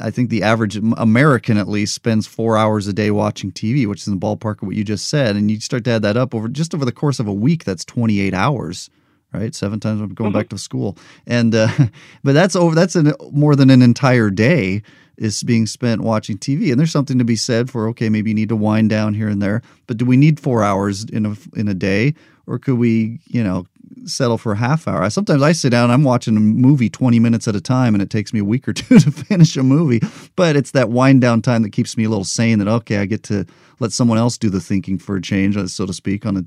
I 0.00 0.10
think 0.10 0.30
the 0.30 0.42
average 0.42 0.76
American, 0.76 1.56
at 1.58 1.68
least, 1.68 1.94
spends 1.94 2.26
four 2.26 2.56
hours 2.56 2.86
a 2.86 2.92
day 2.92 3.10
watching 3.10 3.50
TV, 3.50 3.86
which 3.86 4.02
is 4.02 4.06
in 4.08 4.14
the 4.18 4.20
ballpark 4.20 4.62
of 4.62 4.68
what 4.68 4.76
you 4.76 4.84
just 4.84 5.08
said. 5.08 5.34
And 5.36 5.50
you 5.50 5.58
start 5.60 5.84
to 5.84 5.90
add 5.90 6.02
that 6.02 6.16
up 6.16 6.34
over 6.34 6.48
just 6.48 6.74
over 6.74 6.84
the 6.84 6.92
course 6.92 7.18
of 7.18 7.26
a 7.26 7.32
week. 7.32 7.64
That's 7.64 7.84
twenty 7.84 8.20
eight 8.20 8.32
hours, 8.32 8.88
right? 9.32 9.54
Seven 9.54 9.80
times 9.80 10.00
I'm 10.00 10.14
going 10.14 10.30
Mhm. 10.30 10.34
back 10.34 10.48
to 10.50 10.58
school, 10.58 10.96
and 11.26 11.54
uh, 11.54 11.68
but 12.24 12.32
that's 12.32 12.54
over. 12.54 12.74
That's 12.74 12.94
an, 12.94 13.12
more 13.32 13.56
than 13.56 13.70
an 13.70 13.82
entire 13.82 14.30
day 14.30 14.82
is 15.20 15.44
being 15.44 15.66
spent 15.66 16.00
watching 16.00 16.36
TV. 16.36 16.70
And 16.70 16.80
there's 16.80 16.90
something 16.90 17.18
to 17.18 17.24
be 17.24 17.36
said 17.36 17.70
for 17.70 17.86
okay, 17.90 18.08
maybe 18.08 18.30
you 18.30 18.34
need 18.34 18.48
to 18.48 18.56
wind 18.56 18.90
down 18.90 19.14
here 19.14 19.28
and 19.28 19.40
there, 19.40 19.62
but 19.86 19.98
do 19.98 20.04
we 20.04 20.16
need 20.16 20.40
four 20.40 20.64
hours 20.64 21.04
in 21.04 21.26
a 21.26 21.36
in 21.54 21.68
a 21.68 21.74
day, 21.74 22.14
or 22.48 22.58
could 22.58 22.78
we, 22.78 23.20
you 23.26 23.44
know? 23.44 23.66
settle 24.06 24.38
for 24.38 24.52
a 24.52 24.56
half 24.56 24.88
hour. 24.88 25.02
I, 25.02 25.08
sometimes 25.08 25.42
I 25.42 25.52
sit 25.52 25.70
down, 25.70 25.90
I'm 25.90 26.04
watching 26.04 26.36
a 26.36 26.40
movie 26.40 26.88
20 26.88 27.18
minutes 27.18 27.48
at 27.48 27.56
a 27.56 27.60
time, 27.60 27.94
and 27.94 28.00
it 28.00 28.08
takes 28.08 28.32
me 28.32 28.40
a 28.40 28.44
week 28.44 28.68
or 28.68 28.72
two 28.72 28.98
to 28.98 29.10
finish 29.10 29.56
a 29.56 29.62
movie. 29.62 30.00
But 30.36 30.56
it's 30.56 30.70
that 30.70 30.90
wind 30.90 31.20
down 31.20 31.42
time 31.42 31.62
that 31.62 31.72
keeps 31.72 31.96
me 31.96 32.04
a 32.04 32.08
little 32.08 32.24
sane 32.24 32.58
that, 32.60 32.68
okay, 32.68 32.98
I 32.98 33.06
get 33.06 33.22
to 33.24 33.46
let 33.78 33.92
someone 33.92 34.18
else 34.18 34.38
do 34.38 34.48
the 34.48 34.60
thinking 34.60 34.98
for 34.98 35.16
a 35.16 35.22
change, 35.22 35.56
uh, 35.56 35.66
so 35.66 35.86
to 35.86 35.92
speak, 35.92 36.24
on 36.24 36.36
a 36.36 36.44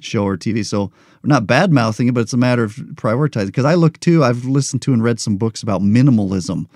show 0.00 0.24
or 0.24 0.36
TV. 0.36 0.64
So 0.64 0.92
not 1.22 1.46
bad 1.46 1.72
mouthing 1.72 2.08
it, 2.08 2.14
but 2.14 2.20
it's 2.20 2.32
a 2.32 2.38
matter 2.38 2.64
of 2.64 2.74
prioritizing. 2.94 3.46
Because 3.46 3.64
I 3.64 3.74
look 3.74 3.98
too, 4.00 4.24
I've 4.24 4.44
listened 4.44 4.82
to 4.82 4.92
and 4.92 5.02
read 5.02 5.20
some 5.20 5.36
books 5.36 5.62
about 5.62 5.80
minimalism, 5.80 6.66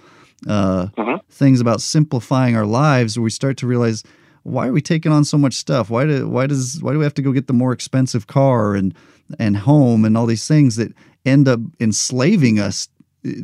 uh, 0.46 0.86
Mhm. 0.96 1.20
things 1.30 1.60
about 1.60 1.80
simplifying 1.80 2.56
our 2.56 2.66
lives 2.66 3.16
where 3.16 3.24
we 3.24 3.30
start 3.30 3.56
to 3.58 3.66
realize 3.66 4.02
why 4.44 4.68
are 4.68 4.72
we 4.72 4.80
taking 4.80 5.12
on 5.12 5.24
so 5.24 5.36
much 5.36 5.54
stuff? 5.54 5.90
Why 5.90 6.06
do 6.06 6.28
why 6.28 6.46
does 6.46 6.78
why 6.82 6.92
do 6.92 6.98
we 6.98 7.04
have 7.04 7.14
to 7.14 7.22
go 7.22 7.32
get 7.32 7.48
the 7.48 7.52
more 7.52 7.72
expensive 7.72 8.26
car 8.26 8.74
and 8.74 8.94
and 9.38 9.56
home 9.58 10.04
and 10.04 10.16
all 10.16 10.26
these 10.26 10.46
things 10.46 10.76
that 10.76 10.92
end 11.26 11.48
up 11.48 11.60
enslaving 11.80 12.58
us? 12.58 12.88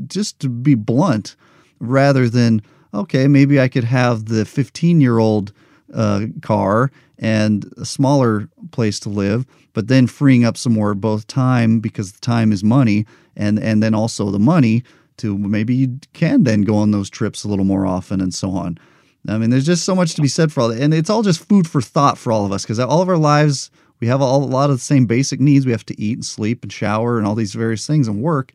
Just 0.07 0.39
to 0.41 0.49
be 0.49 0.75
blunt, 0.75 1.37
rather 1.81 2.29
than 2.29 2.63
okay, 2.95 3.27
maybe 3.27 3.61
I 3.61 3.69
could 3.69 3.85
have 3.85 4.27
the 4.27 4.45
15 4.45 5.01
year 5.01 5.19
old 5.19 5.53
uh, 5.93 6.27
car 6.43 6.91
and 7.19 7.71
a 7.77 7.85
smaller 7.85 8.49
place 8.71 8.99
to 9.01 9.09
live, 9.09 9.45
but 9.73 9.89
then 9.89 10.07
freeing 10.07 10.45
up 10.45 10.57
some 10.57 10.73
more 10.73 10.95
both 10.95 11.27
time 11.27 11.81
because 11.81 12.13
time 12.21 12.51
is 12.53 12.63
money, 12.65 13.05
and 13.37 13.59
and 13.59 13.83
then 13.83 13.95
also 13.95 14.31
the 14.31 14.39
money 14.39 14.85
to 15.19 15.37
maybe 15.39 15.75
you 15.75 15.99
can 16.13 16.45
then 16.45 16.63
go 16.63 16.77
on 16.77 16.91
those 16.91 17.11
trips 17.11 17.45
a 17.45 17.49
little 17.49 17.65
more 17.65 17.87
often 17.87 18.21
and 18.21 18.35
so 18.35 18.51
on. 18.51 18.79
I 19.27 19.39
mean, 19.39 19.51
there's 19.51 19.67
just 19.67 19.85
so 19.85 19.95
much 19.95 20.15
to 20.15 20.23
be 20.23 20.29
said 20.29 20.53
for 20.53 20.61
all 20.61 20.69
that, 20.69 20.83
and 20.83 20.93
it's 20.93 21.09
all 21.09 21.23
just 21.23 21.49
food 21.49 21.69
for 21.69 21.81
thought 21.81 22.19
for 22.19 22.31
all 22.31 22.45
of 22.45 22.53
us 22.53 22.63
because 22.63 22.79
all 22.79 23.01
of 23.01 23.09
our 23.09 23.17
lives 23.17 23.71
we 24.01 24.09
have 24.09 24.21
all, 24.21 24.43
a 24.43 24.45
lot 24.45 24.71
of 24.71 24.77
the 24.77 24.83
same 24.83 25.07
basic 25.07 25.41
needs. 25.41 25.65
We 25.65 25.73
have 25.73 25.87
to 25.87 26.01
eat 26.01 26.19
and 26.19 26.25
sleep 26.25 26.63
and 26.63 26.73
shower 26.73 27.17
and 27.17 27.27
all 27.27 27.35
these 27.35 27.55
various 27.55 27.87
things 27.87 28.07
and 28.07 28.21
work, 28.21 28.53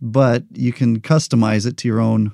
but 0.00 0.44
you 0.52 0.72
can 0.72 1.00
customize 1.00 1.66
it 1.66 1.76
to 1.78 1.88
your 1.88 2.00
own 2.00 2.32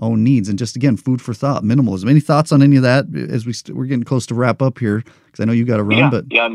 own 0.00 0.24
needs 0.24 0.48
and 0.48 0.58
just 0.58 0.74
again 0.74 0.96
food 0.96 1.22
for 1.22 1.32
thought 1.32 1.62
minimalism 1.62 2.10
any 2.10 2.18
thoughts 2.18 2.50
on 2.50 2.60
any 2.60 2.74
of 2.74 2.82
that 2.82 3.06
as 3.30 3.46
we 3.46 3.52
st- 3.52 3.76
we're 3.76 3.84
getting 3.84 4.02
close 4.02 4.26
to 4.26 4.34
wrap 4.34 4.60
up 4.60 4.80
here 4.80 5.04
because 5.26 5.38
i 5.38 5.44
know 5.44 5.52
you 5.52 5.64
got 5.64 5.76
to 5.76 5.84
run 5.84 5.98
yeah, 5.98 6.10
but 6.10 6.24
yeah. 6.30 6.48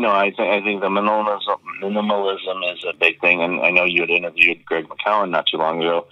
No, 0.00 0.08
I 0.08 0.30
think 0.30 0.48
I 0.48 0.62
think 0.62 0.80
the 0.80 0.88
minimalism 0.88 1.58
minimalism 1.82 2.72
is 2.74 2.82
a 2.88 2.96
big 2.96 3.20
thing, 3.20 3.42
and 3.42 3.60
I 3.60 3.70
know 3.70 3.84
you 3.84 4.00
had 4.00 4.08
interviewed 4.08 4.64
Greg 4.64 4.86
McKeown 4.88 5.28
not 5.28 5.46
too 5.46 5.58
long 5.58 5.82
ago 5.82 6.06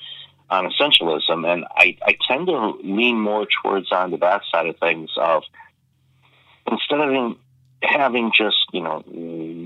on 0.50 0.70
essentialism, 0.70 1.50
and 1.50 1.64
I, 1.74 1.96
I 2.02 2.18
tend 2.28 2.48
to 2.48 2.78
lean 2.84 3.18
more 3.18 3.46
towards 3.62 3.90
on 3.90 4.10
the 4.10 4.18
back 4.18 4.42
side 4.52 4.66
of 4.66 4.76
things. 4.76 5.08
Of 5.16 5.42
instead 6.70 7.00
of 7.00 7.08
in, 7.08 7.36
having 7.82 8.30
just 8.34 8.58
you 8.74 8.82
know 8.82 9.00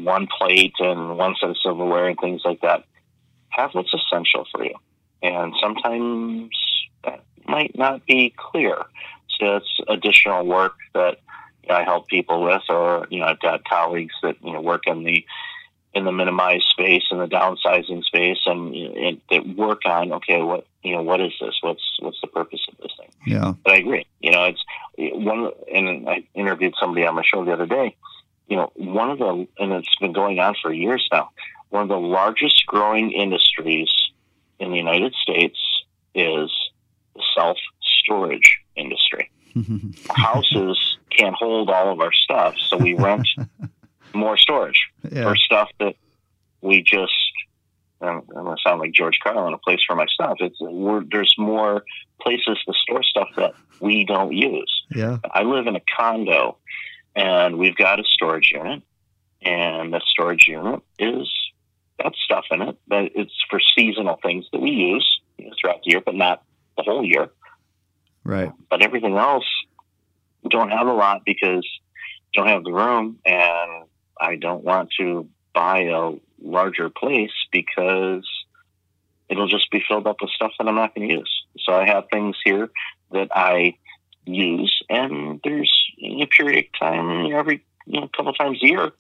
one 0.05 0.29
plate 0.39 0.75
and 0.79 1.19
one 1.19 1.35
set 1.41 1.51
of 1.51 1.57
silverware 1.61 2.07
and 2.07 2.19
things 2.21 2.43
like 2.45 2.61
that, 2.61 2.85
have 3.49 3.73
what's 3.73 3.93
essential 3.93 4.47
for 4.53 4.65
you, 4.65 4.77
and 5.21 5.53
sometimes 5.61 6.57
that 7.03 7.25
might 7.45 7.77
not 7.77 8.07
be 8.07 8.33
clear. 8.37 8.77
So 9.41 9.57
it's 9.57 9.81
additional 9.89 10.47
work 10.47 10.75
that 10.95 11.19
I 11.71 11.85
help 11.85 12.09
people 12.09 12.43
with, 12.43 12.63
or 12.69 13.07
you 13.11 13.21
know, 13.21 13.27
I've 13.27 13.41
got 13.41 13.65
colleagues 13.65 14.15
that 14.23 14.37
you 14.43 14.53
know 14.53 14.61
work 14.61 14.83
in 14.87 15.05
the 15.05 15.25
in 15.95 16.05
the 16.05 16.13
minimized 16.13 16.65
space 16.71 17.05
and 17.11 17.21
the 17.21 17.27
downsizing 17.27 18.03
space, 18.03 18.39
and, 18.47 18.75
and 18.75 19.21
that 19.31 19.47
work 19.57 19.83
on 19.85 20.13
okay, 20.15 20.43
what 20.43 20.67
you 20.83 20.97
know, 20.97 21.03
what 21.03 21.21
is 21.21 21.33
this? 21.41 21.55
What's 21.61 21.83
what's 22.01 22.21
the 22.21 22.27
purpose 22.27 22.61
of 22.71 22.79
this 22.79 22.93
thing? 22.99 23.11
yeah 23.27 23.55
But 23.65 23.75
I 23.75 23.77
agree. 23.77 24.07
You 24.21 24.33
know, 24.33 24.45
it's 24.45 24.65
one, 24.97 25.51
and 25.73 26.09
I 26.09 26.25
interviewed 26.35 26.75
somebody 26.81 27.07
on 27.07 27.15
my 27.15 27.23
show 27.25 27.45
the 27.45 27.53
other 27.53 27.67
day. 27.67 27.97
You 28.49 28.57
know, 28.57 28.73
one 28.75 29.11
of 29.11 29.19
the, 29.19 29.47
and 29.59 29.73
it's 29.73 29.97
been 29.97 30.13
going 30.13 30.39
on 30.39 30.55
for 30.61 30.73
years 30.73 31.07
now. 31.13 31.31
One 31.71 31.83
of 31.83 31.89
the 31.89 31.99
largest 31.99 32.67
growing 32.67 33.13
industries 33.13 33.89
in 34.59 34.71
the 34.71 34.77
United 34.77 35.15
States 35.15 35.59
is 36.15 36.51
the 37.15 37.23
self 37.35 37.59
storage 37.81 38.59
industry 38.77 39.31
houses 40.11 40.97
can't 41.17 41.35
hold 41.35 41.71
all 41.71 41.93
of 41.93 42.01
our 42.01 42.13
stuff, 42.13 42.57
so 42.59 42.77
we 42.77 42.95
rent 42.95 43.27
more 44.15 44.37
storage 44.37 44.89
yeah 45.11 45.25
for 45.25 45.37
stuff 45.37 45.71
that 45.81 45.97
we 46.61 46.83
just. 46.83 47.13
I'm 48.01 48.23
going 48.27 48.57
to 48.57 48.63
sound 48.67 48.81
like 48.81 48.91
George 48.91 49.19
Carlin, 49.23 49.55
a 49.55 49.59
place 49.59 49.79
for 49.87 49.95
my 49.95 50.07
stuff. 50.07 50.39
It's 50.41 50.57
we're, 50.61 51.05
there's 51.05 51.33
more 51.39 51.85
places 52.21 52.59
to 52.67 52.73
store 52.83 53.05
stuff 53.05 53.29
that 53.37 53.55
we 53.79 54.05
don't 54.05 54.33
use. 54.33 54.85
yeah 54.91 55.19
I 55.31 55.45
live 55.45 55.69
in 55.69 55.77
a 55.77 55.83
condo, 55.97 56.59
and 57.15 57.59
we've 57.59 57.77
got 57.77 58.01
a 58.01 58.05
storage 58.05 58.51
unit, 58.53 58.83
and 59.41 59.95
that 59.95 60.03
storage 60.03 60.49
unit 60.49 60.81
is 60.99 61.33
got 62.03 62.17
stuff 62.17 62.47
in 62.51 62.63
it, 62.63 62.77
but 62.89 63.13
it's 63.15 63.35
for 63.49 63.61
seasonal 63.77 64.19
things 64.21 64.47
that 64.53 64.61
we 64.61 64.71
use 64.71 65.21
you 65.39 65.47
know, 65.47 65.53
throughout 65.61 65.83
the 65.85 65.91
year, 65.93 66.01
but 66.05 66.17
not 66.17 66.43
the 66.77 66.83
whole 66.83 67.05
year 67.05 67.31
right 68.25 68.53
but 68.71 68.83
everything 68.83 69.17
else 69.17 69.45
don't 70.53 70.71
have 70.71 70.87
a 70.87 70.93
lot 70.93 71.23
because 71.25 71.67
I 72.35 72.41
don't 72.41 72.49
have 72.49 72.65
the 72.65 72.73
room 72.73 73.19
and 73.27 73.85
I 74.21 74.37
don't 74.37 74.63
want 74.63 74.91
to 75.01 75.29
buy 75.55 75.83
a 75.85 76.13
larger 76.41 76.91
place 76.91 77.33
because 77.51 78.27
it'll 79.29 79.49
just 79.49 79.71
be 79.71 79.83
filled 79.87 80.07
up 80.07 80.17
with 80.21 80.31
stuff 80.31 80.53
that 80.59 80.69
I'm 80.69 80.75
not 80.75 80.95
going 80.95 81.09
to 81.09 81.15
use. 81.15 81.45
So 81.61 81.73
I 81.73 81.87
have 81.87 82.05
things 82.13 82.37
here 82.45 82.71
that 83.11 83.29
I 83.35 83.77
use, 84.25 84.83
and 84.89 85.41
there's 85.43 85.73
a 86.03 86.27
period 86.27 86.67
of 86.67 86.79
time, 86.79 87.25
you 87.25 87.33
know, 87.33 87.39
every 87.39 87.65
you 87.87 88.01
know, 88.01 88.09
couple 88.15 88.33
times 88.35 88.63
a 88.63 88.67
year, 88.67 88.93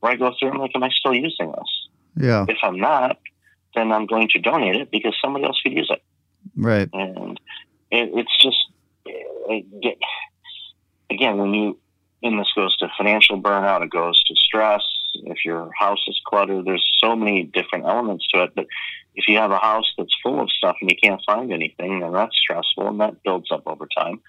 where 0.00 0.12
I 0.12 0.16
go 0.16 0.34
through 0.38 0.50
and 0.50 0.58
like, 0.58 0.72
am 0.74 0.82
I 0.82 0.90
still 0.90 1.14
using 1.14 1.52
this? 1.52 1.88
Yeah. 2.16 2.44
If 2.48 2.58
I'm 2.62 2.78
not, 2.78 3.18
then 3.74 3.92
I'm 3.92 4.06
going 4.06 4.28
to 4.30 4.38
donate 4.40 4.76
it 4.76 4.90
because 4.90 5.14
somebody 5.22 5.44
else 5.44 5.60
could 5.62 5.72
use 5.72 5.90
it. 5.90 6.02
Right. 6.56 6.88
And 6.92 7.38
it, 7.90 8.10
it's 8.14 8.36
just 8.38 8.58
it, 9.06 9.98
again 11.10 11.38
when 11.38 11.54
you 11.54 11.78
and 12.22 12.38
this 12.38 12.52
goes 12.54 12.76
to 12.78 12.88
financial 12.98 13.40
burnout, 13.40 13.82
it 13.82 13.90
goes 13.90 14.22
to 14.24 14.34
stress. 14.36 14.82
If 15.24 15.38
your 15.44 15.70
house 15.78 16.04
is 16.06 16.20
cluttered, 16.26 16.66
there's 16.66 16.84
so 17.02 17.16
many 17.16 17.44
different 17.44 17.86
elements 17.86 18.26
to 18.28 18.42
it. 18.42 18.52
But 18.54 18.66
if 19.14 19.26
you 19.26 19.38
have 19.38 19.50
a 19.50 19.58
house 19.58 19.90
that's 19.96 20.14
full 20.22 20.38
of 20.40 20.50
stuff 20.50 20.76
and 20.82 20.90
you 20.90 20.96
can't 21.02 21.22
find 21.24 21.50
anything, 21.50 22.00
then 22.00 22.12
that's 22.12 22.36
stressful 22.36 22.88
and 22.88 23.00
that 23.00 23.22
builds 23.22 23.50
up 23.50 23.62
over 23.66 23.86
time. 23.86 24.20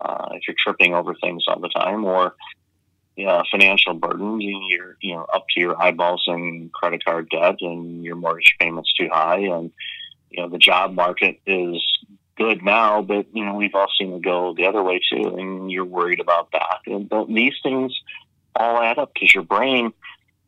Uh, 0.00 0.30
if 0.32 0.42
you're 0.48 0.56
tripping 0.58 0.94
over 0.94 1.14
things 1.14 1.44
all 1.46 1.60
the 1.60 1.68
time, 1.68 2.04
or 2.04 2.34
know, 3.28 3.42
financial 3.50 3.94
burden, 3.94 4.40
you're 4.40 4.96
you 5.00 5.14
know 5.14 5.26
up 5.32 5.46
to 5.54 5.60
your 5.60 5.80
eyeballs 5.80 6.24
in 6.26 6.70
credit 6.72 7.04
card 7.04 7.28
debt, 7.30 7.56
and 7.60 8.04
your 8.04 8.16
mortgage 8.16 8.54
payment's 8.58 8.92
too 8.94 9.08
high, 9.10 9.38
and 9.38 9.70
you 10.30 10.42
know 10.42 10.48
the 10.48 10.58
job 10.58 10.94
market 10.94 11.40
is 11.46 11.82
good 12.38 12.62
now, 12.62 13.02
but 13.02 13.26
you 13.32 13.44
know 13.44 13.54
we've 13.54 13.74
all 13.74 13.88
seen 13.98 14.14
it 14.14 14.22
go 14.22 14.54
the 14.56 14.66
other 14.66 14.82
way 14.82 15.00
too, 15.10 15.36
and 15.36 15.70
you're 15.70 15.84
worried 15.84 16.20
about 16.20 16.52
that. 16.52 16.80
And 16.86 17.10
these 17.34 17.54
things 17.62 17.92
all 18.56 18.80
add 18.80 18.98
up 18.98 19.12
because 19.12 19.34
your 19.34 19.44
brain 19.44 19.92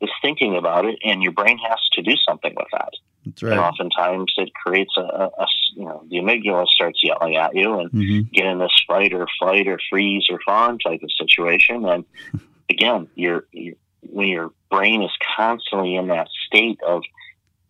is 0.01 0.11
thinking 0.23 0.57
about 0.57 0.87
it, 0.87 0.99
and 1.05 1.23
your 1.23 1.33
brain 1.33 1.59
has 1.59 1.79
to 1.93 2.03
do 2.03 2.15
something 2.27 2.55
with 2.57 2.69
that. 2.73 2.93
That's 3.27 3.43
right. 3.43 3.53
And 3.53 3.61
oftentimes 3.61 4.33
it 4.39 4.51
creates 4.55 4.93
a, 4.97 5.01
a, 5.03 5.47
you 5.77 5.85
know 5.85 6.05
the 6.09 6.17
amygdala 6.17 6.67
starts 6.67 7.01
yelling 7.03 7.37
at 7.37 7.55
you 7.55 7.81
and 7.81 7.91
mm-hmm. 7.91 8.29
get 8.33 8.47
in 8.47 8.59
this 8.59 8.73
fight 8.87 9.13
or 9.13 9.27
flight 9.39 9.67
or 9.69 9.79
freeze 9.91 10.27
or 10.31 10.41
fawn 10.47 10.79
type 10.79 11.03
of 11.03 11.11
situation. 11.19 11.85
And 11.85 12.05
again, 12.71 13.09
your 13.15 13.45
when 14.03 14.29
your 14.29 14.53
brain 14.71 15.03
is 15.03 15.11
constantly 15.37 15.97
in 15.97 16.09
that 16.09 16.29
state 16.47 16.81
of 16.87 17.03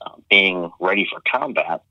uh, 0.01 0.12
being 0.30 0.70
ready 0.80 1.06
for 1.10 1.20
combat, 1.30 1.82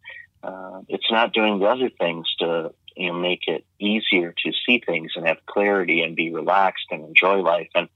uh, 0.44 0.82
it's 0.88 1.11
not 1.11 1.34
doing 1.34 1.60
the 1.60 1.66
other 1.66 1.90
things 1.90 2.28
to 2.40 2.74
you 2.95 3.07
know 3.07 3.14
make 3.14 3.48
it 3.48 3.66
easier 3.80 4.34
to 4.44 4.52
see 4.66 4.82
things 4.86 5.11
and 5.16 5.28
have 5.28 5.38
clarity 5.45 6.02
and 6.02 6.16
be 6.16 6.34
relaxed 6.34 6.86
and 6.91 7.06
enjoy 7.06 7.38
life. 7.41 7.70
And 7.76 7.90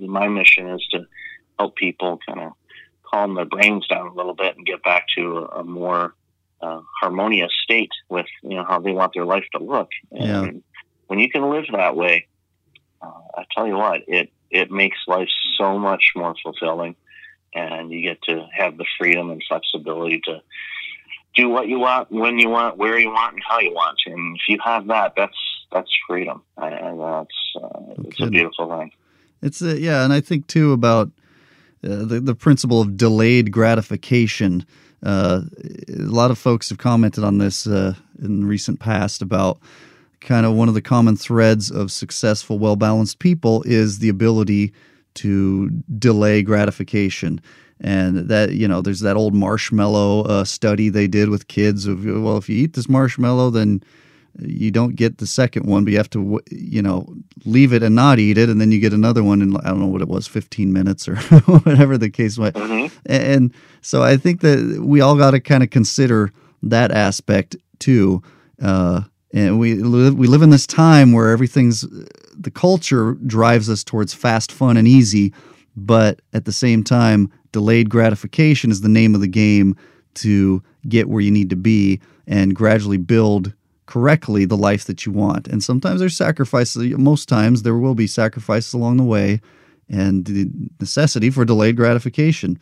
my 0.00 0.28
mission 0.28 0.68
is 0.68 0.86
to 0.92 1.06
help 1.58 1.76
people 1.76 2.18
kind 2.26 2.40
of 2.40 2.52
calm 3.04 3.34
their 3.34 3.44
brains 3.44 3.86
down 3.86 4.08
a 4.08 4.14
little 4.14 4.34
bit 4.34 4.56
and 4.56 4.66
get 4.66 4.82
back 4.82 5.06
to 5.16 5.38
a, 5.38 5.60
a 5.60 5.64
more 5.64 6.14
uh, 6.60 6.80
harmonious 7.00 7.52
state 7.62 7.90
with 8.08 8.26
you 8.42 8.56
know 8.56 8.64
how 8.64 8.80
they 8.80 8.92
want 8.92 9.12
their 9.14 9.24
life 9.24 9.44
to 9.52 9.62
look. 9.62 9.88
And 10.10 10.22
yeah. 10.22 10.60
when 11.06 11.18
you 11.18 11.30
can 11.30 11.48
live 11.50 11.64
that 11.72 11.96
way, 11.96 12.26
uh, 13.00 13.20
I 13.36 13.44
tell 13.54 13.66
you 13.66 13.76
what, 13.76 14.02
it 14.06 14.30
it 14.50 14.70
makes 14.70 14.98
life 15.06 15.28
so 15.56 15.78
much 15.78 16.12
more 16.16 16.34
fulfilling, 16.42 16.96
and 17.54 17.90
you 17.90 18.02
get 18.02 18.22
to 18.22 18.46
have 18.52 18.76
the 18.76 18.86
freedom 18.98 19.30
and 19.30 19.42
flexibility 19.48 20.20
to 20.24 20.42
do 21.38 21.48
what 21.48 21.68
you 21.68 21.78
want, 21.78 22.10
when 22.10 22.38
you 22.38 22.50
want, 22.50 22.76
where 22.76 22.98
you 22.98 23.10
want, 23.10 23.34
and 23.34 23.42
how 23.48 23.60
you 23.60 23.72
want. 23.72 23.98
And 24.06 24.36
if 24.36 24.42
you 24.48 24.58
have 24.64 24.86
that, 24.88 25.14
that's 25.16 25.38
that's 25.72 25.90
freedom, 26.06 26.42
and 26.56 27.00
that's 27.00 27.54
uh, 27.62 27.94
it's 28.04 28.20
a 28.20 28.26
beautiful 28.26 28.78
thing. 28.78 28.90
It's 29.40 29.62
a, 29.62 29.78
yeah, 29.78 30.04
and 30.04 30.12
I 30.12 30.20
think 30.20 30.48
too 30.48 30.72
about 30.72 31.08
uh, 31.84 32.04
the 32.04 32.20
the 32.20 32.34
principle 32.34 32.80
of 32.80 32.96
delayed 32.96 33.52
gratification. 33.52 34.66
Uh, 35.00 35.42
a 35.88 36.10
lot 36.10 36.32
of 36.32 36.38
folks 36.38 36.68
have 36.70 36.78
commented 36.78 37.22
on 37.22 37.38
this 37.38 37.66
uh, 37.68 37.94
in 38.20 38.44
recent 38.44 38.80
past 38.80 39.22
about 39.22 39.60
kind 40.20 40.44
of 40.44 40.54
one 40.54 40.66
of 40.66 40.74
the 40.74 40.82
common 40.82 41.16
threads 41.16 41.70
of 41.70 41.92
successful, 41.92 42.58
well 42.58 42.74
balanced 42.74 43.20
people 43.20 43.62
is 43.62 44.00
the 44.00 44.08
ability 44.08 44.72
to 45.14 45.70
delay 45.98 46.42
gratification 46.42 47.40
and 47.80 48.28
that 48.28 48.52
you 48.52 48.66
know 48.66 48.80
there's 48.80 49.00
that 49.00 49.16
old 49.16 49.34
marshmallow 49.34 50.22
uh, 50.22 50.44
study 50.44 50.88
they 50.88 51.06
did 51.06 51.28
with 51.28 51.48
kids 51.48 51.86
of 51.86 52.04
well 52.04 52.36
if 52.36 52.48
you 52.48 52.56
eat 52.56 52.74
this 52.74 52.88
marshmallow 52.88 53.50
then 53.50 53.82
you 54.40 54.70
don't 54.70 54.94
get 54.94 55.18
the 55.18 55.26
second 55.26 55.66
one 55.66 55.84
but 55.84 55.90
you 55.90 55.96
have 55.96 56.10
to 56.10 56.40
you 56.50 56.82
know 56.82 57.12
leave 57.44 57.72
it 57.72 57.82
and 57.82 57.94
not 57.94 58.18
eat 58.18 58.38
it 58.38 58.48
and 58.48 58.60
then 58.60 58.70
you 58.70 58.80
get 58.80 58.92
another 58.92 59.22
one 59.22 59.42
in 59.42 59.56
i 59.58 59.68
don't 59.68 59.80
know 59.80 59.86
what 59.86 60.02
it 60.02 60.08
was 60.08 60.26
15 60.26 60.72
minutes 60.72 61.08
or 61.08 61.16
whatever 61.64 61.98
the 61.98 62.10
case 62.10 62.38
was 62.38 62.52
mm-hmm. 62.52 62.94
and 63.06 63.52
so 63.80 64.02
i 64.02 64.16
think 64.16 64.40
that 64.40 64.82
we 64.82 65.00
all 65.00 65.16
got 65.16 65.32
to 65.32 65.40
kind 65.40 65.62
of 65.62 65.70
consider 65.70 66.32
that 66.62 66.90
aspect 66.90 67.56
too 67.78 68.22
uh, 68.60 69.02
and 69.32 69.58
we 69.58 69.74
live 69.74 70.14
we 70.16 70.26
live 70.26 70.42
in 70.42 70.50
this 70.50 70.66
time 70.66 71.12
where 71.12 71.30
everything's 71.30 71.82
the 72.36 72.50
culture 72.50 73.14
drives 73.26 73.68
us 73.68 73.84
towards 73.84 74.14
fast 74.14 74.50
fun 74.52 74.76
and 74.76 74.88
easy 74.88 75.32
but 75.76 76.20
at 76.32 76.44
the 76.44 76.52
same 76.52 76.82
time 76.82 77.30
delayed 77.52 77.90
gratification 77.90 78.70
is 78.70 78.80
the 78.80 78.88
name 78.88 79.14
of 79.14 79.20
the 79.20 79.28
game 79.28 79.76
to 80.14 80.62
get 80.88 81.08
where 81.08 81.20
you 81.20 81.30
need 81.30 81.50
to 81.50 81.56
be 81.56 82.00
and 82.26 82.54
gradually 82.54 82.96
build 82.96 83.52
correctly 83.86 84.44
the 84.44 84.56
life 84.56 84.84
that 84.84 85.06
you 85.06 85.12
want. 85.12 85.48
And 85.48 85.62
sometimes 85.62 86.00
there's 86.00 86.16
sacrifices, 86.16 86.96
most 86.98 87.28
times 87.28 87.62
there 87.62 87.76
will 87.76 87.94
be 87.94 88.06
sacrifices 88.06 88.74
along 88.74 88.98
the 88.98 89.04
way 89.04 89.40
and 89.88 90.26
the 90.26 90.50
necessity 90.78 91.30
for 91.30 91.44
delayed 91.44 91.76
gratification. 91.76 92.58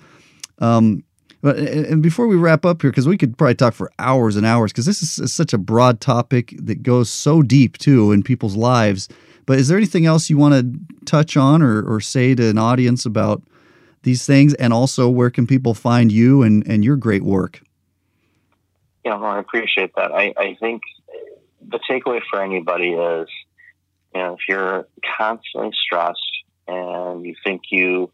Um, 0.60 1.02
but 1.42 1.58
and 1.58 2.02
before 2.02 2.26
we 2.26 2.36
wrap 2.36 2.64
up 2.64 2.82
here, 2.82 2.90
because 2.90 3.06
we 3.06 3.18
could 3.18 3.36
probably 3.36 3.54
talk 3.54 3.74
for 3.74 3.90
hours 3.98 4.36
and 4.36 4.46
hours, 4.46 4.72
because 4.72 4.86
this 4.86 5.02
is 5.18 5.32
such 5.32 5.52
a 5.52 5.58
broad 5.58 6.00
topic 6.00 6.54
that 6.58 6.82
goes 6.82 7.10
so 7.10 7.42
deep 7.42 7.76
too 7.78 8.12
in 8.12 8.22
people's 8.22 8.56
lives. 8.56 9.08
But 9.44 9.58
is 9.58 9.68
there 9.68 9.76
anything 9.76 10.06
else 10.06 10.30
you 10.30 10.38
want 10.38 10.54
to 10.54 11.04
touch 11.04 11.36
on 11.36 11.62
or, 11.62 11.82
or 11.82 12.00
say 12.00 12.34
to 12.34 12.48
an 12.48 12.58
audience 12.58 13.06
about 13.06 13.42
these 14.07 14.24
things, 14.24 14.55
and 14.55 14.73
also 14.73 15.11
where 15.11 15.28
can 15.28 15.47
people 15.47 15.74
find 15.74 16.11
you 16.11 16.43
and, 16.43 16.66
and 16.66 16.85
your 16.85 16.97
great 16.97 17.23
work? 17.23 17.61
Yeah, 19.05 19.16
well, 19.16 19.33
I 19.33 19.41
appreciate 19.41 19.95
that. 19.97 20.12
I, 20.12 20.33
I 20.37 20.57
think 20.59 20.83
the 21.61 21.81
takeaway 21.91 22.20
for 22.31 22.41
anybody 22.41 22.93
is, 22.93 23.28
you 24.15 24.20
know, 24.20 24.35
if 24.35 24.41
you're 24.49 24.87
constantly 25.19 25.73
stressed 25.85 26.20
and 26.66 27.27
you 27.27 27.35
think 27.45 27.62
you 27.70 28.11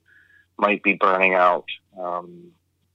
might 0.58 0.82
be 0.82 0.94
burning 0.94 1.34
out, 1.34 1.66
um, 2.00 2.52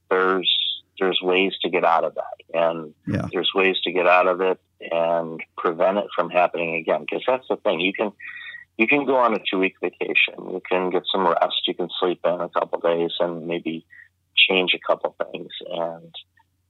there's 0.09 0.51
there's 0.99 1.21
ways 1.21 1.53
to 1.61 1.69
get 1.69 1.85
out 1.85 2.03
of 2.03 2.15
that, 2.15 2.57
and 2.59 2.95
yeah. 3.05 3.27
there's 3.31 3.51
ways 3.53 3.77
to 3.83 3.91
get 3.91 4.07
out 4.07 4.27
of 4.27 4.41
it 4.41 4.59
and 4.91 5.43
prevent 5.55 5.99
it 5.99 6.07
from 6.15 6.31
happening 6.31 6.75
again. 6.75 7.01
Because 7.01 7.23
that's 7.27 7.47
the 7.47 7.57
thing, 7.57 7.79
you 7.79 7.93
can 7.93 8.11
you 8.77 8.87
can 8.87 9.05
go 9.05 9.17
on 9.17 9.33
a 9.33 9.39
two 9.39 9.59
week 9.59 9.75
vacation. 9.81 10.35
You 10.37 10.61
can 10.69 10.89
get 10.89 11.03
some 11.11 11.27
rest. 11.27 11.67
You 11.67 11.73
can 11.73 11.89
sleep 11.99 12.19
in 12.23 12.41
a 12.41 12.49
couple 12.49 12.79
days 12.79 13.11
and 13.19 13.47
maybe 13.47 13.85
change 14.35 14.73
a 14.73 14.79
couple 14.79 15.15
things 15.31 15.51
and 15.69 16.15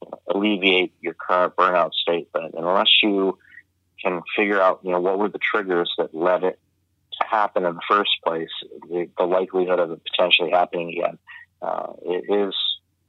you 0.02 0.10
know, 0.10 0.20
alleviate 0.34 0.94
your 1.02 1.14
current 1.14 1.56
burnout 1.56 1.94
state. 1.94 2.30
But 2.32 2.54
unless 2.54 2.90
you 3.04 3.38
can 4.02 4.22
figure 4.36 4.62
out, 4.62 4.80
you 4.84 4.92
know, 4.92 5.02
what 5.02 5.20
were 5.20 5.30
the 5.30 5.40
triggers 5.40 5.94
that 5.98 6.16
led 6.16 6.44
it 6.44 6.60
to 7.20 7.28
happen 7.28 7.66
in 7.66 7.76
the 7.76 7.82
first 7.88 8.12
place, 8.26 8.50
the, 8.90 9.10
the 9.18 9.26
likelihood 9.26 9.80
of 9.80 9.92
it 9.92 10.02
potentially 10.06 10.52
happening 10.52 10.90
again 10.90 11.18
uh, 11.62 11.94
is 12.06 12.56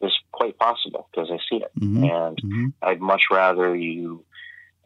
is 0.00 0.12
quite 0.30 0.56
possible 0.58 1.08
because 1.10 1.28
I 1.30 1.38
see 1.50 1.56
it, 1.62 1.72
mm-hmm. 1.78 2.04
and 2.04 2.36
mm-hmm. 2.36 2.66
I'd 2.80 3.00
much 3.00 3.24
rather 3.30 3.74
you 3.74 4.24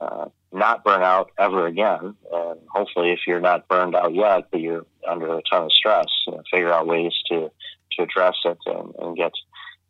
uh, 0.01 0.27
not 0.53 0.85
burn 0.85 1.03
out 1.03 1.31
ever 1.39 1.67
again. 1.67 2.15
And 2.33 2.61
hopefully, 2.71 3.13
if 3.13 3.21
you're 3.27 3.41
not 3.41 3.69
burned 3.69 3.95
out 3.95 4.15
yet, 4.15 4.49
but 4.51 4.61
you're 4.61 4.87
under 5.09 5.39
a 5.39 5.43
ton 5.51 5.65
of 5.65 5.73
stress, 5.73 6.07
you 6.27 6.35
know, 6.35 6.43
figure 6.51 6.73
out 6.73 6.87
ways 6.87 7.13
to 7.29 7.51
to 7.93 8.03
address 8.03 8.37
it 8.45 8.59
and, 8.67 8.95
and 8.99 9.17
get 9.17 9.33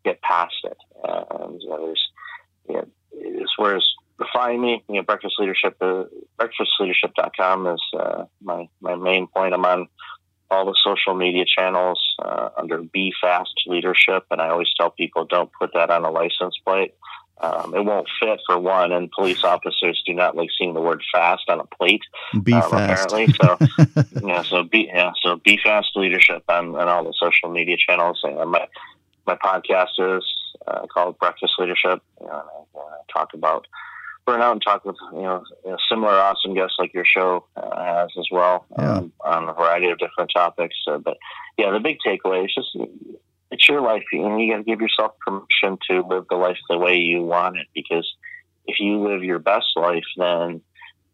get 0.03 0.21
past 0.21 0.55
it. 0.63 0.77
and 1.03 1.61
you 1.61 1.69
know, 1.69 1.85
there's 1.85 2.09
you 2.67 2.75
know, 2.75 2.87
find 4.33 4.61
me, 4.61 4.83
you 4.87 4.95
know, 4.95 5.01
breakfast 5.03 5.35
leadership, 5.39 5.75
uh, 5.81 6.03
breakfastleadership.com 6.39 7.67
is 7.67 7.81
uh, 7.97 8.25
my 8.41 8.67
my 8.81 8.95
main 8.95 9.27
point. 9.27 9.53
I'm 9.53 9.65
on 9.65 9.87
all 10.51 10.65
the 10.65 10.77
social 10.83 11.15
media 11.15 11.45
channels 11.45 11.99
uh, 12.19 12.49
under 12.57 12.79
Be 12.79 13.13
Fast 13.21 13.53
Leadership, 13.65 14.25
and 14.29 14.41
I 14.41 14.49
always 14.49 14.69
tell 14.79 14.91
people 14.91 15.25
don't 15.25 15.49
put 15.59 15.71
that 15.73 15.89
on 15.89 16.05
a 16.05 16.11
license 16.11 16.57
plate. 16.65 16.93
Um, 17.41 17.73
it 17.75 17.83
won't 17.83 18.07
fit 18.21 18.39
for 18.45 18.59
one, 18.59 18.91
and 18.91 19.11
police 19.11 19.43
officers 19.43 20.01
do 20.05 20.13
not 20.13 20.35
like 20.35 20.49
seeing 20.57 20.73
the 20.73 20.81
word 20.81 21.03
"fast" 21.11 21.43
on 21.49 21.59
a 21.59 21.65
plate. 21.65 22.03
Be 22.41 22.53
um, 22.53 22.61
fast, 22.69 23.05
apparently. 23.11 23.35
So, 23.41 23.57
yeah, 24.25 24.43
so 24.43 24.63
be 24.63 24.89
yeah, 24.93 25.11
so 25.21 25.37
be 25.37 25.57
fast 25.57 25.89
leadership 25.95 26.43
on, 26.47 26.75
on 26.75 26.87
all 26.87 27.03
the 27.03 27.13
social 27.19 27.49
media 27.49 27.75
channels. 27.77 28.19
And 28.23 28.51
my 28.51 28.67
my 29.25 29.35
podcast 29.35 30.17
is 30.17 30.23
uh, 30.67 30.85
called 30.87 31.17
Breakfast 31.19 31.53
Leadership. 31.57 32.01
You 32.21 32.27
know, 32.27 32.33
and 32.33 32.49
I, 32.75 32.79
I 32.79 32.97
talk 33.11 33.33
about 33.33 33.67
burn 34.25 34.41
out 34.41 34.53
and 34.53 34.61
talk 34.61 34.85
with 34.85 34.95
you 35.13 35.21
know 35.21 35.43
similar 35.89 36.13
awesome 36.13 36.53
guests 36.53 36.75
like 36.79 36.93
your 36.93 37.05
show 37.05 37.45
uh, 37.57 37.83
has 37.83 38.09
as 38.17 38.27
well 38.31 38.65
Yeah. 38.77 38.97
um, 38.97 39.13
on 39.21 39.49
a 39.49 39.53
variety 39.53 39.89
of 39.89 39.97
different 39.99 40.31
topics. 40.33 40.75
Uh, 40.87 40.97
but 40.99 41.17
yeah, 41.57 41.71
the 41.71 41.79
big 41.79 41.97
takeaway 42.05 42.45
is 42.45 42.53
just 42.55 42.77
it's 43.53 43.69
your 43.69 43.81
life, 43.81 44.03
and 44.11 44.41
you 44.41 44.51
got 44.51 44.57
to 44.57 44.63
give 44.63 44.81
yourself 44.81 45.11
permission 45.25 45.77
to 45.89 46.01
live 46.07 46.25
the 46.29 46.35
life 46.35 46.57
the 46.69 46.77
way 46.77 46.97
you 46.97 47.21
want 47.21 47.57
it. 47.57 47.67
Because 47.73 48.11
if 48.65 48.79
you 48.79 49.07
live 49.07 49.23
your 49.23 49.37
best 49.37 49.67
life, 49.75 50.03
then 50.17 50.61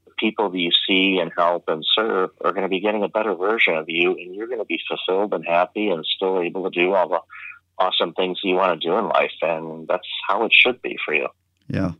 the 0.06 0.14
people 0.18 0.50
that 0.50 0.58
you 0.58 0.72
see 0.88 1.20
and 1.20 1.32
help 1.38 1.66
and 1.68 1.86
serve 1.94 2.30
are 2.42 2.54
going 2.54 2.64
to 2.64 2.70
be 2.70 2.80
getting 2.80 3.04
a 3.04 3.10
better 3.10 3.36
version 3.36 3.76
of 3.76 3.90
you, 3.90 4.12
and 4.12 4.34
you're 4.34 4.48
going 4.48 4.60
to 4.60 4.66
be 4.66 4.80
fulfilled 4.88 5.34
and 5.34 5.46
happy 5.46 5.90
and 5.90 6.06
still 6.06 6.42
able 6.42 6.64
to 6.64 6.70
do 6.70 6.94
all 6.94 7.10
the 7.10 7.20
awesome 7.78 8.14
things 8.14 8.40
you 8.42 8.56
want 8.56 8.80
to 8.80 8.88
do 8.88 8.98
in 8.98 9.10
life. 9.10 9.34
And 9.42 9.88
that's 9.88 10.08
how 10.28 10.46
it 10.46 10.54
should 10.54 10.82
be 10.82 10.98
for 11.06 11.14
you. 11.14 11.28
Yeah. 11.68 11.92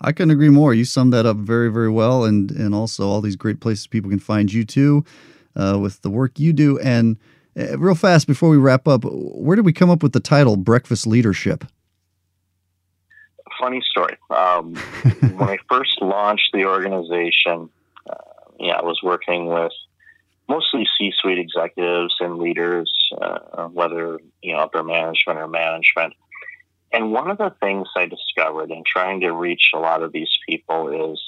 I 0.00 0.12
couldn't 0.12 0.32
agree 0.32 0.50
more. 0.50 0.74
You 0.74 0.84
summed 0.84 1.12
that 1.12 1.26
up 1.26 1.36
very, 1.36 1.70
very 1.70 1.88
well, 1.88 2.24
and 2.24 2.50
and 2.50 2.74
also 2.74 3.08
all 3.08 3.22
these 3.22 3.36
great 3.36 3.60
places 3.60 3.86
people 3.86 4.10
can 4.10 4.18
find 4.18 4.52
you 4.52 4.64
too, 4.64 5.04
uh, 5.54 5.78
with 5.80 6.02
the 6.02 6.10
work 6.10 6.38
you 6.38 6.52
do. 6.52 6.78
And 6.80 7.16
uh, 7.58 7.78
real 7.78 7.94
fast 7.94 8.26
before 8.26 8.48
we 8.48 8.56
wrap 8.56 8.86
up, 8.86 9.04
where 9.04 9.56
did 9.56 9.64
we 9.64 9.72
come 9.72 9.90
up 9.90 10.02
with 10.02 10.12
the 10.12 10.20
title 10.20 10.56
Breakfast 10.56 11.06
Leadership? 11.06 11.64
funny 13.58 13.82
story. 13.88 14.16
Um, 14.30 14.74
when 15.36 15.48
I 15.48 15.58
first 15.68 16.00
launched 16.00 16.50
the 16.52 16.66
organization, 16.66 17.68
uh, 18.08 18.14
yeah, 18.58 18.74
I 18.74 18.82
was 18.82 19.00
working 19.02 19.46
with 19.46 19.72
mostly 20.48 20.86
C-suite 20.98 21.38
executives 21.38 22.14
and 22.20 22.38
leaders, 22.38 22.92
uh, 23.20 23.66
whether 23.68 24.20
you 24.42 24.52
know 24.52 24.60
upper 24.60 24.82
management 24.82 25.38
or 25.38 25.48
management. 25.48 26.14
And 26.92 27.12
one 27.12 27.30
of 27.30 27.38
the 27.38 27.54
things 27.60 27.88
I 27.96 28.06
discovered 28.06 28.70
in 28.70 28.84
trying 28.86 29.20
to 29.20 29.32
reach 29.32 29.70
a 29.74 29.78
lot 29.78 30.02
of 30.02 30.12
these 30.12 30.30
people 30.48 31.12
is 31.12 31.25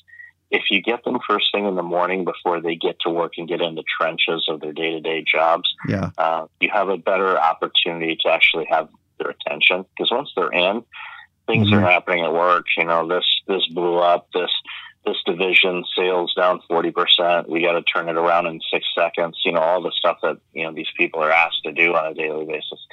if 0.51 0.65
you 0.71 0.81
get 0.81 1.05
them 1.05 1.19
first 1.29 1.47
thing 1.53 1.67
in 1.67 1.75
the 1.77 1.83
morning 1.83 2.25
before 2.25 2.61
they 2.61 2.75
get 2.75 2.99
to 3.01 3.11
work 3.11 3.33
and 3.37 3.49
get 3.49 3.61
in 3.61 3.75
the 3.75 3.85
trenches 4.01 4.47
of 4.49 4.61
their 4.61 4.73
day-to-day 4.73 5.25
jobs, 5.31 5.75
Yeah. 5.89 6.11
uh, 6.17 6.47
you 6.61 6.71
have 6.73 6.89
a 6.89 6.97
better 6.97 7.39
opportunity 7.39 8.17
to 8.23 8.31
actually 8.31 8.67
have 8.71 8.89
their 9.19 9.31
attention 9.31 9.85
because 9.91 10.11
once 10.11 10.33
they're 10.35 10.51
in, 10.51 10.85
things 11.47 11.71
Mhm. 11.71 11.79
are 11.79 11.91
happening 11.91 12.25
at 12.25 12.33
work. 12.33 12.67
You 12.77 12.85
know, 12.85 13.07
this 13.07 13.25
this 13.47 13.67
blew 13.69 13.99
up. 13.99 14.29
This 14.33 14.51
this 15.05 15.17
division 15.25 15.85
sales 15.97 16.35
down 16.35 16.61
forty 16.69 16.91
percent. 16.91 17.49
We 17.49 17.63
got 17.63 17.73
to 17.73 17.83
turn 17.83 18.09
it 18.09 18.17
around 18.17 18.47
in 18.47 18.61
six 18.71 18.87
seconds. 18.97 19.41
You 19.45 19.53
know, 19.53 19.61
all 19.61 19.81
the 19.83 19.93
stuff 19.93 20.19
that 20.23 20.39
you 20.53 20.65
know 20.65 20.73
these 20.73 20.91
people 20.97 21.23
are 21.23 21.33
asked 21.33 21.63
to 21.65 21.73
do 21.73 21.95
on 21.95 22.07
a 22.07 22.15
daily 22.15 22.45
basis, 22.47 22.87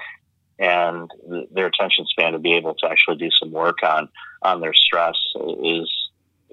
and 0.60 1.12
their 1.52 1.68
attention 1.68 2.06
span 2.06 2.34
to 2.34 2.40
be 2.40 2.54
able 2.54 2.74
to 2.76 2.88
actually 2.90 3.18
do 3.18 3.30
some 3.32 3.52
work 3.52 3.84
on 3.84 4.10
on 4.42 4.62
their 4.62 4.74
stress 4.74 5.18
is. 5.64 6.05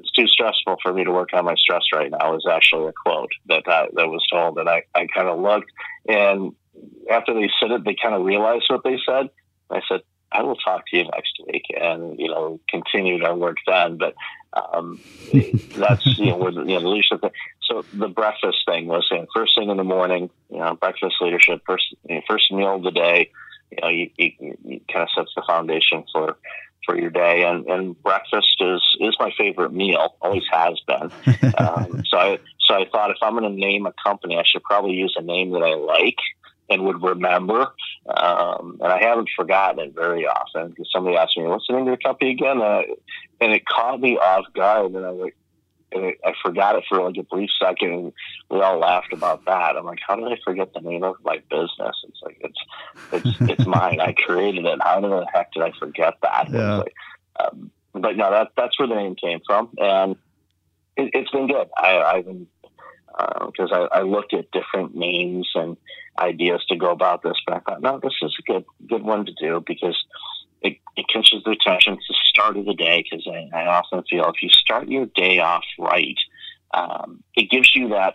It's 0.03 0.11
too 0.13 0.27
stressful 0.27 0.79
for 0.83 0.93
me 0.93 1.05
to 1.05 1.13
work 1.13 1.31
on 1.33 1.45
my 1.45 1.55
stress 1.55 1.83
right 1.95 2.11
now. 2.11 2.37
Is 2.37 2.47
actually 2.51 2.89
a 2.89 2.93
quote 2.93 3.31
that 3.47 3.63
I, 3.69 3.87
that 3.95 4.09
was 4.09 4.27
told, 4.31 4.59
and 4.59 4.69
I, 4.69 4.83
I 4.95 5.07
kind 5.07 5.29
of 5.29 5.39
looked, 5.39 5.71
and 6.09 6.55
after 7.09 7.35
they 7.35 7.49
said 7.61 7.71
it, 7.71 7.85
they 7.85 7.95
kind 8.01 8.15
of 8.15 8.25
realized 8.25 8.65
what 8.69 8.83
they 8.83 8.99
said. 9.07 9.31
I 9.71 9.81
said, 9.89 10.01
I 10.33 10.43
will 10.43 10.57
talk 10.57 10.87
to 10.89 10.97
you 10.97 11.05
next 11.05 11.39
week, 11.47 11.67
and 11.79 12.19
you 12.19 12.29
know, 12.29 12.59
continued 12.69 13.25
our 13.25 13.37
work 13.37 13.59
then. 13.67 13.99
But 13.99 14.15
um, 14.53 15.01
that's 15.77 16.07
you 16.19 16.27
know, 16.27 16.37
with, 16.37 16.55
you 16.55 16.65
know, 16.65 16.81
the 16.81 16.89
leadership. 16.89 17.21
Thing. 17.21 17.31
So 17.63 17.85
the 17.93 18.09
breakfast 18.09 18.59
thing 18.67 18.87
was 18.87 19.07
you 19.11 19.19
know, 19.19 19.27
first 19.35 19.57
thing 19.57 19.71
in 19.71 19.77
the 19.77 19.85
morning. 19.85 20.31
You 20.51 20.59
know, 20.59 20.75
breakfast 20.75 21.17
leadership, 21.21 21.63
first 21.65 21.85
you 22.09 22.17
know, 22.17 22.23
first 22.29 22.51
meal 22.51 22.75
of 22.75 22.83
the 22.83 22.91
day. 22.91 23.31
You 23.71 23.79
know, 23.81 23.89
you, 23.89 24.11
you, 24.17 24.59
you 24.65 24.81
kind 24.93 25.03
of 25.03 25.09
sets 25.15 25.33
the 25.35 25.43
foundation 25.47 26.05
for 26.13 26.37
for 26.85 26.99
your 26.99 27.11
day, 27.11 27.45
and 27.45 27.67
and 27.67 28.03
breakfast 28.03 28.57
is 28.61 28.83
is 29.01 29.17
my 29.19 29.33
favorite 29.37 29.73
meal. 29.73 30.17
Always 30.21 30.45
has 30.51 30.81
been. 30.87 31.11
Um, 31.59 32.03
so 32.07 32.19
I 32.19 32.39
so 32.61 32.75
I 32.75 32.87
thought 32.91 33.11
if 33.11 33.19
I'm 33.23 33.37
going 33.37 33.51
to 33.51 33.59
name 33.59 33.87
a 33.87 33.93
company, 34.05 34.37
I 34.37 34.45
should 34.51 34.63
probably 34.63 34.95
use 34.95 35.15
a 35.17 35.23
name 35.23 35.51
that 35.53 35.63
I 35.63 35.75
like 35.75 36.19
and 36.71 36.85
would 36.85 37.03
remember. 37.03 37.69
Um, 38.07 38.79
and 38.81 38.93
I 38.93 39.01
haven't 39.01 39.29
forgotten 39.37 39.81
it 39.81 39.95
very 39.95 40.27
often 40.27 40.71
because 40.71 40.89
somebody 40.93 41.17
asked 41.17 41.37
me, 41.37 41.45
"What's 41.45 41.67
the 41.69 41.75
name 41.75 41.89
of 41.89 41.99
the 41.99 42.05
company 42.05 42.31
again?" 42.33 42.61
Uh, 42.61 42.83
and 43.41 43.53
it 43.53 43.65
caught 43.67 44.01
me 44.01 44.17
off 44.17 44.45
guard, 44.55 44.93
and 44.93 45.05
I 45.05 45.11
was 45.11 45.21
like, 45.23 45.37
and 45.95 46.15
I, 46.25 46.33
forgot 46.43 46.77
it 46.77 46.85
for 46.89 47.03
like 47.03 47.17
a 47.17 47.23
brief 47.23 47.51
second. 47.61 47.93
And 47.93 48.13
we 48.51 48.61
all 48.61 48.79
laughed 48.79 49.13
about 49.13 49.45
that. 49.47 49.77
I'm 49.77 49.85
like, 49.85 50.01
"How 50.07 50.17
did 50.17 50.27
I 50.27 50.37
forget 50.45 50.73
the 50.75 50.81
name 50.81 51.05
of 51.05 51.17
my 51.25 51.39
business?" 51.51 51.97
It's 52.05 52.21
like 52.23 52.39
it's 52.41 52.59
it's 53.13 53.41
it's 53.41 53.67
mine. 53.67 54.01
I 54.01 54.13
created 54.13 54.65
it. 54.65 54.79
How 54.83 55.01
the 55.01 55.27
heck 55.33 55.53
did 55.53 55.63
I 55.63 55.73
forget 55.79 56.15
that? 56.23 56.51
Yeah. 56.51 56.77
Like, 56.77 56.95
um, 57.41 57.71
but 57.93 58.17
no, 58.17 58.31
that 58.31 58.53
that's 58.57 58.79
where 58.79 58.89
the 58.89 58.95
name 58.95 59.15
came 59.15 59.41
from, 59.47 59.71
and 59.79 60.17
it, 60.97 61.11
it's 61.15 61.31
been 61.31 61.47
good. 61.47 61.69
I, 61.77 61.99
I've 61.99 62.25
been 62.25 62.47
because 63.47 63.71
I, 63.73 63.99
I 63.99 64.03
looked 64.03 64.33
at 64.35 64.51
different 64.53 64.95
names 64.95 65.49
and 65.55 65.77
ideas 66.19 66.65
to 66.69 66.77
go 66.77 66.91
about 66.91 67.23
this, 67.23 67.37
but 67.47 67.57
I 67.57 67.61
thought, 67.61 67.83
no, 67.83 68.01
this 68.03 68.15
is 68.23 68.35
a 68.39 68.53
good 68.53 68.65
good 68.89 69.03
one 69.03 69.27
to 69.27 69.33
do 69.33 69.63
because 69.67 69.97
it, 70.63 70.79
it 70.97 71.07
catches 71.13 71.43
the 71.45 71.51
attention 71.51 71.95
It's 71.95 72.09
the 72.09 72.15
start 72.25 72.57
of 72.57 72.65
the 72.65 72.75
day. 72.75 73.05
Because 73.05 73.27
I, 73.27 73.51
I 73.55 73.67
often 73.67 74.03
feel 74.09 74.25
if 74.27 74.43
you 74.43 74.49
start 74.51 74.89
your 74.89 75.07
day 75.07 75.39
off 75.39 75.65
right, 75.79 76.19
um, 76.75 77.23
it 77.35 77.51
gives 77.51 77.75
you 77.75 77.89
that 77.91 78.15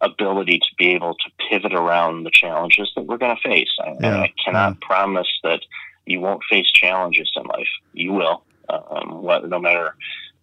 ability 0.00 0.58
to 0.58 0.74
be 0.76 0.90
able 0.90 1.14
to 1.14 1.30
pivot 1.48 1.72
around 1.72 2.24
the 2.24 2.30
challenges 2.32 2.90
that 2.94 3.02
we're 3.02 3.18
going 3.18 3.36
to 3.36 3.48
face. 3.48 3.70
I, 3.80 3.88
and 3.88 4.00
Yeah, 4.00 4.20
I 4.20 4.32
cannot 4.44 4.80
promise 4.80 5.28
that 5.42 5.60
you 6.06 6.20
won't 6.20 6.42
face 6.50 6.70
challenges 6.70 7.30
in 7.36 7.44
life. 7.44 7.68
You 7.92 8.12
will, 8.12 8.44
um, 8.68 9.22
what, 9.22 9.48
no 9.48 9.58
matter 9.58 9.94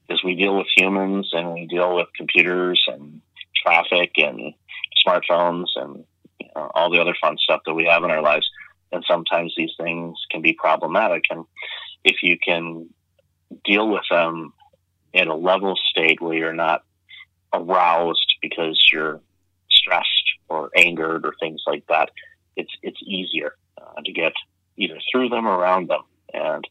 because 0.08 0.24
we 0.24 0.36
deal 0.36 0.58
with 0.58 0.68
humans 0.76 1.30
and 1.34 1.54
we 1.54 1.68
deal 1.68 1.96
with 1.96 2.08
computers 2.16 2.84
and 2.88 3.22
traffic 3.64 4.12
and 4.18 4.54
smartphones 5.06 5.68
and 5.76 6.04
you 6.40 6.48
know, 6.56 6.72
all 6.74 6.92
the 6.92 7.00
other 7.00 7.16
fun 7.22 7.38
stuff 7.38 7.62
that 7.66 7.74
we 7.74 7.86
have 7.86 8.04
in 8.04 8.12
our 8.12 8.22
lives. 8.22 8.50
And 8.92 9.04
sometimes 9.08 9.54
these 9.56 9.72
things 9.80 10.18
can 10.30 10.42
be 10.42 10.54
problematic. 10.54 11.26
And 11.30 11.46
if 12.04 12.18
you 12.24 12.38
can 12.38 12.90
deal 13.64 13.90
with 13.90 14.04
them 14.10 14.54
at 15.14 15.28
a 15.28 15.36
level 15.36 15.76
state 15.90 16.22
where 16.22 16.36
you're 16.36 16.54
not 16.54 16.84
aroused 17.54 18.36
because 18.42 18.82
you're 18.92 19.22
stressed 19.70 20.08
or 20.50 20.70
angered 20.76 21.26
or 21.26 21.34
things 21.40 21.62
like 21.68 21.86
that, 21.88 22.12
it's 22.56 22.72
it's 22.82 23.00
easier 23.04 23.56
uh, 23.78 24.02
to 24.04 24.12
get 24.12 24.34
either 24.78 25.00
through 25.12 25.30
them 25.30 25.46
or 25.46 25.56
around 25.56 25.90
them. 25.90 26.02
And 26.34 26.68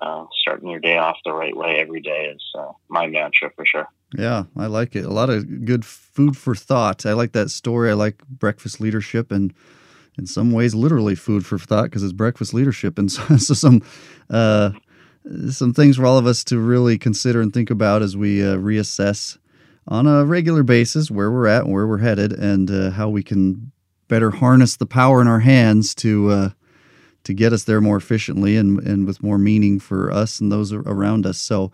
uh, 0.00 0.26
starting 0.40 0.68
your 0.68 0.80
day 0.80 0.96
off 0.96 1.16
the 1.24 1.32
right 1.32 1.56
way 1.56 1.76
every 1.78 2.00
day 2.00 2.32
is 2.34 2.42
uh, 2.58 2.72
my 2.88 3.06
mantra 3.06 3.50
for 3.56 3.66
sure. 3.66 3.88
Yeah, 4.16 4.44
I 4.56 4.66
like 4.66 4.96
it. 4.96 5.04
A 5.04 5.10
lot 5.10 5.28
of 5.28 5.64
good 5.64 5.84
food 5.84 6.36
for 6.36 6.54
thought. 6.54 7.04
I 7.04 7.12
like 7.12 7.32
that 7.32 7.50
story. 7.50 7.90
I 7.90 7.94
like 7.94 8.24
breakfast 8.26 8.80
leadership 8.80 9.30
and 9.30 9.52
in 10.18 10.26
some 10.26 10.50
ways 10.50 10.74
literally 10.74 11.14
food 11.14 11.46
for 11.46 11.58
thought 11.58 11.84
because 11.84 12.02
it's 12.02 12.12
breakfast 12.12 12.52
leadership 12.52 12.98
and 12.98 13.10
so, 13.12 13.36
so 13.36 13.54
some 13.54 13.82
uh, 14.30 14.70
some 15.50 15.72
things 15.72 15.96
for 15.96 16.06
all 16.06 16.18
of 16.18 16.26
us 16.26 16.42
to 16.44 16.58
really 16.58 16.98
consider 16.98 17.40
and 17.40 17.52
think 17.52 17.70
about 17.70 18.02
as 18.02 18.16
we 18.16 18.42
uh, 18.42 18.56
reassess 18.56 19.38
on 19.86 20.06
a 20.06 20.24
regular 20.24 20.62
basis 20.62 21.10
where 21.10 21.30
we're 21.30 21.46
at 21.46 21.64
and 21.64 21.72
where 21.72 21.86
we're 21.86 21.98
headed 21.98 22.32
and 22.32 22.70
uh, 22.70 22.90
how 22.90 23.08
we 23.08 23.22
can 23.22 23.72
better 24.08 24.30
harness 24.30 24.76
the 24.76 24.86
power 24.86 25.20
in 25.20 25.28
our 25.28 25.40
hands 25.40 25.94
to 25.94 26.30
uh, 26.30 26.48
to 27.24 27.34
get 27.34 27.52
us 27.52 27.64
there 27.64 27.80
more 27.80 27.96
efficiently 27.96 28.56
and, 28.56 28.80
and 28.80 29.06
with 29.06 29.22
more 29.22 29.38
meaning 29.38 29.78
for 29.78 30.10
us 30.10 30.40
and 30.40 30.50
those 30.50 30.72
around 30.72 31.26
us. 31.26 31.36
So 31.36 31.70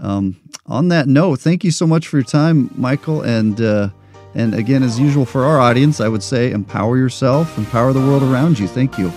um, 0.00 0.36
on 0.66 0.88
that 0.88 1.06
note, 1.06 1.38
thank 1.40 1.62
you 1.62 1.70
so 1.70 1.86
much 1.86 2.08
for 2.08 2.16
your 2.16 2.24
time, 2.24 2.70
Michael. 2.74 3.22
And 3.22 3.60
uh, 3.60 3.90
and 4.36 4.54
again, 4.54 4.82
as 4.82 5.00
usual 5.00 5.24
for 5.24 5.44
our 5.44 5.58
audience, 5.58 6.00
I 6.00 6.08
would 6.08 6.22
say 6.22 6.52
empower 6.52 6.98
yourself, 6.98 7.56
empower 7.56 7.92
the 7.92 8.00
world 8.00 8.22
around 8.22 8.58
you. 8.58 8.68
Thank 8.68 8.98
you. 8.98 9.10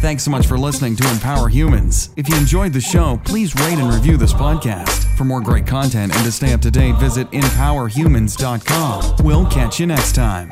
Thanks 0.00 0.24
so 0.24 0.30
much 0.30 0.46
for 0.46 0.58
listening 0.58 0.94
to 0.96 1.10
Empower 1.10 1.48
Humans. 1.48 2.10
If 2.16 2.28
you 2.28 2.36
enjoyed 2.36 2.72
the 2.72 2.80
show, 2.80 3.20
please 3.24 3.54
rate 3.56 3.78
and 3.78 3.92
review 3.92 4.16
this 4.16 4.32
podcast. 4.32 5.16
For 5.16 5.24
more 5.24 5.40
great 5.40 5.66
content 5.66 6.14
and 6.14 6.24
to 6.24 6.30
stay 6.30 6.52
up 6.52 6.60
to 6.62 6.70
date, 6.70 6.96
visit 6.96 7.30
empowerhumans.com. 7.32 9.24
We'll 9.24 9.46
catch 9.46 9.80
you 9.80 9.86
next 9.86 10.14
time. 10.14 10.50